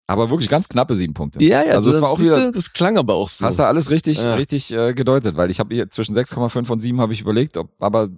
Aber 0.07 0.31
wirklich 0.31 0.49
ganz 0.49 0.69
knappe 0.69 0.95
sieben 0.95 1.13
Punkte. 1.13 1.43
Ja, 1.45 1.63
ja, 1.63 1.75
Also 1.75 1.91
es 1.91 1.97
das, 1.97 2.03
war 2.03 2.11
auch 2.11 2.19
wieder, 2.19 2.51
das 2.51 2.73
klang 2.73 2.97
aber 2.97 3.15
auch 3.15 3.29
so. 3.29 3.45
hast 3.45 3.59
du 3.59 3.67
alles 3.67 3.91
richtig, 3.91 4.19
Ja. 4.23 4.35
richtig 4.37 4.73
äh, 4.73 4.95
gedeutet, 4.95 5.37
weil 5.37 5.51
ich 5.51 5.61
habe 5.61 5.75
hier 5.75 5.91
zwischen 5.91 6.15
6,5 6.15 6.71
und 6.71 6.81
7 6.81 6.99
habe 7.01 7.13
ich 7.13 7.21
überlegt, 7.21 7.59
ob, 7.59 7.71
aber 7.83 8.09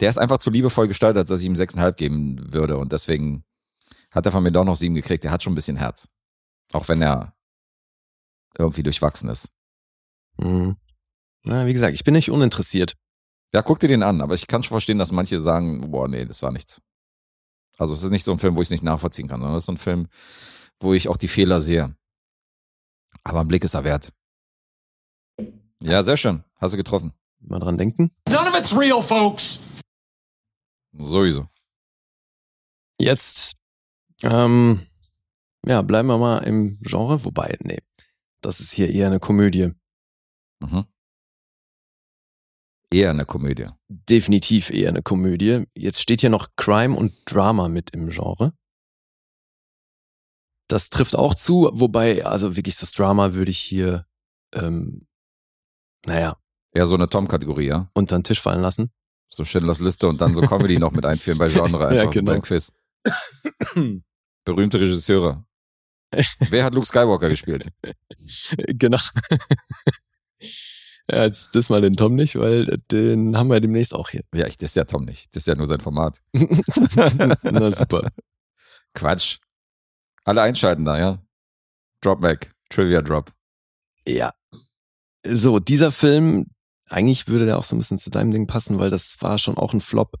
der 0.00 0.10
ist 0.10 0.18
einfach 0.18 0.36
zu 0.38 0.50
liebevoll 0.50 0.86
gestaltet, 0.86 1.20
als 1.20 1.30
dass 1.30 1.40
ich 1.40 1.46
ihm 1.46 1.54
6,5 1.54 1.92
geben 1.92 2.52
würde 2.52 2.76
und 2.76 2.92
deswegen 2.92 3.42
hat 4.10 4.26
er 4.26 4.32
von 4.32 4.42
mir 4.42 4.52
doch 4.52 4.64
noch 4.64 4.76
7 4.76 4.94
gekriegt. 4.94 5.24
Der 5.24 5.30
hat 5.30 5.42
schon 5.42 5.52
ein 5.54 5.56
bisschen 5.56 5.76
Herz. 5.78 6.08
Auch 6.72 6.88
wenn 6.88 7.00
er 7.00 7.32
irgendwie 8.58 8.82
durchwachsen 8.82 9.30
ist. 9.30 9.48
Mhm. 10.36 10.76
Na, 11.44 11.64
wie 11.66 11.72
gesagt, 11.72 11.94
ich 11.94 12.04
bin 12.04 12.12
nicht 12.14 12.30
uninteressiert. 12.30 12.96
Ja, 13.54 13.62
guck 13.62 13.78
dir 13.80 13.88
den 13.88 14.02
an, 14.02 14.20
aber 14.20 14.34
ich 14.34 14.46
kann 14.46 14.62
schon 14.62 14.74
verstehen, 14.74 14.98
dass 14.98 15.10
manche 15.12 15.40
sagen, 15.40 15.90
boah, 15.90 16.06
nee, 16.06 16.26
das 16.26 16.42
war 16.42 16.52
nichts. 16.52 16.82
Also 17.78 17.94
es 17.94 18.02
ist 18.02 18.10
nicht 18.10 18.24
so 18.24 18.32
ein 18.32 18.38
Film, 18.38 18.56
wo 18.56 18.60
ich 18.60 18.66
es 18.66 18.72
nicht 18.72 18.82
nachvollziehen 18.82 19.28
kann, 19.28 19.40
sondern 19.40 19.56
es 19.56 19.62
ist 19.62 19.66
so 19.66 19.72
ein 19.72 19.78
Film, 19.78 20.08
wo 20.80 20.94
ich 20.94 21.08
auch 21.08 21.16
die 21.16 21.28
Fehler 21.28 21.60
sehe. 21.60 21.96
Aber 23.24 23.40
ein 23.40 23.48
Blick 23.48 23.64
ist 23.64 23.74
er 23.74 23.84
wert. 23.84 24.12
Ja, 25.80 26.02
sehr 26.02 26.16
schön. 26.16 26.44
Hast 26.56 26.74
du 26.74 26.76
getroffen. 26.76 27.12
Mal 27.40 27.60
dran 27.60 27.78
denken. 27.78 28.10
None 28.28 28.48
of 28.48 28.58
it's 28.58 28.76
real, 28.76 29.00
folks. 29.00 29.60
Sowieso. 30.92 31.46
Jetzt, 33.00 33.56
ähm, 34.22 34.86
ja, 35.64 35.82
bleiben 35.82 36.08
wir 36.08 36.18
mal 36.18 36.38
im 36.38 36.78
Genre. 36.82 37.24
Wobei, 37.24 37.56
nee, 37.62 37.78
das 38.40 38.58
ist 38.58 38.72
hier 38.72 38.90
eher 38.90 39.06
eine 39.06 39.20
Komödie. 39.20 39.72
Mhm. 40.58 40.84
Eher 42.90 43.10
eine 43.10 43.26
Komödie. 43.26 43.66
Definitiv 43.88 44.70
eher 44.70 44.88
eine 44.88 45.02
Komödie. 45.02 45.64
Jetzt 45.74 46.00
steht 46.00 46.20
hier 46.22 46.30
noch 46.30 46.48
Crime 46.56 46.96
und 46.96 47.12
Drama 47.26 47.68
mit 47.68 47.90
im 47.90 48.08
Genre. 48.10 48.52
Das 50.68 50.90
trifft 50.90 51.16
auch 51.16 51.34
zu, 51.34 51.70
wobei, 51.72 52.24
also 52.26 52.56
wirklich 52.56 52.76
das 52.76 52.92
Drama 52.92 53.32
würde 53.34 53.50
ich 53.50 53.58
hier, 53.58 54.06
ähm, 54.54 55.06
naja, 56.06 56.36
Eher 56.74 56.86
so 56.86 56.94
eine 56.94 57.08
Tom-Kategorie, 57.08 57.66
ja? 57.66 57.90
unter 57.94 58.18
den 58.18 58.24
Tisch 58.24 58.40
fallen 58.42 58.60
lassen. 58.60 58.92
So 59.30 59.44
Schindlers 59.44 59.80
Liste 59.80 60.06
und 60.08 60.20
dann 60.20 60.34
so 60.34 60.42
Comedy 60.42 60.78
noch 60.78 60.92
mit 60.92 61.06
einführen 61.06 61.38
bei 61.38 61.48
Genre, 61.48 61.66
einfach 61.88 61.92
Ja, 61.92 62.04
so 62.04 62.10
genau. 62.10 62.32
beim 62.32 62.42
Quiz. 62.42 62.72
Berühmte 64.44 64.80
Regisseure. 64.80 65.44
Wer 66.40 66.64
hat 66.64 66.74
Luke 66.74 66.86
Skywalker 66.86 67.28
gespielt? 67.28 67.68
genau. 68.68 68.98
Ja, 71.10 71.24
jetzt 71.24 71.54
das 71.54 71.70
mal 71.70 71.80
den 71.80 71.94
Tom 71.94 72.14
nicht, 72.14 72.36
weil 72.36 72.66
den 72.90 73.36
haben 73.36 73.48
wir 73.48 73.60
demnächst 73.60 73.94
auch 73.94 74.10
hier. 74.10 74.24
Ja, 74.34 74.46
ich, 74.46 74.58
das 74.58 74.72
ist 74.72 74.76
ja 74.76 74.84
Tom 74.84 75.04
nicht. 75.04 75.34
Das 75.34 75.42
ist 75.42 75.46
ja 75.46 75.54
nur 75.54 75.66
sein 75.66 75.80
Format. 75.80 76.20
Na 77.42 77.72
super. 77.72 78.10
Quatsch. 78.94 79.38
Alle 80.24 80.42
einschalten 80.42 80.84
da, 80.84 80.98
ja? 80.98 81.22
Dropback. 82.02 82.50
Trivia 82.68 83.00
Drop. 83.00 83.32
Ja. 84.06 84.34
So, 85.26 85.58
dieser 85.58 85.90
Film, 85.92 86.46
eigentlich 86.88 87.28
würde 87.28 87.46
der 87.46 87.58
auch 87.58 87.64
so 87.64 87.74
ein 87.74 87.78
bisschen 87.78 87.98
zu 87.98 88.10
deinem 88.10 88.30
Ding 88.30 88.46
passen, 88.46 88.78
weil 88.78 88.90
das 88.90 89.16
war 89.20 89.38
schon 89.38 89.56
auch 89.56 89.72
ein 89.72 89.80
Flop. 89.80 90.14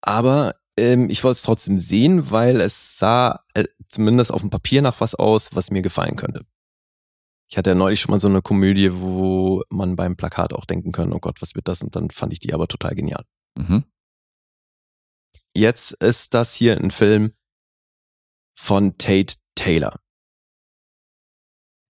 Aber 0.00 0.54
ähm, 0.76 1.10
ich 1.10 1.24
wollte 1.24 1.36
es 1.36 1.42
trotzdem 1.42 1.78
sehen, 1.78 2.30
weil 2.30 2.60
es 2.60 2.98
sah 2.98 3.44
äh, 3.54 3.64
zumindest 3.88 4.32
auf 4.32 4.40
dem 4.40 4.50
Papier 4.50 4.82
nach 4.82 5.00
was 5.00 5.14
aus, 5.14 5.54
was 5.54 5.70
mir 5.70 5.82
gefallen 5.82 6.16
könnte. 6.16 6.44
Ich 7.54 7.56
hatte 7.56 7.70
ja 7.70 7.76
neulich 7.76 8.00
schon 8.00 8.10
mal 8.10 8.18
so 8.18 8.26
eine 8.26 8.42
Komödie, 8.42 8.92
wo 8.92 9.62
man 9.70 9.94
beim 9.94 10.16
Plakat 10.16 10.52
auch 10.52 10.64
denken 10.64 10.90
kann, 10.90 11.12
oh 11.12 11.20
Gott, 11.20 11.40
was 11.40 11.54
wird 11.54 11.68
das? 11.68 11.82
Und 11.82 11.94
dann 11.94 12.10
fand 12.10 12.32
ich 12.32 12.40
die 12.40 12.52
aber 12.52 12.66
total 12.66 12.96
genial. 12.96 13.24
Mhm. 13.56 13.84
Jetzt 15.54 15.92
ist 15.92 16.34
das 16.34 16.52
hier 16.52 16.76
ein 16.76 16.90
Film 16.90 17.32
von 18.58 18.98
Tate 18.98 19.36
Taylor. 19.54 20.00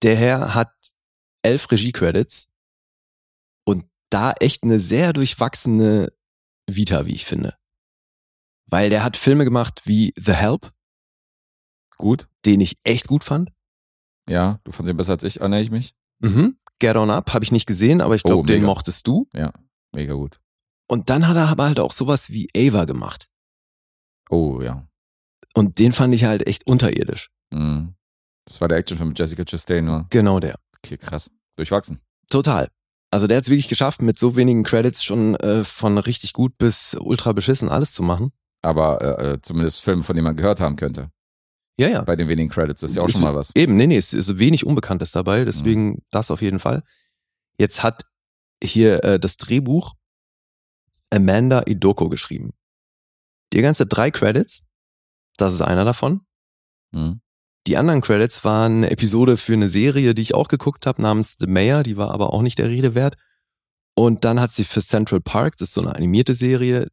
Der 0.02 0.16
Herr 0.16 0.54
hat 0.54 0.74
elf 1.40 1.70
Regie-Credits 1.70 2.52
und 3.66 3.88
da 4.10 4.32
echt 4.32 4.64
eine 4.64 4.80
sehr 4.80 5.14
durchwachsene 5.14 6.12
Vita, 6.66 7.06
wie 7.06 7.14
ich 7.14 7.24
finde. 7.24 7.56
Weil 8.66 8.90
der 8.90 9.02
hat 9.02 9.16
Filme 9.16 9.44
gemacht 9.44 9.80
wie 9.86 10.12
The 10.18 10.34
Help, 10.34 10.74
Gut. 11.96 12.28
den 12.44 12.60
ich 12.60 12.76
echt 12.82 13.08
gut 13.08 13.24
fand. 13.24 13.50
Ja, 14.28 14.60
du 14.64 14.72
fandst 14.72 14.90
ihn 14.90 14.96
besser 14.96 15.12
als 15.12 15.24
ich, 15.24 15.40
erinnere 15.40 15.60
ich 15.60 15.70
mich. 15.70 15.94
Mhm. 16.20 16.56
Get 16.78 16.96
On 16.96 17.10
Up 17.10 17.32
habe 17.34 17.44
ich 17.44 17.52
nicht 17.52 17.66
gesehen, 17.66 18.00
aber 18.00 18.14
ich 18.14 18.22
glaube, 18.22 18.42
Oh, 18.42 18.46
den 18.46 18.64
mochtest 18.64 19.06
du. 19.06 19.28
Mega 19.92 20.14
gut. 20.14 20.40
Und 20.88 21.08
dann 21.10 21.28
hat 21.28 21.36
er 21.36 21.48
aber 21.48 21.64
halt 21.64 21.80
auch 21.80 21.92
sowas 21.92 22.30
wie 22.30 22.48
Ava 22.56 22.84
gemacht. 22.84 23.28
Oh, 24.28 24.60
ja. 24.60 24.86
Und 25.54 25.78
den 25.78 25.92
fand 25.92 26.14
ich 26.14 26.24
halt 26.24 26.46
echt 26.46 26.66
unterirdisch. 26.66 27.30
Mhm. 27.50 27.94
Das 28.46 28.60
war 28.60 28.68
der 28.68 28.78
Actionfilm 28.78 29.10
mit 29.10 29.18
Jessica 29.18 29.44
Chastain, 29.44 29.84
ne? 29.84 30.06
Genau 30.10 30.40
der. 30.40 30.58
Okay, 30.78 30.98
krass. 30.98 31.30
Durchwachsen. 31.56 32.00
Total. 32.28 32.68
Also 33.10 33.26
der 33.28 33.36
hat 33.36 33.44
es 33.44 33.50
wirklich 33.50 33.68
geschafft, 33.68 34.02
mit 34.02 34.18
so 34.18 34.34
wenigen 34.36 34.64
Credits 34.64 35.04
schon 35.04 35.36
äh, 35.36 35.62
von 35.64 35.96
richtig 35.98 36.32
gut 36.32 36.58
bis 36.58 36.96
ultra 36.98 37.32
beschissen 37.32 37.68
alles 37.68 37.92
zu 37.92 38.02
machen. 38.02 38.32
Aber 38.62 39.00
äh, 39.00 39.32
äh, 39.34 39.40
zumindest 39.40 39.82
Filme, 39.82 40.02
von 40.02 40.16
denen 40.16 40.24
man 40.24 40.36
gehört 40.36 40.60
haben 40.60 40.76
könnte. 40.76 41.10
Ja, 41.78 41.88
ja. 41.88 42.02
Bei 42.02 42.16
den 42.16 42.28
wenigen 42.28 42.48
Credits. 42.48 42.80
Das 42.80 42.92
ist 42.92 42.96
ja 42.96 43.02
auch 43.02 43.08
schon 43.08 43.22
mal 43.22 43.34
was. 43.34 43.54
Eben, 43.56 43.76
nee, 43.76 43.86
nee, 43.86 43.96
es 43.96 44.12
ist 44.12 44.38
wenig 44.38 44.64
Unbekanntes 44.64 45.12
dabei, 45.12 45.44
deswegen 45.44 46.02
das 46.10 46.30
auf 46.30 46.40
jeden 46.40 46.60
Fall. 46.60 46.82
Jetzt 47.58 47.82
hat 47.82 48.06
hier 48.62 49.02
äh, 49.04 49.18
das 49.18 49.36
Drehbuch 49.36 49.94
Amanda 51.10 51.62
Idoko 51.66 52.08
geschrieben. 52.08 52.52
Die 53.52 53.62
ganze 53.62 53.86
drei 53.86 54.10
Credits, 54.10 54.62
das 55.36 55.54
ist 55.54 55.62
einer 55.62 55.84
davon. 55.84 56.22
Mhm. 56.92 57.20
Die 57.66 57.76
anderen 57.76 58.02
Credits 58.02 58.44
waren 58.44 58.78
eine 58.78 58.90
Episode 58.90 59.36
für 59.36 59.54
eine 59.54 59.68
Serie, 59.68 60.14
die 60.14 60.22
ich 60.22 60.34
auch 60.34 60.48
geguckt 60.48 60.86
habe, 60.86 61.00
namens 61.00 61.36
The 61.40 61.46
Mayor, 61.46 61.82
die 61.82 61.96
war 61.96 62.10
aber 62.10 62.32
auch 62.32 62.42
nicht 62.42 62.58
der 62.58 62.68
Rede 62.68 62.94
wert. 62.94 63.16
Und 63.96 64.24
dann 64.24 64.40
hat 64.40 64.50
sie 64.50 64.64
für 64.64 64.80
Central 64.80 65.20
Park, 65.20 65.56
das 65.56 65.68
ist 65.68 65.74
so 65.74 65.80
eine 65.80 65.94
animierte 65.94 66.34
Serie, 66.34 66.88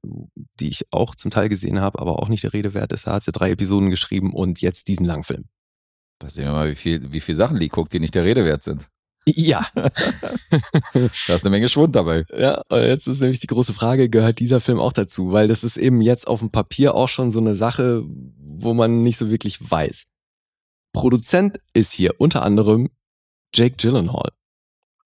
die 0.59 0.67
ich 0.67 0.85
auch 0.91 1.15
zum 1.15 1.31
Teil 1.31 1.49
gesehen 1.49 1.81
habe, 1.81 1.99
aber 1.99 2.19
auch 2.19 2.27
nicht 2.27 2.43
der 2.43 2.53
Rede 2.53 2.73
wert 2.75 2.93
ist, 2.93 3.07
da 3.07 3.13
hat 3.13 3.23
sie 3.23 3.31
drei 3.31 3.51
Episoden 3.51 3.89
geschrieben 3.89 4.33
und 4.33 4.61
jetzt 4.61 4.87
diesen 4.87 5.05
Langfilm. 5.05 5.45
Da 6.19 6.29
sehen 6.29 6.45
wir 6.45 6.51
mal, 6.51 6.69
wie 6.69 6.75
viel, 6.75 7.11
wie 7.11 7.21
viel 7.21 7.33
Sachen 7.33 7.59
die 7.59 7.69
guckt, 7.69 7.93
die 7.93 7.99
nicht 7.99 8.13
der 8.13 8.23
Rede 8.23 8.45
wert 8.45 8.61
sind. 8.63 8.87
Ja, 9.25 9.67
Da 11.27 11.35
ist 11.35 11.43
eine 11.43 11.51
Menge 11.51 11.69
Schwund 11.69 11.95
dabei. 11.95 12.25
ja, 12.35 12.61
und 12.69 12.81
jetzt 12.81 13.07
ist 13.07 13.21
nämlich 13.21 13.39
die 13.39 13.47
große 13.47 13.73
Frage, 13.73 14.09
gehört 14.09 14.39
dieser 14.39 14.59
Film 14.59 14.79
auch 14.79 14.93
dazu? 14.93 15.31
Weil 15.31 15.47
das 15.47 15.63
ist 15.63 15.77
eben 15.77 16.01
jetzt 16.01 16.27
auf 16.27 16.39
dem 16.39 16.51
Papier 16.51 16.95
auch 16.95 17.07
schon 17.07 17.31
so 17.31 17.39
eine 17.39 17.55
Sache, 17.55 18.03
wo 18.07 18.73
man 18.73 19.03
nicht 19.03 19.17
so 19.17 19.29
wirklich 19.29 19.71
weiß. 19.71 20.05
Produzent 20.93 21.59
ist 21.73 21.93
hier 21.93 22.19
unter 22.19 22.43
anderem 22.43 22.89
Jake 23.53 23.75
Gyllenhaal. 23.77 24.31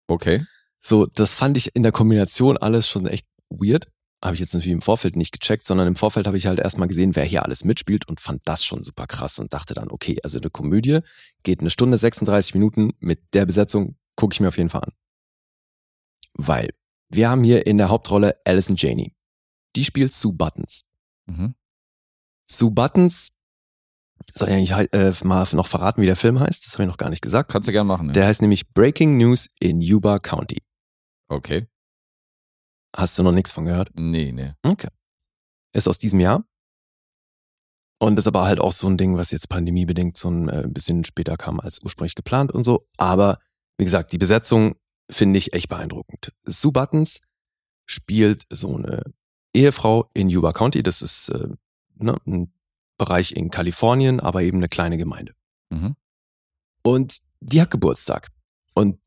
Okay. 0.08 0.46
So, 0.88 1.08
das 1.08 1.34
fand 1.34 1.58
ich 1.58 1.76
in 1.76 1.82
der 1.82 1.92
Kombination 1.92 2.58
alles 2.58 2.88
schon 2.88 3.08
echt 3.08 3.26
weird. 3.50 3.88
Habe 4.24 4.36
ich 4.36 4.40
jetzt 4.40 4.54
natürlich 4.54 4.72
im 4.72 4.84
Vorfeld 4.84 5.16
nicht 5.16 5.32
gecheckt, 5.32 5.66
sondern 5.66 5.88
im 5.88 5.96
Vorfeld 5.96 6.28
habe 6.28 6.38
ich 6.38 6.46
halt 6.46 6.60
erstmal 6.60 6.88
gesehen, 6.88 7.16
wer 7.16 7.24
hier 7.24 7.42
alles 7.42 7.64
mitspielt 7.64 8.08
und 8.08 8.22
fand 8.22 8.44
das 8.46 8.64
schon 8.64 8.84
super 8.84 9.08
krass 9.08 9.40
und 9.40 9.52
dachte 9.52 9.74
dann, 9.74 9.90
okay, 9.90 10.20
also 10.24 10.38
eine 10.38 10.52
Komödie 10.52 11.00
geht 11.42 11.62
eine 11.62 11.72
Stunde 11.72 11.98
36 11.98 12.54
Minuten 12.54 12.92
mit 13.00 13.34
der 13.34 13.48
Besetzung, 13.48 13.98
gucke 14.16 14.36
ich 14.36 14.40
mir 14.42 14.50
auf 14.50 14.60
jeden 14.60 14.70
Fall 14.70 14.84
an. 14.84 14.92
Weil 16.36 16.70
wir 17.10 17.32
haben 17.32 17.44
hier 17.44 17.66
in 17.66 17.80
der 17.80 17.90
Hauptrolle 17.90 18.36
Alison 18.46 18.76
Janey. 18.76 19.12
Die 19.76 19.86
spielt 19.86 20.14
Sue 20.14 20.34
Buttons. 20.34 20.84
Mhm. 21.26 21.56
Sue 22.46 22.70
Buttons, 22.70 23.30
soll 24.36 24.50
ich 24.50 24.72
eigentlich 24.72 24.94
äh, 24.94 25.14
mal 25.24 25.48
noch 25.54 25.68
verraten, 25.68 26.04
wie 26.04 26.06
der 26.06 26.16
Film 26.16 26.40
heißt? 26.40 26.64
Das 26.64 26.74
habe 26.74 26.84
ich 26.84 26.90
noch 26.90 26.98
gar 26.98 27.10
nicht 27.10 27.24
gesagt. 27.24 27.52
Kannst 27.52 27.68
du 27.68 27.72
gern 27.72 27.88
machen. 27.88 28.10
Ja. 28.10 28.14
Der 28.14 28.28
heißt 28.28 28.44
nämlich 28.44 28.72
Breaking 28.72 29.18
News 29.18 29.50
in 29.60 29.82
Yuba 29.82 30.20
County. 30.20 30.62
Okay. 31.28 31.68
Hast 32.96 33.18
du 33.18 33.24
noch 33.24 33.32
nichts 33.32 33.52
von 33.52 33.66
gehört? 33.66 33.90
Nee, 33.94 34.32
nee. 34.32 34.54
Okay. 34.64 34.90
Ist 35.74 35.88
aus 35.88 36.00
diesem 36.00 36.20
Jahr. 36.20 36.46
Und 38.00 38.18
ist 38.18 38.28
aber 38.28 38.46
halt 38.46 38.60
auch 38.60 38.72
so 38.72 38.88
ein 38.88 38.98
Ding, 38.98 39.18
was 39.18 39.32
jetzt 39.32 39.50
pandemiebedingt 39.50 40.18
so 40.18 40.30
ein 40.30 40.50
äh, 40.50 40.68
bisschen 40.68 41.06
später 41.06 41.38
kam 41.38 41.60
als 41.60 41.82
ursprünglich 41.82 42.16
geplant 42.16 42.52
und 42.52 42.64
so. 42.64 42.88
Aber 42.98 43.40
wie 43.78 43.86
gesagt, 43.86 44.14
die 44.14 44.18
Besetzung 44.18 44.76
finde 45.10 45.38
ich 45.38 45.54
echt 45.54 45.70
beeindruckend. 45.70 46.32
Sue 46.44 46.72
Buttons 46.72 47.22
spielt 47.86 48.44
so 48.50 48.76
eine 48.76 49.04
Ehefrau 49.54 50.10
in 50.14 50.30
Yuba 50.30 50.54
County. 50.54 50.84
Das 50.84 51.02
ist 51.02 51.30
äh, 51.30 51.48
ne, 51.96 52.18
ein 52.26 52.54
Bereich 52.98 53.34
in 53.34 53.52
Kalifornien, 53.52 54.20
aber 54.20 54.42
eben 54.42 54.58
eine 54.58 54.70
kleine 54.70 54.98
Gemeinde. 54.98 55.34
Mhm. 55.70 55.96
Und 56.82 57.18
die 57.40 57.62
hat 57.62 57.72
Geburtstag. 57.72 58.30
Und 58.74 59.00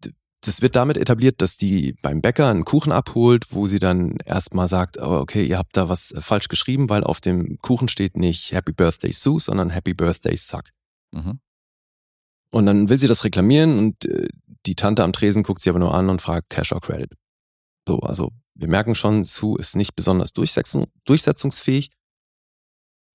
das 0.43 0.63
wird 0.63 0.77
damit 0.77 0.97
etabliert, 0.97 1.43
dass 1.43 1.57
die 1.57 1.95
beim 2.01 2.21
Bäcker 2.21 2.49
einen 2.49 2.65
Kuchen 2.65 2.93
abholt, 2.93 3.47
wo 3.51 3.67
sie 3.67 3.81
dann 3.81 4.19
erstmal 4.25 4.69
sagt, 4.69 4.99
oh, 4.99 5.19
okay, 5.19 5.45
ihr 5.45 5.59
habt 5.59 5.77
da 5.77 5.89
was 5.89 6.13
äh, 6.13 6.21
falsch 6.21 6.49
geschrieben, 6.49 6.89
weil 6.89 7.05
auf 7.05 7.21
dem 7.21 7.59
Kuchen 7.59 7.89
steht 7.89 8.17
nicht 8.17 8.53
Happy 8.53 8.73
Birthday 8.73 9.13
Sue, 9.13 9.41
sondern 9.41 9.71
Happy 9.71 9.95
Birthday 9.95 10.37
Suck. 10.37 10.65
Mhm. 11.13 11.41
Und 12.51 12.67
dann 12.67 12.89
will 12.89 12.99
sie 12.99 13.09
das 13.09 13.25
reklamieren 13.25 13.79
und 13.79 14.05
äh, 14.05 14.29
die 14.65 14.77
Tante 14.77 15.03
am 15.03 15.13
Tresen 15.13 15.43
guckt 15.43 15.61
sie 15.61 15.71
aber 15.71 15.79
nur 15.79 15.95
an 15.95 16.09
und 16.09 16.23
fragt 16.23 16.51
Cash 16.51 16.73
or 16.73 16.81
Credit. 16.81 17.13
So, 17.87 17.99
also 18.01 18.31
wir 18.55 18.69
merken 18.69 18.95
schon, 18.95 19.25
Sue 19.25 19.59
ist 19.59 19.77
nicht 19.77 19.97
besonders 19.97 20.33
durchsetzung, 20.33 20.87
durchsetzungsfähig. 21.05 21.91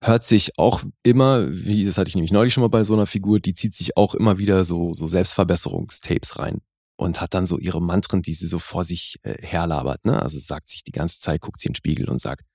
Hört 0.04 0.26
sich 0.26 0.60
auch 0.60 0.84
immer, 1.04 1.50
wie 1.50 1.86
das 1.86 1.98
hatte 1.98 2.10
ich 2.10 2.16
nämlich 2.16 2.34
neulich 2.34 2.54
schon 2.54 2.62
mal 2.62 2.70
bei 2.70 2.84
so 2.84 2.94
einer 2.94 3.06
Figur, 3.06 3.40
die 3.40 3.54
zieht 3.54 3.74
sich 3.74 3.96
auch 3.96 4.14
immer 4.14 4.38
wieder 4.38 4.66
so, 4.66 4.94
so 4.94 5.08
Selbstverbesserungstapes 5.08 6.38
rein 6.38 6.62
und 6.96 7.22
hat 7.22 7.34
dann 7.34 7.46
so 7.46 7.58
ihre 7.58 7.82
Mantren, 7.82 8.22
die 8.22 8.34
sie 8.34 8.48
so 8.48 8.60
vor 8.60 8.84
sich 8.84 9.20
äh, 9.24 9.36
herlabert. 9.42 10.06
Ne? 10.06 10.22
Also 10.22 10.40
sagt 10.40 10.70
sich 10.70 10.84
die 10.84 10.92
ganze 10.92 11.20
Zeit, 11.20 11.42
guckt 11.42 11.60
sie 11.60 11.68
in 11.68 11.72
den 11.72 11.78
Spiegel 11.78 12.10
und 12.10 12.20
sagt, 12.20 12.46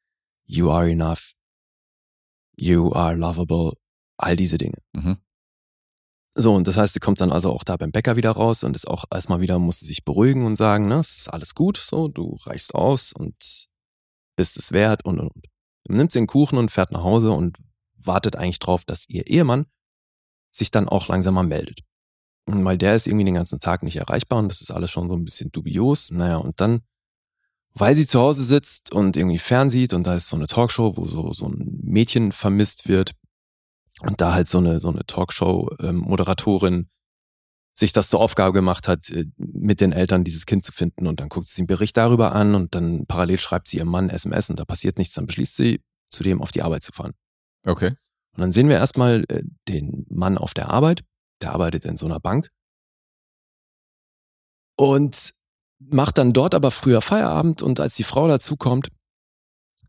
You 0.44 0.70
are 0.70 0.90
enough, 0.90 1.34
you 2.56 2.92
are 2.92 3.14
lovable, 3.14 3.72
all 4.16 4.36
diese 4.36 4.58
Dinge. 4.58 4.78
Mhm. 4.92 5.18
So, 6.34 6.54
und 6.54 6.68
das 6.68 6.76
heißt, 6.76 6.94
sie 6.94 7.00
kommt 7.00 7.20
dann 7.20 7.32
also 7.32 7.52
auch 7.52 7.64
da 7.64 7.76
beim 7.76 7.90
Bäcker 7.90 8.16
wieder 8.16 8.30
raus 8.30 8.62
und 8.62 8.76
ist 8.76 8.86
auch 8.86 9.04
erstmal 9.10 9.40
wieder, 9.40 9.58
muss 9.58 9.80
sie 9.80 9.86
sich 9.86 10.04
beruhigen 10.04 10.46
und 10.46 10.56
sagen, 10.56 10.86
ne, 10.86 11.00
es 11.00 11.16
ist 11.16 11.28
alles 11.28 11.54
gut, 11.54 11.76
so, 11.76 12.08
du 12.08 12.36
reichst 12.42 12.74
aus 12.74 13.12
und 13.12 13.68
bist 14.36 14.56
es 14.56 14.70
wert 14.70 15.04
und 15.04 15.18
und 15.18 15.28
und. 15.28 15.46
Nimmt 15.88 16.12
sie 16.12 16.20
den 16.20 16.26
Kuchen 16.26 16.58
und 16.58 16.70
fährt 16.70 16.92
nach 16.92 17.02
Hause 17.02 17.32
und 17.32 17.58
wartet 17.96 18.36
eigentlich 18.36 18.60
drauf, 18.60 18.84
dass 18.84 19.08
ihr 19.08 19.26
Ehemann 19.26 19.66
sich 20.50 20.70
dann 20.70 20.88
auch 20.88 21.08
langsam 21.08 21.34
mal 21.34 21.42
meldet. 21.42 21.80
Weil 22.50 22.78
der 22.78 22.94
ist 22.94 23.06
irgendwie 23.06 23.24
den 23.24 23.34
ganzen 23.34 23.60
Tag 23.60 23.82
nicht 23.82 23.96
erreichbar 23.96 24.38
und 24.38 24.48
das 24.48 24.60
ist 24.60 24.70
alles 24.70 24.90
schon 24.90 25.08
so 25.08 25.14
ein 25.14 25.24
bisschen 25.24 25.50
dubios. 25.52 26.10
Naja, 26.10 26.36
und 26.36 26.60
dann, 26.60 26.80
weil 27.74 27.94
sie 27.94 28.06
zu 28.06 28.20
Hause 28.20 28.44
sitzt 28.44 28.92
und 28.92 29.16
irgendwie 29.16 29.38
fernsieht 29.38 29.92
und 29.92 30.06
da 30.06 30.14
ist 30.14 30.28
so 30.28 30.36
eine 30.36 30.46
Talkshow, 30.46 30.96
wo 30.96 31.06
so, 31.06 31.32
so 31.32 31.46
ein 31.46 31.80
Mädchen 31.82 32.32
vermisst 32.32 32.88
wird, 32.88 33.14
und 34.00 34.20
da 34.20 34.34
halt 34.34 34.48
so 34.48 34.58
eine, 34.58 34.80
so 34.80 34.88
eine 34.88 35.04
Talkshow-Moderatorin 35.06 36.88
sich 37.74 37.92
das 37.92 38.08
zur 38.08 38.20
Aufgabe 38.20 38.52
gemacht 38.52 38.88
hat, 38.88 39.08
äh, 39.10 39.26
mit 39.36 39.80
den 39.80 39.92
Eltern 39.92 40.24
dieses 40.24 40.46
Kind 40.46 40.64
zu 40.64 40.72
finden. 40.72 41.06
Und 41.06 41.20
dann 41.20 41.28
guckt 41.28 41.48
sie 41.48 41.62
einen 41.62 41.68
Bericht 41.68 41.96
darüber 41.96 42.32
an 42.32 42.54
und 42.54 42.74
dann 42.74 43.06
parallel 43.06 43.38
schreibt 43.38 43.68
sie 43.68 43.78
ihrem 43.78 43.88
Mann 43.88 44.10
SMS 44.10 44.50
und 44.50 44.58
da 44.58 44.64
passiert 44.64 44.98
nichts. 44.98 45.14
Dann 45.14 45.26
beschließt 45.26 45.56
sie, 45.56 45.80
zudem 46.08 46.42
auf 46.42 46.50
die 46.50 46.62
Arbeit 46.62 46.82
zu 46.82 46.92
fahren. 46.92 47.12
Okay. 47.64 47.94
Und 48.32 48.40
dann 48.40 48.52
sehen 48.52 48.68
wir 48.68 48.76
erstmal 48.76 49.24
äh, 49.28 49.42
den 49.68 50.06
Mann 50.08 50.38
auf 50.38 50.54
der 50.54 50.70
Arbeit. 50.70 51.02
Der 51.42 51.52
arbeitet 51.52 51.84
in 51.84 51.96
so 51.96 52.06
einer 52.06 52.20
Bank. 52.20 52.50
Und 54.76 55.34
macht 55.80 56.18
dann 56.18 56.32
dort 56.32 56.54
aber 56.54 56.70
früher 56.70 57.00
Feierabend 57.00 57.62
und 57.62 57.80
als 57.80 57.94
die 57.96 58.04
Frau 58.04 58.28
dazukommt, 58.28 58.88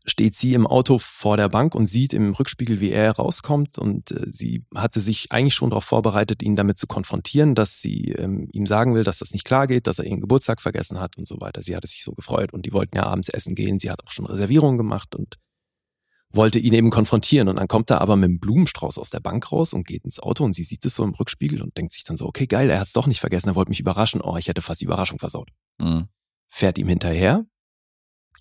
steht 0.06 0.34
sie 0.34 0.54
im 0.54 0.66
Auto 0.66 0.98
vor 0.98 1.36
der 1.36 1.48
Bank 1.48 1.74
und 1.74 1.86
sieht 1.86 2.14
im 2.14 2.32
Rückspiegel, 2.32 2.80
wie 2.80 2.90
er 2.90 3.12
rauskommt. 3.12 3.78
Und 3.78 4.12
äh, 4.12 4.26
sie 4.30 4.64
hatte 4.74 5.00
sich 5.00 5.30
eigentlich 5.30 5.54
schon 5.54 5.70
darauf 5.70 5.84
vorbereitet, 5.84 6.42
ihn 6.42 6.56
damit 6.56 6.78
zu 6.78 6.86
konfrontieren, 6.86 7.54
dass 7.54 7.80
sie 7.80 8.12
ähm, 8.12 8.48
ihm 8.52 8.66
sagen 8.66 8.94
will, 8.94 9.04
dass 9.04 9.18
das 9.18 9.32
nicht 9.32 9.44
klar 9.44 9.66
geht, 9.66 9.86
dass 9.86 9.98
er 9.98 10.06
ihren 10.06 10.20
Geburtstag 10.20 10.60
vergessen 10.60 11.00
hat 11.00 11.18
und 11.18 11.28
so 11.28 11.40
weiter. 11.40 11.62
Sie 11.62 11.76
hatte 11.76 11.86
sich 11.86 12.02
so 12.02 12.12
gefreut 12.12 12.52
und 12.52 12.66
die 12.66 12.72
wollten 12.72 12.96
ja 12.96 13.04
abends 13.04 13.28
essen 13.28 13.54
gehen. 13.54 13.78
Sie 13.78 13.90
hat 13.90 14.02
auch 14.04 14.10
schon 14.10 14.26
Reservierungen 14.26 14.78
gemacht 14.78 15.14
und 15.14 15.36
wollte 16.32 16.58
ihn 16.58 16.72
eben 16.72 16.90
konfrontieren. 16.90 17.48
Und 17.48 17.56
dann 17.56 17.68
kommt 17.68 17.90
er 17.90 18.00
aber 18.00 18.16
mit 18.16 18.28
einem 18.28 18.40
Blumenstrauß 18.40 18.98
aus 18.98 19.10
der 19.10 19.20
Bank 19.20 19.50
raus 19.50 19.72
und 19.72 19.86
geht 19.86 20.04
ins 20.04 20.20
Auto 20.20 20.44
und 20.44 20.54
sie 20.54 20.64
sieht 20.64 20.84
es 20.84 20.94
so 20.94 21.04
im 21.04 21.14
Rückspiegel 21.14 21.62
und 21.62 21.76
denkt 21.76 21.92
sich 21.92 22.04
dann 22.04 22.16
so, 22.16 22.26
okay, 22.26 22.46
geil, 22.46 22.70
er 22.70 22.80
hat 22.80 22.86
es 22.86 22.92
doch 22.92 23.06
nicht 23.06 23.20
vergessen, 23.20 23.48
er 23.48 23.54
wollte 23.54 23.70
mich 23.70 23.80
überraschen. 23.80 24.20
Oh, 24.22 24.36
ich 24.36 24.48
hätte 24.48 24.62
fast 24.62 24.80
die 24.80 24.84
Überraschung 24.84 25.18
versaut. 25.18 25.50
Mhm. 25.78 26.08
Fährt 26.48 26.78
ihm 26.78 26.88
hinterher 26.88 27.44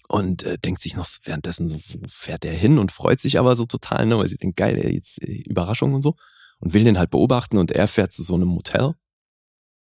und 0.07 0.43
äh, 0.43 0.57
denkt 0.57 0.81
sich 0.81 0.95
noch 0.95 1.07
währenddessen 1.23 1.69
so, 1.69 1.77
wo 1.77 2.07
fährt 2.07 2.43
der 2.43 2.53
hin 2.53 2.77
und 2.77 2.91
freut 2.91 3.19
sich 3.19 3.39
aber 3.39 3.55
so 3.55 3.65
total, 3.65 4.05
ne, 4.05 4.17
weil 4.17 4.27
sie 4.27 4.37
denkt, 4.37 4.57
geil, 4.57 4.77
ey, 4.77 4.93
jetzt 4.93 5.21
äh, 5.21 5.43
Überraschung 5.45 5.93
und 5.93 6.01
so 6.01 6.15
und 6.59 6.73
will 6.73 6.83
den 6.83 6.97
halt 6.97 7.09
beobachten 7.09 7.57
und 7.57 7.71
er 7.71 7.87
fährt 7.87 8.11
zu 8.11 8.23
so 8.23 8.35
einem 8.35 8.47
Motel, 8.47 8.95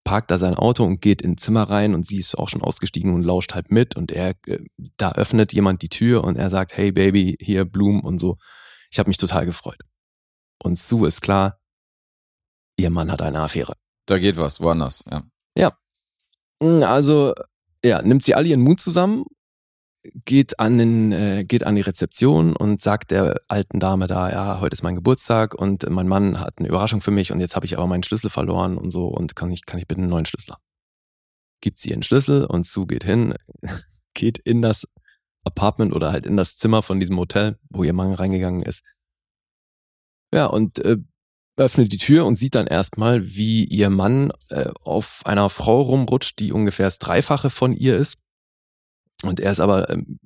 parkt 0.06 0.30
da 0.30 0.38
sein 0.38 0.54
Auto 0.54 0.84
und 0.84 1.02
geht 1.02 1.20
ins 1.20 1.42
Zimmer 1.42 1.64
rein 1.64 1.92
und 1.92 2.06
sie 2.06 2.18
ist 2.18 2.38
auch 2.38 2.48
schon 2.48 2.62
ausgestiegen 2.62 3.12
und 3.12 3.24
lauscht 3.24 3.54
halt 3.54 3.72
mit 3.72 3.96
und 3.96 4.12
er, 4.12 4.36
äh, 4.46 4.60
da 4.96 5.12
öffnet 5.12 5.52
jemand 5.52 5.82
die 5.82 5.88
Tür 5.88 6.22
und 6.22 6.36
er 6.36 6.48
sagt, 6.48 6.76
hey 6.76 6.92
Baby, 6.92 7.36
hier 7.40 7.64
Blumen 7.64 8.02
und 8.02 8.20
so. 8.20 8.38
Ich 8.92 9.00
habe 9.00 9.10
mich 9.10 9.18
total 9.18 9.46
gefreut. 9.46 9.80
Und 10.62 10.78
Sue 10.78 11.08
ist 11.08 11.22
klar, 11.22 11.58
ihr 12.78 12.90
Mann 12.90 13.10
hat 13.10 13.20
eine 13.20 13.40
Affäre. 13.40 13.74
Da 14.06 14.18
geht 14.18 14.36
was, 14.36 14.60
woanders, 14.60 15.04
ja. 15.10 15.24
Also, 16.60 17.34
ja, 17.84 18.00
nimmt 18.00 18.22
sie 18.22 18.36
all 18.36 18.46
ihren 18.46 18.60
Mut 18.62 18.80
zusammen, 18.80 19.24
geht 20.24 20.58
an, 20.60 20.78
den, 20.78 21.12
äh, 21.12 21.44
geht 21.44 21.64
an 21.64 21.76
die 21.76 21.82
Rezeption 21.82 22.56
und 22.56 22.80
sagt 22.80 23.10
der 23.10 23.40
alten 23.48 23.80
Dame 23.80 24.06
da, 24.06 24.30
ja, 24.30 24.60
heute 24.60 24.74
ist 24.74 24.82
mein 24.82 24.96
Geburtstag 24.96 25.54
und 25.54 25.88
mein 25.88 26.08
Mann 26.08 26.40
hat 26.40 26.54
eine 26.58 26.68
Überraschung 26.68 27.00
für 27.00 27.10
mich 27.10 27.32
und 27.32 27.40
jetzt 27.40 27.56
habe 27.56 27.66
ich 27.66 27.76
aber 27.76 27.86
meinen 27.86 28.02
Schlüssel 28.02 28.30
verloren 28.30 28.78
und 28.78 28.90
so 28.90 29.08
und 29.08 29.36
kann 29.36 29.50
ich, 29.50 29.66
kann 29.66 29.78
ich 29.78 29.86
bitte 29.86 30.00
einen 30.00 30.10
neuen 30.10 30.26
Schlüssel? 30.26 30.54
Gibt 31.60 31.78
sie 31.78 31.90
ihren 31.90 32.02
Schlüssel 32.02 32.44
und 32.44 32.66
Sue 32.66 32.86
geht 32.86 33.04
hin, 33.04 33.34
geht 34.14 34.38
in 34.38 34.62
das 34.62 34.86
Apartment 35.44 35.94
oder 35.94 36.12
halt 36.12 36.26
in 36.26 36.36
das 36.36 36.56
Zimmer 36.56 36.82
von 36.82 37.00
diesem 37.00 37.18
Hotel, 37.18 37.58
wo 37.70 37.84
ihr 37.84 37.92
Mann 37.92 38.12
reingegangen 38.12 38.62
ist. 38.62 38.82
Ja, 40.34 40.46
und 40.46 40.78
äh, 40.80 40.96
öffnet 41.56 41.92
die 41.92 41.98
Tür 41.98 42.26
und 42.26 42.36
sieht 42.36 42.54
dann 42.54 42.66
erstmal, 42.66 43.26
wie 43.26 43.64
ihr 43.64 43.90
Mann 43.90 44.32
äh, 44.50 44.70
auf 44.82 45.22
einer 45.24 45.48
Frau 45.48 45.80
rumrutscht, 45.80 46.38
die 46.38 46.52
ungefähr 46.52 46.86
das 46.86 46.98
Dreifache 46.98 47.50
von 47.50 47.72
ihr 47.72 47.96
ist. 47.96 48.18
Und 49.22 49.40
er 49.40 49.52
ist 49.52 49.60
aber 49.60 49.88
ähm, 49.90 50.18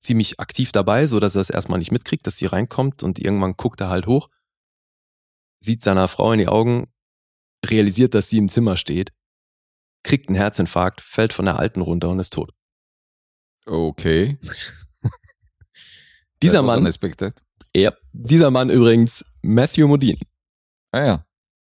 ziemlich 0.00 0.40
aktiv 0.40 0.72
dabei, 0.72 1.06
so 1.06 1.20
dass 1.20 1.34
er 1.34 1.40
es 1.40 1.50
erstmal 1.50 1.78
nicht 1.78 1.92
mitkriegt, 1.92 2.26
dass 2.26 2.36
sie 2.36 2.46
reinkommt 2.46 3.02
und 3.02 3.18
irgendwann 3.18 3.56
guckt 3.56 3.80
er 3.80 3.88
halt 3.88 4.06
hoch, 4.06 4.28
sieht 5.60 5.82
seiner 5.82 6.08
Frau 6.08 6.32
in 6.32 6.38
die 6.38 6.48
Augen, 6.48 6.92
realisiert, 7.66 8.14
dass 8.14 8.28
sie 8.28 8.38
im 8.38 8.48
Zimmer 8.48 8.76
steht, 8.76 9.12
kriegt 10.04 10.28
einen 10.28 10.36
Herzinfarkt, 10.36 11.00
fällt 11.00 11.32
von 11.32 11.44
der 11.44 11.58
Alten 11.58 11.80
runter 11.80 12.08
und 12.08 12.20
ist 12.20 12.32
tot. 12.32 12.52
Okay. 13.66 14.38
Dieser 16.42 16.62
Mann, 16.62 16.80
Unexpected. 16.80 17.42
ja, 17.74 17.92
dieser 18.12 18.52
Mann 18.52 18.70
übrigens 18.70 19.24
Matthew 19.42 19.88
Modine. 19.88 20.20
Ah 20.92 21.04
ja. 21.04 21.26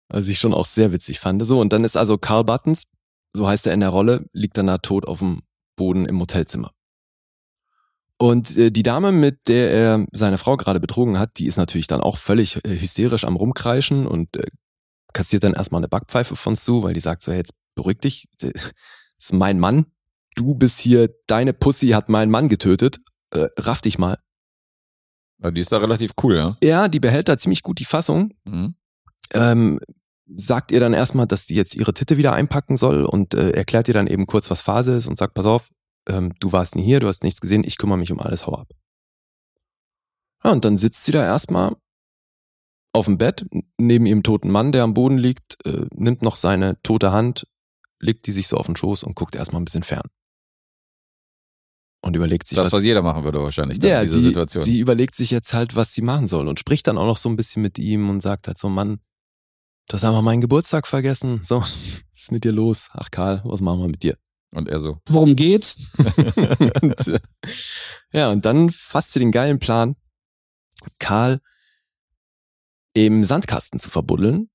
was 0.10 0.28
ich 0.28 0.40
schon 0.40 0.54
auch 0.54 0.68
sehr 0.68 0.92
witzig 0.92 1.20
fand. 1.20 1.44
So, 1.46 1.60
und 1.60 1.74
dann 1.74 1.84
ist 1.84 1.98
also 1.98 2.20
Carl 2.20 2.44
Buttons, 2.44 2.86
so 3.36 3.48
heißt 3.48 3.66
er 3.66 3.74
in 3.74 3.80
der 3.80 3.90
Rolle, 3.90 4.30
liegt 4.32 4.58
dann 4.58 4.68
da 4.68 4.78
tot 4.78 5.06
auf 5.06 5.20
dem 5.20 5.42
Boden 5.80 6.06
im 6.06 6.20
Hotelzimmer. 6.20 6.72
Und 8.18 8.58
äh, 8.58 8.70
die 8.70 8.84
Dame, 8.84 9.12
mit 9.12 9.48
der 9.48 9.72
er 9.72 10.06
seine 10.12 10.38
Frau 10.38 10.58
gerade 10.58 10.80
betrogen 10.82 11.18
hat, 11.18 11.40
die 11.40 11.48
ist 11.48 11.58
natürlich 11.58 11.88
dann 11.88 12.02
auch 12.02 12.18
völlig 12.18 12.58
äh, 12.66 12.78
hysterisch 12.78 13.24
am 13.24 13.38
Rumkreischen 13.38 14.06
und 14.06 14.36
äh, 14.36 14.46
kassiert 15.14 15.44
dann 15.46 15.54
erstmal 15.54 15.80
eine 15.80 15.88
Backpfeife 15.88 16.36
von 16.36 16.56
Sue, 16.56 16.84
weil 16.84 16.94
die 16.94 17.00
sagt 17.00 17.24
so, 17.24 17.32
hey, 17.32 17.40
jetzt 17.40 17.54
beruhig 17.76 18.00
dich, 18.00 18.28
das 18.40 18.74
ist 19.18 19.34
mein 19.34 19.58
Mann, 19.60 19.86
du 20.36 20.54
bist 20.54 20.80
hier, 20.80 21.10
deine 21.28 21.54
Pussy 21.54 21.90
hat 21.90 22.10
meinen 22.10 22.30
Mann 22.30 22.50
getötet, 22.50 23.00
äh, 23.32 23.48
raff 23.58 23.82
dich 23.82 23.98
mal. 23.98 24.18
Aber 25.42 25.54
Die 25.54 25.62
ist 25.62 25.72
da 25.72 25.78
relativ 25.78 26.12
cool, 26.22 26.36
ja. 26.36 26.58
Ja, 26.62 26.88
die 26.90 27.00
behält 27.00 27.30
da 27.30 27.38
ziemlich 27.38 27.64
gut 27.64 27.80
die 27.80 27.86
Fassung, 27.86 28.34
Mhm. 28.44 28.76
ähm, 29.34 29.80
sagt 30.36 30.72
ihr 30.72 30.80
dann 30.80 30.94
erstmal, 30.94 31.28
dass 31.28 31.46
die 31.46 31.56
jetzt 31.56 31.76
ihre 31.76 31.94
Titte 31.94 32.18
wieder 32.18 32.34
einpacken 32.34 32.78
soll 32.78 33.06
und 33.06 33.34
äh, 33.34 33.52
erklärt 33.52 33.88
ihr 33.88 33.94
dann 33.94 34.08
eben 34.08 34.28
kurz, 34.28 34.50
was 34.50 34.62
Phase 34.62 34.94
ist 34.94 35.08
und 35.08 35.18
sagt, 35.18 35.34
pass 35.34 35.46
auf, 35.46 35.70
ähm, 36.08 36.34
du 36.40 36.52
warst 36.52 36.76
nie 36.76 36.84
hier, 36.84 37.00
du 37.00 37.08
hast 37.08 37.24
nichts 37.24 37.42
gesehen, 37.42 37.64
ich 37.64 37.78
kümmere 37.78 37.98
mich 37.98 38.12
um 38.12 38.20
alles, 38.20 38.46
hau 38.46 38.56
ab. 38.56 38.70
Ja, 40.44 40.52
und 40.52 40.64
dann 40.66 40.78
sitzt 40.78 41.04
sie 41.04 41.12
da 41.12 41.24
erstmal 41.24 41.76
auf 42.94 43.06
dem 43.06 43.18
Bett, 43.18 43.46
neben 43.78 44.06
ihrem 44.06 44.24
toten 44.24 44.50
Mann, 44.50 44.72
der 44.72 44.84
am 44.84 44.94
Boden 44.94 45.18
liegt, 45.18 45.64
äh, 45.66 45.86
nimmt 45.94 46.22
noch 46.22 46.36
seine 46.36 46.82
tote 46.82 47.12
Hand, 47.12 47.48
legt 48.00 48.26
die 48.28 48.32
sich 48.32 48.48
so 48.48 48.58
auf 48.58 48.66
den 48.66 48.76
Schoß 48.76 49.04
und 49.04 49.16
guckt 49.16 49.36
erstmal 49.36 49.62
ein 49.62 49.66
bisschen 49.66 49.84
fern. 49.84 50.08
Und 52.02 52.16
überlegt 52.16 52.48
sich, 52.48 52.56
Das, 52.56 52.68
was, 52.68 52.74
was 52.74 52.84
jeder 52.84 53.02
machen 53.02 53.26
würde 53.26 53.42
wahrscheinlich 53.42 53.84
ja, 53.84 54.00
in 54.00 54.08
dieser 54.08 54.20
sie, 54.20 54.26
Situation. 54.26 54.64
sie 54.64 54.80
überlegt 54.80 55.16
sich 55.16 55.32
jetzt 55.32 55.54
halt, 55.54 55.76
was 55.76 55.94
sie 55.94 56.02
machen 56.02 56.28
soll 56.28 56.48
und 56.48 56.58
spricht 56.58 56.88
dann 56.88 56.98
auch 56.98 57.06
noch 57.06 57.18
so 57.18 57.28
ein 57.30 57.36
bisschen 57.36 57.62
mit 57.62 57.78
ihm 57.78 58.10
und 58.10 58.22
sagt 58.22 58.48
halt 58.48 58.58
so, 58.58 58.70
Mann, 58.70 59.02
du 59.90 59.96
hast 59.96 60.06
einfach 60.06 60.22
meinen 60.22 60.40
Geburtstag 60.40 60.88
vergessen. 60.88 61.42
So, 61.44 61.60
was 61.62 62.04
ist 62.14 62.32
mit 62.32 62.46
dir 62.46 62.54
los? 62.54 62.90
Ach 62.94 63.12
Karl, 63.12 63.42
was 63.44 63.60
machen 63.60 63.82
wir 63.82 63.90
mit 63.90 64.04
dir? 64.04 64.18
Und 64.52 64.70
er 64.70 64.80
so. 64.80 65.00
Worum 65.08 65.36
geht's? 65.36 65.94
und, 66.82 67.08
äh, 67.08 67.20
ja, 68.14 68.32
und 68.32 68.46
dann 68.46 68.70
fasst 68.70 69.14
sie 69.14 69.20
den 69.20 69.32
geilen 69.32 69.60
Plan, 69.60 69.96
Karl 70.98 71.42
im 72.94 73.26
Sandkasten 73.26 73.80
zu 73.80 73.90
verbuddeln, 73.90 74.50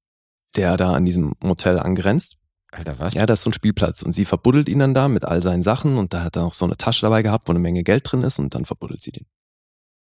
der 0.56 0.76
da 0.76 0.94
an 0.94 1.04
diesem 1.04 1.34
Motel 1.40 1.78
angrenzt. 1.78 2.38
Alter, 2.72 2.98
was? 2.98 3.14
Ja, 3.14 3.26
das 3.26 3.40
ist 3.40 3.44
so 3.44 3.50
ein 3.50 3.54
Spielplatz. 3.54 4.02
Und 4.02 4.12
sie 4.12 4.24
verbuddelt 4.24 4.68
ihn 4.68 4.80
dann 4.80 4.94
da 4.94 5.08
mit 5.08 5.24
all 5.24 5.42
seinen 5.42 5.62
Sachen 5.62 5.96
und 5.96 6.12
da 6.12 6.24
hat 6.24 6.36
er 6.36 6.44
auch 6.44 6.54
so 6.54 6.64
eine 6.64 6.76
Tasche 6.76 7.02
dabei 7.02 7.22
gehabt, 7.22 7.48
wo 7.48 7.52
eine 7.52 7.60
Menge 7.60 7.84
Geld 7.84 8.10
drin 8.10 8.22
ist 8.22 8.40
und 8.40 8.54
dann 8.54 8.64
verbuddelt 8.64 9.00
sie 9.00 9.12
den. 9.12 9.26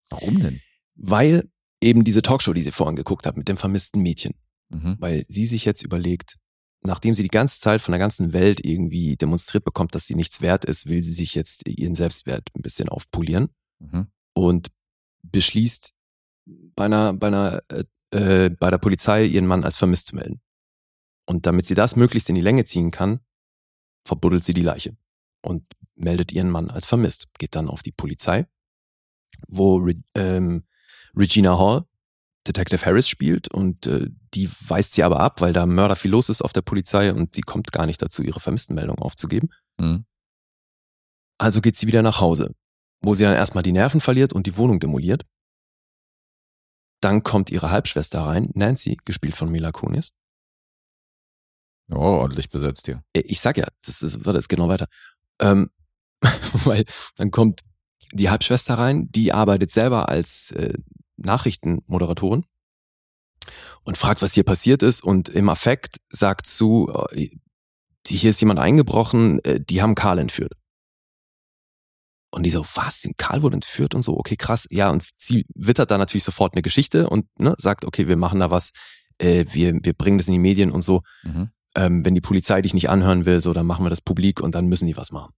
Warum 0.10 0.42
denn? 0.42 0.62
Weil 0.96 1.50
eben 1.82 2.04
diese 2.04 2.24
Talkshow, 2.24 2.54
die 2.54 2.64
sie 2.64 2.72
vorhin 2.72 2.96
geguckt 2.96 3.28
hat 3.28 3.38
mit 3.38 3.48
dem 3.48 3.58
vermissten 3.58 4.02
Mädchen, 4.02 4.34
Mhm. 4.70 4.98
weil 5.00 5.26
sie 5.30 5.46
sich 5.46 5.64
jetzt 5.66 5.82
überlegt, 5.84 6.38
nachdem 6.82 7.14
sie 7.14 7.24
die 7.24 7.30
ganze 7.30 7.60
Zeit 7.62 7.82
von 7.82 7.92
der 7.94 8.00
ganzen 8.00 8.34
Welt 8.34 8.64
irgendwie 8.64 9.16
demonstriert 9.16 9.64
bekommt, 9.64 9.96
dass 9.96 10.08
sie 10.08 10.16
nichts 10.16 10.42
wert 10.42 10.66
ist, 10.66 10.86
will 10.88 11.02
sie 11.02 11.14
sich 11.14 11.36
jetzt 11.36 11.68
ihren 11.68 11.96
Selbstwert 11.96 12.50
ein 12.56 12.62
bisschen 12.62 12.90
aufpolieren 12.90 13.50
Mhm. 13.80 14.08
und 14.34 14.70
beschließt, 15.24 15.94
bei 16.46 16.86
einer, 16.86 17.14
bei 17.14 17.28
einer, 17.28 17.62
äh, 17.70 17.84
äh, 18.12 18.50
bei 18.50 18.70
der 18.72 18.78
Polizei 18.78 19.26
ihren 19.26 19.48
Mann 19.48 19.64
als 19.64 19.78
vermisst 19.78 20.08
zu 20.08 20.16
melden. 20.16 20.42
Und 21.26 21.46
damit 21.46 21.66
sie 21.66 21.76
das 21.76 21.96
möglichst 21.98 22.30
in 22.30 22.36
die 22.36 22.42
Länge 22.42 22.64
ziehen 22.66 22.90
kann, 22.92 23.20
verbuddelt 24.06 24.46
sie 24.46 24.54
die 24.54 24.62
Leiche 24.62 24.96
und 25.42 25.66
meldet 25.96 26.32
ihren 26.32 26.50
Mann 26.50 26.70
als 26.70 26.88
vermisst. 26.88 27.28
Geht 27.38 27.56
dann 27.56 27.68
auf 27.68 27.82
die 27.82 27.92
Polizei, 27.92 28.48
wo 29.48 29.78
Re 29.78 29.96
ähm, 30.16 30.66
Regina 31.16 31.58
Hall 31.58 31.86
Detective 32.48 32.86
Harris 32.86 33.08
spielt 33.08 33.54
und 33.54 33.88
äh, 33.88 34.08
die 34.34 34.50
weist 34.68 34.94
sie 34.94 35.04
aber 35.04 35.20
ab, 35.20 35.42
weil 35.42 35.54
da 35.54 35.66
Mörder 35.66 35.96
viel 35.96 36.12
los 36.12 36.30
ist 36.30 36.42
auf 36.42 36.54
der 36.54 36.62
Polizei 36.62 37.14
und 37.14 37.36
sie 37.36 37.42
kommt 37.42 37.72
gar 37.72 37.86
nicht 37.86 38.02
dazu, 38.02 38.24
ihre 38.24 38.40
Vermisstenmeldung 38.40 38.98
aufzugeben. 39.00 39.50
Mhm. 39.80 40.06
Also 41.40 41.62
geht 41.62 41.76
sie 41.76 41.88
wieder 41.88 42.02
nach 42.02 42.20
Hause, 42.22 42.54
wo 43.02 43.14
sie 43.14 43.24
dann 43.24 43.36
erstmal 43.36 43.64
die 43.64 43.72
Nerven 43.72 44.02
verliert 44.02 44.34
und 44.34 44.48
die 44.48 44.58
Wohnung 44.58 44.80
demoliert. 44.80 45.26
Dann 47.02 47.22
kommt 47.22 47.52
ihre 47.52 47.70
Halbschwester 47.70 48.22
rein, 48.22 48.50
Nancy, 48.56 48.98
gespielt 49.06 49.36
von 49.36 49.52
Mila 49.52 49.72
Kunis. 49.72 50.14
Oh, 51.92 51.96
ordentlich 52.00 52.50
besetzt 52.50 52.86
hier. 52.86 53.04
Äh, 53.14 53.22
Ich 53.22 53.40
sag 53.40 53.58
ja, 53.58 53.68
das 53.86 54.02
ist, 54.02 54.26
warte, 54.26 54.40
es 54.40 54.48
geht 54.48 54.60
noch 54.60 54.68
weiter. 54.68 54.88
Ähm, 55.40 55.70
weil 56.66 56.86
dann 57.16 57.32
kommt 57.32 57.62
die 58.12 58.30
Halbschwester 58.30 58.76
rein, 58.76 59.10
die 59.12 59.32
arbeitet 59.34 59.72
selber 59.72 60.10
als 60.10 60.52
äh, 60.52 60.74
Nachrichtenmoderatorin 61.18 62.46
und 63.84 63.98
fragt, 63.98 64.22
was 64.22 64.34
hier 64.34 64.44
passiert 64.44 64.84
ist 64.84 65.04
und 65.04 65.30
im 65.30 65.50
Affekt 65.50 65.98
sagt 66.10 66.48
zu, 66.48 66.92
die- 67.14 67.40
hier 68.16 68.30
ist 68.30 68.40
jemand 68.40 68.60
eingebrochen, 68.60 69.40
äh, 69.44 69.60
die 69.60 69.82
haben 69.82 69.96
Karl 69.96 70.20
entführt. 70.20 70.54
Und 72.30 72.44
die 72.44 72.50
so, 72.50 72.66
was? 72.76 73.08
Karl 73.18 73.42
wurde 73.42 73.56
entführt 73.56 73.96
und 73.96 74.04
so, 74.04 74.18
okay, 74.18 74.36
krass. 74.36 74.68
Ja, 74.70 74.90
und 74.92 75.10
sie 75.18 75.46
wittert 75.56 75.92
da 75.92 75.98
natürlich 75.98 76.24
sofort 76.26 76.54
eine 76.54 76.62
Geschichte 76.62 77.10
und 77.10 77.26
ne, 77.40 77.56
sagt, 77.58 77.86
okay, 77.86 78.08
wir 78.08 78.18
machen 78.18 78.40
da 78.40 78.52
was, 78.52 78.72
äh, 79.18 79.46
wir, 79.52 79.74
wir 79.82 79.94
bringen 79.94 80.18
das 80.18 80.28
in 80.28 80.34
die 80.34 80.40
Medien 80.40 80.72
und 80.72 80.82
so 80.84 81.02
Mhm. 81.24 81.50
ähm, 81.76 82.06
wenn 82.06 82.16
die 82.16 82.22
Polizei 82.22 82.62
dich 82.62 82.74
nicht 82.74 82.90
anhören 82.90 83.26
will, 83.26 83.42
so, 83.42 83.54
dann 83.54 83.66
machen 83.66 83.86
wir 83.86 83.90
das 83.90 84.02
publik 84.02 84.42
und 84.42 84.56
dann 84.56 84.68
müssen 84.68 84.88
die 84.88 84.98
was 84.98 85.12
machen. 85.12 85.34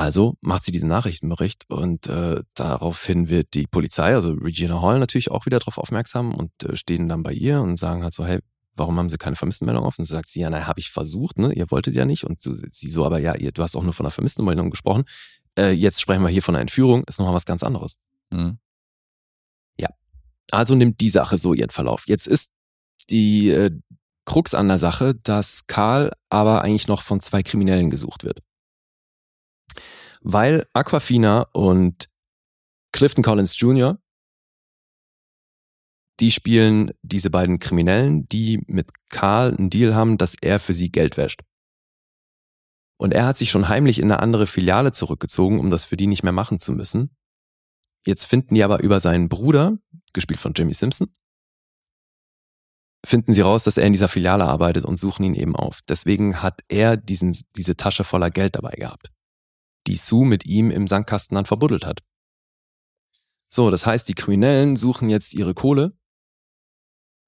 Also 0.00 0.36
macht 0.40 0.64
sie 0.64 0.72
diesen 0.72 0.88
Nachrichtenbericht 0.88 1.68
und 1.68 2.06
äh, 2.06 2.42
daraufhin 2.54 3.28
wird 3.28 3.52
die 3.52 3.66
Polizei, 3.66 4.14
also 4.14 4.32
Regina 4.32 4.80
Hall 4.80 4.98
natürlich 4.98 5.30
auch 5.30 5.44
wieder 5.44 5.58
darauf 5.58 5.76
aufmerksam 5.76 6.34
und 6.34 6.50
äh, 6.64 6.74
stehen 6.74 7.06
dann 7.06 7.22
bei 7.22 7.34
ihr 7.34 7.60
und 7.60 7.76
sagen 7.76 8.02
halt 8.02 8.14
so, 8.14 8.24
hey, 8.24 8.38
warum 8.74 8.98
haben 8.98 9.10
sie 9.10 9.18
keine 9.18 9.36
Vermisstenmeldung 9.36 9.84
auf? 9.84 9.98
Und 9.98 10.06
so 10.06 10.14
sagt 10.14 10.28
sie, 10.28 10.40
ja, 10.40 10.48
na, 10.48 10.66
habe 10.66 10.80
ich 10.80 10.90
versucht, 10.90 11.38
ne? 11.38 11.52
Ihr 11.52 11.70
wolltet 11.70 11.94
ja 11.94 12.06
nicht. 12.06 12.24
Und 12.24 12.42
so, 12.42 12.54
sie 12.54 12.88
so, 12.88 13.04
aber 13.04 13.18
ja, 13.18 13.34
ihr, 13.34 13.52
du 13.52 13.62
hast 13.62 13.76
auch 13.76 13.82
nur 13.82 13.92
von 13.92 14.06
einer 14.06 14.10
Vermisstenmeldung 14.10 14.70
gesprochen. 14.70 15.04
Äh, 15.58 15.72
jetzt 15.72 16.00
sprechen 16.00 16.22
wir 16.22 16.30
hier 16.30 16.42
von 16.42 16.54
einer 16.54 16.62
Entführung, 16.62 17.04
ist 17.04 17.18
nochmal 17.18 17.34
was 17.34 17.44
ganz 17.44 17.62
anderes. 17.62 17.96
Mhm. 18.30 18.58
Also 20.50 20.74
nimmt 20.74 21.00
die 21.00 21.10
Sache 21.10 21.38
so 21.38 21.54
ihren 21.54 21.70
Verlauf. 21.70 22.04
Jetzt 22.06 22.26
ist 22.26 22.50
die 23.10 23.50
äh, 23.50 23.70
Krux 24.24 24.54
an 24.54 24.68
der 24.68 24.78
Sache, 24.78 25.14
dass 25.14 25.66
Karl 25.66 26.12
aber 26.28 26.62
eigentlich 26.62 26.88
noch 26.88 27.02
von 27.02 27.20
zwei 27.20 27.42
Kriminellen 27.42 27.90
gesucht 27.90 28.24
wird. 28.24 28.40
Weil 30.22 30.66
Aquafina 30.72 31.42
und 31.52 32.10
Clifton 32.92 33.24
Collins 33.24 33.58
Jr., 33.58 33.98
die 36.20 36.30
spielen 36.30 36.92
diese 37.02 37.30
beiden 37.30 37.58
Kriminellen, 37.58 38.26
die 38.28 38.62
mit 38.66 38.90
Karl 39.08 39.56
einen 39.56 39.70
Deal 39.70 39.94
haben, 39.94 40.18
dass 40.18 40.34
er 40.40 40.60
für 40.60 40.74
sie 40.74 40.92
Geld 40.92 41.16
wäscht. 41.16 41.42
Und 42.98 43.14
er 43.14 43.24
hat 43.24 43.38
sich 43.38 43.50
schon 43.50 43.68
heimlich 43.68 43.98
in 43.98 44.12
eine 44.12 44.20
andere 44.20 44.46
Filiale 44.46 44.92
zurückgezogen, 44.92 45.58
um 45.58 45.70
das 45.70 45.86
für 45.86 45.96
die 45.96 46.06
nicht 46.06 46.22
mehr 46.22 46.32
machen 46.32 46.60
zu 46.60 46.72
müssen. 46.72 47.16
Jetzt 48.06 48.26
finden 48.26 48.54
die 48.54 48.62
aber 48.62 48.80
über 48.80 49.00
seinen 49.00 49.30
Bruder, 49.30 49.78
gespielt 50.12 50.40
von 50.40 50.52
Jimmy 50.52 50.74
Simpson, 50.74 51.08
finden 53.04 53.32
sie 53.32 53.40
raus, 53.40 53.64
dass 53.64 53.78
er 53.78 53.86
in 53.86 53.94
dieser 53.94 54.08
Filiale 54.08 54.44
arbeitet 54.44 54.84
und 54.84 54.98
suchen 54.98 55.24
ihn 55.24 55.34
eben 55.34 55.56
auf. 55.56 55.80
Deswegen 55.88 56.42
hat 56.42 56.60
er 56.68 56.98
diesen, 56.98 57.38
diese 57.56 57.76
Tasche 57.76 58.04
voller 58.04 58.30
Geld 58.30 58.56
dabei 58.56 58.72
gehabt, 58.72 59.10
die 59.86 59.96
Sue 59.96 60.26
mit 60.26 60.46
ihm 60.46 60.70
im 60.70 60.86
Sandkasten 60.86 61.34
dann 61.34 61.46
verbuddelt 61.46 61.84
hat. 61.84 62.00
So, 63.52 63.70
das 63.70 63.86
heißt, 63.86 64.08
die 64.08 64.14
Kriminellen 64.14 64.76
suchen 64.76 65.08
jetzt 65.08 65.34
ihre 65.34 65.54
Kohle 65.54 65.92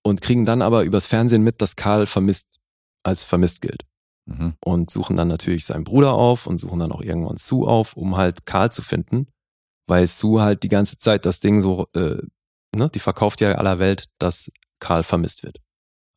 und 0.05 0.21
kriegen 0.21 0.45
dann 0.45 0.63
aber 0.63 0.85
übers 0.85 1.07
Fernsehen 1.07 1.43
mit, 1.43 1.61
dass 1.61 1.77
Karl 1.77 2.07
vermisst, 2.07 2.61
als 3.03 3.25
vermisst 3.25 3.61
gilt. 3.61 3.85
Mhm. 4.27 4.55
Und 4.65 4.91
suchen 4.91 5.17
dann 5.17 5.29
natürlich 5.29 5.65
seinen 5.65 5.85
Bruder 5.85 6.13
auf 6.13 6.47
und 6.47 6.59
suchen 6.59 6.79
dann 6.79 6.93
auch 6.93 7.03
irgendwann 7.03 7.39
Sue 7.39 7.67
auf, 7.67 7.97
um 7.97 8.17
halt 8.17 8.47
Karl 8.47 8.71
zu 8.71 8.83
finden, 8.83 9.27
weil 9.89 10.07
Sue 10.07 10.43
halt 10.43 10.63
die 10.63 10.69
ganze 10.69 10.99
Zeit 10.99 11.27
das 11.27 11.41
Ding 11.41 11.61
so, 11.61 11.89
äh, 11.95 12.23
ne, 12.75 12.89
die 12.89 13.01
verkauft 13.01 13.41
ja 13.41 13.57
aller 13.57 13.81
Welt, 13.81 14.07
dass 14.19 14.51
Karl 14.79 15.03
vermisst 15.03 15.43
wird. 15.43 15.59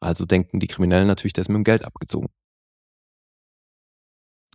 Also 0.02 0.26
denken 0.26 0.60
die 0.60 0.68
Kriminellen 0.68 1.08
natürlich, 1.08 1.34
der 1.34 1.42
ist 1.42 1.50
mit 1.50 1.56
dem 1.56 1.64
Geld 1.64 1.84
abgezogen. 1.84 2.30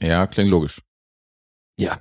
Ja, 0.01 0.27
klingt 0.29 0.51
logisch. 0.51 0.81
Ja. 1.81 2.01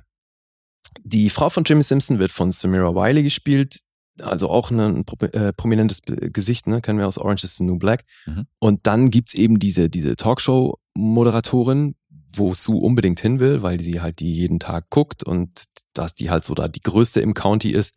Die 1.02 1.30
Frau 1.30 1.48
von 1.48 1.64
Jimmy 1.64 1.82
Simpson 1.82 2.18
wird 2.18 2.30
von 2.30 2.52
Samira 2.52 2.94
Wiley 2.94 3.22
gespielt. 3.22 3.80
Also 4.20 4.50
auch 4.50 4.70
ein 4.70 5.04
äh, 5.32 5.52
prominentes 5.52 6.02
Gesicht, 6.04 6.66
ne? 6.66 6.82
kennen 6.82 6.98
wir 6.98 7.08
aus 7.08 7.16
Orange 7.16 7.44
is 7.44 7.56
the 7.56 7.64
New 7.64 7.78
Black. 7.78 8.04
Mhm. 8.26 8.46
Und 8.58 8.86
dann 8.86 9.10
gibt's 9.10 9.34
eben 9.34 9.58
diese, 9.58 9.88
diese 9.88 10.16
Talkshow-Moderatorin, 10.16 11.94
wo 12.32 12.52
Sue 12.52 12.80
unbedingt 12.80 13.20
hin 13.20 13.40
will, 13.40 13.62
weil 13.62 13.80
sie 13.80 14.00
halt 14.00 14.20
die 14.20 14.34
jeden 14.34 14.60
Tag 14.60 14.90
guckt 14.90 15.24
und 15.24 15.64
dass 15.94 16.14
die 16.14 16.30
halt 16.30 16.44
so 16.44 16.54
da 16.54 16.68
die 16.68 16.82
größte 16.82 17.20
im 17.20 17.34
County 17.34 17.70
ist. 17.70 17.94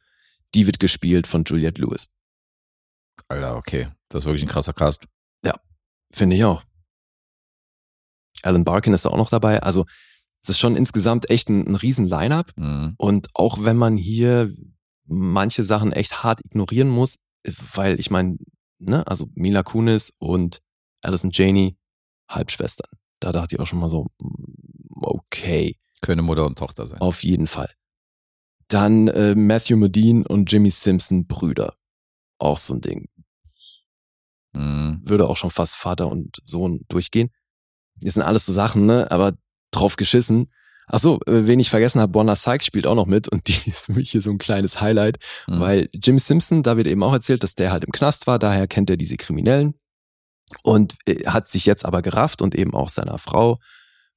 Die 0.55 0.65
wird 0.65 0.79
gespielt 0.79 1.27
von 1.27 1.43
Juliette 1.43 1.81
Lewis. 1.81 2.09
Alter, 3.27 3.57
okay. 3.57 3.89
Das 4.09 4.23
ist 4.23 4.25
wirklich 4.25 4.43
ein 4.43 4.49
krasser 4.49 4.73
Cast. 4.73 5.07
Finde 6.13 6.35
ich 6.35 6.43
auch. 6.43 6.63
Alan 8.43 8.63
Barkin 8.63 8.93
ist 8.93 9.05
da 9.05 9.09
auch 9.09 9.17
noch 9.17 9.31
dabei. 9.31 9.63
Also 9.63 9.85
es 10.43 10.49
ist 10.49 10.59
schon 10.59 10.75
insgesamt 10.75 11.29
echt 11.29 11.49
ein, 11.49 11.67
ein 11.67 11.75
riesen 11.75 12.05
Line-up. 12.05 12.51
Mhm. 12.57 12.95
Und 12.97 13.29
auch 13.33 13.63
wenn 13.63 13.77
man 13.77 13.95
hier 13.95 14.53
manche 15.05 15.63
Sachen 15.63 15.93
echt 15.93 16.23
hart 16.23 16.41
ignorieren 16.43 16.89
muss, 16.89 17.17
weil 17.73 17.99
ich 17.99 18.11
meine, 18.11 18.37
ne, 18.77 19.07
also 19.07 19.27
Mila 19.35 19.63
Kunis 19.63 20.13
und 20.19 20.61
Alison 21.01 21.31
Janey, 21.33 21.77
Halbschwestern. 22.29 22.89
Da 23.19 23.31
dachte 23.31 23.55
ich 23.55 23.61
auch 23.61 23.67
schon 23.67 23.79
mal 23.79 23.89
so, 23.89 24.07
mm, 24.19 25.01
okay, 25.01 25.77
Könnte 26.01 26.23
Mutter 26.23 26.45
und 26.45 26.57
Tochter 26.57 26.87
sein. 26.87 26.99
auf 26.99 27.23
jeden 27.23 27.47
Fall. 27.47 27.71
Dann 28.67 29.07
äh, 29.09 29.35
Matthew 29.35 29.77
Modine 29.77 30.27
und 30.27 30.51
Jimmy 30.51 30.69
Simpson 30.69 31.25
Brüder. 31.25 31.75
Auch 32.37 32.57
so 32.57 32.73
ein 32.73 32.81
Ding. 32.81 33.07
Mhm. 34.53 35.01
Würde 35.05 35.27
auch 35.29 35.37
schon 35.37 35.51
fast 35.51 35.75
Vater 35.75 36.09
und 36.09 36.41
Sohn 36.43 36.81
durchgehen. 36.89 37.29
Das 37.95 38.15
sind 38.15 38.23
alles 38.23 38.45
so 38.45 38.51
Sachen, 38.51 38.85
ne? 38.85 39.09
Aber 39.11 39.33
drauf 39.75 39.95
geschissen. 39.95 40.51
Ach 40.87 40.99
so, 40.99 41.19
äh, 41.27 41.47
wen 41.47 41.59
ich 41.59 41.69
vergessen 41.69 42.01
habe, 42.01 42.11
Bonner 42.11 42.35
Sykes 42.35 42.65
spielt 42.65 42.87
auch 42.87 42.95
noch 42.95 43.05
mit 43.05 43.29
und 43.29 43.47
die 43.47 43.57
ist 43.69 43.79
für 43.81 43.93
mich 43.93 44.11
hier 44.11 44.21
so 44.21 44.31
ein 44.31 44.37
kleines 44.37 44.81
Highlight, 44.81 45.17
Mhm. 45.47 45.59
weil 45.59 45.89
Jim 45.93 46.19
Simpson, 46.19 46.61
da 46.63 46.75
wird 46.77 46.87
eben 46.87 47.03
auch 47.03 47.13
erzählt, 47.13 47.43
dass 47.43 47.55
der 47.55 47.71
halt 47.71 47.85
im 47.85 47.91
Knast 47.91 48.27
war, 48.27 48.37
daher 48.39 48.67
kennt 48.67 48.89
er 48.89 48.97
diese 48.97 49.15
Kriminellen 49.17 49.75
und 50.61 50.95
äh, 51.05 51.25
hat 51.27 51.47
sich 51.49 51.65
jetzt 51.65 51.85
aber 51.85 52.01
gerafft 52.01 52.41
und 52.41 52.53
eben 52.55 52.73
auch 52.73 52.89
seiner 52.89 53.17
Frau 53.17 53.59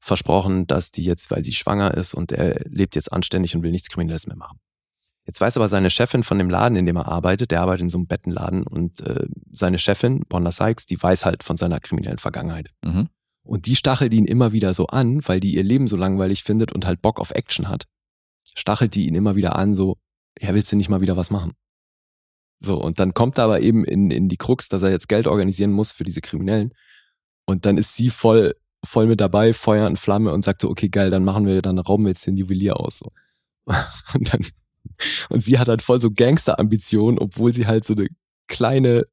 versprochen, 0.01 0.66
dass 0.66 0.91
die 0.91 1.05
jetzt, 1.05 1.31
weil 1.31 1.45
sie 1.45 1.53
schwanger 1.55 1.95
ist 1.95 2.15
und 2.15 2.33
er 2.33 2.61
lebt 2.69 2.97
jetzt 2.97 3.12
anständig 3.12 3.55
und 3.57 3.62
will 3.62 3.70
nichts 3.73 3.89
Kriminelles 3.89 4.27
mehr 4.27 4.37
machen. 4.37 4.59
Jetzt 5.24 5.41
weiß 5.41 5.57
aber 5.57 5.69
seine 5.69 5.91
Chefin 5.91 6.23
von 6.23 6.39
dem 6.39 6.51
Laden, 6.51 6.77
in 6.77 6.87
dem 6.87 6.97
er 6.97 7.09
arbeitet, 7.09 7.51
der 7.51 7.61
arbeitet 7.61 7.83
in 7.83 7.91
so 7.91 7.99
einem 7.99 8.07
Bettenladen 8.07 8.65
und 8.65 9.01
äh, 9.01 9.27
seine 9.51 9.78
Chefin, 9.78 10.20
Bonda 10.28 10.53
Sykes, 10.53 10.87
die 10.87 11.03
weiß 11.03 11.24
halt 11.24 11.43
von 11.43 11.57
seiner 11.57 11.81
kriminellen 11.81 12.19
Vergangenheit. 12.19 12.70
Mhm. 12.85 13.09
Und 13.47 13.66
die 13.66 13.77
stachelt 13.77 14.12
ihn 14.12 14.24
immer 14.24 14.52
wieder 14.52 14.74
so 14.74 14.89
an, 14.89 15.27
weil 15.27 15.40
die 15.40 15.55
ihr 15.55 15.62
Leben 15.62 15.86
so 15.86 15.97
langweilig 15.97 16.43
findet 16.43 16.73
und 16.73 16.85
halt 16.85 17.01
Bock 17.01 17.20
auf 17.20 17.31
Action 17.31 17.68
hat. 17.68 17.85
Stachelt 18.56 18.94
die 18.94 19.06
ihn 19.06 19.14
immer 19.14 19.36
wieder 19.36 19.56
an, 19.56 19.74
so, 19.74 19.98
ja, 20.39 20.52
willst 20.55 20.73
du 20.73 20.77
nicht 20.77 20.89
mal 20.89 21.01
wieder 21.01 21.16
was 21.16 21.31
machen? 21.31 21.52
So, 22.60 22.81
und 22.81 22.98
dann 22.98 23.14
kommt 23.14 23.39
er 23.39 23.44
aber 23.44 23.60
eben 23.60 23.85
in, 23.85 24.10
in 24.10 24.28
die 24.28 24.36
Krux, 24.36 24.68
dass 24.68 24.82
er 24.82 24.90
jetzt 24.90 25.09
Geld 25.09 25.27
organisieren 25.27 25.73
muss 25.73 25.93
für 25.93 26.05
diese 26.05 26.20
Kriminellen. 26.20 26.73
Und 27.44 27.66
dann 27.66 27.78
ist 27.78 27.94
sie 27.94 28.10
voll, 28.10 28.55
voll 28.85 29.06
mit 29.06 29.20
dabei, 29.20 29.52
Feuer 29.52 29.86
und 29.86 29.98
Flamme 29.98 30.32
und 30.32 30.44
sagt 30.44 30.62
so, 30.62 30.70
okay, 30.70 30.89
geil, 30.89 31.10
dann 31.10 31.24
machen 31.24 31.47
wir, 31.47 31.62
dann 31.62 31.78
rauben 31.78 32.05
wir 32.05 32.10
jetzt 32.10 32.27
den 32.27 32.36
Juwelier 32.36 32.81
aus. 32.81 32.98
So. 32.98 33.12
Und 34.14 34.32
dann, 34.32 34.40
und 35.28 35.40
sie 35.40 35.59
hat 35.59 35.68
halt 35.68 35.82
voll 35.82 36.01
so 36.01 36.12
Gangster-Ambitionen, 36.12 37.18
obwohl 37.18 37.52
sie 37.52 37.66
halt 37.66 37.85
so 37.85 37.94
eine 37.94 38.06
kleine 38.47 39.06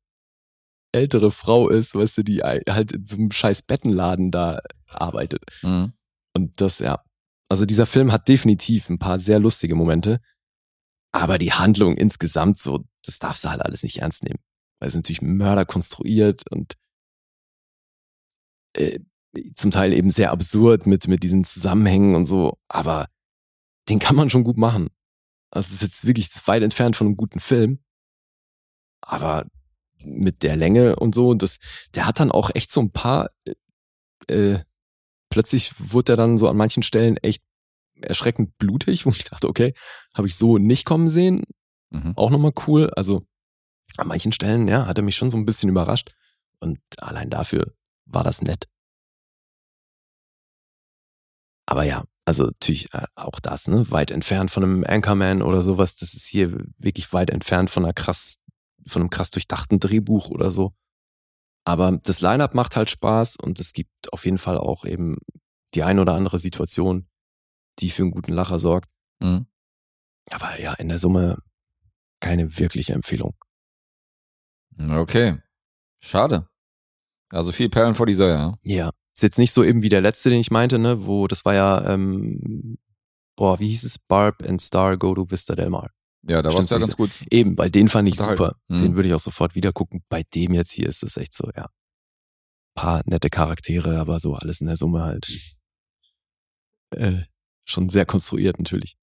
ältere 0.93 1.31
Frau 1.31 1.69
ist, 1.69 1.95
weißt 1.95 2.19
du, 2.19 2.23
die 2.23 2.41
halt 2.41 2.91
in 2.91 3.05
so 3.05 3.15
einem 3.15 3.31
scheiß 3.31 3.63
Bettenladen 3.63 4.31
da 4.31 4.61
arbeitet. 4.87 5.43
Mhm. 5.61 5.93
Und 6.35 6.61
das, 6.61 6.79
ja. 6.79 7.03
Also 7.49 7.65
dieser 7.65 7.85
Film 7.85 8.11
hat 8.11 8.27
definitiv 8.27 8.89
ein 8.89 8.99
paar 8.99 9.19
sehr 9.19 9.39
lustige 9.39 9.75
Momente. 9.75 10.21
Aber 11.11 11.37
die 11.37 11.53
Handlung 11.53 11.97
insgesamt 11.97 12.59
so, 12.59 12.85
das 13.05 13.19
darfst 13.19 13.43
du 13.43 13.49
halt 13.49 13.61
alles 13.61 13.83
nicht 13.83 13.97
ernst 13.97 14.23
nehmen. 14.23 14.39
Weil 14.79 14.89
es 14.89 14.95
natürlich 14.95 15.21
Mörder 15.21 15.65
konstruiert 15.65 16.43
und 16.49 16.75
äh, 18.75 18.99
zum 19.55 19.71
Teil 19.71 19.93
eben 19.93 20.09
sehr 20.09 20.31
absurd 20.31 20.87
mit, 20.87 21.07
mit 21.07 21.23
diesen 21.23 21.43
Zusammenhängen 21.43 22.15
und 22.15 22.25
so, 22.25 22.57
aber 22.67 23.07
den 23.89 23.99
kann 23.99 24.15
man 24.15 24.29
schon 24.29 24.43
gut 24.43 24.57
machen. 24.57 24.89
Also 25.51 25.67
es 25.67 25.73
ist 25.73 25.81
jetzt 25.81 26.05
wirklich 26.05 26.29
weit 26.47 26.63
entfernt 26.63 26.95
von 26.95 27.07
einem 27.07 27.17
guten 27.17 27.39
Film. 27.39 27.79
Aber 29.01 29.45
mit 30.03 30.43
der 30.43 30.55
Länge 30.55 30.95
und 30.95 31.15
so, 31.15 31.33
das, 31.33 31.59
der 31.95 32.05
hat 32.05 32.19
dann 32.19 32.31
auch 32.31 32.51
echt 32.53 32.71
so 32.71 32.81
ein 32.81 32.91
paar, 32.91 33.29
äh, 33.45 33.53
äh, 34.27 34.59
plötzlich 35.29 35.73
wurde 35.77 36.13
er 36.13 36.17
dann 36.17 36.37
so 36.37 36.47
an 36.47 36.57
manchen 36.57 36.83
Stellen 36.83 37.17
echt 37.17 37.43
erschreckend 38.01 38.57
blutig, 38.57 39.05
wo 39.05 39.09
ich 39.09 39.23
dachte, 39.23 39.47
okay, 39.47 39.73
habe 40.13 40.27
ich 40.27 40.35
so 40.35 40.57
nicht 40.57 40.85
kommen 40.85 41.09
sehen. 41.09 41.43
Mhm. 41.89 42.13
Auch 42.15 42.29
nochmal 42.29 42.53
cool. 42.67 42.89
Also 42.95 43.25
an 43.97 44.07
manchen 44.07 44.31
Stellen, 44.31 44.67
ja, 44.67 44.85
hat 44.87 44.97
er 44.97 45.03
mich 45.03 45.15
schon 45.15 45.29
so 45.29 45.37
ein 45.37 45.45
bisschen 45.45 45.69
überrascht. 45.69 46.13
Und 46.59 46.79
allein 46.97 47.29
dafür 47.29 47.73
war 48.05 48.23
das 48.23 48.41
nett. 48.41 48.67
Aber 51.65 51.83
ja, 51.83 52.03
also 52.25 52.45
natürlich 52.45 52.93
äh, 52.93 53.05
auch 53.15 53.39
das, 53.39 53.67
ne, 53.67 53.89
weit 53.91 54.11
entfernt 54.11 54.51
von 54.51 54.63
einem 54.63 54.83
Anchorman 54.87 55.41
oder 55.41 55.61
sowas. 55.61 55.95
Das 55.95 56.13
ist 56.13 56.27
hier 56.27 56.57
wirklich 56.77 57.13
weit 57.13 57.29
entfernt 57.29 57.69
von 57.69 57.85
einer 57.85 57.93
krass, 57.93 58.37
von 58.87 59.01
einem 59.01 59.09
krass 59.09 59.31
durchdachten 59.31 59.79
Drehbuch 59.79 60.29
oder 60.29 60.51
so. 60.51 60.73
Aber 61.65 61.97
das 62.03 62.21
Line-up 62.21 62.53
macht 62.53 62.75
halt 62.75 62.89
Spaß 62.89 63.37
und 63.37 63.59
es 63.59 63.73
gibt 63.73 64.11
auf 64.11 64.25
jeden 64.25 64.37
Fall 64.37 64.57
auch 64.57 64.85
eben 64.85 65.17
die 65.73 65.83
ein 65.83 65.99
oder 65.99 66.13
andere 66.13 66.39
Situation, 66.39 67.07
die 67.79 67.89
für 67.89 68.03
einen 68.03 68.11
guten 68.11 68.33
Lacher 68.33 68.59
sorgt. 68.59 68.89
Mhm. 69.21 69.47
Aber 70.29 70.59
ja, 70.59 70.73
in 70.73 70.89
der 70.89 70.99
Summe 70.99 71.37
keine 72.19 72.57
wirkliche 72.57 72.93
Empfehlung. 72.93 73.35
Okay. 74.77 75.39
Schade. 75.99 76.47
Also 77.29 77.51
viel 77.51 77.69
Perlen 77.69 77.95
vor 77.95 78.05
die 78.05 78.13
Säue, 78.13 78.33
ja. 78.33 78.57
Ja. 78.63 78.91
Ist 79.15 79.23
jetzt 79.23 79.37
nicht 79.37 79.51
so 79.51 79.63
eben 79.63 79.83
wie 79.83 79.89
der 79.89 80.01
letzte, 80.01 80.29
den 80.29 80.39
ich 80.39 80.51
meinte, 80.51 80.79
ne, 80.79 81.05
wo 81.05 81.27
das 81.27 81.45
war 81.45 81.53
ja, 81.53 81.85
ähm, 81.87 82.77
boah, 83.35 83.59
wie 83.59 83.67
hieß 83.67 83.83
es? 83.83 83.99
Barb 83.99 84.43
and 84.43 84.61
Star 84.61 84.97
Go 84.97 85.13
to 85.13 85.29
Vista 85.29 85.55
Del 85.55 85.69
Mar. 85.69 85.91
Ja, 86.25 86.41
da 86.41 86.53
war 86.53 86.59
es 86.59 86.69
ja 86.69 86.77
ganz 86.77 86.95
gut. 86.95 87.11
Eben, 87.31 87.57
weil 87.57 87.69
den 87.69 87.89
fand 87.89 88.07
ich 88.07 88.13
Unterhalten. 88.15 88.43
super. 88.43 88.55
Mhm. 88.69 88.77
Den 88.79 88.95
würde 88.95 89.09
ich 89.09 89.13
auch 89.15 89.19
sofort 89.19 89.55
wieder 89.55 89.71
gucken. 89.73 90.03
Bei 90.09 90.23
dem 90.35 90.53
jetzt 90.53 90.71
hier 90.71 90.87
ist 90.87 91.03
es 91.03 91.17
echt 91.17 91.33
so, 91.33 91.49
ja. 91.55 91.69
Paar 92.75 93.01
nette 93.05 93.29
Charaktere, 93.29 93.99
aber 93.99 94.19
so 94.19 94.33
alles 94.33 94.61
in 94.61 94.67
der 94.67 94.77
Summe 94.77 95.03
halt 95.03 95.29
äh, 96.91 97.23
schon 97.65 97.89
sehr 97.89 98.05
konstruiert 98.05 98.57
natürlich. 98.57 98.95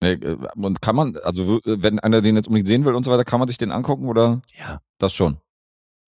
Äh, 0.00 0.36
Und 0.56 0.80
kann 0.82 0.94
man, 0.96 1.16
also 1.18 1.60
wenn 1.64 1.98
einer 1.98 2.20
den 2.22 2.36
jetzt 2.36 2.46
unbedingt 2.48 2.68
sehen 2.68 2.84
will 2.84 2.94
und 2.94 3.04
so 3.04 3.10
weiter, 3.10 3.24
kann 3.24 3.38
man 3.40 3.48
sich 3.48 3.58
den 3.58 3.72
angucken 3.72 4.06
oder 4.06 4.42
Ja. 4.58 4.80
das 4.98 5.14
schon? 5.14 5.38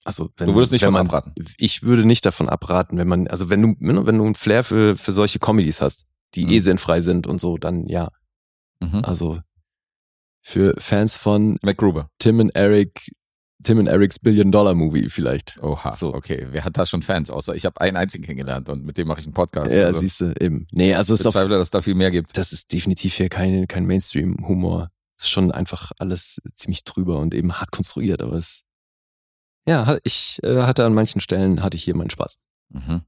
Also 0.05 0.31
wenn, 0.37 0.49
Du 0.49 0.55
würdest 0.55 0.73
nicht 0.73 0.83
wenn 0.83 0.89
von 0.89 0.95
man, 0.95 1.07
abraten. 1.07 1.35
Ich 1.59 1.83
würde 1.83 2.05
nicht 2.07 2.25
davon 2.25 2.49
abraten, 2.49 2.97
wenn 2.99 3.09
man, 3.09 3.27
also 3.29 3.51
wenn 3.51 3.61
du, 3.63 3.77
wenn 3.81 4.19
du 4.19 4.25
ein 4.25 4.35
Flair 4.35 4.65
für, 4.65 4.97
für 4.97 5.13
solche 5.13 5.39
Comedies 5.39 5.81
hast, 5.81 6.07
die 6.35 6.45
Mhm. 6.45 6.51
eh 6.53 6.59
sinnfrei 6.61 7.03
sind 7.03 7.27
und 7.27 7.41
so, 7.41 7.59
dann 7.59 7.87
ja. 7.87 8.11
Mhm. 8.81 9.05
Also 9.05 9.41
für 10.43 10.75
Fans 10.79 11.17
von 11.17 11.59
MacGruber. 11.63 12.09
Tim 12.19 12.39
und 12.41 12.51
Eric, 12.51 13.13
Tim 13.63 13.79
und 13.79 13.87
Erics 13.89 14.19
Billion 14.19 14.51
Dollar 14.51 14.75
Movie 14.75 15.11
vielleicht. 15.11 15.59
Oha, 15.63 15.93
So. 15.93 16.15
okay. 16.15 16.47
Wer 16.51 16.65
hat 16.65 16.79
da 16.79 16.87
schon 16.87 17.03
Fans? 17.03 17.31
Außer 17.31 17.55
ich 17.55 17.67
habe 17.67 17.79
einen 17.81 17.97
einzigen 17.99 18.25
kennengelernt 18.25 18.69
und 18.71 18.85
mit 18.85 18.97
dem 18.97 19.07
mache 19.07 19.21
ich 19.21 19.27
einen 19.27 19.35
Podcast. 19.35 19.71
ja, 19.75 19.87
also, 19.87 20.01
siehst 20.01 20.21
du, 20.23 20.35
eben. 20.41 20.67
Nee, 20.73 20.95
also 20.95 21.13
es 21.15 21.21
ist 21.21 21.25
bezweifle, 21.27 21.57
dass 21.59 21.67
es 21.67 21.71
da 21.71 21.83
viel 21.83 21.95
mehr 21.95 22.11
gibt. 22.11 22.37
das 22.39 22.53
ist 22.53 22.73
definitiv 22.73 23.15
hier 23.15 23.29
kein, 23.29 23.69
kein 23.69 23.87
Mainstream-Humor. 23.87 24.91
Es 25.19 25.25
ist 25.25 25.31
schon 25.31 25.53
einfach 25.53 25.93
alles 25.99 26.41
ziemlich 26.57 26.85
drüber 26.85 27.19
und 27.19 27.35
eben 27.35 27.53
hart 27.61 27.71
konstruiert, 27.71 28.23
aber 28.23 28.33
es, 28.37 28.63
ja, 29.69 29.99
ich 30.05 30.39
äh, 30.43 30.63
hatte 30.63 30.87
an 30.87 30.95
manchen 30.95 31.21
Stellen, 31.21 31.63
hatte 31.63 31.77
ich 31.77 31.85
hier 31.85 31.95
meinen 31.95 32.09
Spaß. 32.09 32.37
Mhm. 32.71 33.03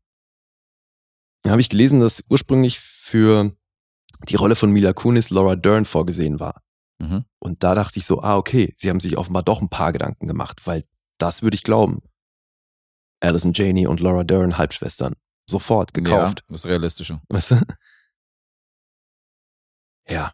Da 1.44 1.51
habe 1.51 1.62
ich 1.62 1.70
gelesen, 1.70 2.01
dass 2.01 2.23
ursprünglich 2.28 2.78
für 2.78 3.57
die 4.29 4.37
Rolle 4.37 4.57
von 4.57 4.71
Mila 4.71 4.93
Kunis 4.93 5.31
Laura 5.31 5.57
Dern 5.57 5.85
vorgesehen 5.85 6.41
war. 6.41 6.63
Mhm. 7.01 7.25
Und 7.39 7.63
da 7.65 7.75
dachte 7.75 7.99
ich 7.99 8.07
so, 8.07 8.23
ah, 8.23 8.37
okay, 8.37 8.75
sie 8.79 8.91
haben 8.91 9.01
sich 9.01 9.17
offenbar 9.19 9.43
doch 9.43 9.61
ein 9.61 9.69
paar 9.69 9.93
Gedanken 9.93 10.27
gemacht, 10.29 10.67
weil 10.67 10.85
das 11.19 11.43
würde 11.43 11.55
ich 11.55 11.63
glauben. 11.65 12.03
Alison 13.21 13.53
Janey 13.53 13.87
und 13.87 14.01
Laura 14.01 14.25
Dern, 14.25 14.59
Halbschwestern. 14.59 15.15
Sofort 15.49 15.93
gekauft. 15.95 16.41
Ja, 16.41 16.47
das 16.55 16.67
Realistische. 16.67 17.21
Weißt 17.29 17.53
du? 17.53 17.57
Ja. 20.09 20.33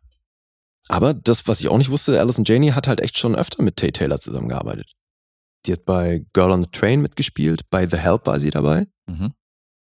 Aber 0.89 1.13
das, 1.15 1.47
was 1.47 1.61
ich 1.61 1.69
auch 1.69 1.77
nicht 1.79 1.91
wusste, 1.91 2.19
Alison 2.19 2.45
Janey 2.47 2.69
hat 2.71 2.87
halt 2.87 3.01
echt 3.01 3.19
schon 3.19 3.35
öfter 3.37 3.63
mit 3.63 3.77
Tay 3.77 3.93
Taylor 3.93 4.19
zusammengearbeitet. 4.19 4.93
Die 5.67 5.73
hat 5.73 5.85
bei 5.85 6.25
Girl 6.33 6.51
on 6.53 6.63
the 6.63 6.71
Train 6.71 7.03
mitgespielt, 7.03 7.69
bei 7.69 7.87
The 7.87 7.99
Help 7.99 8.27
war 8.27 8.41
sie 8.41 8.51
dabei 8.51 8.87
Mhm. 9.07 9.33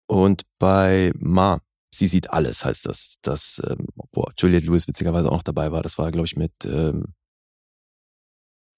und 0.09 0.43
bei 0.59 1.13
Ma. 1.17 1.61
Sie 1.93 2.07
sieht 2.09 2.31
alles, 2.31 2.65
heißt 2.65 2.87
das. 2.87 3.17
Das, 3.23 3.61
ähm, 3.69 3.87
wo 4.13 4.27
Juliette 4.39 4.67
Lewis 4.67 4.87
witzigerweise 4.89 5.29
auch 5.29 5.33
noch 5.37 5.43
dabei 5.43 5.73
war. 5.73 5.83
Das 5.83 5.99
war, 5.99 6.11
glaube 6.13 6.27
ich, 6.27 6.37
mit 6.37 6.53
ähm, 6.65 7.15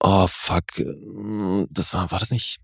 Oh, 0.05 0.27
fuck. 0.27 0.79
ähm, 0.79 1.69
Das 1.71 1.93
war, 1.95 2.11
war 2.11 2.19
das 2.19 2.31
nicht? 2.31 2.59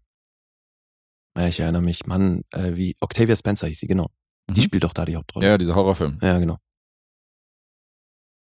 Ja, 1.36 1.46
ich 1.46 1.60
erinnere 1.60 1.82
mich. 1.82 2.06
Mann, 2.06 2.42
äh, 2.52 2.74
wie 2.74 2.96
Octavia 3.00 3.36
Spencer 3.36 3.68
hieß 3.68 3.78
sie, 3.80 3.86
genau. 3.86 4.08
Die 4.50 4.60
Mhm. 4.60 4.64
spielt 4.64 4.84
doch 4.84 4.92
da 4.92 5.04
die 5.04 5.14
Hauptrolle. 5.16 5.46
Ja, 5.46 5.58
dieser 5.58 5.74
Horrorfilm. 5.76 6.18
Ja, 6.22 6.38
genau. 6.38 6.56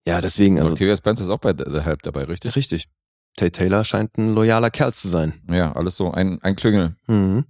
Ja, 0.08 0.22
deswegen, 0.22 0.58
also, 0.58 0.72
Octavia 0.72 0.96
Spencer 0.96 1.26
ist 1.26 1.30
auch 1.30 1.38
bei 1.40 1.52
The 1.56 1.66
The 1.70 1.82
Help 1.82 2.02
dabei, 2.02 2.24
richtig? 2.24 2.56
richtig. 2.56 2.88
Tate 3.36 3.52
Taylor 3.52 3.84
scheint 3.84 4.18
ein 4.18 4.34
loyaler 4.34 4.72
Kerl 4.72 4.94
zu 4.94 5.10
sein. 5.10 5.44
Ja, 5.50 5.74
alles 5.74 5.98
so 5.98 6.10
ein, 6.12 6.42
ein 6.42 6.56
Klüngel. 6.56 6.96
Mhm. 7.08 7.46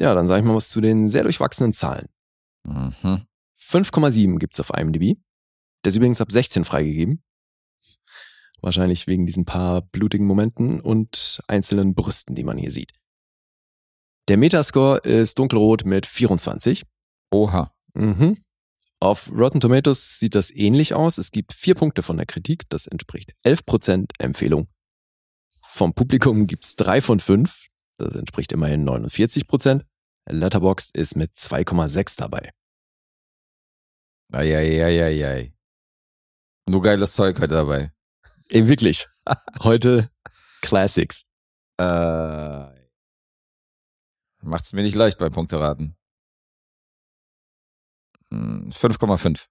Ja, 0.00 0.14
dann 0.14 0.26
sage 0.26 0.40
ich 0.40 0.46
mal 0.46 0.54
was 0.54 0.70
zu 0.70 0.80
den 0.80 1.08
sehr 1.08 1.22
durchwachsenen 1.22 1.72
Zahlen. 1.72 2.08
Mhm. 2.64 3.26
5,7 3.60 4.38
gibt's 4.38 4.60
auf 4.60 4.70
IMDb. 4.76 5.18
Der 5.84 5.90
ist 5.90 5.96
übrigens 5.96 6.20
ab 6.20 6.30
16 6.30 6.64
freigegeben. 6.64 7.22
Wahrscheinlich 8.60 9.06
wegen 9.06 9.26
diesen 9.26 9.44
paar 9.44 9.82
blutigen 9.82 10.26
Momenten 10.26 10.80
und 10.80 11.42
einzelnen 11.48 11.94
Brüsten, 11.94 12.34
die 12.34 12.44
man 12.44 12.56
hier 12.56 12.70
sieht. 12.70 12.92
Der 14.28 14.38
Metascore 14.38 14.98
ist 14.98 15.38
dunkelrot 15.38 15.84
mit 15.84 16.06
24. 16.06 16.84
Oha. 17.30 17.74
Mhm. 17.92 18.38
Auf 19.00 19.30
Rotten 19.30 19.60
Tomatoes 19.60 20.18
sieht 20.18 20.34
das 20.34 20.50
ähnlich 20.50 20.94
aus. 20.94 21.18
Es 21.18 21.30
gibt 21.30 21.52
vier 21.52 21.74
Punkte 21.74 22.02
von 22.02 22.16
der 22.16 22.24
Kritik. 22.24 22.68
Das 22.70 22.86
entspricht 22.86 23.34
11% 23.44 24.12
Empfehlung. 24.18 24.68
Vom 25.60 25.92
Publikum 25.92 26.46
gibt's 26.46 26.74
drei 26.74 27.02
von 27.02 27.20
fünf. 27.20 27.66
Das 27.98 28.14
entspricht 28.14 28.52
immerhin 28.52 28.88
49%. 28.88 29.84
Letterboxd 30.28 30.96
ist 30.96 31.16
mit 31.16 31.34
2,6 31.34 32.16
dabei. 32.16 32.52
Eieieiei. 34.32 35.54
Nur 36.66 36.82
geiles 36.82 37.12
Zeug 37.12 37.38
heute 37.38 37.54
dabei. 37.54 37.92
Ey, 38.48 38.66
wirklich. 38.66 39.06
Heute 39.60 40.10
Classics. 40.60 41.24
Äh, 41.78 42.66
macht's 44.42 44.72
mir 44.72 44.82
nicht 44.82 44.94
leicht 44.94 45.18
beim 45.18 45.32
Punkteraten. 45.32 45.96
Hm, 48.30 48.70
5,5. 48.70 49.46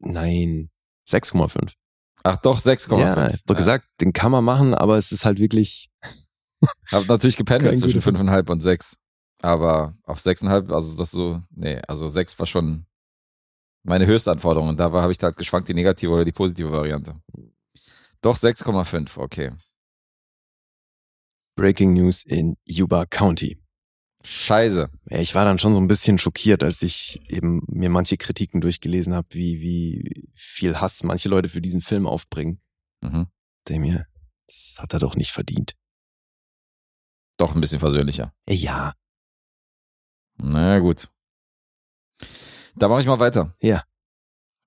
Nein, 0.00 0.70
6,5. 1.08 1.74
Ach 2.22 2.36
doch, 2.36 2.58
6,5. 2.58 2.98
Ja, 2.98 3.26
ich 3.28 3.34
hab 3.34 3.46
doch 3.46 3.56
gesagt, 3.56 3.86
den 4.00 4.12
kann 4.12 4.32
man 4.32 4.44
machen, 4.44 4.74
aber 4.74 4.96
es 4.96 5.12
ist 5.12 5.24
halt 5.24 5.38
wirklich, 5.38 5.90
Hab 6.90 7.06
natürlich 7.08 7.36
gependelt 7.36 7.78
zwischen 7.78 8.00
5,5 8.02 8.50
und 8.50 8.60
6. 8.60 8.96
Aber 9.42 9.94
auf 10.04 10.20
6,5, 10.20 10.72
also 10.72 10.96
das 10.96 11.10
so, 11.10 11.42
nee, 11.50 11.80
also 11.88 12.08
6 12.08 12.38
war 12.38 12.46
schon 12.46 12.86
meine 13.82 14.06
höchste 14.06 14.30
Anforderung. 14.30 14.68
Und 14.70 14.80
da 14.80 14.92
war- 14.92 15.02
habe 15.02 15.12
ich 15.12 15.18
da 15.18 15.26
halt 15.28 15.36
geschwankt, 15.36 15.68
die 15.68 15.74
negative 15.74 16.10
oder 16.10 16.24
die 16.24 16.32
positive 16.32 16.70
Variante. 16.72 17.14
Doch 18.22 18.36
6,5, 18.36 19.18
okay. 19.18 19.52
Breaking 21.56 21.92
News 21.94 22.24
in 22.24 22.56
Yuba 22.64 23.06
County. 23.06 23.60
Scheiße. 24.24 24.88
Ich 25.10 25.34
war 25.34 25.44
dann 25.44 25.58
schon 25.58 25.74
so 25.74 25.80
ein 25.80 25.86
bisschen 25.88 26.18
schockiert, 26.18 26.62
als 26.64 26.80
ich 26.82 27.20
eben 27.30 27.62
mir 27.68 27.90
manche 27.90 28.16
Kritiken 28.16 28.62
durchgelesen 28.62 29.12
habe, 29.12 29.28
wie, 29.32 29.60
wie 29.60 30.28
viel 30.34 30.80
Hass 30.80 31.02
manche 31.04 31.28
Leute 31.28 31.50
für 31.50 31.60
diesen 31.60 31.82
Film 31.82 32.06
aufbringen. 32.06 32.60
Mhm. 33.02 33.26
Der 33.68 33.78
mir, 33.80 34.06
das 34.46 34.76
hat 34.78 34.94
er 34.94 34.98
doch 34.98 35.14
nicht 35.16 35.30
verdient. 35.32 35.74
Doch 37.36 37.54
ein 37.54 37.60
bisschen 37.60 37.80
versöhnlicher. 37.80 38.32
Ja. 38.48 38.94
Na 40.36 40.78
gut. 40.78 41.08
Da 42.76 42.88
mache 42.88 43.00
ich 43.00 43.06
mal 43.06 43.18
weiter. 43.20 43.54
Ja. 43.60 43.82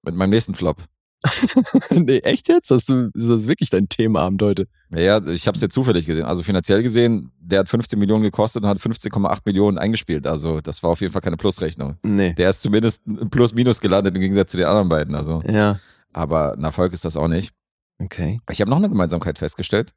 Mit 0.03 0.15
meinem 0.15 0.30
nächsten 0.31 0.56
Flop. 0.56 0.81
nee, 1.89 2.19
echt 2.19 2.48
jetzt? 2.48 2.69
Hast 2.69 2.89
du, 2.89 3.10
ist 3.14 3.27
das 3.30 3.48
wirklich 3.48 3.69
dein 3.69 3.89
Themenabend 3.89 4.41
heute? 4.41 4.68
Ja, 4.91 5.18
ich 5.27 5.48
habe 5.48 5.56
es 5.56 5.61
jetzt 5.61 5.73
zufällig 5.73 6.06
gesehen. 6.06 6.26
Also 6.26 6.44
finanziell 6.44 6.84
gesehen, 6.84 7.31
der 7.39 7.60
hat 7.60 7.69
15 7.69 7.98
Millionen 7.99 8.23
gekostet 8.23 8.64
und 8.64 8.69
hat 8.69 8.77
15,8 8.77 9.39
Millionen 9.45 9.77
eingespielt. 9.77 10.27
Also 10.27 10.61
das 10.61 10.84
war 10.84 10.91
auf 10.91 11.02
jeden 11.02 11.11
Fall 11.11 11.22
keine 11.22 11.38
Plusrechnung. 11.38 11.98
Nee. 12.03 12.34
Der 12.34 12.49
ist 12.49 12.61
zumindest 12.61 13.06
ein 13.07 13.30
Plus-Minus 13.30 13.81
gelandet 13.81 14.15
im 14.15 14.22
Gegensatz 14.22 14.52
zu 14.52 14.57
den 14.57 14.68
anderen 14.68 14.89
beiden. 14.89 15.15
Also, 15.15 15.41
Ja. 15.49 15.80
aber 16.14 16.53
ein 16.53 16.64
Erfolg 16.64 16.94
ist 16.94 17.03
das 17.03 17.18
auch 17.18 17.27
nicht. 17.27 17.52
Okay. 17.99 18.39
Ich 18.52 18.61
habe 18.61 18.69
noch 18.69 18.77
eine 18.77 18.89
Gemeinsamkeit 18.89 19.39
festgestellt. 19.39 19.94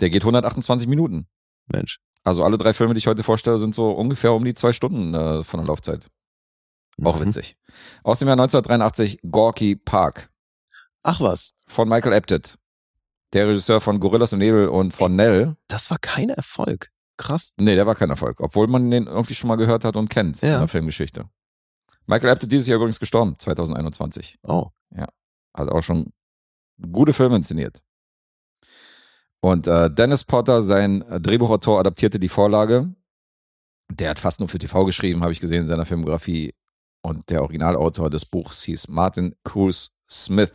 Der 0.00 0.08
geht 0.10 0.22
128 0.22 0.86
Minuten. 0.88 1.26
Mensch. 1.66 1.98
Also 2.24 2.44
alle 2.44 2.58
drei 2.58 2.72
Filme, 2.72 2.94
die 2.94 2.98
ich 2.98 3.06
heute 3.06 3.22
vorstelle, 3.22 3.58
sind 3.58 3.74
so 3.74 3.90
ungefähr 3.90 4.32
um 4.32 4.44
die 4.44 4.54
zwei 4.54 4.72
Stunden 4.72 5.14
äh, 5.14 5.42
von 5.42 5.58
der 5.60 5.66
Laufzeit. 5.66 6.08
Auch 7.02 7.18
Mhm. 7.18 7.26
witzig. 7.26 7.56
Aus 8.04 8.18
dem 8.20 8.28
Jahr 8.28 8.34
1983 8.36 9.20
Gorky 9.30 9.76
Park 9.76 10.30
Ach 11.02 11.20
was, 11.20 11.54
von 11.66 11.88
Michael 11.88 12.12
Apted. 12.12 12.58
Der 13.32 13.48
Regisseur 13.48 13.80
von 13.80 13.98
Gorillas 13.98 14.32
im 14.32 14.38
Nebel 14.38 14.68
und 14.68 14.92
von 14.92 15.16
Nell. 15.16 15.56
das 15.66 15.90
war 15.90 15.98
kein 15.98 16.28
Erfolg. 16.30 16.90
Krass. 17.16 17.54
Nee, 17.56 17.74
der 17.74 17.86
war 17.86 17.94
kein 17.94 18.10
Erfolg, 18.10 18.40
obwohl 18.40 18.66
man 18.68 18.90
den 18.90 19.06
irgendwie 19.06 19.34
schon 19.34 19.48
mal 19.48 19.56
gehört 19.56 19.84
hat 19.84 19.96
und 19.96 20.08
kennt 20.10 20.40
Ja. 20.42 20.54
in 20.54 20.58
der 20.60 20.68
Filmgeschichte. 20.68 21.28
Michael 22.06 22.30
Apted 22.30 22.52
dieses 22.52 22.68
Jahr 22.68 22.76
übrigens 22.76 23.00
gestorben, 23.00 23.36
2021. 23.38 24.38
Oh. 24.42 24.68
Hat 25.54 25.68
auch 25.70 25.82
schon 25.82 26.12
gute 26.92 27.12
Filme 27.12 27.36
inszeniert. 27.36 27.82
Und 29.44 29.66
äh, 29.66 29.90
Dennis 29.92 30.24
Potter, 30.24 30.62
sein 30.62 31.02
äh, 31.02 31.20
Drehbuchautor, 31.20 31.80
adaptierte 31.80 32.20
die 32.20 32.28
Vorlage. 32.28 32.94
Der 33.90 34.10
hat 34.10 34.18
fast 34.18 34.40
nur 34.40 34.48
für 34.48 34.58
TV 34.58 34.84
geschrieben, 34.84 35.22
habe 35.22 35.32
ich 35.32 35.40
gesehen 35.40 35.62
in 35.62 35.68
seiner 35.68 35.84
Filmografie. 35.84 36.54
Und 37.04 37.28
der 37.30 37.42
Originalautor 37.42 38.08
des 38.08 38.24
Buchs 38.24 38.62
hieß 38.62 38.88
Martin 38.88 39.34
Cruz 39.44 39.90
Smith. 40.08 40.52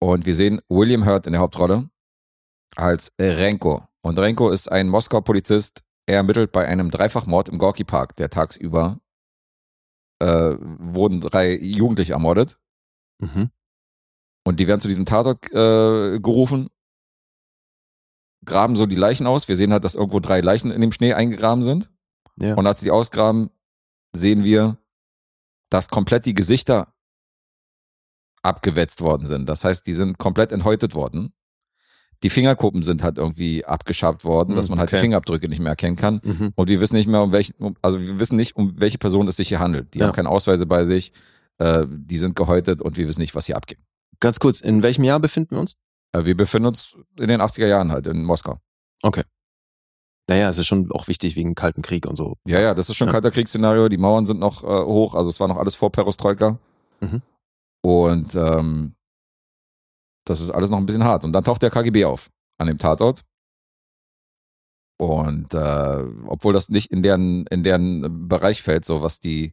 Und 0.00 0.26
wir 0.26 0.34
sehen 0.34 0.60
William 0.68 1.06
Hurt 1.06 1.28
in 1.28 1.32
der 1.32 1.40
Hauptrolle 1.40 1.88
als 2.74 3.12
Renko. 3.20 3.86
Und 4.02 4.18
Renko 4.18 4.50
ist 4.50 4.70
ein 4.70 4.88
Moskauer 4.88 5.22
Polizist. 5.22 5.84
Er 6.06 6.16
ermittelt 6.16 6.50
bei 6.50 6.66
einem 6.66 6.90
Dreifachmord 6.90 7.48
im 7.48 7.58
Gorki 7.58 7.84
Park, 7.84 8.16
der 8.16 8.28
tagsüber 8.28 8.98
äh, 10.20 10.56
wurden 10.58 11.20
drei 11.20 11.56
Jugendliche 11.56 12.14
ermordet. 12.14 12.58
Mhm. 13.20 13.50
Und 14.44 14.58
die 14.60 14.66
werden 14.66 14.80
zu 14.80 14.88
diesem 14.88 15.06
Tatort 15.06 15.44
äh, 15.52 16.18
gerufen, 16.20 16.68
graben 18.44 18.76
so 18.76 18.86
die 18.86 18.96
Leichen 18.96 19.26
aus. 19.26 19.48
Wir 19.48 19.56
sehen 19.56 19.72
halt, 19.72 19.84
dass 19.84 19.94
irgendwo 19.94 20.20
drei 20.20 20.40
Leichen 20.40 20.70
in 20.70 20.80
dem 20.80 20.92
Schnee 20.92 21.12
eingegraben 21.14 21.62
sind. 21.62 21.90
Ja. 22.36 22.54
Und 22.54 22.66
als 22.66 22.80
sie 22.80 22.86
die 22.86 22.90
ausgraben, 22.90 23.50
sehen 24.14 24.42
wir, 24.42 24.78
dass 25.70 25.88
komplett 25.88 26.26
die 26.26 26.34
Gesichter 26.34 26.92
abgewetzt 28.42 29.00
worden 29.00 29.26
sind. 29.28 29.48
Das 29.48 29.64
heißt, 29.64 29.86
die 29.86 29.92
sind 29.92 30.18
komplett 30.18 30.50
enthäutet 30.52 30.94
worden. 30.94 31.32
Die 32.24 32.30
Fingerkuppen 32.30 32.82
sind 32.82 33.02
halt 33.02 33.18
irgendwie 33.18 33.64
abgeschabt 33.64 34.24
worden, 34.24 34.54
dass 34.56 34.66
Hm, 34.66 34.72
man 34.72 34.78
halt 34.80 34.90
die 34.90 34.96
okay. 34.96 35.02
Fingerabdrücke 35.02 35.48
nicht 35.48 35.58
mehr 35.60 35.70
erkennen 35.70 35.96
kann. 35.96 36.20
Mhm. 36.24 36.52
Und 36.54 36.68
wir 36.68 36.80
wissen 36.80 36.94
nicht 36.96 37.08
mehr, 37.08 37.22
um 37.22 37.32
welchen, 37.32 37.54
um, 37.58 37.76
also 37.82 38.00
wir 38.00 38.18
wissen 38.20 38.36
nicht, 38.36 38.56
um 38.56 38.74
welche 38.80 38.98
Person 38.98 39.26
es 39.28 39.36
sich 39.36 39.48
hier 39.48 39.58
handelt. 39.60 39.94
Die 39.94 39.98
Ja. 39.98 40.06
haben 40.06 40.12
keine 40.14 40.28
Ausweise 40.28 40.66
bei 40.66 40.84
sich, 40.84 41.12
äh, 41.58 41.84
die 41.88 42.18
sind 42.18 42.36
gehäutet 42.36 42.80
und 42.80 42.96
wir 42.96 43.08
wissen 43.08 43.20
nicht, 43.20 43.34
was 43.34 43.46
hier 43.46 43.56
abgeht. 43.56 43.78
Ganz 44.22 44.38
kurz, 44.38 44.60
in 44.60 44.84
welchem 44.84 45.02
Jahr 45.02 45.18
befinden 45.18 45.56
wir 45.56 45.60
uns? 45.60 45.76
Äh, 46.12 46.24
wir 46.24 46.36
befinden 46.36 46.68
uns 46.68 46.96
in 47.18 47.26
den 47.26 47.40
80er 47.40 47.66
Jahren 47.66 47.90
halt 47.90 48.06
in 48.06 48.22
Moskau. 48.24 48.58
Naja, 50.28 50.48
es 50.48 50.58
ist 50.58 50.68
schon 50.68 50.92
auch 50.92 51.08
wichtig 51.08 51.34
wegen 51.34 51.56
Kalten 51.56 51.82
Krieg 51.82 52.06
und 52.06 52.14
so. 52.14 52.36
Ja, 52.46 52.60
ja, 52.60 52.72
das 52.72 52.88
ist 52.88 52.96
schon 52.96 53.08
Ja. 53.08 53.12
kalter 53.12 53.32
Kriegsszenario. 53.32 53.88
Die 53.88 53.98
Mauern 53.98 54.24
sind 54.24 54.38
noch 54.38 54.62
äh, 54.62 54.84
hoch, 54.84 55.16
also 55.16 55.28
es 55.28 55.40
war 55.40 55.48
noch 55.48 55.56
alles 55.56 55.74
vor 55.74 55.90
Perestroika. 55.90 56.60
Mhm. 57.00 57.20
Und 57.82 58.36
ähm, 58.36 58.94
das 60.24 60.40
ist 60.40 60.50
alles 60.50 60.70
noch 60.70 60.78
ein 60.78 60.86
bisschen 60.86 61.02
hart. 61.02 61.24
Und 61.24 61.32
dann 61.32 61.42
taucht 61.42 61.62
der 61.62 61.70
KGB 61.70 62.04
auf 62.04 62.30
an 62.58 62.68
dem 62.68 62.78
Tatort. 62.78 63.24
Und 65.00 65.52
äh, 65.52 66.04
obwohl 66.28 66.52
das 66.52 66.68
nicht 66.68 66.92
in 66.92 67.02
deren, 67.02 67.44
in 67.48 67.64
deren 67.64 68.28
Bereich 68.28 68.62
fällt, 68.62 68.84
so 68.84 69.02
was 69.02 69.18
die, 69.18 69.52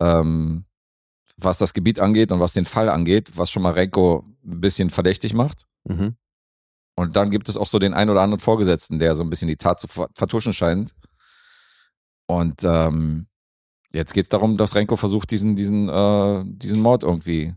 ähm, 0.00 0.66
was 1.36 1.58
das 1.58 1.74
Gebiet 1.74 2.00
angeht 2.00 2.32
und 2.32 2.40
was 2.40 2.52
den 2.52 2.64
Fall 2.64 2.88
angeht, 2.88 3.36
was 3.36 3.50
schon 3.50 3.62
mal 3.62 3.72
Renko 3.72 4.24
ein 4.44 4.60
bisschen 4.60 4.90
verdächtig 4.90 5.34
macht. 5.34 5.66
Mhm. 5.84 6.16
Und 6.96 7.16
dann 7.16 7.30
gibt 7.30 7.48
es 7.48 7.56
auch 7.56 7.66
so 7.66 7.78
den 7.78 7.94
einen 7.94 8.10
oder 8.10 8.22
anderen 8.22 8.40
Vorgesetzten, 8.40 8.98
der 8.98 9.16
so 9.16 9.22
ein 9.22 9.30
bisschen 9.30 9.48
die 9.48 9.56
Tat 9.56 9.80
zu 9.80 9.88
ver- 9.88 10.10
vertuschen 10.14 10.52
scheint. 10.52 10.94
Und 12.26 12.62
ähm, 12.62 13.26
jetzt 13.92 14.14
geht 14.14 14.24
es 14.24 14.28
darum, 14.28 14.56
dass 14.56 14.76
Renko 14.76 14.96
versucht, 14.96 15.30
diesen, 15.30 15.56
diesen, 15.56 15.88
äh, 15.88 16.42
diesen 16.46 16.80
Mord 16.80 17.02
irgendwie 17.02 17.54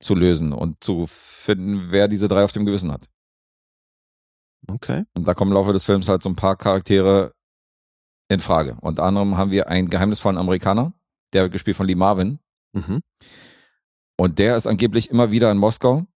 zu 0.00 0.14
lösen 0.14 0.52
und 0.52 0.82
zu 0.82 1.06
finden, 1.06 1.92
wer 1.92 2.08
diese 2.08 2.26
drei 2.26 2.42
auf 2.42 2.52
dem 2.52 2.66
Gewissen 2.66 2.90
hat. 2.90 3.08
Okay. 4.66 5.04
Und 5.14 5.28
da 5.28 5.34
kommen 5.34 5.52
im 5.52 5.54
Laufe 5.54 5.72
des 5.72 5.84
Films 5.84 6.08
halt 6.08 6.22
so 6.22 6.28
ein 6.28 6.36
paar 6.36 6.56
Charaktere 6.56 7.34
in 8.28 8.40
Frage. 8.40 8.76
Unter 8.80 9.04
anderem 9.04 9.36
haben 9.36 9.50
wir 9.50 9.68
einen 9.68 9.90
geheimnisvollen 9.90 10.38
Amerikaner, 10.38 10.92
der 11.32 11.42
wird 11.42 11.52
gespielt 11.52 11.76
von 11.76 11.86
Lee 11.86 11.94
Marvin. 11.94 12.38
Mhm. 12.72 13.00
Und 14.18 14.38
der 14.38 14.56
ist 14.56 14.66
angeblich 14.66 15.10
immer 15.10 15.30
wieder 15.30 15.50
in 15.50 15.58
Moskau, 15.58 16.06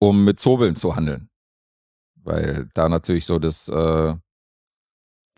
um 0.00 0.24
mit 0.24 0.38
Zobeln 0.38 0.76
zu 0.76 0.94
handeln. 0.96 1.28
Weil 2.16 2.68
da 2.74 2.88
natürlich 2.88 3.26
so 3.26 3.38
das, 3.38 3.68
äh, 3.68 4.14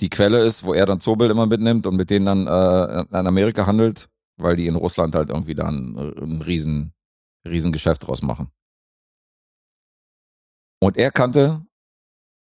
die 0.00 0.10
Quelle 0.10 0.44
ist, 0.44 0.64
wo 0.64 0.74
er 0.74 0.86
dann 0.86 1.00
Zobel 1.00 1.30
immer 1.30 1.46
mitnimmt 1.46 1.86
und 1.86 1.96
mit 1.96 2.10
denen 2.10 2.26
dann 2.26 2.46
äh, 2.46 3.06
an 3.10 3.26
Amerika 3.26 3.66
handelt, 3.66 4.08
weil 4.36 4.56
die 4.56 4.66
in 4.66 4.76
Russland 4.76 5.14
halt 5.14 5.30
irgendwie 5.30 5.54
da 5.54 5.68
ein, 5.68 5.96
ein 5.96 6.42
riesen, 6.42 6.92
riesen 7.46 7.72
Geschäft 7.72 8.06
draus 8.06 8.22
machen. 8.22 8.50
Und 10.80 10.98
er 10.98 11.10
kannte, 11.10 11.64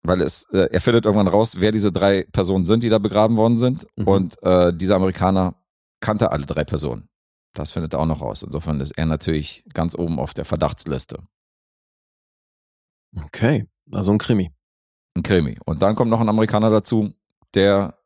weil 0.03 0.21
es, 0.21 0.45
äh, 0.53 0.69
er 0.71 0.81
findet 0.81 1.07
irgendwann 1.07 1.29
raus, 1.29 1.61
wer 1.61 1.73
diese 1.73 1.91
drei 1.91 2.25
Personen 2.25 2.67
sind, 2.67 2.83
die 2.83 2.91
da 2.91 2.99
begraben 2.99 3.37
worden 3.37 3.57
sind. 3.57 3.87
Mhm. 3.97 4.07
Und 4.07 4.43
äh, 4.43 4.75
dieser 4.75 4.97
Amerikaner 4.97 5.55
kannte 6.01 6.31
alle 6.33 6.47
drei 6.47 6.65
Personen. 6.65 7.09
Das 7.55 7.73
findet 7.73 7.95
er 7.95 8.01
auch 8.01 8.07
noch 8.07 8.21
raus. 8.21 8.43
Insofern 8.43 8.81
ist 8.81 8.93
er 8.93 9.07
natürlich 9.07 9.65
ganz 9.73 9.95
oben 9.97 10.19
auf 10.21 10.35
der 10.35 10.45
Verdachtsliste. 10.45 11.19
Okay. 13.17 13.67
Also 13.91 14.13
ein 14.13 14.19
Krimi. 14.19 14.53
Ein 15.17 15.23
Krimi. 15.23 15.59
Und 15.65 15.83
dann 15.83 15.95
kommt 15.95 16.11
noch 16.11 16.21
ein 16.21 16.29
Amerikaner 16.29 16.71
dazu, 16.71 17.13
der 17.55 17.99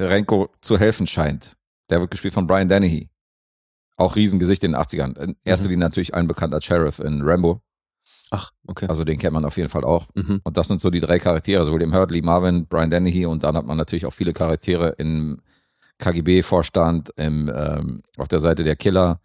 Renko 0.00 0.50
zu 0.60 0.78
helfen 0.78 1.06
scheint. 1.06 1.56
Der 1.90 2.00
wird 2.00 2.10
gespielt 2.10 2.34
von 2.34 2.46
Brian 2.46 2.68
Dennehy. 2.68 3.10
Auch 3.96 4.16
Riesengesicht 4.16 4.64
in 4.64 4.72
den 4.72 4.80
80ern. 4.80 5.18
In 5.18 5.36
erster 5.44 5.66
Mhm. 5.66 5.70
Linie 5.72 5.86
natürlich 5.86 6.14
allen 6.14 6.28
bekannt 6.28 6.54
als 6.54 6.64
Sheriff 6.64 6.98
in 6.98 7.22
Rambo. 7.22 7.62
Ach, 8.30 8.50
okay. 8.66 8.86
Also 8.88 9.04
den 9.04 9.18
kennt 9.18 9.34
man 9.34 9.44
auf 9.44 9.56
jeden 9.56 9.68
Fall 9.68 9.84
auch. 9.84 10.08
Mhm. 10.14 10.40
Und 10.44 10.56
das 10.56 10.68
sind 10.68 10.80
so 10.80 10.90
die 10.90 11.00
drei 11.00 11.18
Charaktere. 11.18 11.64
So 11.66 11.72
William 11.72 11.94
Hurt, 11.94 12.10
Lee 12.10 12.22
Marvin, 12.22 12.66
Brian 12.66 12.90
Dennehy 12.90 13.26
und 13.26 13.44
dann 13.44 13.56
hat 13.56 13.66
man 13.66 13.76
natürlich 13.76 14.06
auch 14.06 14.12
viele 14.12 14.32
Charaktere 14.32 14.90
im 14.98 15.40
KGB-Vorstand, 16.02 17.12
ähm, 17.16 18.02
auf 18.16 18.28
der 18.28 18.40
Seite 18.40 18.64
der 18.64 18.76
Killer, 18.76 19.20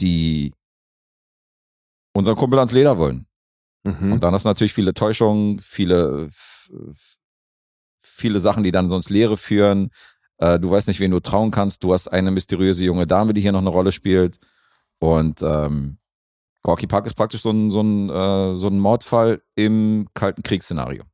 die 0.00 0.52
unseren 2.14 2.36
Kumpel 2.36 2.58
ans 2.58 2.72
Leder 2.72 2.96
wollen. 2.96 3.26
Mhm. 3.84 4.12
Und 4.12 4.22
dann 4.22 4.32
hast 4.32 4.44
du 4.44 4.48
natürlich 4.48 4.72
viele 4.72 4.94
Täuschungen, 4.94 5.58
viele, 5.60 6.28
viele 8.00 8.40
Sachen, 8.40 8.62
die 8.62 8.72
dann 8.72 8.88
sonst 8.88 9.10
Leere 9.10 9.36
führen. 9.36 9.90
Äh, 10.38 10.58
du 10.58 10.70
weißt 10.70 10.88
nicht, 10.88 11.00
wen 11.00 11.10
du 11.10 11.20
trauen 11.20 11.50
kannst. 11.50 11.84
Du 11.84 11.92
hast 11.92 12.08
eine 12.08 12.30
mysteriöse 12.30 12.84
junge 12.84 13.06
Dame, 13.06 13.34
die 13.34 13.40
hier 13.40 13.52
noch 13.52 13.60
eine 13.60 13.70
Rolle 13.70 13.92
spielt. 13.92 14.38
Und 14.98 15.42
ähm, 15.42 15.98
Gorky 16.62 16.86
Park 16.86 17.06
ist 17.06 17.14
praktisch 17.14 17.42
so 17.42 17.50
ein, 17.50 17.70
so, 17.70 17.80
ein, 17.80 18.10
äh, 18.10 18.54
so 18.54 18.68
ein 18.68 18.78
Mordfall 18.78 19.42
im 19.54 20.08
Kalten 20.14 20.42
Kriegsszenario. 20.42 21.04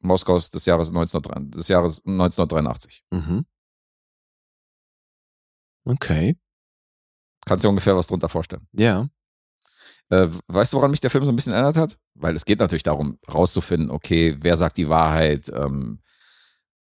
Moskaus 0.00 0.50
des 0.50 0.66
Jahres, 0.66 0.88
1903, 0.88 1.56
des 1.58 1.68
Jahres 1.68 2.04
1983. 2.04 3.02
Mhm. 3.10 3.46
Okay. 5.84 6.36
Kannst 7.46 7.64
dir 7.64 7.68
ungefähr 7.68 7.96
was 7.96 8.06
drunter 8.06 8.28
vorstellen. 8.28 8.66
Ja. 8.72 9.08
Äh, 10.10 10.28
weißt 10.48 10.72
du, 10.72 10.76
woran 10.76 10.90
mich 10.90 11.00
der 11.00 11.10
Film 11.10 11.24
so 11.24 11.32
ein 11.32 11.36
bisschen 11.36 11.52
erinnert 11.52 11.76
hat? 11.76 11.98
Weil 12.14 12.34
es 12.34 12.44
geht 12.44 12.58
natürlich 12.58 12.82
darum, 12.82 13.18
rauszufinden, 13.32 13.90
okay, 13.90 14.36
wer 14.40 14.56
sagt 14.56 14.76
die 14.76 14.88
Wahrheit. 14.88 15.50
Ähm, 15.54 16.00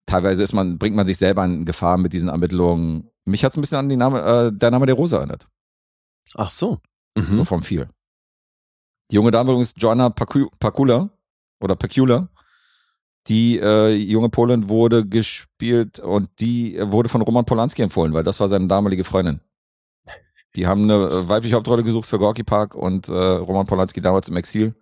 teilweise 0.07 0.43
ist 0.43 0.53
man, 0.53 0.79
bringt 0.79 0.97
man 0.97 1.07
sich 1.07 1.19
selber 1.19 1.45
in 1.45 1.65
Gefahr 1.65 1.99
mit 1.99 2.13
diesen 2.13 2.29
Ermittlungen. 2.29 3.11
Mich 3.25 3.45
hat 3.45 3.53
es 3.53 3.59
ein 3.59 3.61
bisschen 3.61 3.79
an 3.79 3.89
die 3.89 3.97
Name, 3.97 4.23
äh, 4.23 4.53
der 4.53 4.71
Name 4.71 4.87
der 4.87 4.95
Rose 4.95 5.17
erinnert. 5.17 5.47
Ach 6.35 6.51
so. 6.51 6.81
Mhm. 7.17 7.35
So 7.35 7.45
vom 7.45 7.63
viel. 7.63 7.89
Die 9.11 9.17
junge 9.17 9.33
Dame 9.33 9.51
übrigens 9.51 9.75
Joanna 9.77 10.11
Pakula 10.11 11.11
oder 11.61 11.75
Pekula. 11.75 12.29
Die 13.29 13.59
äh, 13.59 13.95
junge 13.95 14.31
Polin 14.31 14.69
wurde 14.69 15.07
gespielt 15.07 16.01
und 16.01 16.31
die 16.41 16.77
äh, 16.77 16.91
wurde 16.91 17.09
von 17.09 17.23
Roman 17.23 17.45
Polanski 17.45 17.83
empfohlen, 17.83 18.13
weil 18.15 18.25
das 18.25 18.41
war 18.41 18.49
seine 18.49 18.67
damalige 18.67 19.05
Freundin. 19.05 19.41
Die 20.57 20.67
haben 20.67 20.85
eine 20.85 20.95
äh, 21.07 21.29
weibliche 21.29 21.55
Hauptrolle 21.57 21.85
gesucht 21.85 22.09
für 22.09 22.19
Gorky 22.19 22.43
Park 22.43 22.75
und 22.75 23.09
äh, 23.09 23.13
Roman 23.13 23.67
Polanski 23.67 24.01
damals 24.01 24.29
im 24.29 24.37
Exil 24.37 24.75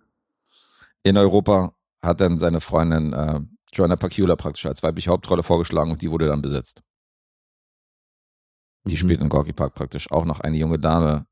in 1.03 1.17
Europa 1.17 1.73
hat 2.01 2.21
dann 2.21 2.39
seine 2.39 2.61
Freundin 2.61 3.13
äh, 3.13 3.39
Joanna 3.73 3.95
Pakula 3.95 4.35
praktisch 4.35 4.65
als 4.65 4.81
weibliche 4.83 5.11
Hauptrolle 5.11 5.43
vorgeschlagen 5.43 5.91
und 5.91 6.01
die 6.01 6.09
wurde 6.09 6.27
dann 6.27 6.41
besetzt. 6.41 6.81
Die 8.85 8.93
Mhm. 8.95 8.97
spielt 8.97 9.21
in 9.21 9.29
Gorky 9.29 9.53
Park 9.53 9.75
praktisch 9.75 10.11
auch 10.11 10.25
noch 10.25 10.39
eine 10.39 10.57
junge 10.57 10.79
Dame, 10.79 11.25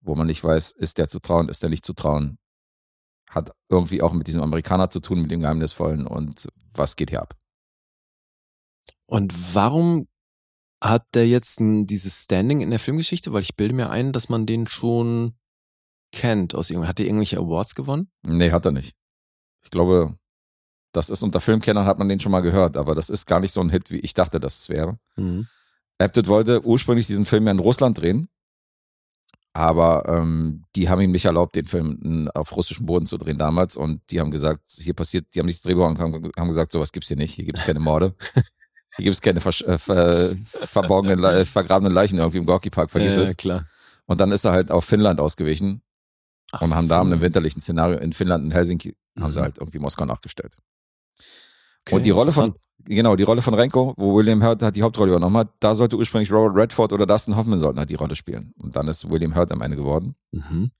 wo 0.00 0.14
man 0.14 0.26
nicht 0.26 0.42
weiß, 0.42 0.72
ist 0.72 0.98
der 0.98 1.08
zu 1.08 1.20
trauen, 1.20 1.48
ist 1.48 1.62
der 1.62 1.70
nicht 1.70 1.84
zu 1.84 1.92
trauen. 1.92 2.38
Hat 3.30 3.52
irgendwie 3.68 4.02
auch 4.02 4.12
mit 4.12 4.26
diesem 4.26 4.42
Amerikaner 4.42 4.90
zu 4.90 5.00
tun, 5.00 5.22
mit 5.22 5.30
dem 5.30 5.40
Geheimnisvollen 5.40 6.06
und 6.06 6.48
was 6.72 6.96
geht 6.96 7.10
hier 7.10 7.22
ab? 7.22 7.34
Und 9.06 9.54
warum 9.54 10.08
hat 10.82 11.06
der 11.14 11.26
jetzt 11.26 11.60
ein, 11.60 11.86
dieses 11.86 12.24
Standing 12.24 12.60
in 12.60 12.70
der 12.70 12.78
Filmgeschichte? 12.78 13.32
Weil 13.32 13.42
ich 13.42 13.56
bilde 13.56 13.74
mir 13.74 13.90
ein, 13.90 14.12
dass 14.12 14.28
man 14.28 14.46
den 14.46 14.66
schon 14.66 15.34
kennt 16.12 16.54
aus. 16.54 16.70
Hat 16.70 16.98
der 16.98 17.06
irgendwelche 17.06 17.38
Awards 17.38 17.74
gewonnen? 17.74 18.10
Nee, 18.22 18.52
hat 18.52 18.66
er 18.66 18.72
nicht. 18.72 18.94
Ich 19.62 19.70
glaube, 19.70 20.16
das 20.92 21.10
ist 21.10 21.22
unter 21.22 21.40
Filmkennern 21.40 21.86
hat 21.86 21.98
man 21.98 22.08
den 22.08 22.20
schon 22.20 22.32
mal 22.32 22.40
gehört, 22.40 22.76
aber 22.76 22.94
das 22.94 23.10
ist 23.10 23.26
gar 23.26 23.40
nicht 23.40 23.52
so 23.52 23.60
ein 23.60 23.70
Hit, 23.70 23.90
wie 23.90 23.98
ich 23.98 24.14
dachte, 24.14 24.40
dass 24.40 24.58
es 24.58 24.68
wäre. 24.68 24.98
Mhm. 25.16 25.48
Apted 25.98 26.28
wollte 26.28 26.64
ursprünglich 26.64 27.06
diesen 27.06 27.24
Film 27.24 27.46
ja 27.46 27.52
in 27.52 27.58
Russland 27.58 27.98
drehen, 27.98 28.28
aber 29.58 30.04
ähm, 30.08 30.64
die 30.76 30.88
haben 30.88 31.00
ihm 31.00 31.10
nicht 31.10 31.24
erlaubt, 31.24 31.56
den 31.56 31.64
Film 31.64 32.30
auf 32.34 32.54
russischem 32.56 32.86
Boden 32.86 33.06
zu 33.06 33.18
drehen 33.18 33.38
damals 33.38 33.76
und 33.76 34.00
die 34.10 34.20
haben 34.20 34.30
gesagt, 34.30 34.62
hier 34.70 34.94
passiert, 34.94 35.26
die 35.34 35.40
haben 35.40 35.46
nicht 35.46 35.58
das 35.58 35.62
Drehbuch 35.64 35.86
angefangen, 35.86 36.30
haben 36.36 36.48
gesagt, 36.48 36.72
sowas 36.72 36.92
gibt's 36.92 37.08
hier 37.08 37.16
nicht, 37.16 37.34
hier 37.34 37.44
gibt's 37.44 37.64
keine 37.64 37.80
Morde. 37.80 38.14
Hier 38.96 39.04
gibt's 39.04 39.20
keine 39.22 39.38
versch- 39.38 39.64
äh, 39.64 39.78
ver 39.78 40.34
verborgenen, 40.66 41.22
äh, 41.22 41.44
vergrabenen 41.46 41.92
Leichen 41.92 42.18
irgendwie 42.18 42.38
im 42.38 42.46
Gorky 42.46 42.68
Park, 42.68 42.90
vergiss 42.90 43.14
ja, 43.14 43.22
es. 43.22 43.36
klar. 43.36 43.64
Und 44.06 44.20
dann 44.20 44.32
ist 44.32 44.44
er 44.44 44.50
halt 44.50 44.72
auf 44.72 44.84
Finnland 44.84 45.20
ausgewichen 45.20 45.82
Ach, 46.50 46.62
und 46.62 46.74
haben 46.74 46.88
da 46.88 47.04
Film. 47.04 47.20
winterlichen 47.20 47.60
Szenario 47.60 47.98
in 47.98 48.12
Finnland, 48.12 48.44
in 48.44 48.50
Helsinki, 48.50 48.96
haben 49.20 49.30
sie 49.30 49.38
Mhm. 49.38 49.44
halt 49.44 49.58
irgendwie 49.58 49.78
Moskau 49.78 50.04
nachgestellt. 50.04 50.56
Okay, 51.88 51.96
und 51.96 52.04
die 52.04 52.10
Rolle 52.10 52.32
von, 52.32 52.54
genau, 52.84 53.16
die 53.16 53.22
Rolle 53.22 53.40
von 53.40 53.54
Renko, 53.54 53.94
wo 53.96 54.14
William 54.16 54.42
Hurt 54.42 54.62
hat 54.62 54.76
die 54.76 54.82
Hauptrolle 54.82 55.12
übernommen 55.12 55.38
hat, 55.38 55.48
da 55.60 55.74
sollte 55.74 55.96
ursprünglich 55.96 56.30
Robert 56.30 56.54
Redford 56.54 56.92
oder 56.92 57.06
Dustin 57.06 57.34
Hoffman 57.34 57.60
sollten 57.60 57.78
halt 57.78 57.88
die 57.88 57.94
Rolle 57.94 58.14
spielen. 58.14 58.52
Und 58.58 58.76
dann 58.76 58.88
ist 58.88 59.08
William 59.08 59.34
Hurt 59.34 59.50
am 59.52 59.62
Ende 59.62 59.76
geworden. 59.76 60.14
Mhm. 60.32 60.70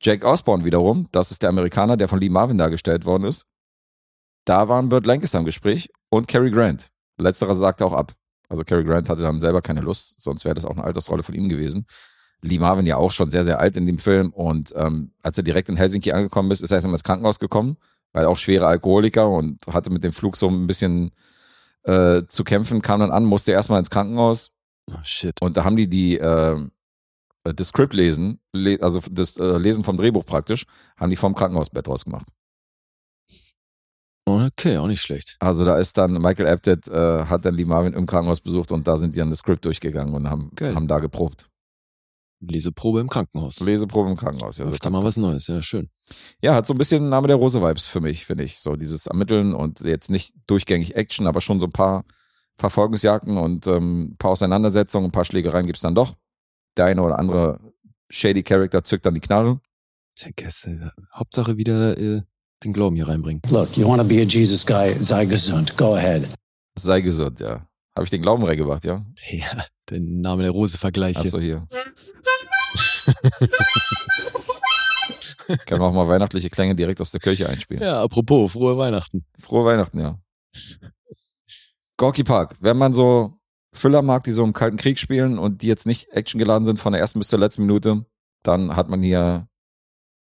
Jake 0.00 0.26
Osborne 0.26 0.64
wiederum, 0.64 1.08
das 1.12 1.30
ist 1.32 1.42
der 1.42 1.48
Amerikaner, 1.48 1.96
der 1.96 2.08
von 2.08 2.20
Lee 2.20 2.28
Marvin 2.28 2.58
dargestellt 2.58 3.04
worden 3.04 3.24
ist. 3.24 3.46
Da 4.44 4.68
waren 4.68 4.88
Burt 4.88 5.06
Lancaster 5.06 5.38
im 5.38 5.44
Gespräch 5.44 5.90
und 6.10 6.28
Cary 6.28 6.50
Grant. 6.50 6.88
Letzterer 7.18 7.56
sagte 7.56 7.84
auch 7.84 7.92
ab. 7.92 8.12
Also 8.48 8.64
Cary 8.64 8.84
Grant 8.84 9.08
hatte 9.08 9.22
dann 9.22 9.40
selber 9.40 9.62
keine 9.62 9.80
Lust, 9.80 10.22
sonst 10.22 10.44
wäre 10.44 10.54
das 10.54 10.64
auch 10.64 10.72
eine 10.72 10.84
Altersrolle 10.84 11.22
von 11.22 11.34
ihm 11.34 11.48
gewesen. 11.48 11.86
Lee 12.42 12.58
Marvin 12.58 12.86
ja 12.86 12.96
auch 12.96 13.12
schon 13.12 13.30
sehr, 13.30 13.44
sehr 13.44 13.60
alt 13.60 13.76
in 13.76 13.86
dem 13.86 13.98
Film 13.98 14.30
und 14.30 14.72
ähm, 14.76 15.12
als 15.22 15.38
er 15.38 15.44
direkt 15.44 15.68
in 15.68 15.76
Helsinki 15.76 16.12
angekommen 16.12 16.50
ist, 16.50 16.60
ist 16.60 16.72
er 16.72 16.76
erstmal 16.76 16.94
ins 16.94 17.04
Krankenhaus 17.04 17.38
gekommen, 17.38 17.76
weil 18.12 18.26
auch 18.26 18.36
schwere 18.36 18.66
Alkoholiker 18.66 19.28
und 19.28 19.58
hatte 19.68 19.90
mit 19.90 20.04
dem 20.04 20.12
Flug 20.12 20.36
so 20.36 20.48
ein 20.48 20.66
bisschen 20.66 21.10
äh, 21.84 22.22
zu 22.28 22.44
kämpfen, 22.44 22.82
kam 22.82 23.00
dann 23.00 23.10
an, 23.10 23.24
musste 23.24 23.52
erstmal 23.52 23.78
ins 23.78 23.90
Krankenhaus 23.90 24.50
Oh, 24.90 24.94
shit. 25.04 25.40
und 25.40 25.56
da 25.56 25.64
haben 25.64 25.76
die 25.76 25.88
die 25.88 26.18
äh, 26.18 26.68
das 27.44 27.68
Skript 27.68 27.94
lesen, 27.94 28.40
le 28.52 28.78
also 28.80 29.00
das 29.10 29.36
äh, 29.36 29.58
Lesen 29.58 29.82
vom 29.84 29.96
Drehbuch 29.96 30.24
praktisch, 30.24 30.64
haben 30.96 31.10
die 31.10 31.16
vom 31.16 31.34
Krankenhausbett 31.34 31.88
rausgemacht. 31.88 32.28
Okay, 34.24 34.76
auch 34.78 34.86
nicht 34.86 35.02
schlecht. 35.02 35.36
Also 35.40 35.64
da 35.64 35.76
ist 35.78 35.98
dann 35.98 36.12
Michael 36.12 36.46
Apted 36.46 36.86
äh, 36.88 37.24
hat 37.24 37.44
dann 37.44 37.54
Lee 37.54 37.64
Marvin 37.64 37.92
im 37.92 38.06
Krankenhaus 38.06 38.40
besucht 38.40 38.70
und 38.70 38.86
da 38.86 38.96
sind 38.96 39.14
die 39.14 39.18
dann 39.18 39.30
das 39.30 39.38
Skript 39.38 39.64
durchgegangen 39.64 40.14
und 40.14 40.30
haben, 40.30 40.50
Geil. 40.54 40.74
haben 40.74 40.86
da 40.86 41.00
geprobt. 41.00 41.48
Leseprobe 42.40 43.00
im 43.00 43.08
Krankenhaus. 43.08 43.60
Leseprobe 43.60 44.10
im 44.10 44.16
Krankenhaus. 44.16 44.58
Ja, 44.58 44.66
Öfter 44.66 44.90
mal 44.90 45.02
was 45.04 45.16
Neues, 45.16 45.46
ja, 45.48 45.60
schön. 45.62 45.90
Ja, 46.40 46.54
hat 46.54 46.66
so 46.66 46.74
ein 46.74 46.78
bisschen 46.78 47.08
Name 47.08 47.28
der 47.28 47.36
Rose 47.36 47.62
Vibes 47.62 47.86
für 47.86 48.00
mich, 48.00 48.26
finde 48.26 48.44
ich. 48.44 48.60
So 48.60 48.76
dieses 48.76 49.06
Ermitteln 49.06 49.54
und 49.54 49.80
jetzt 49.80 50.10
nicht 50.10 50.34
durchgängig 50.46 50.96
Action, 50.96 51.26
aber 51.26 51.40
schon 51.40 51.60
so 51.60 51.66
ein 51.66 51.72
paar 51.72 52.04
Verfolgungsjagden 52.56 53.36
und 53.36 53.66
ähm, 53.66 54.12
ein 54.12 54.16
paar 54.16 54.32
Auseinandersetzungen, 54.32 55.08
ein 55.08 55.12
paar 55.12 55.24
Schlägereien 55.24 55.66
gibt's 55.66 55.82
dann 55.82 55.94
doch. 55.94 56.14
Der 56.76 56.86
eine 56.86 57.02
oder 57.02 57.18
andere 57.18 57.60
shady 58.10 58.42
Character 58.42 58.84
zückt 58.84 59.06
dann 59.06 59.14
die 59.14 59.20
Knarre. 59.20 59.60
Tja, 60.14 60.30
Gäste. 60.34 60.92
Hauptsache 61.14 61.56
wieder 61.56 61.98
äh, 61.98 62.22
den 62.62 62.72
Glauben 62.72 62.96
hier 62.96 63.08
reinbringen. 63.08 63.42
Look, 63.50 63.76
you 63.76 63.86
want 63.86 64.00
to 64.00 64.06
be 64.06 64.20
a 64.20 64.24
Jesus 64.24 64.66
guy, 64.66 64.94
sei 65.00 65.24
gesund. 65.24 65.76
Go 65.76 65.94
ahead. 65.94 66.26
Sei 66.78 67.00
gesund, 67.00 67.40
ja. 67.40 67.66
Habe 67.94 68.04
ich 68.04 68.10
den 68.10 68.22
Glauben 68.22 68.44
reingebracht, 68.44 68.84
ja? 68.84 69.04
Ja, 69.30 69.64
der 69.90 70.00
Name 70.00 70.42
der 70.42 70.52
Rose 70.52 70.78
Vergleich 70.78 71.16
Achso, 71.16 71.40
hier. 71.40 71.66
Kann 75.66 75.78
man 75.78 75.88
auch 75.88 75.94
mal 75.94 76.08
weihnachtliche 76.08 76.50
Klänge 76.50 76.74
direkt 76.74 77.00
aus 77.00 77.10
der 77.10 77.20
Kirche 77.20 77.48
einspielen. 77.48 77.82
Ja, 77.82 78.02
apropos, 78.02 78.52
frohe 78.52 78.76
Weihnachten. 78.78 79.24
Frohe 79.38 79.64
Weihnachten, 79.64 80.00
ja. 80.00 80.18
Gorky 81.96 82.24
Park. 82.24 82.56
Wenn 82.60 82.76
man 82.76 82.92
so 82.92 83.34
Thriller 83.74 84.02
mag, 84.02 84.24
die 84.24 84.32
so 84.32 84.44
im 84.44 84.52
Kalten 84.52 84.76
Krieg 84.76 84.98
spielen 84.98 85.38
und 85.38 85.62
die 85.62 85.66
jetzt 85.66 85.86
nicht 85.86 86.12
actiongeladen 86.12 86.64
sind 86.64 86.78
von 86.78 86.92
der 86.92 87.00
ersten 87.00 87.18
bis 87.18 87.28
zur 87.28 87.38
letzten 87.38 87.62
Minute, 87.62 88.04
dann 88.42 88.76
hat 88.76 88.88
man 88.88 89.02
hier 89.02 89.46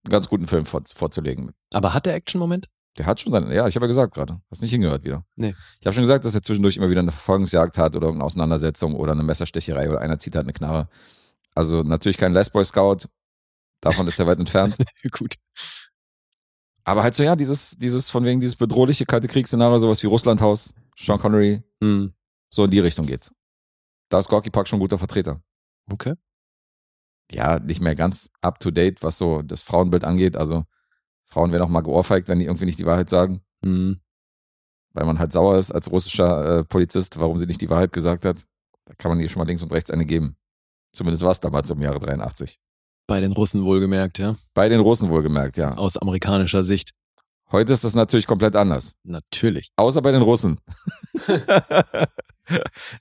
einen 0.05 0.11
ganz 0.11 0.29
guten 0.29 0.47
Film 0.47 0.67
vor, 0.67 0.83
vorzulegen. 0.93 1.53
Aber 1.73 1.95
hat 1.95 2.07
der 2.07 2.15
Action-Moment? 2.15 2.69
Der 2.99 3.07
hat 3.07 3.21
schon 3.21 3.33
seine, 3.33 3.55
ja, 3.55 3.69
ich 3.69 3.77
habe 3.77 3.87
ja 3.87 3.89
gesagt 3.89 4.15
gerade, 4.15 4.41
hast 4.51 4.63
nicht 4.63 4.73
hingehört 4.73 5.05
wieder. 5.05 5.25
Nee. 5.37 5.55
Ich 5.81 5.87
habe 5.87 5.95
schon 5.95 6.03
gesagt, 6.03 6.25
dass 6.25 6.35
er 6.35 6.43
zwischendurch 6.43 6.77
immer 6.77 6.91
wieder 6.91 7.01
eine 7.01 7.13
Verfolgungsjagd 7.13 7.79
hat 7.79 7.95
oder 7.95 8.09
eine 8.09 8.25
Auseinandersetzung 8.25 8.95
oder 8.95 9.13
eine 9.13 9.23
Messerstecherei 9.23 9.89
oder 9.89 10.01
einer 10.01 10.19
zieht 10.19 10.35
halt 10.35 10.47
eine 10.47 10.53
Knarre. 10.53 10.89
Also 11.55 11.83
natürlich 11.83 12.19
kein 12.19 12.33
Last 12.33 12.53
Boy 12.53 12.65
Scout, 12.65 13.07
davon 13.81 14.07
ist 14.07 14.19
er 14.19 14.27
weit 14.27 14.39
entfernt. 14.39 14.77
Gut. 15.11 15.35
Aber 16.85 17.03
halt 17.03 17.15
so, 17.15 17.23
ja, 17.23 17.37
dieses, 17.37 17.77
dieses, 17.79 18.11
von 18.11 18.25
wegen 18.25 18.41
dieses 18.41 18.57
bedrohliche 18.57 19.05
kalte 19.07 19.29
Kriegsszenario, 19.29 19.79
sowas 19.79 20.03
wie 20.03 20.07
Russlandhaus, 20.07 20.75
Sean 20.97 21.19
Connery, 21.19 21.63
Hm. 21.83 22.13
so 22.49 22.65
in 22.65 22.71
die 22.71 22.81
Richtung 22.81 23.07
geht's. 23.07 23.33
Da 24.09 24.19
ist 24.19 24.29
Gorky 24.29 24.51
Park 24.51 24.67
schon 24.67 24.79
ein 24.79 24.81
guter 24.81 24.99
Vertreter. 24.99 25.43
Okay. 25.89 26.15
Ja, 27.31 27.61
nicht 27.61 27.81
mehr 27.81 27.95
ganz 27.95 28.31
up 28.41 28.59
to 28.59 28.71
date, 28.71 29.03
was 29.03 29.19
so 29.19 29.43
das 29.43 29.63
Frauenbild 29.63 30.05
angeht. 30.05 30.37
Also 30.37 30.65
Frauen 31.27 31.53
werden 31.53 31.63
auch 31.63 31.69
mal 31.69 31.83
geohrfeigt, 31.83 32.29
wenn 32.29 32.41
die 32.41 32.47
irgendwie 32.47 32.65
nicht 32.65 32.79
die 32.81 32.87
Wahrheit 32.87 33.09
sagen, 33.09 33.43
Hm. 33.65 34.01
weil 34.95 35.05
man 35.07 35.19
halt 35.19 35.33
sauer 35.33 35.59
ist 35.59 35.71
als 35.71 35.91
russischer 35.93 36.59
äh, 36.61 36.65
Polizist, 36.65 37.21
warum 37.21 37.39
sie 37.39 37.47
nicht 37.47 37.61
die 37.61 37.71
Wahrheit 37.71 37.93
gesagt 37.93 38.25
hat. 38.25 38.47
Da 38.87 38.95
kann 38.95 39.11
man 39.11 39.21
ihr 39.21 39.29
schon 39.29 39.39
mal 39.41 39.47
links 39.47 39.63
und 39.63 39.73
rechts 39.73 39.91
eine 39.91 40.07
geben. 40.07 40.37
Zumindest 40.93 41.23
war 41.23 41.31
es 41.31 41.39
damals 41.41 41.71
im 41.71 41.81
Jahre 41.83 42.01
83. 42.01 42.59
Bei 43.11 43.19
den 43.19 43.33
Russen 43.33 43.65
wohlgemerkt, 43.65 44.19
ja. 44.19 44.37
Bei 44.55 44.69
den 44.69 44.79
Russen 44.79 45.11
wohlgemerkt, 45.11 45.57
ja. 45.57 45.75
Aus 45.77 45.97
amerikanischer 45.97 46.63
Sicht. 46.63 46.93
Heute 47.51 47.73
ist 47.73 47.83
das 47.83 47.97
natürlich 47.97 48.25
komplett 48.25 48.55
anders. 48.55 48.95
Natürlich. 49.03 49.73
Außer 49.75 50.01
bei 50.01 50.13
den 50.13 50.23
Russen. 50.23 50.61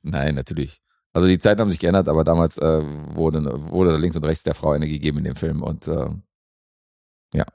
Nein, 0.01 0.33
natürlich. 0.33 0.81
Also 1.13 1.27
die 1.27 1.37
Zeiten 1.37 1.61
haben 1.61 1.69
sich 1.69 1.79
geändert, 1.79 2.07
aber 2.07 2.23
damals 2.23 2.57
äh, 2.57 2.81
wurde, 3.13 3.69
wurde 3.69 3.97
links 3.97 4.15
und 4.15 4.23
rechts 4.23 4.41
der 4.41 4.55
Frau 4.55 4.71
eine 4.71 4.87
gegeben 4.87 5.19
in 5.19 5.25
dem 5.25 5.35
Film 5.35 5.61
und 5.61 5.87
äh, 5.87 6.09
ja. 7.35 7.45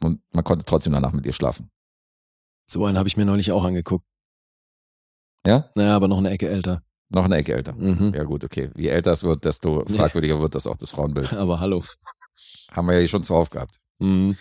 Und 0.00 0.20
man 0.32 0.42
konnte 0.42 0.64
trotzdem 0.64 0.92
danach 0.92 1.12
mit 1.12 1.24
ihr 1.24 1.32
schlafen. 1.32 1.70
So 2.68 2.84
einen 2.84 2.98
habe 2.98 3.06
ich 3.06 3.16
mir 3.16 3.26
neulich 3.26 3.52
auch 3.52 3.62
angeguckt. 3.62 4.04
Ja? 5.46 5.70
Naja, 5.76 5.94
aber 5.94 6.08
noch 6.08 6.18
eine 6.18 6.30
Ecke 6.30 6.48
älter. 6.48 6.82
Noch 7.08 7.24
eine 7.24 7.36
Ecke 7.36 7.54
älter. 7.54 7.72
Mhm. 7.74 8.12
Ja 8.14 8.24
gut, 8.24 8.42
okay. 8.44 8.70
Je 8.76 8.88
älter 8.88 9.12
es 9.12 9.22
wird, 9.22 9.44
desto 9.44 9.84
fragwürdiger 9.86 10.40
wird 10.40 10.54
das 10.54 10.66
auch 10.66 10.76
das 10.76 10.90
Frauenbild. 10.90 11.32
Aber 11.34 11.60
hallo. 11.60 11.82
Haben 12.72 12.86
wir 12.88 12.94
ja 12.94 12.98
hier 13.00 13.08
schon 13.08 13.22
zuhauf 13.22 13.50
gehabt. 13.50 13.80
Mhm. 13.98 14.36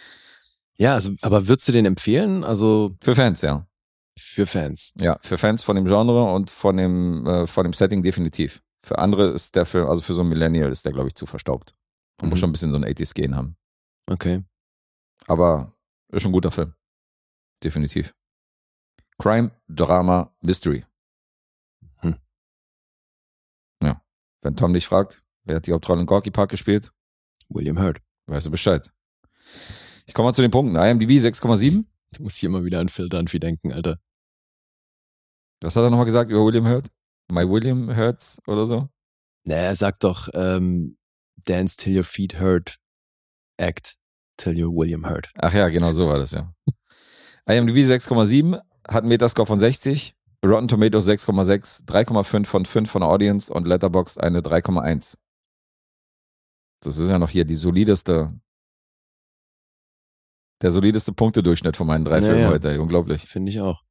Ja, 0.78 0.96
also, 0.96 1.12
aber 1.22 1.48
würdest 1.48 1.68
du 1.70 1.72
den 1.72 1.86
empfehlen? 1.86 2.44
Also 2.44 2.98
Für 3.02 3.16
Fans, 3.16 3.42
ja. 3.42 3.66
für 4.20 4.46
Fans. 4.46 4.92
Ja, 4.98 5.18
für 5.22 5.38
Fans 5.38 5.64
von 5.64 5.78
dem 5.78 5.86
Genre 5.86 6.34
und 6.34 6.50
von 6.50 6.76
dem, 6.76 7.26
äh, 7.26 7.48
von 7.48 7.64
dem 7.64 7.72
Setting 7.72 8.04
definitiv. 8.04 8.62
Für 8.82 8.98
andere 9.00 9.30
ist 9.30 9.56
der 9.56 9.66
Film, 9.66 9.88
also 9.88 10.02
für 10.02 10.14
so 10.14 10.22
ein 10.22 10.28
Millennial 10.28 10.70
ist 10.70 10.84
der, 10.86 10.92
glaube 10.92 11.08
ich, 11.08 11.16
zu 11.16 11.26
verstaubt. 11.26 11.74
Man 12.20 12.30
muss 12.30 12.38
Mhm. 12.38 12.42
schon 12.42 12.50
ein 12.50 12.52
bisschen 12.52 12.72
so 12.72 12.76
ein 12.78 12.84
80s-Gehen 12.84 13.38
haben. 13.38 13.56
Okay. 14.08 14.44
Aber 15.28 15.72
ist 16.12 16.22
schon 16.24 16.32
ein 16.32 16.34
guter 16.34 16.52
Film. 16.52 16.74
Definitiv. 17.64 18.14
Crime, 19.18 19.52
Drama, 19.70 20.36
Mystery. 20.42 20.84
Wenn 24.46 24.56
Tom 24.56 24.76
dich 24.76 24.86
fragt, 24.86 25.24
wer 25.46 25.56
hat 25.56 25.66
die 25.66 25.74
Hauptrolle 25.74 26.02
in 26.02 26.06
Gorky 26.06 26.30
Park 26.30 26.52
gespielt, 26.52 26.92
William 27.50 27.80
Hurt. 27.80 28.00
weißt 28.28 28.46
du 28.46 28.52
Bescheid. 28.52 28.92
Ich 30.06 30.14
komme 30.14 30.28
mal 30.28 30.34
zu 30.34 30.44
den 30.44 30.52
Punkten. 30.52 30.76
IMDb 30.76 31.14
6,7. 31.14 31.84
Du 32.16 32.22
musst 32.22 32.38
hier 32.38 32.50
immer 32.50 32.64
wieder 32.64 32.80
an 32.80 32.88
Phil 32.88 33.10
Dunphy 33.10 33.40
denken, 33.40 33.74
Alter. 33.74 33.98
Was 35.62 35.76
hat 35.76 35.82
er 35.82 35.90
nochmal 35.90 36.06
gesagt 36.06 36.30
über 36.30 36.46
William 36.46 36.68
Hurt? 36.68 36.92
My 37.28 37.42
William 37.50 37.96
Hurts 37.96 38.40
oder 38.46 38.68
so? 38.68 38.88
Naja, 39.46 39.64
er 39.64 39.76
sagt 39.76 40.04
doch, 40.04 40.30
ähm, 40.36 40.96
dance 41.38 41.76
till 41.76 41.98
your 41.98 42.04
feet 42.04 42.40
hurt, 42.40 42.78
act 43.58 43.98
till 44.38 44.54
you're 44.54 44.72
William 44.72 45.10
Hurt. 45.10 45.32
Ach 45.40 45.54
ja, 45.54 45.70
genau 45.70 45.92
so 45.92 46.08
war 46.08 46.20
das, 46.20 46.34
ja. 46.34 46.54
IMDb 47.48 47.78
6,7, 47.78 48.62
hat 48.88 49.02
einen 49.02 49.08
Metascore 49.08 49.48
von 49.48 49.60
60, 49.60 50.16
Rotten 50.46 50.68
Tomatoes 50.68 51.08
6,6, 51.08 51.86
3,5 51.88 52.46
von 52.46 52.66
5 52.66 52.90
von 52.90 53.02
der 53.02 53.10
Audience 53.10 53.52
und 53.54 53.68
Letterboxd 53.68 54.20
eine 54.22 54.42
3,1. 54.42 55.16
Das 56.82 56.98
ist 56.98 57.10
ja 57.10 57.18
noch 57.20 57.30
hier 57.30 57.46
die 57.46 57.56
solideste, 57.56 58.40
der 60.62 60.72
solideste 60.72 61.14
Punktedurchschnitt 61.14 61.76
von 61.78 61.88
meinen 61.88 62.06
drei 62.06 62.20
Ja, 62.20 62.22
Filmen 62.26 62.48
heute. 62.50 62.80
Unglaublich. 62.82 63.24
Finde 63.24 63.50
ich 63.52 63.60
auch. 63.62 63.82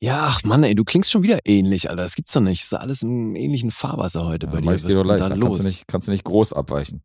Ja, 0.00 0.26
ach 0.28 0.44
Mann, 0.44 0.62
ey, 0.62 0.76
du 0.76 0.84
klingst 0.84 1.10
schon 1.10 1.24
wieder 1.24 1.40
ähnlich, 1.44 1.90
Alter. 1.90 2.02
Das 2.04 2.14
gibt's 2.14 2.32
doch 2.32 2.40
nicht. 2.40 2.62
Ist 2.62 2.72
alles 2.72 3.02
im 3.02 3.34
ähnlichen 3.34 3.72
Fahrwasser 3.72 4.26
heute 4.26 4.46
Ja, 4.46 4.52
bei 4.52 4.60
dir. 4.60 4.68
Was 4.70 4.84
dir 4.84 4.94
doch 4.94 5.04
leicht. 5.04 5.22
da 5.24 5.28
Da 5.28 5.34
los? 5.34 5.44
kannst 5.44 5.60
du, 5.60 5.66
nicht, 5.66 5.88
kannst 5.88 6.08
du 6.08 6.12
nicht 6.12 6.24
groß 6.24 6.52
abweichen. 6.52 7.02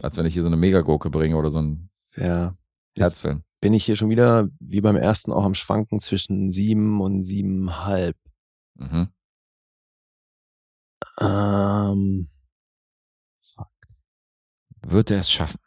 Als 0.00 0.16
wenn 0.16 0.24
ich 0.26 0.32
hier 0.32 0.42
so 0.42 0.48
eine 0.48 0.56
Megagurke 0.56 1.10
bringe 1.10 1.36
oder 1.36 1.50
so 1.50 1.58
einen 1.58 1.90
Ja. 2.16 2.56
Herzfilm. 2.96 3.42
Bin 3.64 3.72
ich 3.72 3.86
hier 3.86 3.96
schon 3.96 4.10
wieder, 4.10 4.50
wie 4.60 4.82
beim 4.82 4.94
ersten, 4.94 5.32
auch 5.32 5.42
am 5.42 5.54
Schwanken 5.54 5.98
zwischen 5.98 6.52
sieben 6.52 7.00
und 7.00 7.22
siebenhalb. 7.22 8.14
Mhm. 8.74 9.08
Ähm, 11.18 12.28
Wird 14.82 15.10
er 15.10 15.20
es 15.20 15.30
schaffen? 15.30 15.58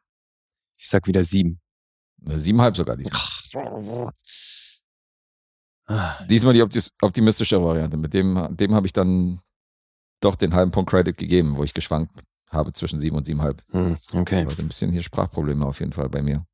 ich 0.77 0.87
sag 0.87 1.07
wieder 1.07 1.23
sieben. 1.23 1.59
Siebenhalb 2.21 2.77
sogar 2.77 2.97
diesmal. 2.97 4.11
Diesmal 6.29 6.53
die 6.53 6.61
optimistischere 7.01 7.63
Variante. 7.63 7.97
Mit 7.97 8.13
dem, 8.13 8.55
dem 8.55 8.75
habe 8.75 8.85
ich 8.85 8.93
dann 8.93 9.41
doch 10.21 10.35
den 10.35 10.53
halben 10.53 10.69
Punkt 10.71 10.91
Credit 10.91 11.17
gegeben, 11.17 11.57
wo 11.57 11.63
ich 11.63 11.73
geschwankt 11.73 12.13
habe 12.51 12.73
zwischen 12.73 12.99
sieben 12.99 13.15
und 13.17 13.25
siebenhalb. 13.25 13.63
hm, 13.71 13.97
okay, 14.13 14.45
Also 14.45 14.61
ein 14.61 14.67
bisschen 14.67 14.91
hier 14.91 15.01
Sprachprobleme 15.01 15.65
auf 15.65 15.79
jeden 15.79 15.93
Fall 15.93 16.09
bei 16.09 16.21
mir. 16.21 16.45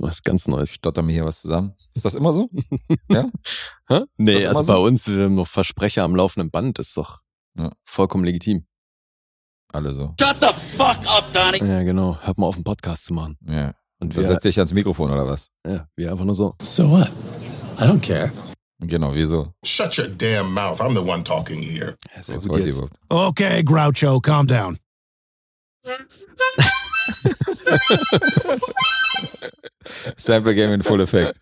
Was 0.00 0.22
ganz 0.22 0.48
Neues. 0.48 0.72
Stotter 0.72 1.02
mir 1.02 1.12
hier 1.12 1.24
was 1.24 1.40
zusammen. 1.42 1.74
Ist 1.94 2.04
das 2.04 2.14
immer 2.14 2.32
so? 2.32 2.48
Hä? 3.88 4.00
Nee, 4.16 4.46
also 4.46 4.62
so? 4.62 4.72
bei 4.72 4.78
uns, 4.78 5.08
wir 5.08 5.24
haben 5.24 5.34
noch 5.34 5.46
Versprecher 5.46 6.04
am 6.04 6.16
laufenden 6.16 6.50
Band, 6.50 6.78
ist 6.78 6.96
doch 6.96 7.20
Ja. 7.56 7.70
vollkommen 7.84 8.24
legitim. 8.24 8.66
Alle 9.72 9.92
so. 9.94 10.14
Shut 10.20 10.36
the 10.40 10.48
fuck 10.76 10.98
up, 11.06 11.32
Donnie. 11.32 11.58
Ja, 11.64 11.82
genau. 11.82 12.18
Hört 12.22 12.38
mal 12.38 12.46
auf, 12.46 12.56
einen 12.56 12.64
Podcast 12.64 13.04
zu 13.04 13.14
machen. 13.14 13.38
Ja. 13.46 13.74
Und 14.00 14.16
wir, 14.16 14.26
setze 14.26 14.48
ich 14.48 14.58
ans 14.58 14.72
Mikrofon 14.72 15.10
oder 15.10 15.26
was? 15.26 15.50
ja, 15.66 15.86
wir 15.94 16.10
einfach 16.10 16.24
nur 16.24 16.34
so. 16.34 16.54
So 16.62 16.90
what? 16.90 17.08
I 17.78 17.82
don't 17.84 18.00
care. 18.00 18.32
Genau, 18.82 19.14
wieso? 19.14 19.52
Shut 19.64 19.98
your 19.98 20.08
damn 20.08 20.54
mouth. 20.54 20.80
I'm 20.80 20.94
the 20.94 21.06
one 21.06 21.22
talking 21.22 21.60
here. 21.62 21.96
Ja, 22.16 22.22
sehr 22.22 22.36
Was 22.38 22.48
gut 22.48 22.64
jetzt. 22.64 22.76
überhaupt? 22.78 22.96
Okay, 23.10 23.62
Groucho, 23.62 24.20
calm 24.20 24.46
down. 24.46 24.78
Sample 30.16 30.54
Game 30.54 30.72
in 30.72 30.82
Full 30.82 31.00
Effect. 31.00 31.40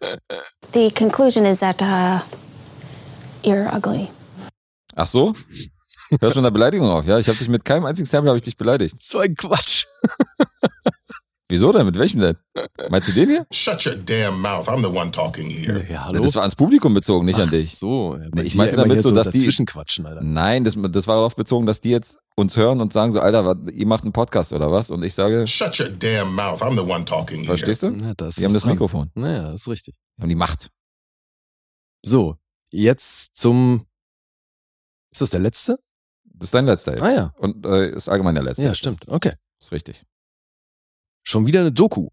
The 0.73 0.91
conclusion 0.91 1.47
is 1.47 1.61
that 1.61 1.81
uh, 1.83 2.21
you're 3.43 3.69
ugly. 3.75 4.11
Ach 4.97 5.07
so? 5.07 5.35
Hörst 6.21 6.37
mit 6.37 6.39
einer 6.39 6.51
Beleidigung 6.51 6.89
auf, 6.89 7.07
ja? 7.07 7.19
Ich 7.19 7.29
habe 7.29 7.39
dich 7.39 7.49
mit 7.49 7.65
keinem 7.65 7.85
einzigen 7.85 8.07
Sample 8.07 8.31
habe 8.31 8.39
ich 8.39 8.43
dich 8.43 8.57
beleidigt. 8.57 8.97
So 9.03 9.19
ein 9.19 9.35
Quatsch. 9.35 9.85
Wieso 11.51 11.73
denn? 11.73 11.87
Mit 11.87 11.97
welchem 11.99 12.21
denn? 12.21 12.37
Meinst 12.91 13.09
du 13.09 13.13
den 13.13 13.31
hier? 13.31 13.47
Shut 13.53 13.87
your 13.87 13.95
damn 13.97 14.41
mouth. 14.43 14.69
I'm 14.69 14.83
the 14.83 14.95
one 14.95 15.11
talking 15.11 15.49
here. 15.49 15.83
Ja, 15.91 16.05
hallo. 16.05 16.21
Das 16.21 16.35
war 16.35 16.43
ans 16.43 16.55
Publikum 16.55 16.93
bezogen, 16.93 17.25
nicht 17.25 17.37
an 17.39 17.47
Ach 17.47 17.51
dich. 17.51 17.77
so. 17.79 18.17
Ja, 18.17 18.29
Nee, 18.35 18.43
ich 18.43 18.55
meinte 18.55 18.77
damit 18.77 19.03
so, 19.03 19.11
dass 19.13 19.31
die- 19.31 19.39
dazwischen 19.39 19.65
quatschen, 19.65 20.05
Alter. 20.05 20.21
Nein, 20.23 20.65
das, 20.65 20.77
das 20.91 21.07
war 21.07 21.17
darauf 21.17 21.37
bezogen, 21.37 21.65
dass 21.65 21.81
die 21.81 21.89
jetzt 21.89 22.19
uns 22.37 22.57
hören 22.59 22.83
und 22.83 22.93
sagen 22.93 23.13
so, 23.13 23.21
Alter, 23.21 23.47
was, 23.47 23.57
ihr 23.73 23.87
macht 23.87 24.05
einen 24.05 24.13
Podcast 24.13 24.53
oder 24.53 24.71
was? 24.71 24.91
Und 24.91 25.03
ich 25.03 25.15
sage, 25.15 25.47
Shut 25.47 25.81
your 25.81 25.89
damn 25.89 26.35
mouth. 26.35 26.61
I'm 26.61 26.75
the 26.75 26.83
one 26.93 27.07
talking 27.07 27.39
here. 27.39 27.47
verstehst 27.47 27.83
du? 27.83 27.91
Na, 27.91 28.13
Die 28.13 28.45
haben 28.45 28.53
das 28.53 28.63
dran. 28.65 28.73
Mikrofon. 28.73 29.11
Naja, 29.15 29.53
ist 29.53 29.67
richtig. 29.69 29.95
Die 30.19 30.23
haben 30.23 30.29
die 30.29 30.35
Macht. 30.35 30.69
So, 32.05 32.37
jetzt 32.71 33.35
zum. 33.37 33.87
Ist 35.11 35.23
das 35.23 35.31
der 35.31 35.41
letzte? 35.41 35.79
Das 36.25 36.49
ist 36.49 36.55
dein 36.55 36.67
letzter 36.67 36.93
jetzt. 36.93 37.03
Ah 37.03 37.11
ja. 37.13 37.33
Und 37.39 37.65
äh, 37.65 37.91
ist 37.91 38.09
allgemein 38.11 38.35
der 38.35 38.45
letzte. 38.45 38.63
Ja, 38.65 38.75
stimmt. 38.75 39.09
Okay. 39.09 39.33
Ist 39.61 39.73
richtig. 39.73 40.05
Schon 41.23 41.47
wieder 41.47 41.61
eine 41.61 41.73
Doku. 41.73 42.09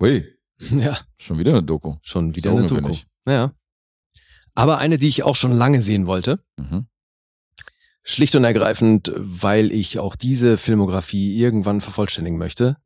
Ui, 0.00 0.24
Ja, 0.70 0.98
schon 1.18 1.38
wieder 1.38 1.52
eine 1.52 1.62
Doku. 1.62 1.96
schon 2.02 2.34
wieder 2.34 2.50
So 2.50 2.56
eine 2.56 2.66
Doku. 2.66 2.96
Ja. 3.26 3.54
Aber 4.54 4.78
eine, 4.78 4.98
die 4.98 5.08
ich 5.08 5.22
auch 5.22 5.36
schon 5.36 5.52
lange 5.52 5.80
sehen 5.82 6.06
wollte. 6.06 6.44
Mhm. 6.56 6.86
Schlicht 8.04 8.34
und 8.34 8.44
ergreifend, 8.44 9.12
weil 9.16 9.70
ich 9.70 9.98
auch 9.98 10.16
diese 10.16 10.58
Filmografie 10.58 11.36
irgendwann 11.38 11.80
vervollständigen 11.80 12.38
möchte. 12.38 12.76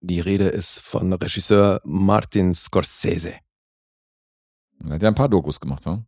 Die 0.00 0.20
Rede 0.20 0.48
ist 0.48 0.80
von 0.80 1.12
Regisseur 1.12 1.80
Martin 1.84 2.54
Scorsese. 2.54 3.36
Er 4.84 4.90
hat 4.90 5.02
ja 5.02 5.08
ein 5.08 5.14
paar 5.14 5.28
Dokus 5.28 5.60
gemacht, 5.60 5.86
hm? 5.86 6.04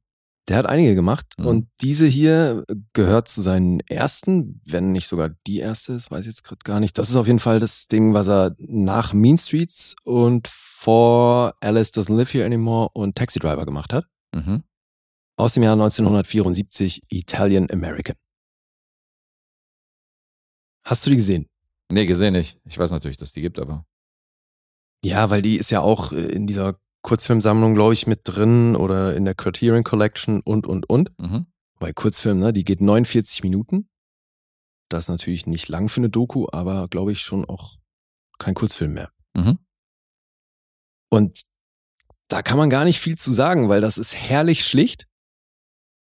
Der 0.49 0.59
hat 0.59 0.67
einige 0.67 0.95
gemacht 0.95 1.27
Mhm. 1.39 1.47
und 1.47 1.69
diese 1.81 2.07
hier 2.07 2.65
gehört 2.93 3.29
zu 3.29 3.41
seinen 3.41 3.81
ersten, 3.81 4.61
wenn 4.67 4.93
nicht 4.93 5.09
sogar 5.09 5.31
die 5.47 5.59
erste, 5.59 5.95
das 5.95 6.11
weiß 6.11 6.21
ich 6.21 6.27
jetzt 6.27 6.45
gerade 6.45 6.59
gar 6.65 6.81
nicht. 6.81 6.99
Das 6.99 7.09
ist 7.09 7.17
auf 7.17 7.27
jeden 7.27 7.39
Fall 7.41 7.61
das 7.61 7.87
Ding, 7.89 8.13
was 8.13 8.29
er 8.29 8.55
nach 8.59 9.15
Mean 9.15 9.39
Streets 9.39 9.97
und 10.05 10.49
vor 10.49 11.55
Alice 11.61 11.93
Doesn't 11.95 12.15
Live 12.15 12.35
Here 12.35 12.45
Anymore 12.45 12.91
und 12.93 13.17
Taxi 13.17 13.39
Driver 13.39 13.65
gemacht 13.65 13.93
hat. 13.95 14.07
Mhm. 14.35 14.65
Aus 15.37 15.55
dem 15.55 15.63
Jahr 15.63 15.73
1974 15.73 17.03
Italian 17.09 17.71
American. 17.71 18.17
Hast 20.85 21.07
du 21.07 21.11
die 21.11 21.17
gesehen? 21.17 21.49
Nee, 21.91 22.07
gesehen 22.07 22.35
nicht. 22.35 22.59
Ich 22.65 22.79
weiß 22.79 22.91
natürlich, 22.91 23.17
dass 23.17 23.33
die 23.33 23.41
gibt, 23.41 23.59
aber. 23.59 23.87
Ja, 25.05 25.31
weil 25.31 25.43
die 25.43 25.57
ist 25.57 25.71
ja 25.71 25.81
auch 25.81 26.13
äh, 26.13 26.27
in 26.27 26.47
dieser 26.47 26.79
Kurzfilmsammlung, 27.05 27.75
glaube 27.75 27.93
ich, 27.93 28.07
mit 28.07 28.23
drin 28.25 28.75
oder 28.75 29.15
in 29.15 29.27
der 29.27 29.35
Criterion 29.35 29.85
Collection 29.85 30.41
und, 30.41 30.67
und, 30.67 30.89
und. 30.89 31.17
Mhm. 31.21 31.47
Bei 31.79 31.93
Kurzfilm, 31.93 32.39
ne, 32.39 32.53
die 32.53 32.65
geht 32.65 32.81
49 32.81 33.43
Minuten. 33.43 33.91
Das 34.89 35.05
ist 35.05 35.09
natürlich 35.09 35.47
nicht 35.47 35.69
lang 35.69 35.91
für 35.91 36.01
eine 36.01 36.09
Doku, 36.09 36.47
aber 36.51 36.89
glaube 36.89 37.13
ich 37.13 37.21
schon 37.21 37.45
auch 37.45 37.77
kein 38.39 38.55
Kurzfilm 38.55 38.95
mehr. 38.95 39.11
Mhm. 39.37 39.59
Und 41.11 41.43
da 42.29 42.41
kann 42.41 42.57
man 42.57 42.71
gar 42.71 42.85
nicht 42.85 43.01
viel 43.01 43.19
zu 43.19 43.33
sagen, 43.35 43.69
weil 43.69 43.83
das 43.83 43.99
ist 43.99 44.15
herrlich 44.15 44.65
schlicht, 44.65 45.07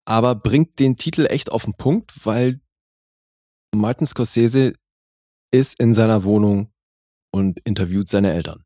aber 0.05 0.33
bringt 0.33 0.79
den 0.79 0.97
Titel 0.97 1.27
echt 1.27 1.51
auf 1.51 1.65
den 1.65 1.75
Punkt, 1.75 2.25
weil 2.25 2.59
Martin 3.71 4.07
Scorsese 4.07 4.73
ist 5.51 5.79
in 5.79 5.93
seiner 5.93 6.23
Wohnung 6.23 6.73
und 7.31 7.59
interviewt 7.65 8.09
seine 8.09 8.33
Eltern. 8.33 8.63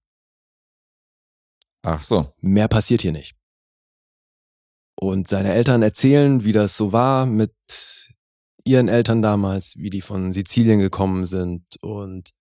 Ach 1.83 2.01
so. 2.01 2.33
Mehr 2.39 2.67
passiert 2.67 3.01
hier 3.01 3.11
nicht. 3.11 3.35
Und 4.95 5.27
seine 5.27 5.53
Eltern 5.53 5.81
erzählen, 5.81 6.43
wie 6.43 6.51
das 6.51 6.77
so 6.77 6.93
war 6.93 7.25
mit 7.25 7.53
ihren 8.65 8.87
Eltern 8.87 9.21
damals, 9.21 9.75
wie 9.77 9.89
die 9.89 10.01
von 10.01 10.33
Sizilien 10.33 10.79
gekommen 10.79 11.25
sind 11.25 11.63
und 11.81 12.31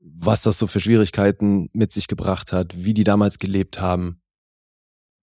was 0.00 0.42
das 0.42 0.58
so 0.58 0.66
für 0.66 0.80
Schwierigkeiten 0.80 1.68
mit 1.72 1.92
sich 1.92 2.06
gebracht 2.06 2.52
hat, 2.52 2.84
wie 2.84 2.94
die 2.94 3.04
damals 3.04 3.38
gelebt 3.38 3.80
haben, 3.80 4.20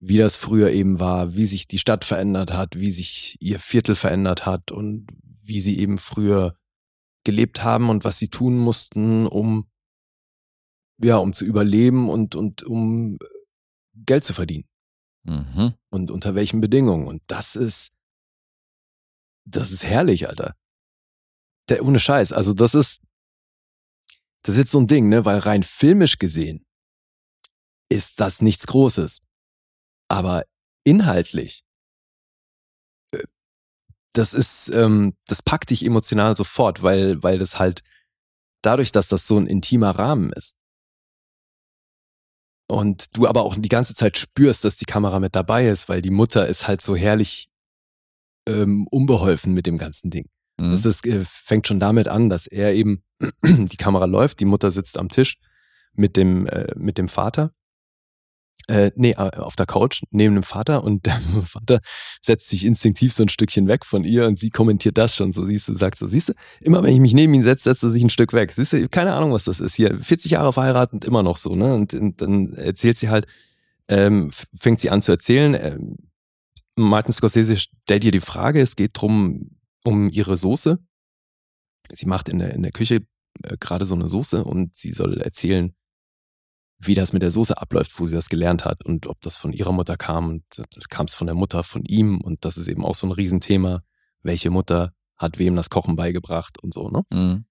wie 0.00 0.18
das 0.18 0.36
früher 0.36 0.70
eben 0.70 0.98
war, 0.98 1.34
wie 1.36 1.46
sich 1.46 1.68
die 1.68 1.78
Stadt 1.78 2.04
verändert 2.04 2.52
hat, 2.52 2.78
wie 2.78 2.90
sich 2.90 3.36
ihr 3.40 3.60
Viertel 3.60 3.94
verändert 3.94 4.44
hat 4.44 4.72
und 4.72 5.06
wie 5.42 5.60
sie 5.60 5.78
eben 5.78 5.98
früher 5.98 6.58
gelebt 7.24 7.62
haben 7.62 7.88
und 7.88 8.04
was 8.04 8.18
sie 8.18 8.28
tun 8.28 8.58
mussten, 8.58 9.26
um 9.26 9.70
ja, 10.98 11.16
um 11.16 11.32
zu 11.32 11.44
überleben 11.44 12.08
und 12.08 12.34
und 12.34 12.62
um 12.62 13.18
Geld 13.94 14.24
zu 14.24 14.34
verdienen 14.34 14.68
Mhm. 15.26 15.74
und 15.90 16.10
unter 16.10 16.34
welchen 16.34 16.60
Bedingungen. 16.60 17.06
Und 17.06 17.22
das 17.28 17.56
ist, 17.56 17.92
das 19.46 19.72
ist 19.72 19.82
herrlich, 19.84 20.28
Alter. 20.28 20.54
Der, 21.70 21.82
ohne 21.84 21.98
Scheiß. 21.98 22.32
Also 22.32 22.52
das 22.52 22.74
ist, 22.74 23.00
das 24.42 24.54
ist 24.54 24.58
jetzt 24.58 24.72
so 24.72 24.80
ein 24.80 24.86
Ding, 24.86 25.08
ne, 25.08 25.24
weil 25.24 25.38
rein 25.38 25.62
filmisch 25.62 26.18
gesehen 26.18 26.66
ist 27.90 28.20
das 28.20 28.42
nichts 28.42 28.66
Großes. 28.66 29.22
Aber 30.10 30.44
inhaltlich, 30.84 31.64
äh, 33.12 33.24
das 34.12 34.34
ist, 34.34 34.68
ähm, 34.74 35.16
das 35.26 35.42
packt 35.42 35.70
dich 35.70 35.86
emotional 35.86 36.36
sofort, 36.36 36.82
weil, 36.82 37.22
weil 37.22 37.38
das 37.38 37.58
halt 37.58 37.82
dadurch, 38.62 38.92
dass 38.92 39.08
das 39.08 39.26
so 39.26 39.38
ein 39.38 39.46
intimer 39.46 39.90
Rahmen 39.92 40.32
ist, 40.34 40.56
und 42.68 43.16
du 43.16 43.26
aber 43.26 43.42
auch 43.42 43.56
die 43.56 43.68
ganze 43.68 43.94
Zeit 43.94 44.16
spürst, 44.16 44.64
dass 44.64 44.76
die 44.76 44.84
Kamera 44.84 45.20
mit 45.20 45.36
dabei 45.36 45.68
ist, 45.68 45.88
weil 45.88 46.02
die 46.02 46.10
Mutter 46.10 46.46
ist 46.46 46.66
halt 46.66 46.80
so 46.80 46.96
herrlich 46.96 47.48
ähm, 48.46 48.86
unbeholfen 48.90 49.52
mit 49.52 49.66
dem 49.66 49.78
ganzen 49.78 50.10
Ding. 50.10 50.28
Mhm. 50.58 50.72
Das 50.72 50.86
ist, 50.86 51.06
äh, 51.06 51.22
fängt 51.22 51.66
schon 51.66 51.80
damit 51.80 52.08
an, 52.08 52.30
dass 52.30 52.46
er 52.46 52.74
eben, 52.74 53.02
die 53.44 53.76
Kamera 53.76 54.06
läuft, 54.06 54.40
die 54.40 54.44
Mutter 54.44 54.70
sitzt 54.70 54.98
am 54.98 55.08
Tisch 55.08 55.38
mit 55.92 56.16
dem, 56.16 56.46
äh, 56.46 56.72
mit 56.76 56.98
dem 56.98 57.08
Vater. 57.08 57.52
Äh, 58.66 58.92
nee, 58.96 59.14
auf 59.14 59.56
der 59.56 59.66
Couch 59.66 60.02
neben 60.10 60.34
dem 60.34 60.42
Vater 60.42 60.84
und 60.84 61.04
der 61.04 61.14
Vater 61.42 61.80
setzt 62.22 62.48
sich 62.48 62.64
instinktiv 62.64 63.12
so 63.12 63.22
ein 63.22 63.28
Stückchen 63.28 63.68
weg 63.68 63.84
von 63.84 64.04
ihr 64.04 64.26
und 64.26 64.38
sie 64.38 64.48
kommentiert 64.48 64.96
das 64.96 65.14
schon 65.14 65.34
so, 65.34 65.44
siehst 65.44 65.68
du, 65.68 65.74
sagt 65.74 65.98
so, 65.98 66.06
siehst 66.06 66.30
du, 66.30 66.32
immer 66.62 66.82
wenn 66.82 66.94
ich 66.94 67.00
mich 67.00 67.12
neben 67.12 67.34
ihn 67.34 67.42
setze, 67.42 67.64
setzt 67.64 67.82
er 67.82 67.90
sich 67.90 68.02
ein 68.02 68.10
Stück 68.10 68.32
weg. 68.32 68.52
Siehst 68.52 68.72
du, 68.72 68.88
keine 68.88 69.12
Ahnung, 69.12 69.32
was 69.32 69.44
das 69.44 69.60
ist 69.60 69.74
hier. 69.74 69.94
40 69.94 70.30
Jahre 70.30 70.52
verheiratet 70.52 71.04
immer 71.04 71.22
noch 71.22 71.36
so, 71.36 71.54
ne? 71.54 71.74
Und, 71.74 71.92
und 71.92 72.20
dann 72.22 72.54
erzählt 72.54 72.96
sie 72.96 73.10
halt, 73.10 73.26
ähm, 73.88 74.30
fängt 74.58 74.80
sie 74.80 74.90
an 74.90 75.02
zu 75.02 75.12
erzählen. 75.12 75.54
Ähm, 75.54 75.96
Martin 76.74 77.12
Scorsese 77.12 77.56
stellt 77.56 78.04
ihr 78.04 78.12
die 78.12 78.20
Frage, 78.20 78.60
es 78.60 78.76
geht 78.76 78.92
drum 78.94 79.50
um 79.84 80.08
ihre 80.08 80.36
Soße. 80.36 80.78
Sie 81.92 82.06
macht 82.06 82.30
in 82.30 82.38
der, 82.38 82.54
in 82.54 82.62
der 82.62 82.72
Küche 82.72 83.02
äh, 83.42 83.56
gerade 83.60 83.84
so 83.84 83.94
eine 83.94 84.08
Soße 84.08 84.42
und 84.42 84.74
sie 84.74 84.92
soll 84.92 85.20
erzählen, 85.20 85.74
wie 86.86 86.94
das 86.94 87.12
mit 87.12 87.22
der 87.22 87.30
Soße 87.30 87.60
abläuft, 87.60 87.98
wo 87.98 88.06
sie 88.06 88.14
das 88.14 88.28
gelernt 88.28 88.64
hat 88.64 88.84
und 88.84 89.06
ob 89.06 89.20
das 89.20 89.36
von 89.36 89.52
ihrer 89.52 89.72
Mutter 89.72 89.96
kam 89.96 90.28
und 90.28 90.44
kam 90.88 91.06
es 91.06 91.14
von 91.14 91.26
der 91.26 91.36
Mutter 91.36 91.64
von 91.64 91.84
ihm 91.84 92.20
und 92.20 92.44
das 92.44 92.56
ist 92.56 92.68
eben 92.68 92.84
auch 92.84 92.94
so 92.94 93.06
ein 93.06 93.12
Riesenthema. 93.12 93.82
Welche 94.22 94.50
Mutter 94.50 94.92
hat 95.16 95.38
wem 95.38 95.56
das 95.56 95.70
Kochen 95.70 95.96
beigebracht 95.96 96.62
und 96.62 96.72
so, 96.72 96.88
ne? 96.88 97.02
Mhm. 97.10 97.44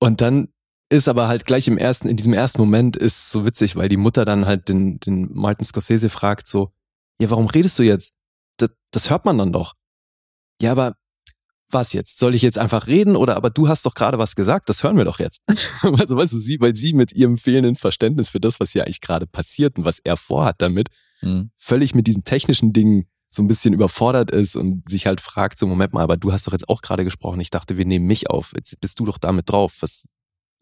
Und 0.00 0.20
dann 0.20 0.48
ist 0.90 1.08
aber 1.08 1.28
halt 1.28 1.46
gleich 1.46 1.66
im 1.66 1.78
ersten, 1.78 2.08
in 2.08 2.16
diesem 2.16 2.34
ersten 2.34 2.60
Moment 2.60 2.96
ist 2.96 3.30
so 3.30 3.46
witzig, 3.46 3.76
weil 3.76 3.88
die 3.88 3.96
Mutter 3.96 4.24
dann 4.24 4.46
halt 4.46 4.68
den, 4.68 5.00
den 5.00 5.32
Martin 5.32 5.64
Scorsese 5.64 6.10
fragt 6.10 6.46
so, 6.46 6.72
ja, 7.20 7.30
warum 7.30 7.46
redest 7.46 7.78
du 7.78 7.82
jetzt? 7.82 8.12
Das, 8.58 8.70
das 8.90 9.10
hört 9.10 9.24
man 9.24 9.38
dann 9.38 9.52
doch. 9.52 9.74
Ja, 10.60 10.72
aber 10.72 10.96
was 11.74 11.92
jetzt? 11.92 12.18
Soll 12.18 12.34
ich 12.34 12.42
jetzt 12.42 12.58
einfach 12.58 12.86
reden 12.86 13.16
oder 13.16 13.36
aber 13.36 13.50
du 13.50 13.68
hast 13.68 13.84
doch 13.84 13.94
gerade 13.94 14.18
was 14.18 14.34
gesagt, 14.36 14.68
das 14.68 14.82
hören 14.82 14.96
wir 14.96 15.04
doch 15.04 15.18
jetzt. 15.18 15.40
also 15.82 16.16
weißt 16.16 16.32
du, 16.32 16.38
sie, 16.38 16.58
weil 16.60 16.74
sie 16.74 16.94
mit 16.94 17.12
ihrem 17.12 17.36
fehlenden 17.36 17.76
Verständnis 17.76 18.30
für 18.30 18.40
das, 18.40 18.60
was 18.60 18.70
hier 18.70 18.84
eigentlich 18.84 19.00
gerade 19.02 19.26
passiert 19.26 19.76
und 19.76 19.84
was 19.84 19.98
er 19.98 20.16
vorhat 20.16 20.62
damit, 20.62 20.88
Mhm. 21.22 21.50
völlig 21.56 21.94
mit 21.94 22.06
diesen 22.06 22.24
technischen 22.24 22.72
Dingen 22.72 23.06
so 23.30 23.42
ein 23.42 23.48
bisschen 23.48 23.72
überfordert 23.72 24.30
ist 24.30 24.56
und 24.56 24.82
sich 24.90 25.06
halt 25.06 25.20
fragt, 25.20 25.58
so 25.58 25.66
Moment 25.66 25.92
mal, 25.92 26.02
aber 26.02 26.16
du 26.16 26.32
hast 26.32 26.46
doch 26.46 26.52
jetzt 26.52 26.68
auch 26.68 26.82
gerade 26.82 27.04
gesprochen, 27.04 27.40
ich 27.40 27.50
dachte, 27.50 27.76
wir 27.78 27.86
nehmen 27.86 28.06
mich 28.06 28.28
auf, 28.30 28.52
jetzt 28.54 28.78
bist 28.80 28.98
du 29.00 29.06
doch 29.06 29.16
damit 29.16 29.50
drauf, 29.50 29.76
was, 29.80 30.06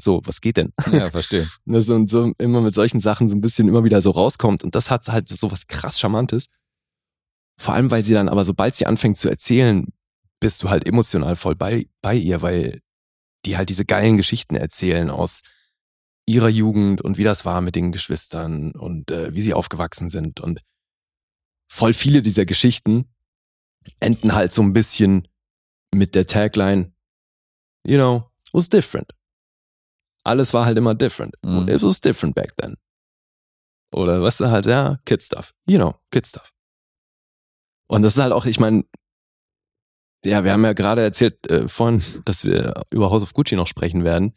so, 0.00 0.20
was 0.24 0.40
geht 0.40 0.58
denn? 0.58 0.72
Ja, 0.92 1.10
verstehe. 1.10 1.48
Ne, 1.64 1.80
so, 1.82 1.94
und 1.94 2.08
so 2.10 2.32
immer 2.38 2.60
mit 2.60 2.74
solchen 2.74 3.00
Sachen 3.00 3.28
so 3.28 3.34
ein 3.34 3.40
bisschen 3.40 3.66
immer 3.66 3.82
wieder 3.84 4.00
so 4.02 4.10
rauskommt. 4.10 4.62
Und 4.62 4.74
das 4.74 4.90
hat 4.90 5.08
halt 5.08 5.28
so 5.28 5.50
was 5.50 5.66
krass 5.66 5.98
Charmantes. 5.98 6.46
Vor 7.58 7.74
allem, 7.74 7.90
weil 7.90 8.04
sie 8.04 8.14
dann 8.14 8.28
aber, 8.28 8.44
sobald 8.44 8.74
sie 8.74 8.86
anfängt 8.86 9.16
zu 9.18 9.28
erzählen, 9.28 9.86
bist 10.42 10.62
du 10.62 10.68
halt 10.68 10.86
emotional 10.86 11.36
voll 11.36 11.54
bei, 11.54 11.88
bei 12.02 12.14
ihr, 12.14 12.42
weil 12.42 12.80
die 13.44 13.56
halt 13.56 13.70
diese 13.70 13.84
geilen 13.84 14.16
Geschichten 14.16 14.54
erzählen 14.54 15.10
aus 15.10 15.42
ihrer 16.26 16.48
Jugend 16.48 17.02
und 17.02 17.16
wie 17.18 17.24
das 17.24 17.44
war 17.44 17.60
mit 17.60 17.74
den 17.74 17.92
Geschwistern 17.92 18.72
und 18.72 19.10
äh, 19.10 19.34
wie 19.34 19.40
sie 19.40 19.54
aufgewachsen 19.54 20.10
sind. 20.10 20.40
Und 20.40 20.60
voll 21.68 21.94
viele 21.94 22.22
dieser 22.22 22.44
Geschichten 22.44 23.12
enden 23.98 24.34
halt 24.34 24.52
so 24.52 24.62
ein 24.62 24.74
bisschen 24.74 25.26
mit 25.90 26.14
der 26.14 26.26
Tagline, 26.26 26.92
you 27.86 27.96
know, 27.96 28.30
it 28.46 28.54
was 28.54 28.68
different 28.68 29.12
alles 30.24 30.54
war 30.54 30.66
halt 30.66 30.78
immer 30.78 30.94
different. 30.94 31.34
Mhm. 31.42 31.68
It 31.68 31.82
was 31.82 32.00
different 32.00 32.34
back 32.34 32.56
then. 32.56 32.76
Oder 33.92 34.22
weißt 34.22 34.40
du 34.40 34.50
halt, 34.50 34.66
ja, 34.66 34.98
Kid 35.04 35.22
Stuff. 35.22 35.52
You 35.66 35.78
know, 35.78 35.94
Kid 36.10 36.26
Stuff. 36.26 36.52
Und 37.88 38.02
das 38.02 38.14
ist 38.14 38.22
halt 38.22 38.32
auch, 38.32 38.46
ich 38.46 38.58
meine, 38.58 38.84
ja, 40.24 40.44
wir 40.44 40.52
haben 40.52 40.64
ja 40.64 40.72
gerade 40.72 41.02
erzählt 41.02 41.48
äh, 41.50 41.68
vorhin, 41.68 42.02
dass 42.24 42.44
wir 42.44 42.82
über 42.90 43.10
House 43.10 43.22
of 43.22 43.34
Gucci 43.34 43.56
noch 43.56 43.66
sprechen 43.66 44.04
werden. 44.04 44.34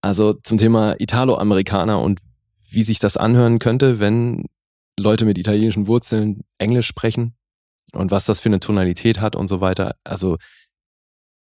Also 0.00 0.32
zum 0.32 0.58
Thema 0.58 1.00
Italo-Amerikaner 1.00 2.00
und 2.00 2.20
wie 2.70 2.82
sich 2.82 2.98
das 2.98 3.16
anhören 3.16 3.58
könnte, 3.58 3.98
wenn 3.98 4.46
Leute 4.98 5.24
mit 5.24 5.38
italienischen 5.38 5.86
Wurzeln 5.86 6.44
Englisch 6.58 6.86
sprechen 6.86 7.36
und 7.92 8.10
was 8.10 8.24
das 8.24 8.40
für 8.40 8.48
eine 8.48 8.60
Tonalität 8.60 9.20
hat 9.20 9.34
und 9.34 9.48
so 9.48 9.60
weiter. 9.60 9.96
Also 10.04 10.38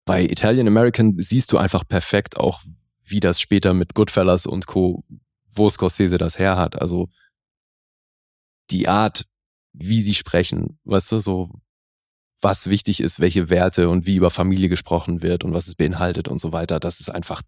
bei 0.06 0.24
Italian 0.24 0.68
American 0.68 1.16
siehst 1.20 1.52
du 1.52 1.58
einfach 1.58 1.88
perfekt 1.88 2.38
auch, 2.38 2.62
wie 3.06 3.20
das 3.20 3.40
später 3.40 3.74
mit 3.74 3.94
Goodfellas 3.94 4.46
und 4.46 4.68
Co., 4.68 5.04
wo 5.54 5.70
Scorsese 5.70 6.18
das 6.18 6.40
her 6.40 6.56
hat. 6.56 6.82
Also 6.82 7.10
die 8.72 8.88
Art, 8.88 9.26
wie 9.74 10.02
sie 10.02 10.14
sprechen, 10.14 10.80
weißt 10.86 11.12
du, 11.12 11.20
so 11.20 11.50
was 12.42 12.70
wichtig 12.70 13.02
ist, 13.02 13.20
welche 13.20 13.50
Werte 13.50 13.90
und 13.90 14.06
wie 14.06 14.16
über 14.16 14.32
Familie 14.32 14.70
gesprochen 14.70 15.22
wird 15.22 15.44
und 15.44 15.54
was 15.54 15.68
es 15.68 15.76
beinhaltet 15.76 16.28
und 16.28 16.40
so 16.42 16.52
weiter, 16.52 16.80
das 16.80 17.00
ist 17.00 17.10
einfach, 17.10 17.42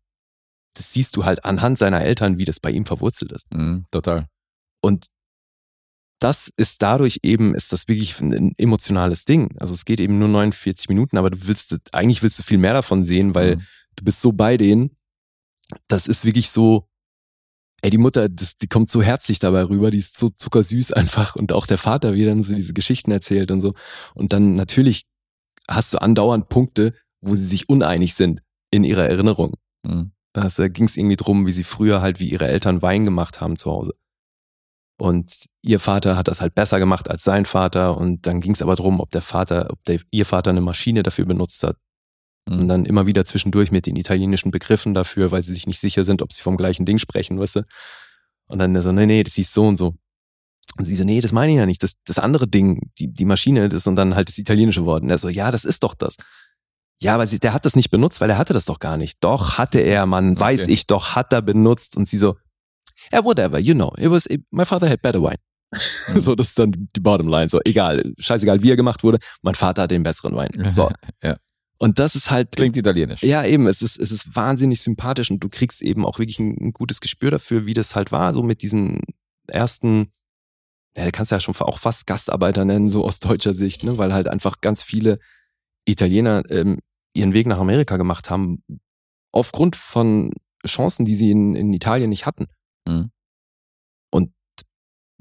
das 0.76 0.94
siehst 0.94 1.16
du 1.16 1.26
halt 1.26 1.46
anhand 1.46 1.78
seiner 1.78 2.02
Eltern, 2.02 2.38
wie 2.38 2.46
das 2.46 2.60
bei 2.60 2.72
ihm 2.72 2.86
verwurzelt 2.86 3.32
ist. 3.32 3.52
Mhm, 3.54 3.86
total. 3.92 4.28
Und 4.82 5.08
das 6.20 6.52
ist 6.56 6.82
dadurch 6.82 7.20
eben, 7.24 7.54
ist 7.54 7.74
das 7.74 7.88
wirklich 7.88 8.20
ein 8.22 8.54
emotionales 8.58 9.26
Ding. 9.26 9.56
Also 9.60 9.74
es 9.74 9.84
geht 9.84 10.00
eben 10.00 10.20
nur 10.20 10.30
49 10.30 10.88
Minuten, 10.88 11.18
aber 11.18 11.30
du 11.30 11.38
willst, 11.48 11.76
eigentlich 11.92 12.24
willst 12.24 12.40
du 12.40 12.44
viel 12.44 12.58
mehr 12.58 12.74
davon 12.74 13.04
sehen, 13.04 13.36
weil 13.36 13.58
Mhm. 13.58 13.62
du 13.98 14.04
bist 14.06 14.22
so 14.22 14.32
bei 14.32 14.56
denen. 14.58 14.96
Das 15.88 16.08
ist 16.08 16.24
wirklich 16.24 16.50
so, 16.50 16.88
ey, 17.84 17.90
die 17.90 17.98
Mutter, 17.98 18.30
das, 18.30 18.56
die 18.56 18.68
kommt 18.68 18.90
so 18.90 19.02
herzlich 19.02 19.40
dabei 19.40 19.66
rüber, 19.66 19.92
die 19.92 19.98
ist 19.98 20.18
so 20.18 20.30
zuckersüß 20.30 20.94
einfach 20.94 21.36
und 21.36 21.52
auch 21.52 21.68
der 21.68 21.78
Vater, 21.78 22.14
wie 22.14 22.24
er 22.24 22.30
dann 22.30 22.42
so 22.42 22.56
diese 22.56 22.74
Geschichten 22.74 23.12
erzählt 23.12 23.52
und 23.52 23.62
so. 23.62 23.74
Und 24.16 24.34
dann 24.34 24.56
natürlich 24.56 25.04
hast 25.70 25.94
du 25.94 26.02
andauernd 26.02 26.50
Punkte, 26.50 26.94
wo 27.22 27.36
sie 27.36 27.46
sich 27.46 27.70
uneinig 27.70 28.16
sind 28.16 28.42
in 28.72 28.84
ihrer 28.84 29.08
Erinnerung. 29.08 29.56
Mhm. 29.84 30.12
Also, 30.34 30.64
da 30.64 30.68
ging 30.68 30.86
es 30.86 30.98
irgendwie 30.98 31.16
drum, 31.16 31.46
wie 31.46 31.52
sie 31.52 31.64
früher 31.64 32.02
halt, 32.02 32.20
wie 32.20 32.30
ihre 32.30 32.48
Eltern 32.48 32.82
Wein 32.82 33.06
gemacht 33.06 33.40
haben 33.40 33.56
zu 33.56 33.72
Hause. 33.72 33.94
Und 34.98 35.46
ihr 35.62 35.80
Vater 35.80 36.18
hat 36.18 36.28
das 36.28 36.42
halt 36.42 36.56
besser 36.56 36.80
gemacht 36.80 37.10
als 37.10 37.24
sein 37.24 37.46
Vater. 37.46 37.98
Und 37.98 38.26
dann 38.26 38.42
ging 38.42 38.54
es 38.54 38.62
aber 38.62 38.76
drum, 38.76 39.00
ob 39.00 39.12
der 39.12 39.22
Vater, 39.22 39.68
ob 39.72 39.84
der, 39.84 40.00
ihr 40.12 40.26
Vater 40.26 40.50
eine 40.50 40.62
Maschine 40.62 41.04
dafür 41.04 41.26
benutzt 41.26 41.64
hat. 41.64 41.78
Mhm. 42.46 42.60
Und 42.60 42.68
dann 42.68 42.86
immer 42.86 43.06
wieder 43.06 43.26
zwischendurch 43.26 43.72
mit 43.72 43.86
den 43.86 43.96
italienischen 43.96 44.52
Begriffen 44.52 44.94
dafür, 44.94 45.32
weil 45.32 45.44
sie 45.44 45.54
sich 45.54 45.68
nicht 45.68 45.80
sicher 45.80 46.04
sind, 46.04 46.22
ob 46.22 46.34
sie 46.34 46.42
vom 46.42 46.58
gleichen 46.58 46.86
Ding 46.86 46.98
sprechen, 47.00 47.40
weißt 47.40 47.58
du? 47.58 47.62
Und 48.48 48.60
dann 48.60 48.80
so, 48.82 48.92
nee, 48.92 49.06
nee, 49.06 49.24
das 49.24 49.36
hieß 49.36 49.54
so 49.54 49.68
und 49.68 49.78
so. 49.78 49.96
Und 50.78 50.86
sie 50.86 50.96
so, 50.96 51.04
nee, 51.04 51.22
das 51.22 51.32
meine 51.32 51.52
ich 51.52 51.58
ja 51.58 51.66
nicht. 51.66 51.84
Das, 51.84 51.94
das 52.06 52.20
andere 52.20 52.48
Ding, 52.48 52.90
die, 53.00 53.08
die 53.08 53.26
Maschine, 53.26 53.70
das 53.70 53.88
und 53.88 53.96
dann 53.96 54.16
halt 54.16 54.30
das 54.30 54.38
italienische 54.38 54.86
Wort. 54.86 55.04
Und 55.04 55.10
er 55.10 55.18
so, 55.18 55.30
ja, 55.30 55.52
das 55.52 55.66
ist 55.66 55.84
doch 55.84 55.94
das. 55.94 56.16
Ja, 57.02 57.16
aber 57.16 57.28
sie, 57.28 57.40
der 57.40 57.54
hat 57.54 57.66
das 57.66 57.76
nicht 57.76 57.90
benutzt, 57.92 58.22
weil 58.22 58.30
er 58.30 58.38
hatte 58.38 58.54
das 58.54 58.66
doch 58.66 58.80
gar 58.80 58.98
nicht. 58.98 59.18
Doch, 59.22 59.58
hatte 59.58 59.80
er, 59.80 60.06
Mann, 60.06 60.40
weiß 60.40 60.64
Okay. 60.64 60.72
ich 60.72 60.88
doch, 60.88 61.16
hat 61.16 61.34
er 61.34 61.42
benutzt. 61.42 61.98
Und 61.98 62.08
sie 62.08 62.18
so, 62.18 62.38
yeah, 63.12 63.24
whatever, 63.24 63.60
you 63.60 63.74
know, 63.74 63.94
it 63.98 64.10
was, 64.10 64.28
my 64.52 64.66
father 64.66 64.90
had 64.90 65.02
better 65.02 65.22
wine. 65.22 65.38
so, 66.20 66.36
das 66.36 66.50
ist 66.50 66.60
dann 66.60 66.90
die 66.96 67.00
Bottom 67.00 67.28
Line. 67.28 67.50
So, 67.50 67.60
egal, 67.66 68.14
scheißegal, 68.18 68.62
wie 68.62 68.72
er 68.72 68.76
gemacht 68.76 69.04
wurde, 69.04 69.18
mein 69.42 69.56
Vater 69.56 69.84
hat 69.84 69.92
den 69.92 70.04
besseren 70.04 70.36
Wein. 70.36 70.52
So. 70.70 70.90
Ja. 71.24 71.38
Und 71.78 72.00
das 72.00 72.16
ist 72.16 72.32
halt, 72.32 72.52
Klingt 72.52 72.78
italienisch. 72.78 73.24
ja, 73.24 73.44
eben, 73.44 73.68
es 73.68 73.82
ist, 73.82 74.00
es 74.00 74.12
ist 74.12 74.36
wahnsinnig 74.36 74.82
sympathisch 74.82 75.32
und 75.32 75.40
du 75.40 75.50
kriegst 75.50 75.82
eben 75.82 76.06
auch 76.06 76.20
wirklich 76.20 76.40
ein, 76.40 76.56
ein 76.60 76.72
gutes 76.72 77.02
Gespür 77.02 77.32
dafür, 77.32 77.66
wie 77.66 77.74
das 77.74 77.96
halt 77.96 78.12
war, 78.12 78.34
so 78.34 78.44
mit 78.44 78.62
diesen 78.62 79.02
ersten, 79.48 80.12
ja, 80.96 81.10
kannst 81.12 81.32
du 81.32 81.36
ja 81.36 81.40
schon 81.40 81.56
auch 81.56 81.80
fast 81.80 82.08
Gastarbeiter 82.08 82.64
nennen, 82.64 82.90
so 82.90 83.04
aus 83.04 83.20
deutscher 83.20 83.54
Sicht, 83.54 83.84
ne, 83.84 83.98
weil 83.98 84.14
halt 84.14 84.28
einfach 84.28 84.62
ganz 84.62 84.84
viele 84.84 85.20
Italiener 85.86 86.44
ähm, 86.50 86.80
ihren 87.14 87.34
Weg 87.34 87.48
nach 87.48 87.58
Amerika 87.58 87.98
gemacht 87.98 88.30
haben, 88.30 88.64
aufgrund 89.32 89.76
von 89.76 90.32
Chancen, 90.66 91.06
die 91.06 91.16
sie 91.16 91.32
in, 91.32 91.56
in 91.56 91.74
Italien 91.74 92.10
nicht 92.10 92.26
hatten. 92.26 92.48
Mhm. 92.88 93.12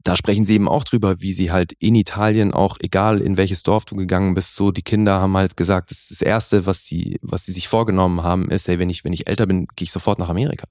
Da 0.04 0.16
sprechen 0.16 0.44
sie 0.44 0.54
eben 0.54 0.68
auch 0.68 0.84
drüber, 0.84 1.20
wie 1.20 1.32
sie 1.32 1.52
halt 1.52 1.72
in 1.78 1.94
Italien 1.94 2.52
auch, 2.52 2.78
egal 2.80 3.20
in 3.20 3.36
welches 3.36 3.62
Dorf 3.62 3.84
du 3.84 3.94
gegangen 3.94 4.34
bist, 4.34 4.54
so 4.56 4.72
die 4.72 4.82
Kinder 4.82 5.20
haben 5.20 5.36
halt 5.36 5.56
gesagt, 5.56 5.90
das, 5.90 6.08
das 6.08 6.22
Erste, 6.22 6.66
was 6.66 6.84
sie, 6.84 7.18
was 7.22 7.44
sie 7.44 7.52
sich 7.52 7.68
vorgenommen 7.68 8.22
haben, 8.22 8.50
ist, 8.50 8.68
ey, 8.68 8.78
wenn 8.78 8.90
ich, 8.90 9.04
wenn 9.04 9.12
ich 9.12 9.28
älter 9.28 9.46
bin, 9.46 9.66
gehe 9.76 9.84
ich 9.84 9.92
sofort 9.92 10.18
nach 10.18 10.28
Amerika. 10.28 10.66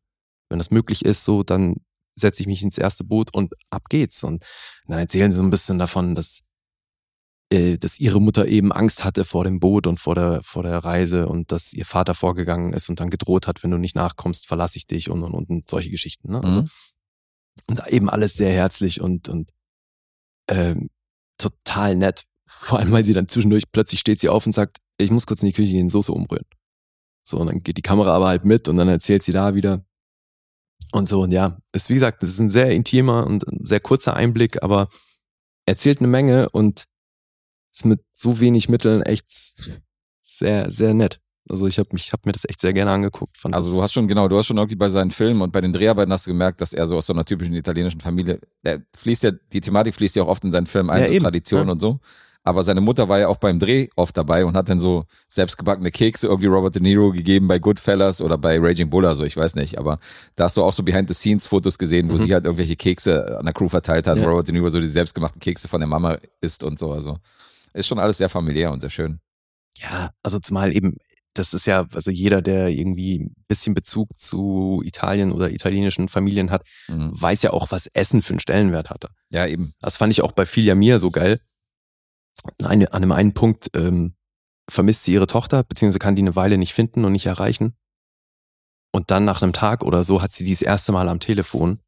Wenn 0.49 0.57
das 0.59 0.71
möglich 0.71 1.05
ist, 1.05 1.23
so, 1.23 1.43
dann 1.43 1.75
setze 2.15 2.41
ich 2.41 2.47
mich 2.47 2.61
ins 2.61 2.77
erste 2.77 3.03
Boot 3.03 3.33
und 3.33 3.53
ab 3.69 3.83
geht's. 3.89 4.23
Und 4.23 4.43
dann 4.87 4.99
erzählen 4.99 5.31
sie 5.31 5.37
so 5.37 5.43
ein 5.43 5.49
bisschen 5.49 5.79
davon, 5.79 6.13
dass, 6.13 6.41
äh, 7.49 7.77
dass 7.77 7.99
ihre 7.99 8.19
Mutter 8.19 8.47
eben 8.47 8.73
Angst 8.73 9.05
hatte 9.05 9.23
vor 9.23 9.45
dem 9.45 9.59
Boot 9.61 9.87
und 9.87 9.99
vor 9.99 10.15
der, 10.15 10.41
vor 10.43 10.63
der 10.63 10.79
Reise 10.79 11.27
und 11.27 11.53
dass 11.53 11.71
ihr 11.71 11.85
Vater 11.85 12.15
vorgegangen 12.15 12.73
ist 12.73 12.89
und 12.89 12.99
dann 12.99 13.09
gedroht 13.09 13.47
hat, 13.47 13.63
wenn 13.63 13.71
du 13.71 13.77
nicht 13.77 13.95
nachkommst, 13.95 14.45
verlasse 14.45 14.77
ich 14.77 14.87
dich 14.87 15.09
und, 15.09 15.23
und, 15.23 15.33
und, 15.33 15.49
und 15.49 15.69
solche 15.69 15.89
Geschichten. 15.89 16.31
Ne? 16.31 16.43
Also, 16.43 16.61
Mhm. 16.63 16.69
Und 17.67 17.87
eben 17.87 18.09
alles 18.09 18.33
sehr 18.33 18.51
herzlich 18.51 19.01
und, 19.01 19.29
und 19.29 19.51
ähm, 20.49 20.89
total 21.37 21.95
nett. 21.95 22.23
Vor 22.45 22.79
allem, 22.79 22.91
weil 22.91 23.05
sie 23.05 23.13
dann 23.13 23.27
zwischendurch 23.27 23.71
plötzlich 23.71 23.99
steht 23.99 24.19
sie 24.19 24.29
auf 24.29 24.45
und 24.45 24.51
sagt, 24.51 24.77
ich 24.97 25.11
muss 25.11 25.25
kurz 25.25 25.41
in 25.41 25.47
die 25.47 25.53
Küche 25.53 25.71
gehen, 25.71 25.89
Soße 25.89 26.11
umrühren. 26.11 26.45
So, 27.23 27.37
und 27.37 27.47
dann 27.47 27.63
geht 27.63 27.77
die 27.77 27.81
Kamera 27.81 28.13
aber 28.13 28.27
halt 28.27 28.45
mit 28.45 28.67
und 28.67 28.77
dann 28.77 28.87
erzählt 28.87 29.23
sie 29.23 29.31
da 29.31 29.55
wieder. 29.55 29.85
Und 30.91 31.07
so, 31.07 31.21
und 31.21 31.31
ja, 31.31 31.57
ist 31.71 31.89
wie 31.89 31.93
gesagt, 31.93 32.23
das 32.23 32.31
ist 32.31 32.39
ein 32.39 32.49
sehr 32.49 32.71
intimer 32.71 33.25
und 33.25 33.45
sehr 33.63 33.79
kurzer 33.79 34.15
Einblick, 34.15 34.61
aber 34.61 34.89
erzählt 35.65 35.99
eine 35.99 36.07
Menge 36.07 36.49
und 36.49 36.85
ist 37.73 37.85
mit 37.85 38.03
so 38.11 38.39
wenig 38.39 38.67
Mitteln 38.67 39.01
echt 39.01 39.29
sehr, 40.21 40.71
sehr 40.71 40.93
nett. 40.93 41.21
Also 41.51 41.67
ich 41.67 41.77
habe 41.77 41.89
mich, 41.93 42.11
hab 42.13 42.25
mir 42.25 42.31
das 42.31 42.45
echt 42.47 42.61
sehr 42.61 42.73
gerne 42.73 42.91
angeguckt. 42.91 43.37
Also 43.51 43.75
du 43.75 43.81
hast 43.81 43.91
schon, 43.93 44.07
genau, 44.07 44.27
du 44.27 44.37
hast 44.37 44.47
schon 44.47 44.57
irgendwie 44.57 44.75
bei 44.77 44.87
seinen 44.89 45.11
Filmen 45.11 45.41
und 45.41 45.51
bei 45.51 45.61
den 45.61 45.73
Dreharbeiten 45.73 46.11
hast 46.13 46.25
du 46.25 46.31
gemerkt, 46.31 46.61
dass 46.61 46.73
er 46.73 46.87
so 46.87 46.97
aus 46.97 47.05
so 47.05 47.13
einer 47.13 47.25
typischen 47.25 47.53
italienischen 47.53 48.01
Familie, 48.01 48.39
der 48.63 48.81
fließt 48.95 49.23
ja, 49.23 49.31
die 49.53 49.61
Thematik 49.61 49.93
fließt 49.95 50.15
ja 50.15 50.23
auch 50.23 50.27
oft 50.27 50.43
in 50.45 50.51
seinen 50.51 50.65
Filmen 50.67 50.89
ein, 50.89 51.03
Ja, 51.11 51.17
so 51.17 51.23
Tradition 51.23 51.65
ja. 51.67 51.71
und 51.73 51.79
so. 51.81 51.99
Aber 52.43 52.63
seine 52.63 52.81
Mutter 52.81 53.07
war 53.07 53.19
ja 53.19 53.27
auch 53.27 53.37
beim 53.37 53.59
Dreh 53.59 53.89
oft 53.95 54.17
dabei 54.17 54.45
und 54.45 54.55
hat 54.57 54.67
dann 54.67 54.79
so 54.79 55.05
selbstgebackene 55.27 55.91
Kekse 55.91 56.25
irgendwie 56.27 56.47
Robert 56.47 56.73
De 56.73 56.81
Niro 56.81 57.11
gegeben 57.11 57.47
bei 57.47 57.59
Goodfellas 57.59 58.19
oder 58.19 58.35
bei 58.39 58.57
Raging 58.59 58.89
Bull 58.89 59.03
oder 59.05 59.15
so, 59.15 59.23
ich 59.23 59.37
weiß 59.37 59.53
nicht. 59.53 59.77
Aber 59.77 59.99
da 60.35 60.45
hast 60.45 60.57
du 60.57 60.63
auch 60.63 60.73
so 60.73 60.81
Behind-the-Scenes-Fotos 60.81 61.77
gesehen, 61.77 62.09
wo 62.09 62.13
Mhm. 62.13 62.17
sie 62.23 62.33
halt 62.33 62.45
irgendwelche 62.45 62.75
Kekse 62.75 63.37
an 63.37 63.45
der 63.45 63.53
Crew 63.53 63.69
verteilt 63.69 64.07
hat. 64.07 64.17
Ja. 64.17 64.23
und 64.23 64.29
Robert 64.29 64.47
De 64.47 64.53
Niro 64.55 64.69
so 64.69 64.81
die 64.81 64.89
selbstgemachten 64.89 65.39
Kekse 65.39 65.67
von 65.67 65.81
der 65.81 65.87
Mama 65.87 66.17
isst 66.41 66.63
und 66.63 66.79
so. 66.79 66.91
Also 66.91 67.17
ist 67.73 67.85
schon 67.87 67.99
alles 67.99 68.17
sehr 68.17 68.29
familiär 68.29 68.71
und 68.71 68.79
sehr 68.81 68.89
schön. 68.89 69.19
Ja, 69.79 70.09
also 70.23 70.39
zumal 70.39 70.75
eben, 70.75 70.97
das 71.33 71.53
ist 71.53 71.65
ja, 71.65 71.87
also 71.93 72.11
jeder, 72.11 72.41
der 72.41 72.69
irgendwie 72.69 73.19
ein 73.19 73.35
bisschen 73.47 73.73
Bezug 73.73 74.17
zu 74.17 74.81
Italien 74.83 75.31
oder 75.31 75.51
italienischen 75.51 76.09
Familien 76.09 76.51
hat, 76.51 76.65
Mhm. 76.87 77.11
weiß 77.13 77.41
ja 77.43 77.51
auch, 77.51 77.71
was 77.71 77.87
Essen 77.87 78.21
für 78.21 78.33
einen 78.33 78.39
Stellenwert 78.39 78.89
hatte. 78.89 79.09
Ja, 79.29 79.45
eben. 79.47 79.73
Das 79.81 79.97
fand 79.97 80.11
ich 80.11 80.21
auch 80.21 80.33
bei 80.33 80.45
Filia 80.45 80.75
Mia 80.75 80.99
so 80.99 81.09
geil. 81.11 81.39
An, 82.59 82.65
eine, 82.65 82.91
an 82.93 83.03
einem 83.03 83.11
einen 83.11 83.33
Punkt 83.33 83.69
ähm, 83.75 84.15
vermisst 84.69 85.03
sie 85.03 85.13
ihre 85.13 85.27
Tochter, 85.27 85.63
beziehungsweise 85.63 85.99
kann 85.99 86.15
die 86.15 86.21
eine 86.21 86.35
Weile 86.35 86.57
nicht 86.57 86.73
finden 86.73 87.05
und 87.05 87.11
nicht 87.11 87.25
erreichen. 87.25 87.75
Und 88.93 89.09
dann 89.11 89.23
nach 89.25 89.41
einem 89.41 89.53
Tag 89.53 89.83
oder 89.83 90.03
so 90.03 90.21
hat 90.21 90.33
sie 90.33 90.43
die 90.43 90.51
das 90.51 90.61
erste 90.61 90.91
Mal 90.91 91.07
am 91.07 91.19
Telefon. 91.19 91.79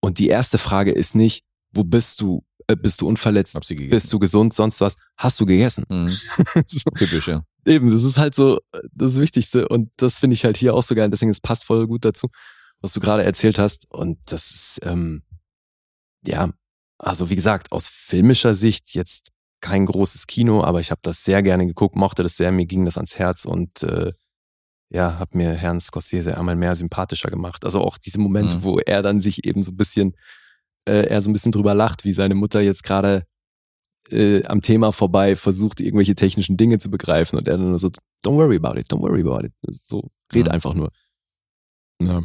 Und 0.00 0.18
die 0.18 0.28
erste 0.28 0.58
Frage 0.58 0.90
ist 0.92 1.14
nicht, 1.14 1.44
wo 1.72 1.84
bist 1.84 2.20
du? 2.20 2.44
Äh, 2.68 2.74
bist 2.76 3.00
du 3.00 3.06
unverletzt? 3.08 3.56
Bist 3.90 4.12
du 4.12 4.18
gesund? 4.18 4.54
Sonst 4.54 4.80
was? 4.80 4.96
Hast 5.16 5.38
du 5.38 5.46
gegessen? 5.46 5.84
Mhm. 5.88 6.08
so. 6.66 6.90
Typisch, 6.96 7.28
ja. 7.28 7.44
Eben, 7.66 7.90
das 7.90 8.02
ist 8.02 8.18
halt 8.18 8.34
so 8.34 8.58
äh, 8.72 8.80
das 8.92 9.16
Wichtigste 9.20 9.68
und 9.68 9.90
das 9.96 10.18
finde 10.18 10.34
ich 10.34 10.44
halt 10.44 10.56
hier 10.56 10.74
auch 10.74 10.82
so 10.82 10.94
geil. 10.94 11.10
Deswegen, 11.10 11.30
es 11.30 11.40
passt 11.40 11.64
voll 11.64 11.86
gut 11.86 12.04
dazu, 12.04 12.28
was 12.80 12.92
du 12.92 13.00
gerade 13.00 13.24
erzählt 13.24 13.58
hast. 13.58 13.90
Und 13.90 14.18
das 14.26 14.50
ist, 14.52 14.80
ähm, 14.82 15.22
ja, 16.26 16.50
also 16.98 17.30
wie 17.30 17.36
gesagt, 17.36 17.72
aus 17.72 17.88
filmischer 17.88 18.54
Sicht 18.54 18.94
jetzt 18.94 19.30
kein 19.60 19.86
großes 19.86 20.26
Kino, 20.26 20.62
aber 20.62 20.80
ich 20.80 20.90
habe 20.90 21.00
das 21.02 21.24
sehr 21.24 21.42
gerne 21.42 21.66
geguckt, 21.66 21.96
mochte 21.96 22.22
das 22.22 22.36
sehr, 22.36 22.52
mir 22.52 22.66
ging 22.66 22.84
das 22.84 22.96
ans 22.96 23.18
Herz 23.18 23.44
und 23.44 23.82
äh, 23.82 24.12
ja, 24.90 25.18
habe 25.18 25.36
mir 25.36 25.52
Herrn 25.54 25.80
Scorsese 25.80 26.36
einmal 26.38 26.54
mehr 26.56 26.76
sympathischer 26.76 27.28
gemacht. 27.30 27.64
Also 27.64 27.80
auch 27.80 27.98
diese 27.98 28.20
Momente, 28.20 28.58
Mhm. 28.58 28.62
wo 28.62 28.78
er 28.78 29.02
dann 29.02 29.20
sich 29.20 29.44
eben 29.44 29.62
so 29.62 29.72
ein 29.72 29.76
bisschen, 29.76 30.14
äh, 30.88 31.06
er 31.08 31.20
so 31.20 31.28
ein 31.28 31.32
bisschen 31.32 31.52
drüber 31.52 31.74
lacht, 31.74 32.04
wie 32.04 32.12
seine 32.12 32.34
Mutter 32.36 32.60
jetzt 32.60 32.84
gerade 32.84 33.24
äh, 34.10 34.44
am 34.44 34.62
Thema 34.62 34.92
vorbei 34.92 35.36
versucht, 35.36 35.80
irgendwelche 35.80 36.14
technischen 36.14 36.56
Dinge 36.56 36.78
zu 36.78 36.90
begreifen 36.90 37.38
und 37.38 37.48
er 37.48 37.58
dann 37.58 37.78
so, 37.78 37.88
don't 38.24 38.36
worry 38.36 38.56
about 38.56 38.78
it, 38.78 38.90
don't 38.90 39.00
worry 39.00 39.20
about 39.20 39.46
it. 39.46 39.52
So, 39.68 40.10
red 40.32 40.46
Mhm. 40.46 40.52
einfach 40.52 40.74
nur. 40.74 40.90
Ja, 42.00 42.22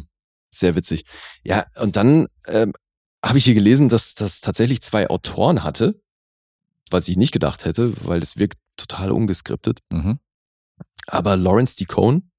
sehr 0.54 0.74
witzig. 0.74 1.04
Ja, 1.44 1.66
und 1.80 1.96
dann 1.96 2.26
ähm, 2.46 2.72
habe 3.24 3.38
ich 3.38 3.44
hier 3.44 3.54
gelesen, 3.54 3.88
dass 3.88 4.14
das 4.14 4.40
tatsächlich 4.40 4.82
zwei 4.82 5.08
Autoren 5.08 5.62
hatte, 5.62 6.00
was 6.90 7.08
ich 7.08 7.16
nicht 7.16 7.32
gedacht 7.32 7.64
hätte, 7.64 7.92
weil 8.06 8.20
das 8.20 8.36
wirkt 8.36 8.58
total 8.76 9.12
ungeskriptet. 9.12 9.80
Mhm. 9.90 10.18
Aber 11.06 11.36
Lawrence 11.36 11.76
D. 11.76 11.86
Cohn, 11.86 12.30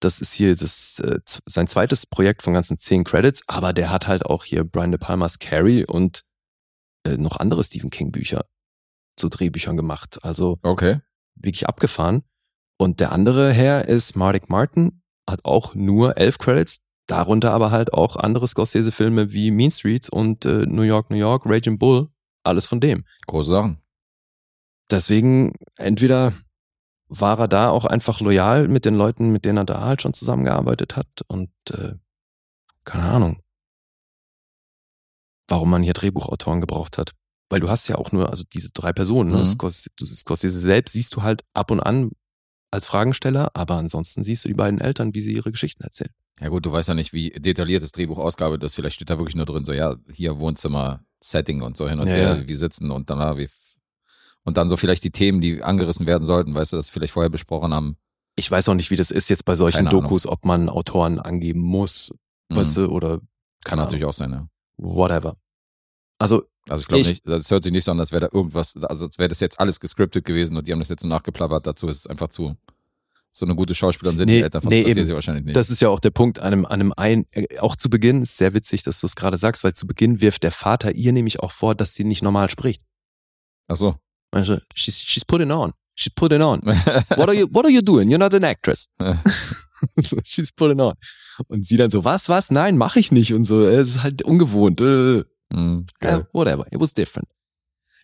das 0.00 0.20
ist 0.20 0.32
hier 0.32 0.56
das, 0.56 0.98
äh, 1.00 1.18
sein 1.46 1.66
zweites 1.66 2.06
Projekt 2.06 2.42
von 2.42 2.54
ganzen 2.54 2.78
zehn 2.78 3.04
Credits, 3.04 3.42
aber 3.48 3.72
der 3.74 3.90
hat 3.90 4.06
halt 4.06 4.24
auch 4.24 4.44
hier 4.44 4.64
Brian 4.64 4.92
De 4.92 4.98
Palmas 4.98 5.38
Carrie 5.38 5.84
und 5.84 6.22
äh, 7.04 7.16
noch 7.16 7.36
andere 7.36 7.64
Stephen 7.64 7.90
King 7.90 8.12
Bücher 8.12 8.46
zu 9.16 9.28
Drehbüchern 9.28 9.76
gemacht. 9.76 10.18
Also 10.22 10.58
Okay. 10.62 11.00
wirklich 11.34 11.68
abgefahren. 11.68 12.22
Und 12.78 13.00
der 13.00 13.12
andere 13.12 13.52
Herr 13.52 13.86
ist 13.88 14.16
Mardik 14.16 14.48
Martin, 14.48 15.02
hat 15.28 15.44
auch 15.44 15.74
nur 15.74 16.16
elf 16.16 16.38
Credits, 16.38 16.80
darunter 17.06 17.52
aber 17.52 17.70
halt 17.70 17.92
auch 17.92 18.16
andere 18.16 18.48
Scorsese-Filme 18.48 19.32
wie 19.32 19.50
Mean 19.50 19.70
Streets 19.70 20.08
und 20.08 20.44
äh, 20.46 20.64
New 20.66 20.82
York, 20.82 21.10
New 21.10 21.16
York, 21.16 21.42
Raging 21.44 21.78
Bull, 21.78 22.08
alles 22.44 22.66
von 22.66 22.80
dem. 22.80 23.04
Große 23.26 23.50
Sachen. 23.50 23.82
Deswegen 24.90 25.54
entweder 25.76 26.32
war 27.08 27.38
er 27.38 27.48
da 27.48 27.70
auch 27.70 27.84
einfach 27.84 28.20
loyal 28.20 28.68
mit 28.68 28.84
den 28.84 28.94
Leuten, 28.94 29.30
mit 29.30 29.44
denen 29.44 29.58
er 29.58 29.64
da 29.64 29.80
halt 29.82 30.02
schon 30.02 30.14
zusammengearbeitet 30.14 30.96
hat 30.96 31.22
und 31.26 31.50
äh, 31.70 31.94
keine 32.84 33.04
Ahnung, 33.04 33.42
warum 35.50 35.70
man 35.70 35.82
hier 35.82 35.92
Drehbuchautoren 35.92 36.60
gebraucht 36.60 36.96
hat. 36.98 37.12
Weil 37.48 37.60
du 37.60 37.68
hast 37.68 37.88
ja 37.88 37.96
auch 37.96 38.12
nur, 38.12 38.30
also 38.30 38.44
diese 38.54 38.70
drei 38.70 38.92
Personen, 38.92 39.30
ne? 39.32 39.38
Mhm. 39.38 39.44
Scors- 39.44 39.88
du- 39.96 40.06
Scorsese 40.06 40.58
selbst 40.60 40.92
siehst 40.92 41.14
du 41.16 41.22
halt 41.22 41.42
ab 41.52 41.70
und 41.70 41.80
an 41.80 42.12
als 42.70 42.86
Fragensteller, 42.86 43.50
aber 43.54 43.74
ansonsten 43.74 44.22
siehst 44.22 44.44
du 44.44 44.48
die 44.48 44.54
beiden 44.54 44.80
Eltern, 44.80 45.12
wie 45.12 45.20
sie 45.20 45.32
ihre 45.34 45.50
Geschichten 45.50 45.82
erzählen. 45.82 46.12
Ja 46.40 46.48
gut, 46.48 46.64
du 46.64 46.70
weißt 46.72 46.88
ja 46.88 46.94
nicht, 46.94 47.12
wie 47.12 47.30
detailliert 47.30 47.82
das 47.82 47.90
Drehbuch 47.92 48.18
ausgearbeitet 48.18 48.62
ist. 48.64 48.76
Vielleicht 48.76 48.94
steht 48.94 49.10
da 49.10 49.18
wirklich 49.18 49.34
nur 49.34 49.46
drin, 49.46 49.64
so 49.64 49.72
ja, 49.72 49.96
hier 50.12 50.38
Wohnzimmer, 50.38 51.02
Setting 51.22 51.62
und 51.62 51.76
so 51.76 51.88
hin 51.88 51.98
und 51.98 52.06
Ja, 52.06 52.14
her, 52.14 52.36
ja. 52.38 52.48
wie 52.48 52.54
sitzen 52.54 52.92
und 52.92 53.10
dann, 53.10 53.20
ah, 53.20 53.36
wie, 53.36 53.48
und 54.44 54.56
dann 54.56 54.70
so 54.70 54.76
vielleicht 54.76 55.02
die 55.02 55.10
Themen, 55.10 55.40
die 55.40 55.62
angerissen 55.64 56.06
werden 56.06 56.24
sollten, 56.24 56.54
weißt 56.54 56.72
du, 56.72 56.76
das 56.76 56.88
vielleicht 56.88 57.12
vorher 57.12 57.28
besprochen 57.28 57.74
haben. 57.74 57.96
Ich 58.36 58.48
weiß 58.48 58.68
auch 58.68 58.74
nicht, 58.74 58.90
wie 58.92 58.96
das 58.96 59.10
ist 59.10 59.28
jetzt 59.28 59.44
bei 59.44 59.56
solchen 59.56 59.78
Keine 59.78 59.90
Ahnung. 59.90 60.02
Dokus, 60.04 60.26
ob 60.26 60.44
man 60.44 60.68
Autoren 60.68 61.18
angeben 61.18 61.60
muss, 61.60 62.14
weißt 62.50 62.78
Mhm. 62.78 62.82
du, 62.84 62.88
oder 62.92 63.20
Kann 63.64 63.78
natürlich 63.78 64.04
auch 64.04 64.12
sein, 64.14 64.30
ja. 64.30 64.36
Ahnung, 64.36 64.50
whatever. 64.78 65.36
Also 66.20 66.44
Also 66.68 66.82
ich 66.82 66.88
glaube 66.88 67.00
Ich- 67.00 67.08
nicht, 67.08 67.26
das 67.26 67.50
hört 67.50 67.62
sich 67.64 67.72
nicht 67.72 67.84
so 67.84 67.90
an, 67.90 67.98
als 67.98 68.12
wäre 68.12 68.20
da 68.20 68.28
irgendwas, 68.32 68.76
also 68.76 69.06
als 69.06 69.18
wäre 69.18 69.28
das 69.28 69.40
jetzt 69.40 69.58
alles 69.58 69.80
gescriptet 69.80 70.24
gewesen 70.24 70.56
und 70.56 70.68
die 70.68 70.72
haben 70.72 70.78
das 70.78 70.88
jetzt 70.90 71.02
so 71.02 71.08
nachgeplappert, 71.08 71.66
dazu 71.66 71.88
ist 71.88 71.96
es 72.00 72.06
einfach 72.06 72.28
zu, 72.28 72.54
so 73.32 73.46
eine 73.46 73.54
gute 73.54 73.74
Schauspielerin 73.74 74.18
sind 74.18 74.26
Nee, 74.26 74.36
die 74.38 74.42
Eltern 74.42 74.60
von 74.62 74.68
nee, 74.70 74.82
Scorsese 74.82 75.00
eben. 75.00 75.14
wahrscheinlich 75.14 75.44
nicht. 75.46 75.56
Das 75.56 75.70
ist 75.70 75.80
ja 75.80 75.88
auch 75.88 75.98
der 76.00 76.10
Punkt 76.10 76.38
an 76.38 76.52
einem, 76.52 76.64
an 76.66 76.72
einem 76.80 76.92
ein, 76.96 77.26
äh, 77.32 77.58
auch 77.58 77.74
zu 77.76 77.88
Beginn 77.90 78.22
ist 78.22 78.36
sehr 78.36 78.54
witzig, 78.54 78.82
dass 78.82 79.00
du 79.00 79.06
es 79.06 79.16
gerade 79.16 79.36
sagst, 79.38 79.64
weil 79.64 79.72
zu 79.72 79.86
Beginn 79.86 80.20
wirft 80.20 80.42
der 80.42 80.52
Vater 80.52 80.94
ihr 80.94 81.12
nämlich 81.12 81.40
auch 81.40 81.52
vor, 81.52 81.74
dass 81.74 81.94
sie 81.94 82.04
nicht 82.04 82.22
normal 82.22 82.50
spricht. 82.50 82.82
Ach 83.68 83.76
so. 83.76 83.96
Also, 84.32 84.58
she's, 84.74 85.00
she's 85.00 85.24
putting 85.24 85.50
on. 85.50 85.72
She's 85.94 86.12
putting 86.14 86.42
on. 86.42 86.60
What 86.64 87.28
are 87.28 87.34
you, 87.34 87.46
what 87.50 87.64
are 87.64 87.72
you 87.72 87.82
doing? 87.82 88.08
You're 88.10 88.18
not 88.18 88.34
an 88.34 88.44
actress. 88.44 88.88
so, 89.96 90.18
she's 90.24 90.52
putting 90.52 90.80
on. 90.80 90.94
Und 91.48 91.66
sie 91.66 91.76
dann 91.76 91.90
so, 91.90 92.04
was, 92.04 92.28
was? 92.28 92.50
Nein, 92.50 92.76
mache 92.76 93.00
ich 93.00 93.10
nicht. 93.12 93.32
Und 93.32 93.44
so, 93.44 93.64
äh, 93.66 93.76
es 93.76 93.96
ist 93.96 94.02
halt 94.02 94.22
ungewohnt. 94.22 94.80
Äh, 94.80 95.24
Ja, 95.52 95.82
geil. 95.98 96.28
whatever. 96.32 96.66
It 96.72 96.80
was 96.80 96.94
different. 96.94 97.28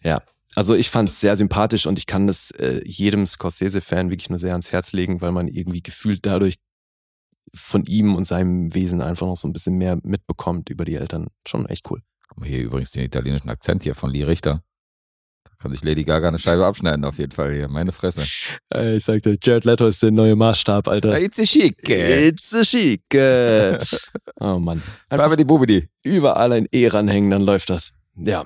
Ja. 0.02 0.22
Also 0.54 0.74
ich 0.74 0.90
fand 0.90 1.08
es 1.08 1.20
sehr 1.20 1.36
sympathisch 1.36 1.86
und 1.86 1.98
ich 1.98 2.06
kann 2.06 2.26
das 2.26 2.50
äh, 2.52 2.80
jedem 2.84 3.26
Scorsese-Fan 3.26 4.10
wirklich 4.10 4.30
nur 4.30 4.38
sehr 4.38 4.52
ans 4.52 4.72
Herz 4.72 4.92
legen, 4.92 5.20
weil 5.20 5.32
man 5.32 5.48
irgendwie 5.48 5.82
gefühlt 5.82 6.24
dadurch 6.24 6.56
von 7.54 7.84
ihm 7.84 8.14
und 8.14 8.24
seinem 8.26 8.74
Wesen 8.74 9.02
einfach 9.02 9.26
noch 9.26 9.36
so 9.36 9.46
ein 9.48 9.52
bisschen 9.52 9.76
mehr 9.76 9.98
mitbekommt 10.02 10.70
über 10.70 10.84
die 10.84 10.94
Eltern. 10.94 11.28
Schon 11.46 11.66
echt 11.66 11.90
cool. 11.90 12.02
Hier 12.42 12.62
übrigens 12.62 12.90
den 12.90 13.04
italienischen 13.04 13.50
Akzent 13.50 13.82
hier 13.82 13.94
von 13.94 14.10
Lee 14.10 14.24
Richter. 14.24 14.62
Kann 15.58 15.70
sich 15.70 15.82
Lady 15.82 16.04
Gaga 16.04 16.28
eine 16.28 16.38
Scheibe 16.38 16.66
abschneiden 16.66 17.04
auf 17.04 17.18
jeden 17.18 17.32
Fall 17.32 17.52
hier, 17.52 17.68
meine 17.68 17.92
Fresse. 17.92 18.24
Äh, 18.72 18.96
ich 18.96 19.04
sagte, 19.04 19.36
Jared 19.42 19.64
Leto 19.64 19.86
ist 19.86 20.02
der 20.02 20.10
neue 20.10 20.36
Maßstab, 20.36 20.86
Alter. 20.88 21.18
It's 21.18 21.40
a 21.40 21.44
chic. 21.44 21.88
It's 21.88 22.54
a 22.54 22.62
chic. 22.62 23.02
Oh 24.38 24.58
Mann. 24.58 24.82
Einfach 25.08 25.26
Babidi 25.26 25.44
Bubidi. 25.44 25.88
überall 26.02 26.52
ein 26.52 26.66
E 26.70 26.86
ranhängen, 26.88 27.30
dann 27.30 27.42
läuft 27.42 27.70
das. 27.70 27.92
Ja. 28.16 28.44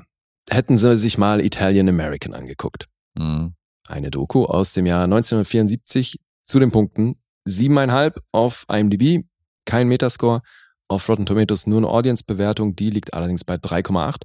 Hätten 0.49 0.79
sie 0.79 0.97
sich 0.97 1.19
mal 1.19 1.41
Italian 1.45 1.89
American 1.89 2.33
angeguckt. 2.33 2.87
Mhm. 3.15 3.55
Eine 3.89 4.11
Doku 4.11 4.45
aus 4.45 4.73
dem 4.73 4.87
Jahr 4.87 5.05
1974 5.05 6.21
zu 6.45 6.61
den 6.61 6.71
Punkten 6.71 7.17
siebeneinhalb 7.45 8.21
auf 8.33 8.65
IMDb, 8.73 9.25
kein 9.65 9.89
Metascore, 9.89 10.43
auf 10.89 11.09
Rotten 11.09 11.27
Tomatoes 11.27 11.67
nur 11.67 11.79
eine 11.79 11.89
Audience-Bewertung, 11.89 12.77
die 12.77 12.91
liegt 12.91 13.15
allerdings 13.15 13.45
bei 13.45 13.55
3,8 13.57 14.23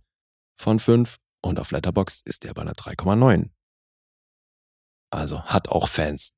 von 0.57 0.79
5 0.79 1.17
und 1.45 1.59
auf 1.59 1.69
Letterboxd 1.69 2.25
ist 2.27 2.43
der 2.43 2.53
bei 2.55 2.61
einer 2.61 2.73
3,9. 2.73 3.51
Also 5.11 5.43
hat 5.43 5.69
auch 5.69 5.87
Fans. 5.87 6.33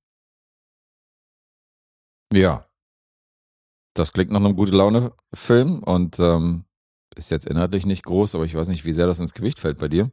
Ja. 2.33 2.69
Das 3.93 4.11
klingt 4.11 4.31
nach 4.31 4.41
einem 4.41 4.55
gute 4.55 4.73
Laune-Film 4.73 5.81
und 5.81 6.19
ähm, 6.19 6.65
ist 7.15 7.31
jetzt 7.31 7.47
inhaltlich 7.47 7.85
nicht 7.85 8.03
groß, 8.03 8.35
aber 8.35 8.43
ich 8.43 8.53
weiß 8.53 8.67
nicht, 8.67 8.83
wie 8.83 8.91
sehr 8.91 9.07
das 9.07 9.21
ins 9.21 9.33
Gewicht 9.33 9.59
fällt 9.59 9.79
bei 9.79 9.87
dir. 9.87 10.11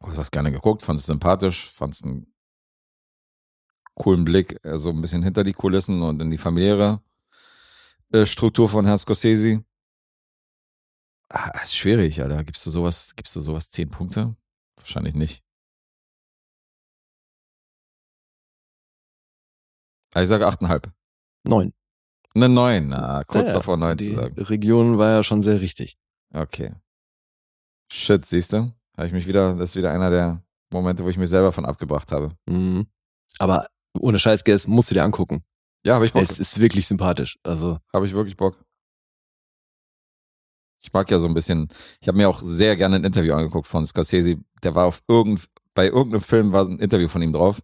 Du 0.00 0.06
hast 0.16 0.30
gerne 0.30 0.52
geguckt, 0.52 0.82
fandest 0.82 1.04
es 1.04 1.12
sympathisch, 1.12 1.72
fandest 1.72 2.04
einen 2.04 2.32
coolen 3.94 4.24
Blick 4.24 4.62
äh, 4.64 4.78
so 4.78 4.90
ein 4.90 5.00
bisschen 5.00 5.22
hinter 5.22 5.44
die 5.44 5.54
Kulissen 5.54 6.02
und 6.02 6.20
in 6.20 6.30
die 6.30 6.38
familiäre 6.38 7.02
äh, 8.12 8.26
Struktur 8.26 8.68
von 8.68 8.84
Herrn 8.84 8.98
Scorsese. 8.98 9.64
Ah, 11.30 11.50
ist 11.62 11.76
schwierig, 11.76 12.20
Alter. 12.22 12.42
Gibst 12.44 12.64
du 12.66 12.70
sowas, 12.70 13.14
gibst 13.16 13.36
du 13.36 13.42
sowas 13.42 13.70
zehn 13.70 13.90
Punkte? 13.90 14.34
Wahrscheinlich 14.76 15.14
nicht. 15.14 15.44
Ah, 20.14 20.22
Ich 20.22 20.28
sage 20.28 20.46
8,5. 20.46 20.90
Neun. 21.44 21.72
Eine 22.34 22.48
9, 22.48 22.92
ah, 22.92 23.24
kurz 23.24 23.48
Ja, 23.48 23.54
davor 23.54 23.76
9 23.76 23.96
Die 23.96 24.10
zu 24.10 24.14
sagen. 24.16 24.40
Region 24.42 24.98
war 24.98 25.10
ja 25.12 25.22
schon 25.22 25.42
sehr 25.42 25.60
richtig. 25.60 25.96
Okay. 26.32 26.74
Shit, 27.92 28.24
siehst 28.26 28.52
du? 28.52 28.72
Habe 28.96 29.06
ich 29.06 29.12
mich 29.12 29.26
wieder, 29.26 29.54
das 29.56 29.70
ist 29.70 29.76
wieder 29.76 29.92
einer 29.92 30.10
der 30.10 30.42
Momente, 30.70 31.04
wo 31.04 31.08
ich 31.08 31.16
mich 31.16 31.30
selber 31.30 31.52
von 31.52 31.64
abgebracht 31.64 32.12
habe. 32.12 32.36
Mhm. 32.46 32.86
Aber 33.38 33.68
ohne 33.98 34.18
Scheiß, 34.18 34.44
Guess, 34.44 34.66
musst 34.66 34.90
du 34.90 34.94
dir 34.94 35.04
angucken. 35.04 35.42
Ja, 35.84 35.94
habe 35.94 36.06
ich 36.06 36.12
Bock. 36.12 36.22
Es 36.22 36.38
ist 36.38 36.58
wirklich 36.60 36.86
sympathisch. 36.86 37.38
Also, 37.42 37.78
Habe 37.92 38.06
ich 38.06 38.12
wirklich 38.12 38.36
Bock. 38.36 38.62
Ich 40.80 40.92
mag 40.92 41.10
ja 41.10 41.18
so 41.18 41.26
ein 41.26 41.34
bisschen, 41.34 41.68
ich 42.00 42.08
habe 42.08 42.18
mir 42.18 42.28
auch 42.28 42.40
sehr 42.42 42.76
gerne 42.76 42.96
ein 42.96 43.04
Interview 43.04 43.34
angeguckt 43.34 43.66
von 43.66 43.84
Scorsese. 43.84 44.36
Der 44.62 44.74
war 44.74 44.86
auf 44.86 45.02
irgend, 45.08 45.48
bei 45.74 45.86
irgendeinem 45.86 46.20
Film 46.20 46.52
war 46.52 46.64
ein 46.66 46.78
Interview 46.78 47.08
von 47.08 47.22
ihm 47.22 47.32
drauf, 47.32 47.60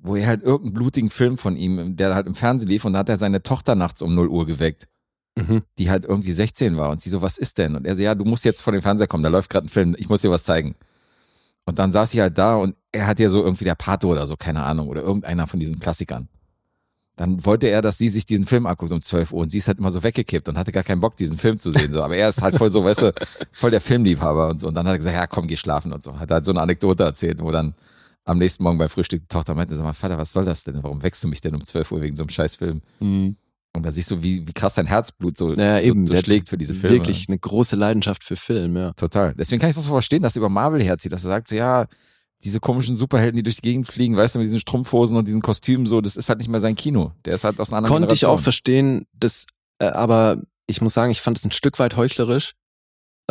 wo 0.00 0.16
er 0.16 0.26
halt 0.26 0.42
irgendeinen 0.42 0.74
blutigen 0.74 1.10
Film 1.10 1.38
von 1.38 1.56
ihm, 1.56 1.96
der 1.96 2.14
halt 2.14 2.26
im 2.26 2.34
Fernsehen 2.34 2.68
lief 2.68 2.84
und 2.84 2.94
da 2.94 3.00
hat 3.00 3.08
er 3.08 3.18
seine 3.18 3.42
Tochter 3.42 3.74
nachts 3.74 4.02
um 4.02 4.14
0 4.14 4.28
Uhr 4.28 4.46
geweckt, 4.46 4.88
mhm. 5.36 5.62
die 5.78 5.90
halt 5.90 6.04
irgendwie 6.04 6.32
16 6.32 6.76
war 6.76 6.90
und 6.90 7.00
sie 7.00 7.10
so, 7.10 7.20
was 7.20 7.36
ist 7.36 7.58
denn? 7.58 7.74
Und 7.74 7.86
er 7.86 7.96
so, 7.96 8.02
ja, 8.02 8.14
du 8.14 8.24
musst 8.24 8.44
jetzt 8.44 8.62
vor 8.62 8.72
den 8.72 8.82
Fernseher 8.82 9.06
kommen, 9.06 9.22
da 9.22 9.28
läuft 9.28 9.50
gerade 9.50 9.66
ein 9.66 9.70
Film, 9.70 9.94
ich 9.98 10.08
muss 10.08 10.22
dir 10.22 10.30
was 10.30 10.44
zeigen. 10.44 10.76
Und 11.64 11.78
dann 11.78 11.92
saß 11.92 12.12
sie 12.12 12.22
halt 12.22 12.38
da 12.38 12.56
und 12.56 12.76
er 12.92 13.06
hat 13.06 13.20
ja 13.20 13.28
so 13.28 13.42
irgendwie 13.42 13.64
der 13.64 13.74
Pato 13.74 14.10
oder 14.10 14.26
so, 14.26 14.36
keine 14.36 14.62
Ahnung, 14.62 14.88
oder 14.88 15.02
irgendeiner 15.02 15.46
von 15.46 15.60
diesen 15.60 15.78
Klassikern. 15.78 16.28
Dann 17.18 17.44
wollte 17.44 17.66
er, 17.66 17.82
dass 17.82 17.98
sie 17.98 18.08
sich 18.08 18.26
diesen 18.26 18.44
Film 18.44 18.64
anguckt 18.66 18.92
um 18.92 19.02
12 19.02 19.32
Uhr 19.32 19.42
und 19.42 19.50
sie 19.50 19.58
ist 19.58 19.66
halt 19.66 19.80
immer 19.80 19.90
so 19.90 20.04
weggekippt 20.04 20.48
und 20.48 20.56
hatte 20.56 20.70
gar 20.70 20.84
keinen 20.84 21.00
Bock, 21.00 21.16
diesen 21.16 21.36
Film 21.36 21.58
zu 21.58 21.72
sehen. 21.72 21.92
So. 21.92 22.02
Aber 22.04 22.16
er 22.16 22.28
ist 22.28 22.40
halt 22.40 22.54
voll 22.54 22.70
so, 22.70 22.84
weißt 22.84 23.02
du, 23.02 23.12
voll 23.50 23.72
der 23.72 23.80
Filmliebhaber 23.80 24.48
und 24.48 24.60
so. 24.60 24.68
Und 24.68 24.74
dann 24.74 24.86
hat 24.86 24.94
er 24.94 24.98
gesagt, 24.98 25.16
ja 25.16 25.26
komm, 25.26 25.48
geh 25.48 25.56
schlafen 25.56 25.92
und 25.92 26.02
so. 26.02 26.16
Hat 26.18 26.30
halt 26.30 26.46
so 26.46 26.52
eine 26.52 26.60
Anekdote 26.60 27.02
erzählt, 27.02 27.42
wo 27.42 27.50
dann 27.50 27.74
am 28.24 28.38
nächsten 28.38 28.62
Morgen 28.62 28.78
bei 28.78 28.88
Frühstück 28.88 29.22
die 29.22 29.26
Tochter 29.28 29.56
meinte, 29.56 29.74
sag 29.76 29.82
mal, 29.82 29.94
Vater, 29.94 30.16
was 30.16 30.32
soll 30.32 30.44
das 30.44 30.62
denn? 30.62 30.80
Warum 30.82 31.02
wächst 31.02 31.24
du 31.24 31.28
mich 31.28 31.40
denn 31.40 31.56
um 31.56 31.66
12 31.66 31.90
Uhr 31.90 32.00
wegen 32.02 32.14
so 32.14 32.22
einem 32.22 32.30
Scheißfilm? 32.30 32.82
Und 33.00 33.36
da 33.86 33.90
siehst 33.90 34.10
du, 34.12 34.22
wie, 34.22 34.46
wie 34.46 34.52
krass 34.52 34.74
dein 34.74 34.86
Herzblut 34.86 35.36
so, 35.36 35.54
Ja, 35.54 35.78
so, 35.78 35.84
eben. 35.84 36.06
so 36.06 36.14
schlägt 36.16 36.48
für 36.48 36.58
diese 36.58 36.74
Filme. 36.74 36.96
Wirklich 36.98 37.26
eine 37.28 37.38
große 37.38 37.74
Leidenschaft 37.74 38.22
für 38.22 38.36
Film, 38.36 38.76
ja. 38.76 38.92
Total. 38.92 39.34
Deswegen 39.34 39.60
kann 39.60 39.70
ich 39.70 39.76
das 39.76 39.84
so 39.84 39.90
verstehen, 39.90 40.22
dass 40.22 40.36
er 40.36 40.40
über 40.40 40.48
Marvel 40.48 40.82
herzieht, 40.82 41.12
dass 41.12 41.24
er 41.24 41.30
sagt, 41.30 41.48
so, 41.48 41.56
ja, 41.56 41.86
diese 42.44 42.60
komischen 42.60 42.94
Superhelden, 42.96 43.36
die 43.36 43.42
durch 43.42 43.56
die 43.56 43.62
Gegend 43.62 43.86
fliegen, 43.88 44.16
weißt 44.16 44.34
du, 44.34 44.38
mit 44.38 44.46
diesen 44.46 44.60
Strumpfhosen 44.60 45.16
und 45.16 45.26
diesen 45.26 45.42
Kostümen 45.42 45.86
so, 45.86 46.00
das 46.00 46.16
ist 46.16 46.28
halt 46.28 46.38
nicht 46.38 46.48
mehr 46.48 46.60
sein 46.60 46.76
Kino. 46.76 47.12
Der 47.24 47.34
ist 47.34 47.44
halt 47.44 47.58
aus 47.60 47.70
einer 47.70 47.78
anderen 47.78 47.92
Konnte 48.02 48.14
ich 48.14 48.20
Generation. 48.20 48.38
auch 48.38 48.42
verstehen, 48.42 49.06
das, 49.12 49.46
äh, 49.80 49.86
aber 49.86 50.40
ich 50.66 50.80
muss 50.80 50.94
sagen, 50.94 51.10
ich 51.10 51.20
fand 51.20 51.36
es 51.38 51.44
ein 51.44 51.50
Stück 51.50 51.78
weit 51.78 51.96
heuchlerisch. 51.96 52.52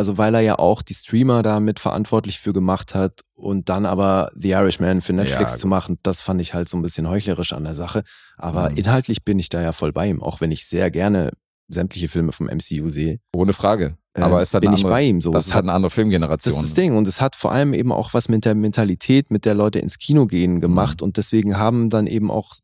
Also 0.00 0.16
weil 0.16 0.32
er 0.36 0.40
ja 0.42 0.58
auch 0.60 0.82
die 0.82 0.94
Streamer 0.94 1.42
da 1.42 1.58
mit 1.58 1.80
verantwortlich 1.80 2.38
für 2.38 2.52
gemacht 2.52 2.94
hat 2.94 3.22
und 3.34 3.68
dann 3.68 3.84
aber 3.84 4.30
The 4.36 4.50
Irishman 4.50 5.00
für 5.00 5.12
Netflix 5.12 5.54
Ja, 5.54 5.58
zu 5.58 5.66
machen, 5.66 5.98
das 6.04 6.22
fand 6.22 6.40
ich 6.40 6.54
halt 6.54 6.68
so 6.68 6.76
ein 6.76 6.82
bisschen 6.82 7.08
heuchlerisch 7.08 7.52
an 7.52 7.64
der 7.64 7.74
Sache. 7.74 8.04
Aber 8.36 8.70
Mhm. 8.70 8.76
inhaltlich 8.76 9.24
bin 9.24 9.40
ich 9.40 9.48
da 9.48 9.60
ja 9.60 9.72
voll 9.72 9.92
bei 9.92 10.06
ihm, 10.08 10.22
auch 10.22 10.40
wenn 10.40 10.52
ich 10.52 10.66
sehr 10.66 10.92
gerne 10.92 11.32
sämtliche 11.68 12.08
Filme 12.08 12.32
vom 12.32 12.46
MCU 12.48 12.88
sehe. 12.88 13.20
Ohne 13.32 13.52
Frage. 13.52 13.96
äh, 14.14 14.22
Aber 14.22 14.40
es 14.42 14.48
ist 14.48 14.54
halt 14.54 14.62
bin 14.62 14.68
eine 14.70 14.76
ich 14.78 14.84
andere, 14.84 14.94
bei 14.94 15.02
ihm 15.04 15.20
so. 15.20 15.30
das 15.30 15.46
ist 15.48 15.54
halt 15.54 15.58
hat- 15.58 15.64
eine 15.68 15.72
andere 15.74 15.90
Filmgeneration. 15.90 16.52
Das 16.54 16.62
ist 16.62 16.70
das 16.70 16.74
Ding. 16.74 16.96
Und 16.96 17.06
es 17.06 17.20
hat 17.20 17.36
vor 17.36 17.52
allem 17.52 17.74
eben 17.74 17.92
auch 17.92 18.14
was 18.14 18.28
mit 18.28 18.44
der 18.44 18.54
Mentalität, 18.54 19.30
mit 19.30 19.44
der 19.44 19.54
Leute 19.54 19.78
ins 19.78 19.98
Kino 19.98 20.26
gehen 20.26 20.54
Mhm. 20.54 20.60
gemacht. 20.60 21.02
Und 21.02 21.16
deswegen 21.18 21.58
haben 21.58 21.90
dann 21.90 22.06
eben 22.06 22.30
auch 22.30 22.54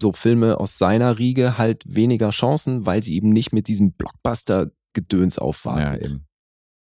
so 0.00 0.12
Filme 0.12 0.58
aus 0.60 0.78
seiner 0.78 1.18
Riege 1.18 1.58
halt 1.58 1.82
weniger 1.86 2.30
Chancen, 2.30 2.84
weil 2.86 3.02
sie 3.02 3.14
eben 3.16 3.30
nicht 3.30 3.52
mit 3.52 3.68
diesem 3.68 3.92
Blockbuster-Gedöns 3.92 5.36
Ja, 5.36 5.42
aufwarten. 5.42 6.04
eben. 6.04 6.26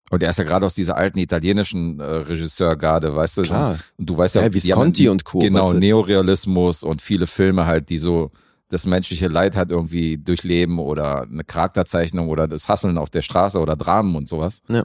Und 0.10 0.22
er 0.24 0.30
ist 0.30 0.40
ja 0.40 0.44
gerade 0.44 0.66
aus 0.66 0.76
dieser 0.76 0.98
alten 0.98 1.20
italienischen 1.20 2.00
äh, 2.02 2.04
Regisseurgarde, 2.04 3.16
weißt 3.16 3.38
du? 3.38 3.42
Klar. 3.44 3.80
Und 3.98 4.10
du 4.10 4.18
weißt 4.18 4.36
ja, 4.36 4.42
Ja, 4.42 4.50
die 4.50 4.54
haben 4.60 4.64
Visconti 4.66 5.08
und 5.10 5.24
Co., 5.24 5.40
Genau, 5.40 5.62
weißt 5.62 5.74
du? 5.74 5.78
Neorealismus 5.80 6.84
und 6.84 7.02
viele 7.02 7.28
Filme 7.28 7.66
halt, 7.66 7.90
die 7.90 7.98
so 7.98 8.32
das 8.72 8.86
menschliche 8.86 9.28
Leid 9.28 9.58
halt 9.58 9.70
irgendwie 9.70 10.18
durchleben 10.18 10.80
oder 10.80 11.24
eine 11.24 11.44
Charakterzeichnung 11.44 12.30
oder 12.30 12.48
das 12.48 12.70
Hasseln 12.70 12.98
auf 12.98 13.10
der 13.10 13.22
Straße 13.22 13.60
oder 13.60 13.76
Dramen 13.76 14.16
und 14.16 14.30
sowas. 14.30 14.62
Ja. 14.70 14.84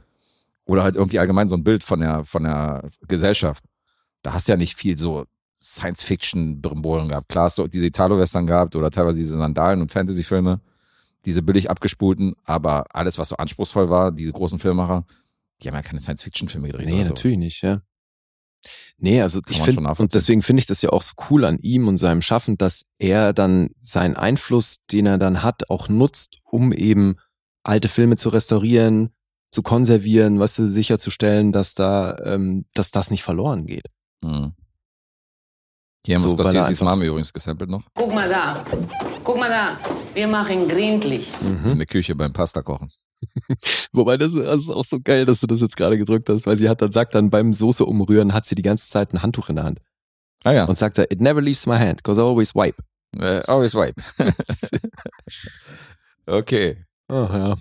Oder 0.65 0.83
halt 0.83 0.97
irgendwie 0.97 1.19
allgemein 1.19 1.47
so 1.47 1.55
ein 1.55 1.63
Bild 1.63 1.83
von 1.83 2.01
der, 2.01 2.25
von 2.25 2.43
der 2.43 2.89
Gesellschaft. 3.07 3.63
Da 4.23 4.33
hast 4.33 4.47
du 4.47 4.51
ja 4.51 4.57
nicht 4.57 4.75
viel 4.75 4.97
so 4.97 5.25
Science-Fiction-Brimbolen 5.61 7.07
gehabt. 7.07 7.29
Klar 7.29 7.45
hast 7.45 7.57
du 7.57 7.67
diese 7.67 7.85
Italo-Western 7.85 8.45
gehabt 8.45 8.75
oder 8.75 8.91
teilweise 8.91 9.17
diese 9.17 9.37
Sandalen- 9.37 9.81
und 9.81 9.91
Fantasy-Filme, 9.91 10.59
diese 11.23 11.41
billig 11.41 11.69
abgespulten, 11.69 12.35
aber 12.43 12.93
alles, 12.93 13.17
was 13.17 13.29
so 13.29 13.37
anspruchsvoll 13.37 13.89
war, 13.89 14.11
diese 14.11 14.33
großen 14.33 14.59
Filmmacher, 14.59 15.05
die 15.61 15.69
haben 15.69 15.75
ja 15.75 15.81
keine 15.81 16.01
Science-Fiction-Filme 16.01 16.67
gedreht. 16.67 16.87
Nee, 16.87 17.03
natürlich 17.03 17.37
nicht, 17.37 17.63
ja. 17.63 17.81
Nee, 18.97 19.21
also 19.21 19.41
Kann 19.41 19.53
ich 19.53 19.61
finde, 19.61 19.89
und 19.89 20.13
deswegen 20.13 20.41
finde 20.41 20.61
ich 20.61 20.65
das 20.65 20.81
ja 20.81 20.89
auch 20.89 21.01
so 21.01 21.13
cool 21.29 21.45
an 21.45 21.59
ihm 21.59 21.87
und 21.87 21.97
seinem 21.97 22.21
Schaffen, 22.21 22.57
dass 22.57 22.83
er 22.97 23.33
dann 23.33 23.69
seinen 23.81 24.15
Einfluss, 24.15 24.77
den 24.91 25.05
er 25.05 25.17
dann 25.17 25.43
hat, 25.43 25.69
auch 25.69 25.89
nutzt, 25.89 26.39
um 26.43 26.71
eben 26.73 27.17
alte 27.63 27.89
Filme 27.89 28.15
zu 28.15 28.29
restaurieren, 28.29 29.09
zu 29.51 29.61
konservieren, 29.61 30.39
was 30.39 30.51
weißt 30.51 30.59
du, 30.59 30.67
sicherzustellen, 30.67 31.51
dass 31.51 31.73
da, 31.73 32.17
ähm, 32.23 32.65
dass 32.73 32.91
das 32.91 33.11
nicht 33.11 33.23
verloren 33.23 33.65
geht. 33.65 33.85
Mhm. 34.21 34.53
Hier 36.05 36.15
haben 36.15 36.23
wir 36.23 36.29
So, 36.29 36.37
Scorsese's 36.37 36.81
Mama 36.81 37.03
übrigens 37.03 37.33
gesampelt 37.33 37.69
noch. 37.69 37.83
Guck 37.93 38.13
mal 38.13 38.29
da. 38.29 38.65
Guck 39.23 39.37
mal 39.37 39.49
da. 39.49 39.77
Wir 40.13 40.27
machen 40.27 40.67
gründlich. 40.67 41.29
Mhm. 41.41 41.71
In 41.71 41.77
der 41.79 41.87
Küche 41.87 42.15
beim 42.15 42.31
Pasta 42.31 42.61
kochen. 42.61 42.89
Wobei 43.91 44.17
das, 44.17 44.33
ist 44.33 44.69
auch 44.69 44.85
so 44.85 44.99
geil, 44.99 45.25
dass 45.25 45.39
du 45.39 45.47
das 45.47 45.61
jetzt 45.61 45.77
gerade 45.77 45.97
gedrückt 45.97 46.29
hast, 46.29 46.45
weil 46.45 46.57
sie 46.57 46.69
hat 46.69 46.81
dann 46.81 46.91
sagt 46.91 47.15
dann 47.15 47.29
beim 47.29 47.53
Soße 47.53 47.85
umrühren 47.85 48.33
hat 48.33 48.45
sie 48.45 48.55
die 48.55 48.61
ganze 48.61 48.89
Zeit 48.89 49.13
ein 49.13 49.21
Handtuch 49.21 49.49
in 49.49 49.55
der 49.55 49.65
Hand 49.65 49.79
Ah 50.43 50.51
ja. 50.51 50.65
und 50.65 50.77
sagt 50.77 50.97
da, 50.97 51.03
it 51.03 51.19
never 51.19 51.41
leaves 51.41 51.65
my 51.65 51.77
hand, 51.77 52.03
cause 52.03 52.21
I 52.21 52.23
always 52.23 52.53
wipe. 52.55 52.81
Äh, 53.17 53.41
always 53.47 53.73
wipe. 53.73 54.01
okay. 56.25 56.85
Oh, 57.09 57.27
ja. 57.29 57.57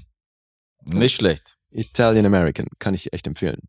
Nicht 0.85 1.17
schlecht. 1.17 1.57
Italian 1.71 2.27
American, 2.27 2.67
kann 2.79 2.95
ich 2.95 3.13
echt 3.13 3.27
empfehlen. 3.27 3.69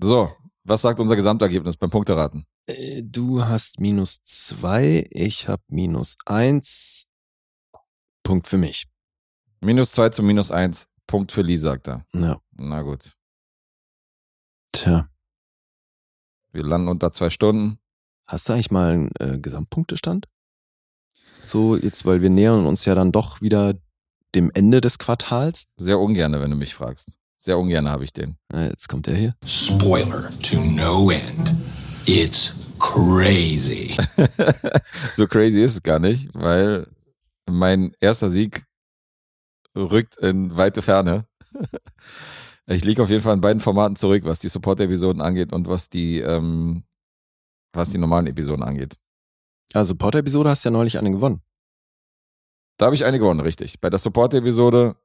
So, 0.00 0.30
was 0.64 0.82
sagt 0.82 1.00
unser 1.00 1.16
Gesamtergebnis 1.16 1.76
beim 1.76 1.90
Punkteraten? 1.90 2.46
Äh, 2.66 3.02
Du 3.02 3.44
hast 3.44 3.80
minus 3.80 4.22
zwei, 4.24 5.06
ich 5.10 5.48
hab 5.48 5.60
minus 5.68 6.16
eins. 6.26 7.06
Punkt 8.22 8.48
für 8.48 8.58
mich. 8.58 8.86
Minus 9.60 9.92
zwei 9.92 10.08
zu 10.08 10.22
minus 10.22 10.50
eins. 10.50 10.88
Punkt 11.06 11.32
für 11.32 11.42
Lee, 11.42 11.56
sagt 11.56 11.88
er. 11.88 12.04
Ja. 12.12 12.40
Na 12.56 12.82
gut. 12.82 13.14
Tja. 14.72 15.08
Wir 16.52 16.64
landen 16.64 16.88
unter 16.88 17.12
zwei 17.12 17.30
Stunden. 17.30 17.78
Hast 18.26 18.48
du 18.48 18.52
eigentlich 18.52 18.70
mal 18.70 18.92
einen 18.92 19.10
äh, 19.18 19.38
Gesamtpunktestand? 19.38 20.26
So, 21.44 21.76
jetzt, 21.76 22.06
weil 22.06 22.22
wir 22.22 22.30
nähern 22.30 22.66
uns 22.66 22.84
ja 22.84 22.94
dann 22.94 23.12
doch 23.12 23.42
wieder 23.42 23.74
dem 24.34 24.50
Ende 24.54 24.80
des 24.80 24.98
Quartals. 24.98 25.64
Sehr 25.76 25.98
ungerne, 25.98 26.40
wenn 26.40 26.50
du 26.50 26.56
mich 26.56 26.74
fragst. 26.74 27.18
Sehr 27.36 27.58
ungerne 27.58 27.90
habe 27.90 28.04
ich 28.04 28.12
den. 28.12 28.38
Äh, 28.52 28.68
jetzt 28.68 28.88
kommt 28.88 29.06
der 29.06 29.16
hier. 29.16 29.36
Spoiler 29.44 30.30
to 30.40 30.58
no 30.58 31.10
end. 31.10 31.52
It's 32.06 32.56
crazy. 32.78 33.96
so 35.12 35.26
crazy 35.26 35.62
ist 35.62 35.74
es 35.74 35.82
gar 35.82 35.98
nicht, 35.98 36.28
weil 36.34 36.86
mein 37.46 37.92
erster 38.00 38.30
Sieg 38.30 38.64
rückt 39.76 40.16
in 40.18 40.56
weite 40.56 40.82
Ferne. 40.82 41.26
Ich 42.66 42.84
liege 42.84 43.02
auf 43.02 43.10
jeden 43.10 43.22
Fall 43.22 43.34
in 43.34 43.40
beiden 43.40 43.60
Formaten 43.60 43.96
zurück, 43.96 44.24
was 44.24 44.38
die 44.38 44.48
Support-Episoden 44.48 45.20
angeht 45.20 45.52
und 45.52 45.68
was 45.68 45.90
die, 45.90 46.20
ähm, 46.20 46.84
was 47.74 47.90
die 47.90 47.98
normalen 47.98 48.26
Episoden 48.26 48.62
angeht. 48.62 48.96
Also, 49.74 49.94
Porter-Episode 49.94 50.48
hast 50.50 50.64
du 50.64 50.68
ja 50.68 50.72
neulich 50.72 50.98
eine 50.98 51.10
gewonnen. 51.10 51.42
Da 52.78 52.86
habe 52.86 52.94
ich 52.94 53.04
eine 53.04 53.18
gewonnen, 53.18 53.40
richtig. 53.40 53.80
Bei 53.80 53.90
der 53.90 53.98
Support-Episode, 53.98 54.96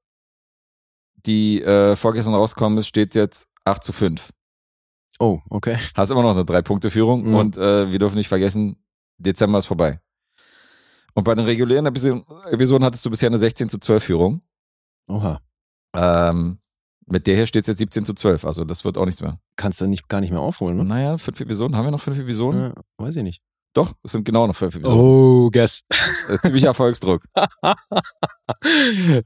die 1.25 1.61
äh, 1.61 1.95
vorgestern 1.95 2.33
rausgekommen 2.33 2.77
ist, 2.77 2.87
steht 2.87 3.13
jetzt 3.15 3.49
8 3.65 3.83
zu 3.83 3.91
5. 3.93 4.29
Oh, 5.19 5.39
okay. 5.49 5.77
Hast 5.95 6.11
immer 6.11 6.21
noch 6.23 6.31
eine 6.31 6.45
Drei-Punkte-Führung 6.45 7.27
Mhm. 7.27 7.35
und 7.35 7.57
äh, 7.57 7.91
wir 7.91 7.99
dürfen 7.99 8.15
nicht 8.15 8.29
vergessen, 8.29 8.77
Dezember 9.17 9.59
ist 9.59 9.65
vorbei. 9.65 9.99
Und 11.13 11.25
bei 11.25 11.35
den 11.35 11.43
regulären 11.43 11.85
Episoden, 11.85 12.23
Episoden 12.45 12.85
hattest 12.85 13.05
du 13.05 13.09
bisher 13.09 13.27
eine 13.27 13.37
16 13.37 13.67
zu 13.67 13.79
12 13.79 14.03
Führung. 14.03 14.41
Oha. 15.09 15.39
Ähm, 15.95 16.59
mit 17.07 17.25
der 17.27 17.35
hier 17.35 17.47
steht 17.47 17.63
es 17.63 17.67
jetzt 17.67 17.79
17 17.79 18.05
zu 18.05 18.13
12, 18.13 18.45
also 18.45 18.63
das 18.63 18.85
wird 18.85 18.97
auch 18.97 19.05
nichts 19.05 19.21
mehr. 19.21 19.39
Kannst 19.55 19.81
du 19.81 19.87
nicht, 19.87 20.07
gar 20.07 20.21
nicht 20.21 20.31
mehr 20.31 20.39
aufholen, 20.41 20.77
ne? 20.77 20.85
Naja, 20.85 21.17
fünf 21.17 21.39
Episoden, 21.41 21.75
haben 21.75 21.85
wir 21.85 21.91
noch 21.91 21.99
fünf 22.01 22.19
Episoden? 22.19 22.71
Äh, 22.71 22.73
weiß 23.03 23.15
ich 23.15 23.23
nicht. 23.23 23.41
Doch, 23.75 23.93
es 24.03 24.11
sind 24.13 24.25
genau 24.25 24.47
noch 24.47 24.55
fünf 24.55 24.75
Episoden. 24.75 24.99
Oh, 24.99 25.49
guess. 25.51 25.81
Äh, 26.27 26.37
Ziemlicher 26.39 26.67
Erfolgsdruck. 26.67 27.23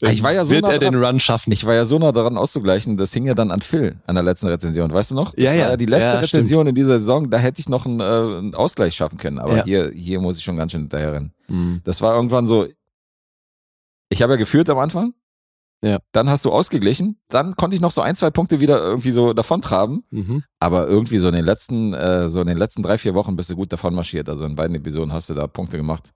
Ich 0.01 0.21
war 0.21 0.33
ja 0.33 0.43
so 0.43 0.53
Wird 0.53 0.63
nah 0.63 0.73
er 0.73 0.79
den 0.79 0.93
dran. 0.93 1.05
Run 1.05 1.19
schaffen? 1.19 1.51
Ich 1.53 1.65
war 1.65 1.73
ja 1.73 1.85
so 1.85 1.97
nah 1.97 2.11
daran 2.11 2.37
auszugleichen, 2.37 2.97
das 2.97 3.13
hing 3.13 3.25
ja 3.25 3.33
dann 3.33 3.51
an 3.51 3.61
Phil 3.61 3.97
an 4.05 4.15
der 4.15 4.23
letzten 4.23 4.47
Rezension, 4.47 4.93
weißt 4.93 5.11
du 5.11 5.15
noch? 5.15 5.31
Das 5.33 5.41
Ja, 5.43 5.49
war 5.51 5.55
ja. 5.71 5.77
die 5.77 5.85
letzte 5.85 6.03
Ja, 6.05 6.19
Rezension 6.19 6.67
in 6.67 6.75
dieser 6.75 6.99
Saison, 6.99 7.29
da 7.29 7.37
hätte 7.37 7.61
ich 7.61 7.69
noch 7.69 7.85
einen, 7.85 7.99
äh, 8.01 8.03
einen 8.03 8.53
Ausgleich 8.55 8.95
schaffen 8.95 9.17
können, 9.17 9.39
aber 9.39 9.57
Ja. 9.57 9.63
hier, 9.63 9.91
hier 9.95 10.19
muss 10.19 10.37
ich 10.37 10.43
schon 10.43 10.57
ganz 10.57 10.73
schön 10.73 10.81
hinterher 10.81 11.13
rennen. 11.13 11.33
Hm. 11.47 11.81
Das 11.85 12.01
war 12.01 12.13
irgendwann 12.15 12.47
so, 12.47 12.67
ich 14.09 14.21
habe 14.21 14.33
ja 14.33 14.37
geführt 14.37 14.69
am 14.69 14.77
Anfang, 14.79 15.13
Ja. 15.85 15.99
dann 16.13 16.29
hast 16.29 16.45
du 16.45 16.51
ausgeglichen, 16.51 17.19
dann 17.27 17.55
konnte 17.57 17.75
ich 17.75 17.81
noch 17.81 17.91
so 17.91 18.01
ein, 18.01 18.15
zwei 18.15 18.29
Punkte 18.31 18.61
wieder 18.61 18.81
irgendwie 18.81 19.11
so 19.11 19.33
davontraben, 19.33 20.05
Mhm. 20.11 20.43
aber 20.59 20.87
irgendwie 20.87 21.17
so 21.17 21.27
in 21.27 21.33
den 21.35 21.43
letzten, 21.43 21.93
äh, 21.93 22.29
so 22.29 22.39
in 22.39 22.47
den 22.47 22.57
letzten 22.57 22.83
drei, 22.83 22.97
vier 22.97 23.13
Wochen 23.15 23.35
bist 23.35 23.49
du 23.49 23.55
gut 23.57 23.73
davon 23.73 23.93
marschiert, 23.93 24.29
also 24.29 24.45
in 24.45 24.55
beiden 24.55 24.75
Episoden 24.77 25.11
hast 25.11 25.29
du 25.29 25.33
da 25.33 25.45
Punkte 25.47 25.75
gemacht. 25.75 26.13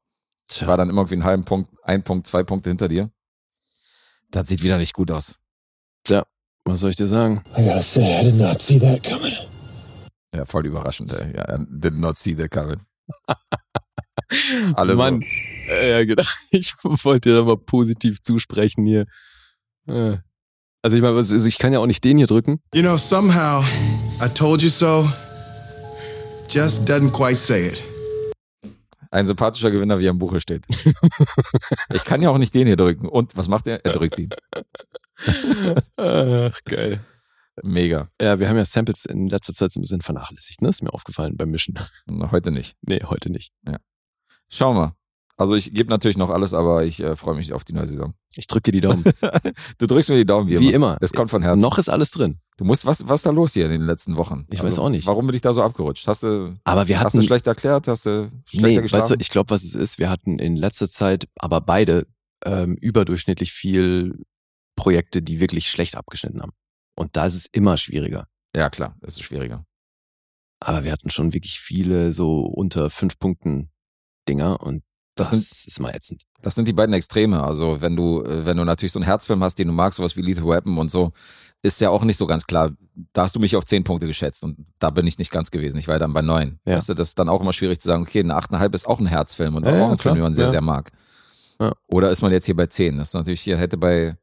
Ich 0.50 0.60
Tja. 0.60 0.68
war 0.68 0.78
dann 0.78 0.90
immer 0.90 1.02
irgendwie 1.02 1.16
einen 1.16 1.24
halben 1.26 1.44
Punkt, 1.44 1.70
ein 1.84 2.02
Punkt, 2.04 2.28
zwei 2.28 2.44
Punkte 2.44 2.70
hinter 2.70 2.88
dir. 2.88 3.12
Das 4.32 4.48
sieht 4.48 4.64
wieder 4.64 4.78
nicht 4.78 4.94
gut 4.94 5.12
aus. 5.12 5.40
Was 6.70 6.82
soll 6.82 6.90
ich 6.90 6.96
dir 6.98 7.08
sagen? 7.08 7.44
I 7.58 7.64
gotta 7.64 7.82
say, 7.82 8.20
I 8.22 8.24
did 8.26 8.36
not 8.36 8.62
see 8.62 8.78
that 8.80 9.02
coming. 9.02 9.34
Ja, 10.36 10.46
voll 10.46 10.66
überraschend, 10.66 11.14
ey. 11.14 11.34
Ja, 11.34 11.58
did 11.70 11.94
not 11.94 12.20
see 12.20 12.36
the 12.38 12.50
coming. 12.50 12.82
Alle 14.76 14.96
Mann, 14.96 15.24
äh, 15.70 15.92
ja, 15.92 16.06
genau. 16.06 16.24
Ich 16.52 16.74
wollte 16.84 17.30
dir 17.30 17.36
da 17.38 17.44
mal 17.44 17.58
positiv 17.58 18.22
zusprechen 18.22 18.86
hier. 18.86 19.06
Also 19.88 20.96
ich 20.96 21.02
meine, 21.02 21.20
ist- 21.20 21.32
ich 21.32 21.58
kann 21.58 21.74
ja 21.74 21.80
auch 21.80 21.86
nicht 21.86 22.04
den 22.04 22.18
hier 22.18 22.28
drücken. 22.28 22.60
You 22.74 22.82
know, 22.82 22.98
somehow, 22.98 23.64
I 24.24 24.30
told 24.30 24.62
you 24.62 24.70
so 24.70 25.10
just 26.50 26.90
doesn't 26.90 27.12
quite 27.12 27.36
say 27.38 27.68
it. 27.70 27.82
Ein 29.10 29.26
sympathischer 29.26 29.72
Gewinner, 29.72 30.00
wie 30.00 30.06
er 30.06 30.12
im 30.12 30.20
Buche 30.20 30.42
steht. 30.42 30.66
ich 31.94 32.04
kann 32.04 32.22
ja 32.22 32.30
auch 32.30 32.38
nicht 32.38 32.54
den 32.54 32.68
hier 32.68 32.76
drücken. 32.76 33.08
Und 33.08 33.36
was 33.38 33.48
macht 33.48 33.66
er? 33.68 33.84
Er 33.86 33.94
drückt 33.94 34.20
ihn. 34.20 34.30
Ach, 35.96 36.60
geil. 36.66 37.00
Mega. 37.64 38.10
Ja, 38.22 38.38
wir 38.40 38.50
haben 38.50 38.58
ja 38.58 38.66
Samples 38.66 39.06
in 39.06 39.30
letzter 39.30 39.54
Zeit 39.54 39.72
so 39.72 39.80
ein 39.80 39.82
bisschen 39.84 40.02
vernachlässigt, 40.02 40.62
ne? 40.62 40.70
Ist 40.70 40.84
mir 40.84 40.94
aufgefallen 40.94 41.38
beim 41.38 41.50
Mischen. 41.50 41.80
Heute 42.32 42.52
nicht. 42.52 42.76
Nee, 42.82 43.02
heute 43.04 43.32
nicht. 43.32 43.52
Schauen 44.50 44.76
wir. 44.78 44.96
Also 45.40 45.54
ich 45.56 45.72
gebe 45.72 45.90
natürlich 45.92 46.18
noch 46.18 46.32
alles, 46.32 46.56
aber 46.56 46.84
ich 46.86 47.00
äh, 47.00 47.16
freue 47.16 47.36
mich 47.36 47.54
auf 47.54 47.64
die 47.64 47.74
neue 47.74 47.86
Saison. 47.88 48.16
Ich 48.36 48.48
drücke 48.48 48.72
dir 48.72 48.82
die 48.82 48.82
Daumen. 48.82 49.04
Du 49.78 49.86
drückst 49.86 50.10
mir 50.10 50.16
die 50.16 50.26
Daumen 50.26 50.48
wie, 50.50 50.60
Wie 50.60 50.74
immer. 50.74 50.94
immer. 50.94 50.98
Es 51.00 51.14
kommt 51.14 51.30
von 51.30 51.44
Herzen. 51.44 51.62
Noch 51.62 51.78
ist 51.78 51.90
alles 51.90 52.10
drin. 52.10 52.40
Du 52.58 52.66
musst, 52.66 52.86
was, 52.88 53.08
was 53.08 53.20
ist 53.20 53.26
da 53.28 53.30
los 53.30 53.54
hier 53.54 53.66
in 53.66 53.72
den 53.72 53.82
letzten 53.86 54.18
Wochen? 54.18 54.46
Also, 54.50 54.52
Ich 54.52 54.64
weiß 54.64 54.80
auch 54.80 54.90
nicht. 54.90 55.06
Warum 55.06 55.28
bin 55.28 55.36
ich 55.36 55.42
da 55.42 55.54
so 55.54 55.62
abgerutscht? 55.62 56.08
Hast 56.08 56.24
du, 56.24 56.56
Aber 56.64 56.88
wir 56.88 56.98
hast 56.98 57.06
hatten. 57.06 57.18
du 57.18 57.24
schlecht 57.24 57.46
erklärt? 57.46 57.88
Hast 57.88 58.08
du 58.08 58.32
schlechter 58.46 58.68
nee, 58.68 58.82
geschlafen? 58.82 59.04
weißt 59.04 59.12
du, 59.12 59.16
ich 59.20 59.30
glaube, 59.30 59.52
was 59.52 59.64
es 59.64 59.76
ist, 59.76 60.00
wir 60.00 60.10
hatten 60.10 60.40
in 60.40 60.56
letzter 60.56 60.90
Zeit, 60.90 61.28
aber 61.38 61.62
beide, 61.62 62.08
ähm, 62.46 62.76
überdurchschnittlich 62.76 63.52
viel 63.52 64.24
Projekte, 64.76 65.22
die 65.22 65.40
wirklich 65.40 65.70
schlecht 65.70 65.96
abgeschnitten 65.96 66.42
haben. 66.42 66.54
Und 66.96 67.16
da 67.16 67.28
ist 67.28 67.36
es 67.36 67.46
immer 67.46 67.78
schwieriger. 67.78 68.28
ja, 68.56 68.70
klar, 68.72 68.96
es 69.02 69.18
ist 69.18 69.24
schwieriger. 69.24 69.66
Aber 70.60 70.84
wir 70.84 70.92
hatten 70.92 71.12
schon 71.12 71.34
wirklich 71.34 71.60
viele 71.60 72.12
so 72.14 72.42
unter 72.42 72.90
fünf 72.90 73.20
Punkten 73.20 73.70
Dinger 74.28 74.62
und 74.62 74.84
das, 75.18 75.32
Das 75.32 75.50
das 75.50 75.68
ist 75.68 75.80
mal 75.80 75.94
ätzend. 75.94 76.24
Das 76.42 76.56
sind 76.56 76.68
die 76.68 76.74
beiden 76.74 76.94
Extreme. 76.94 77.44
Also 77.44 77.82
wenn 77.82 77.96
du, 77.96 78.24
wenn 78.26 78.58
du 78.58 78.64
natürlich 78.64 78.92
so 78.92 79.00
einen 79.00 79.06
Herzfilm 79.06 79.44
hast, 79.44 79.56
den 79.60 79.68
du 79.68 79.74
magst, 79.74 79.98
sowas 79.98 80.16
wie 80.16 80.22
Lethal 80.22 80.48
Weapon 80.48 80.78
und 80.78 80.92
so, 80.92 81.12
ist 81.64 81.82
ja 81.82 81.90
auch 81.90 82.04
nicht 82.04 82.18
so 82.18 82.28
ganz 82.28 82.46
klar. 82.46 82.72
Da 83.14 83.24
hast 83.24 83.36
du 83.36 83.40
mich 83.40 83.56
auf 83.56 83.66
zehn 83.66 83.84
Punkte 83.84 84.08
geschätzt 84.08 84.44
und 84.44 84.58
da 84.80 84.90
bin 84.92 85.06
ich 85.08 85.18
nicht 85.18 85.32
ganz 85.32 85.52
gewesen. 85.52 85.78
Ich 85.78 85.88
war 85.88 86.00
dann 86.00 86.14
bei 86.14 86.22
neun. 86.22 86.60
Ja. 86.66 86.78
Weißt 86.78 86.90
du, 86.90 86.94
das 86.94 87.10
ist 87.10 87.20
dann 87.20 87.30
auch 87.30 87.42
immer 87.42 87.54
schwierig 87.54 87.80
zu 87.82 87.88
sagen, 87.88 88.04
okay, 88.04 88.20
eine 88.20 88.36
achteinhalb 88.36 88.74
ist 88.76 88.88
auch 88.88 89.00
ein 89.00 89.08
Herzfilm 89.08 89.56
und 89.56 89.66
auch 89.66 89.72
ja, 89.72 89.90
ein 89.92 89.98
Film, 89.98 90.16
den 90.16 90.24
man 90.24 90.36
sehr, 90.36 90.46
Ja. 90.46 90.52
sehr 90.52 90.62
mag. 90.62 90.92
Ja. 91.60 91.74
Oder 91.88 92.12
ist 92.12 92.22
man 92.22 92.32
jetzt 92.32 92.46
hier 92.46 92.56
bei 92.56 92.68
zehn? 92.68 92.98
Das 92.98 93.10
ist 93.10 93.14
natürlich 93.16 93.42
hier, 93.42 93.58
hätte 93.58 93.78
bei, 93.78 94.16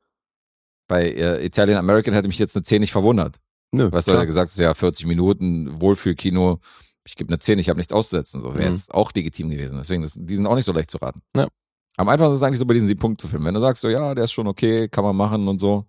bei 0.86 1.10
äh, 1.10 1.44
Italian 1.44 1.78
American 1.78 2.14
hätte 2.14 2.28
mich 2.28 2.38
jetzt 2.38 2.54
eine 2.56 2.62
zehn 2.62 2.80
nicht 2.80 2.92
verwundert. 2.92 3.40
Nö, 3.72 3.90
Weißt 3.90 4.06
du, 4.06 4.12
er 4.12 4.24
gesagt, 4.26 4.50
es 4.50 4.54
ist 4.56 4.60
ja 4.62 4.72
40 4.72 5.06
Minuten, 5.06 5.80
Wohlfühlkino. 5.80 6.60
Ich 7.06 7.16
gebe 7.16 7.28
eine 7.28 7.38
10, 7.38 7.58
ich 7.58 7.68
habe 7.68 7.78
nichts 7.78 7.92
auszusetzen. 7.92 8.40
So 8.42 8.54
wäre 8.54 8.64
Mhm. 8.66 8.74
jetzt 8.74 8.92
auch 8.94 9.12
legitim 9.14 9.50
gewesen. 9.50 9.76
Deswegen, 9.78 10.02
das, 10.02 10.14
die 10.18 10.36
sind 10.36 10.46
auch 10.46 10.54
nicht 10.54 10.64
so 10.64 10.72
leicht 10.72 10.90
zu 10.90 10.98
raten. 10.98 11.20
Ja. 11.36 11.48
Am 11.96 12.08
einfachsten 12.08 12.32
ist 12.32 12.38
es 12.38 12.42
eigentlich 12.42 12.58
so 12.58 12.66
bei 12.66 12.74
diesen 12.74 12.88
sieben 12.88 13.00
Punkten 13.00 13.28
Filmen. 13.28 13.44
Wenn 13.46 13.54
du 13.54 13.60
sagst, 13.60 13.82
so 13.82 13.88
ja, 13.88 14.14
der 14.14 14.24
ist 14.24 14.32
schon 14.32 14.46
okay, 14.46 14.88
kann 14.88 15.04
man 15.04 15.14
machen 15.14 15.46
und 15.46 15.60
so, 15.60 15.86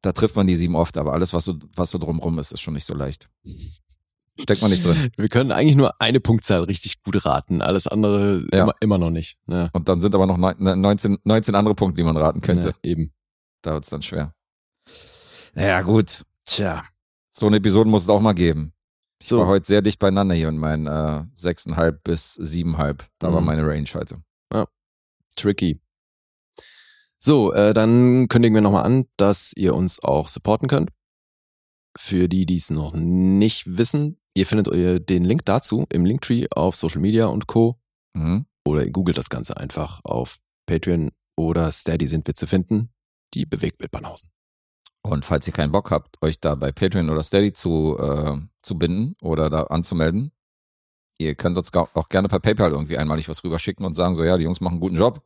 da 0.00 0.12
trifft 0.12 0.36
man 0.36 0.46
die 0.46 0.54
sieben 0.56 0.74
oft, 0.76 0.96
aber 0.96 1.12
alles, 1.12 1.32
was 1.34 1.44
so, 1.44 1.54
was 1.76 1.90
so 1.90 1.98
drumrum 1.98 2.38
ist, 2.38 2.52
ist 2.52 2.60
schon 2.60 2.74
nicht 2.74 2.86
so 2.86 2.94
leicht. 2.94 3.28
Steckt 4.40 4.62
man 4.62 4.70
nicht 4.70 4.84
drin. 4.84 5.10
Wir 5.16 5.28
können 5.28 5.52
eigentlich 5.52 5.76
nur 5.76 6.00
eine 6.00 6.18
Punktzahl 6.20 6.62
richtig 6.64 7.02
gut 7.02 7.24
raten, 7.26 7.60
alles 7.60 7.86
andere 7.86 8.46
Ja. 8.52 8.62
immer, 8.62 8.74
immer 8.80 8.98
noch 8.98 9.10
nicht. 9.10 9.36
Ja, 9.48 9.68
Und 9.74 9.88
dann 9.88 10.00
sind 10.00 10.14
aber 10.14 10.26
noch 10.26 10.38
neun- 10.38 10.56
ne, 10.62 10.76
19, 10.76 11.18
19 11.24 11.54
andere 11.54 11.74
Punkte, 11.74 11.96
die 12.00 12.04
man 12.04 12.16
raten 12.16 12.40
könnte. 12.40 12.68
Ja, 12.68 12.74
eben. 12.90 13.12
Da 13.60 13.74
wird 13.74 13.84
es 13.84 13.90
dann 13.90 14.02
schwer. 14.02 14.34
Naja, 15.54 15.82
gut. 15.82 16.22
Tja. 16.46 16.84
So 17.30 17.46
eine 17.46 17.56
Episode 17.58 17.88
muss 17.90 18.02
es 18.04 18.08
auch 18.08 18.20
mal 18.20 18.32
geben. 18.32 18.72
Ich 19.22 19.28
So. 19.28 19.38
war 19.38 19.46
heute 19.46 19.66
sehr 19.66 19.82
dicht 19.82 20.00
beieinander 20.00 20.34
hier 20.34 20.48
in 20.48 20.58
meinen 20.58 20.86
äh, 20.88 21.24
6,5 21.36 21.92
bis 22.02 22.38
7,5. 22.40 23.06
Da 23.20 23.32
war 23.32 23.40
Mhm. 23.40 23.46
meine 23.46 23.66
Range 23.66 23.88
heute. 23.94 24.22
tricky. 25.34 25.80
So, 27.18 27.54
äh, 27.54 27.72
dann 27.72 28.28
kündigen 28.28 28.54
wir 28.54 28.60
nochmal 28.60 28.84
an, 28.84 29.06
dass 29.16 29.54
ihr 29.56 29.74
uns 29.74 29.98
auch 30.04 30.28
supporten 30.28 30.68
könnt. 30.68 30.90
Für 31.96 32.28
die, 32.28 32.44
die 32.44 32.56
es 32.56 32.68
noch 32.68 32.92
nicht 32.94 33.78
wissen, 33.78 34.20
ihr 34.34 34.44
findet 34.46 35.08
den 35.08 35.24
Link 35.24 35.46
dazu 35.46 35.86
im 35.90 36.04
Linktree 36.04 36.48
auf 36.50 36.76
Social 36.76 37.00
Media 37.00 37.26
und 37.26 37.46
Co. 37.46 37.80
Mhm. 38.14 38.44
Oder 38.66 38.84
ihr 38.84 38.90
googelt 38.90 39.16
das 39.16 39.30
Ganze 39.30 39.56
einfach 39.56 40.00
auf 40.04 40.36
Patreon 40.66 41.12
oder 41.36 41.70
Steady 41.70 42.08
sind 42.08 42.26
wir 42.26 42.34
zu 42.34 42.46
finden. 42.46 42.92
Die 43.32 43.46
Bewegtbildbanausen. 43.46 44.28
Und 45.02 45.24
falls 45.24 45.46
ihr 45.46 45.52
keinen 45.52 45.72
Bock 45.72 45.90
habt, 45.90 46.16
euch 46.22 46.38
da 46.40 46.54
bei 46.54 46.70
Patreon 46.72 47.10
oder 47.10 47.22
Steady 47.22 47.52
zu, 47.52 47.98
äh, 47.98 48.36
zu 48.62 48.78
binden 48.78 49.16
oder 49.20 49.50
da 49.50 49.64
anzumelden, 49.64 50.30
ihr 51.18 51.34
könnt 51.34 51.58
uns 51.58 51.72
auch 51.74 52.08
gerne 52.08 52.28
per 52.28 52.38
PayPal 52.40 52.70
irgendwie 52.70 52.96
einmalig 52.98 53.28
was 53.28 53.42
rüberschicken 53.42 53.84
und 53.84 53.94
sagen 53.96 54.14
so, 54.14 54.22
ja, 54.24 54.36
die 54.38 54.44
Jungs 54.44 54.60
machen 54.60 54.74
einen 54.74 54.80
guten 54.80 54.96
Job. 54.96 55.22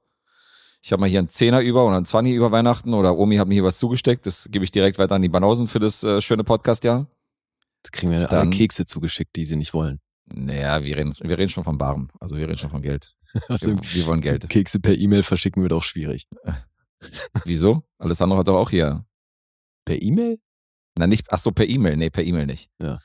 Ich 0.83 0.93
habe 0.93 1.01
mal 1.01 1.09
hier 1.11 1.19
einen 1.19 1.29
Zehner 1.29 1.61
über 1.61 1.85
oder 1.85 1.97
einen 1.97 2.07
Zwanni 2.07 2.33
über 2.33 2.53
Weihnachten 2.53 2.95
oder 2.95 3.17
Omi 3.19 3.37
hat 3.37 3.49
mir 3.49 3.55
hier 3.55 3.65
was 3.65 3.79
zugesteckt. 3.79 4.25
Das 4.25 4.49
gebe 4.51 4.65
ich 4.65 4.71
direkt 4.71 4.99
weiter 4.99 5.17
an 5.17 5.23
die 5.23 5.29
Banausen 5.29 5.67
für 5.67 5.79
das 5.81 6.03
äh, 6.05 6.23
schöne 6.23 6.45
Podcast-Jahr. 6.45 7.07
Jetzt 7.83 7.93
kriegen 7.93 8.13
wir 8.13 8.27
Dann- 8.29 8.41
alle 8.41 8.51
Kekse 8.51 8.87
zugeschickt, 8.87 9.37
die 9.37 9.45
sie 9.45 9.57
nicht 9.57 9.75
wollen. 9.75 10.01
Naja, 10.27 10.83
wir 10.83 10.97
reden, 10.97 11.15
wir 11.21 11.39
reden 11.39 11.51
schon 11.51 11.65
von 11.65 11.77
Barem. 11.79 12.09
Also 12.19 12.37
wir 12.37 12.47
reden 12.49 12.59
schon 12.59 12.71
von 12.71 12.83
Geld. 12.83 13.13
Also 13.49 13.67
Wir, 13.69 13.79
wir 13.95 14.07
wollen 14.07 14.23
Geld. 14.23 14.49
Kekse 14.49 14.81
per 14.81 14.97
E-Mail 14.97 15.23
verschicken 15.23 15.63
wird 15.63 15.73
auch 15.75 15.83
schwierig. 15.83 16.27
Wieso? 17.45 17.83
Alessandro 17.99 18.39
hat 18.39 18.49
doch 18.49 18.57
auch 18.57 18.71
hier. 18.71 19.05
Per 19.87 20.01
E-Mail? 20.01 20.39
Na, 20.99 21.07
nicht, 21.07 21.33
ach 21.33 21.39
so, 21.39 21.51
per 21.53 21.67
E-Mail. 21.67 21.97
Nee, 21.97 22.11
per 22.11 22.25
E-Mail 22.25 22.47
nicht. 22.47 22.71
Ja. 22.79 22.99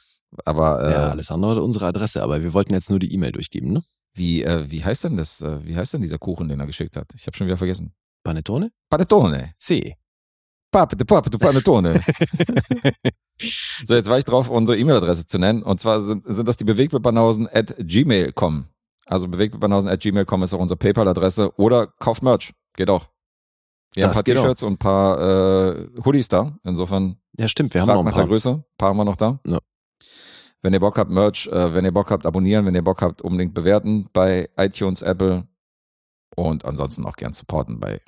Aber 0.46 0.84
äh, 0.84 0.92
ja, 0.92 1.10
Alessandro 1.10 1.52
hat 1.52 1.58
unsere 1.58 1.86
Adresse, 1.86 2.22
aber 2.22 2.42
wir 2.42 2.54
wollten 2.54 2.74
jetzt 2.74 2.90
nur 2.90 3.00
die 3.00 3.14
E-Mail 3.14 3.32
durchgeben, 3.32 3.72
ne? 3.72 3.84
wie, 4.14 4.44
äh, 4.44 4.70
wie 4.70 4.84
heißt 4.84 5.06
denn 5.06 5.18
das? 5.18 5.42
Äh, 5.42 5.66
wie 5.66 5.76
heißt 5.76 5.94
denn 5.94 6.02
dieser 6.02 6.18
Kuchen, 6.18 6.50
den 6.50 6.60
er 6.60 6.66
geschickt 6.66 6.96
hat? 6.96 7.08
Ich 7.16 7.28
habe 7.28 7.36
schon 7.36 7.48
wieder 7.48 7.58
vergessen. 7.58 7.94
Panettone? 8.24 8.72
Panettone. 8.90 9.54
C. 9.58 9.98
Pape, 10.72 10.96
de 10.96 11.06
Pape, 11.06 11.30
de 11.30 11.38
Panettone. 11.38 12.00
so, 13.84 13.96
jetzt 13.96 14.10
war 14.10 14.18
ich 14.18 14.26
drauf, 14.26 14.50
unsere 14.50 14.78
E-Mail-Adresse 14.78 15.26
zu 15.26 15.38
nennen. 15.38 15.64
Und 15.64 15.80
zwar 15.80 16.00
sind, 16.00 16.24
sind 16.26 16.48
das 16.48 16.58
die 16.58 16.64
bewegtbildbanausen 16.64 17.50
at 17.52 17.76
gmail.com. 17.78 18.68
Also 19.06 19.28
bewegtbildbanausen 19.28 19.90
at 19.90 20.00
gmail.com 20.00 20.44
ist 20.44 20.54
auch 20.54 20.60
unsere 20.60 20.78
PayPal-Adresse. 20.78 21.54
Oder 21.58 21.88
kauft 21.88 22.24
Merch. 22.24 22.54
Geht 22.78 22.90
auch. 22.90 23.10
Wir 23.94 24.04
haben 24.04 24.10
Das 24.12 24.18
ein 24.18 24.20
paar 24.20 24.24
geht 24.24 24.38
auch. 24.38 24.42
T-Shirts 24.44 24.64
und 24.64 24.74
ein 24.74 24.78
paar 24.78 25.76
äh, 25.76 25.88
Hoodies 26.06 26.28
da. 26.30 26.58
Insofern 26.64 27.18
Ja, 27.40 27.48
stimmt, 27.48 27.74
wir 27.74 27.82
haben 27.82 27.88
noch 27.88 28.00
ein 28.00 28.06
nach 28.06 28.14
der 28.14 28.22
paar. 28.22 28.28
Größe. 28.28 28.50
Ein 28.52 28.64
paar 28.78 28.90
haben 28.90 28.98
wir 28.98 29.06
noch 29.06 29.16
da. 29.18 29.40
Ja. 29.46 29.60
Wenn 30.62 30.74
ihr 30.74 30.80
Bock 30.80 30.98
habt, 30.98 31.10
Merch, 31.10 31.48
äh, 31.48 31.74
wenn 31.74 31.84
ihr 31.86 31.92
Bock 31.92 32.12
habt, 32.12 32.26
abonnieren, 32.26 32.66
wenn 32.66 32.76
ihr 32.76 32.84
Bock 32.84 33.02
habt, 33.02 33.22
unbedingt 33.22 33.54
bewerten 33.54 34.08
bei 34.14 34.48
iTunes, 34.58 35.02
Apple 35.02 35.48
und 36.36 36.66
ansonsten 36.66 37.06
auch 37.06 37.16
gern 37.16 37.34
supporten 37.34 37.80
bei 37.80 38.00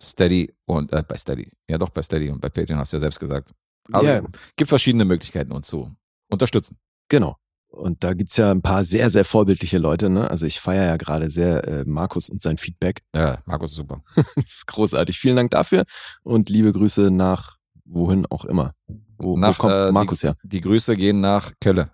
Steady 0.00 0.54
und 0.66 0.92
äh, 0.92 1.02
bei 1.06 1.16
Steady. 1.16 1.50
Ja, 1.68 1.78
doch 1.78 1.90
bei 1.90 2.02
Steady 2.02 2.30
und 2.30 2.40
bei 2.40 2.48
Patreon 2.48 2.78
hast 2.78 2.92
du 2.92 2.96
ja 2.96 3.00
selbst 3.02 3.20
gesagt. 3.20 3.52
Also 3.92 4.08
Ja. 4.08 4.22
gibt 4.56 4.68
verschiedene 4.68 5.04
Möglichkeiten, 5.04 5.52
uns 5.52 5.68
zu 5.68 5.90
unterstützen. 6.30 6.78
Genau. 7.08 7.36
Und 7.76 8.04
da 8.04 8.14
gibt's 8.14 8.38
ja 8.38 8.50
ein 8.50 8.62
paar 8.62 8.84
sehr, 8.84 9.10
sehr 9.10 9.24
vorbildliche 9.24 9.76
Leute, 9.78 10.08
ne? 10.08 10.30
Also 10.30 10.46
ich 10.46 10.60
feiere 10.60 10.86
ja 10.86 10.96
gerade 10.96 11.30
sehr 11.30 11.68
äh, 11.68 11.84
Markus 11.84 12.30
und 12.30 12.40
sein 12.40 12.56
Feedback. 12.56 13.02
Ja, 13.14 13.38
Markus 13.44 13.72
ist 13.72 13.76
super. 13.76 14.02
das 14.34 14.46
ist 14.46 14.66
großartig. 14.66 15.18
Vielen 15.18 15.36
Dank 15.36 15.50
dafür 15.50 15.84
und 16.22 16.48
liebe 16.48 16.72
Grüße 16.72 17.10
nach 17.10 17.56
wohin 17.84 18.26
auch 18.26 18.46
immer. 18.46 18.72
Wo, 19.18 19.36
Nach, 19.36 19.58
wo 19.58 19.62
kommt 19.62 19.74
äh, 19.74 19.92
Markus 19.92 20.22
her? 20.22 20.36
Die 20.42 20.60
Grüße 20.60 20.96
gehen 20.96 21.20
nach 21.20 21.52
Kölle. 21.60 21.90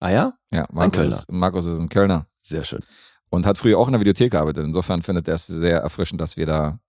Ah 0.00 0.10
ja? 0.10 0.32
Ja, 0.52 0.66
Markus 0.72 1.04
ist, 1.04 1.32
Markus 1.32 1.66
ist 1.66 1.78
ein 1.78 1.88
Kölner 1.88 2.26
Sehr 2.40 2.64
schön. 2.64 2.80
und 3.28 3.46
hat 3.46 3.58
früher 3.58 3.78
auch 3.78 3.86
in 3.88 3.92
der 3.92 4.00
Videothek 4.00 4.32
gearbeitet. 4.32 4.64
Insofern 4.64 5.02
findet 5.02 5.28
er 5.28 5.34
es 5.34 5.46
sehr 5.46 5.80
erfrischend, 5.80 6.20
dass 6.20 6.36
wir 6.36 6.46
da 6.46 6.80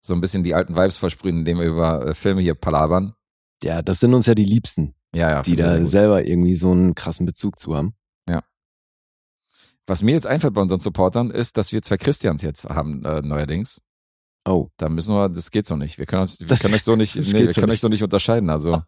so 0.00 0.14
ein 0.14 0.20
bisschen 0.20 0.44
die 0.44 0.54
alten 0.54 0.74
Vibes 0.76 0.96
versprühen, 0.96 1.38
indem 1.38 1.58
wir 1.58 1.66
über 1.66 2.06
äh, 2.06 2.14
Filme 2.14 2.40
hier 2.40 2.54
palabern. 2.54 3.14
Ja, 3.62 3.82
das 3.82 4.00
sind 4.00 4.12
uns 4.14 4.26
ja 4.26 4.34
die 4.34 4.44
Liebsten, 4.44 4.94
Ja, 5.16 5.30
ja. 5.30 5.42
die 5.42 5.56
da 5.56 5.84
selber 5.86 6.24
irgendwie 6.26 6.54
so 6.54 6.70
einen 6.72 6.94
krassen 6.94 7.26
Bezug 7.26 7.58
zu 7.58 7.74
haben. 7.76 7.94
Was 9.88 10.02
mir 10.02 10.12
jetzt 10.14 10.26
einfällt 10.26 10.52
bei 10.54 10.60
unseren 10.60 10.80
Supportern 10.80 11.30
ist, 11.30 11.56
dass 11.56 11.70
wir 11.72 11.80
zwei 11.80 11.96
Christians 11.96 12.42
jetzt 12.42 12.68
haben 12.68 13.04
äh, 13.04 13.22
neuerdings. 13.22 13.80
Oh. 14.44 14.68
Da 14.78 14.88
müssen 14.88 15.14
wir, 15.14 15.28
das 15.28 15.52
geht 15.52 15.64
so 15.66 15.76
nicht. 15.76 15.96
Wir 15.98 16.06
können, 16.06 16.22
uns, 16.22 16.40
wir 16.40 16.46
Das- 16.48 16.60
können 16.60 16.74
euch 16.74 16.82
so 16.82 16.96
nicht, 16.96 17.14
nee, 17.14 17.22
wir 17.22 17.32
können 17.52 17.66
nicht. 17.66 17.70
euch 17.70 17.80
so 17.80 17.88
nicht 17.88 18.02
unterscheiden. 18.02 18.50
Also, 18.50 18.82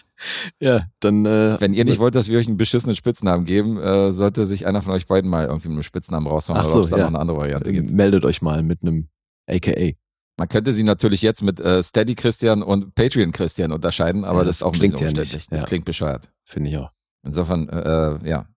Ja, 0.60 0.84
dann 1.00 1.24
äh, 1.24 1.58
wenn 1.60 1.72
ihr 1.72 1.86
nicht 1.86 1.98
wollt, 1.98 2.14
dass 2.14 2.28
wir 2.28 2.38
euch 2.38 2.46
einen 2.46 2.58
beschissenen 2.58 2.94
Spitznamen 2.94 3.46
geben, 3.46 3.78
äh, 3.78 4.12
sollte 4.12 4.44
sich 4.44 4.66
einer 4.66 4.82
von 4.82 4.92
euch 4.92 5.06
beiden 5.06 5.30
mal 5.30 5.46
irgendwie 5.46 5.68
mit 5.68 5.76
einem 5.76 5.82
Spitznamen 5.82 6.26
raushauen 6.26 6.60
Ach 6.60 6.64
oder 6.64 6.72
so, 6.72 6.78
ob 6.80 6.84
es 6.84 6.90
da 6.90 6.96
ja. 6.98 7.02
noch 7.04 7.08
eine 7.08 7.20
andere 7.20 7.38
Variante 7.38 7.70
äh, 7.70 7.72
gibt. 7.72 7.92
meldet 7.92 8.26
euch 8.26 8.42
mal 8.42 8.62
mit 8.62 8.82
einem 8.82 9.08
AKA. 9.48 9.92
Man 10.36 10.48
könnte 10.48 10.72
sie 10.72 10.82
natürlich 10.82 11.22
jetzt 11.22 11.42
mit 11.42 11.60
äh, 11.60 11.82
Steady 11.82 12.14
Christian 12.14 12.62
und 12.62 12.94
Patreon 12.94 13.30
Christian 13.30 13.70
unterscheiden, 13.70 14.24
aber 14.24 14.40
Ja, 14.40 14.44
das, 14.44 14.56
ist 14.56 14.62
auch 14.64 14.72
ein 14.72 14.78
klingt 14.78 14.94
bisschen 14.94 15.06
ja 15.06 15.12
nicht, 15.12 15.18
umständlich. 15.20 15.48
Das 15.48 15.60
ja. 15.60 15.66
klingt 15.66 15.84
bescheuert. 15.84 16.30
Finde 16.44 16.70
ich 16.70 16.78
auch. 16.78 16.90
Insofern, 17.24 17.68
äh, 17.68 18.28
ja. 18.28 18.48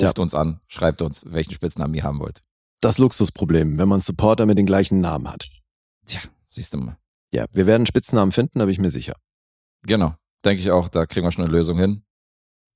Ruft 0.00 0.18
uns 0.18 0.34
an, 0.34 0.60
schreibt 0.68 1.00
uns, 1.00 1.24
welchen 1.26 1.54
Spitznamen 1.54 1.94
ihr 1.94 2.02
haben 2.02 2.20
wollt. 2.20 2.42
Das 2.80 2.98
Luxusproblem, 2.98 3.78
wenn 3.78 3.88
man 3.88 4.00
Supporter 4.00 4.44
mit 4.44 4.58
den 4.58 4.66
gleichen 4.66 5.00
Namen 5.00 5.30
hat. 5.30 5.48
Tja, 6.04 6.20
siehst 6.46 6.74
du 6.74 6.78
mal. 6.78 6.98
Ja, 7.32 7.46
wir 7.52 7.66
werden 7.66 7.86
Spitznamen 7.86 8.30
finden, 8.30 8.58
da 8.58 8.66
bin 8.66 8.72
ich 8.72 8.78
mir 8.78 8.90
sicher. 8.90 9.16
Genau, 9.86 10.14
denke 10.44 10.62
ich 10.62 10.70
auch. 10.70 10.88
Da 10.88 11.06
kriegen 11.06 11.26
wir 11.26 11.32
schon 11.32 11.44
eine 11.44 11.52
Lösung 11.52 11.78
hin. 11.78 12.02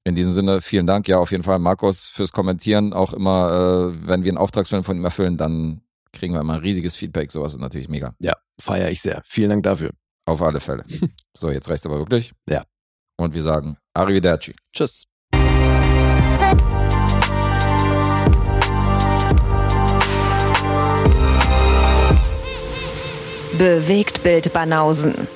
In 0.04 0.16
diesem 0.16 0.32
Sinne, 0.32 0.60
vielen 0.60 0.86
Dank. 0.86 1.06
Ja, 1.06 1.18
auf 1.18 1.30
jeden 1.30 1.44
Fall, 1.44 1.58
Markus, 1.58 2.06
fürs 2.06 2.32
Kommentieren. 2.32 2.92
Auch 2.92 3.12
immer, 3.12 3.92
äh, 3.92 4.08
wenn 4.08 4.24
wir 4.24 4.30
einen 4.30 4.38
Auftragsfilm 4.38 4.82
von 4.82 4.96
ihm 4.96 5.04
erfüllen, 5.04 5.36
dann 5.36 5.82
kriegen 6.12 6.34
wir 6.34 6.40
immer 6.40 6.54
ein 6.54 6.60
riesiges 6.60 6.96
Feedback. 6.96 7.30
Sowas 7.30 7.52
ist 7.52 7.60
natürlich 7.60 7.88
mega. 7.88 8.14
Ja, 8.18 8.34
feiere 8.60 8.90
ich 8.90 9.00
sehr. 9.00 9.22
Vielen 9.24 9.50
Dank 9.50 9.62
dafür. 9.64 9.90
Auf 10.26 10.42
alle 10.42 10.60
Fälle. 10.60 10.84
so, 11.36 11.50
jetzt 11.50 11.68
reicht's 11.68 11.86
aber 11.86 11.98
wirklich. 11.98 12.32
Ja. 12.48 12.64
Und 13.18 13.34
wir 13.34 13.42
sagen 13.42 13.76
Arrivederci. 13.94 14.54
Tschüss. 14.72 15.06
Bewegt 23.58 24.22
Bild 24.22 24.52
Banausen. 24.52 25.28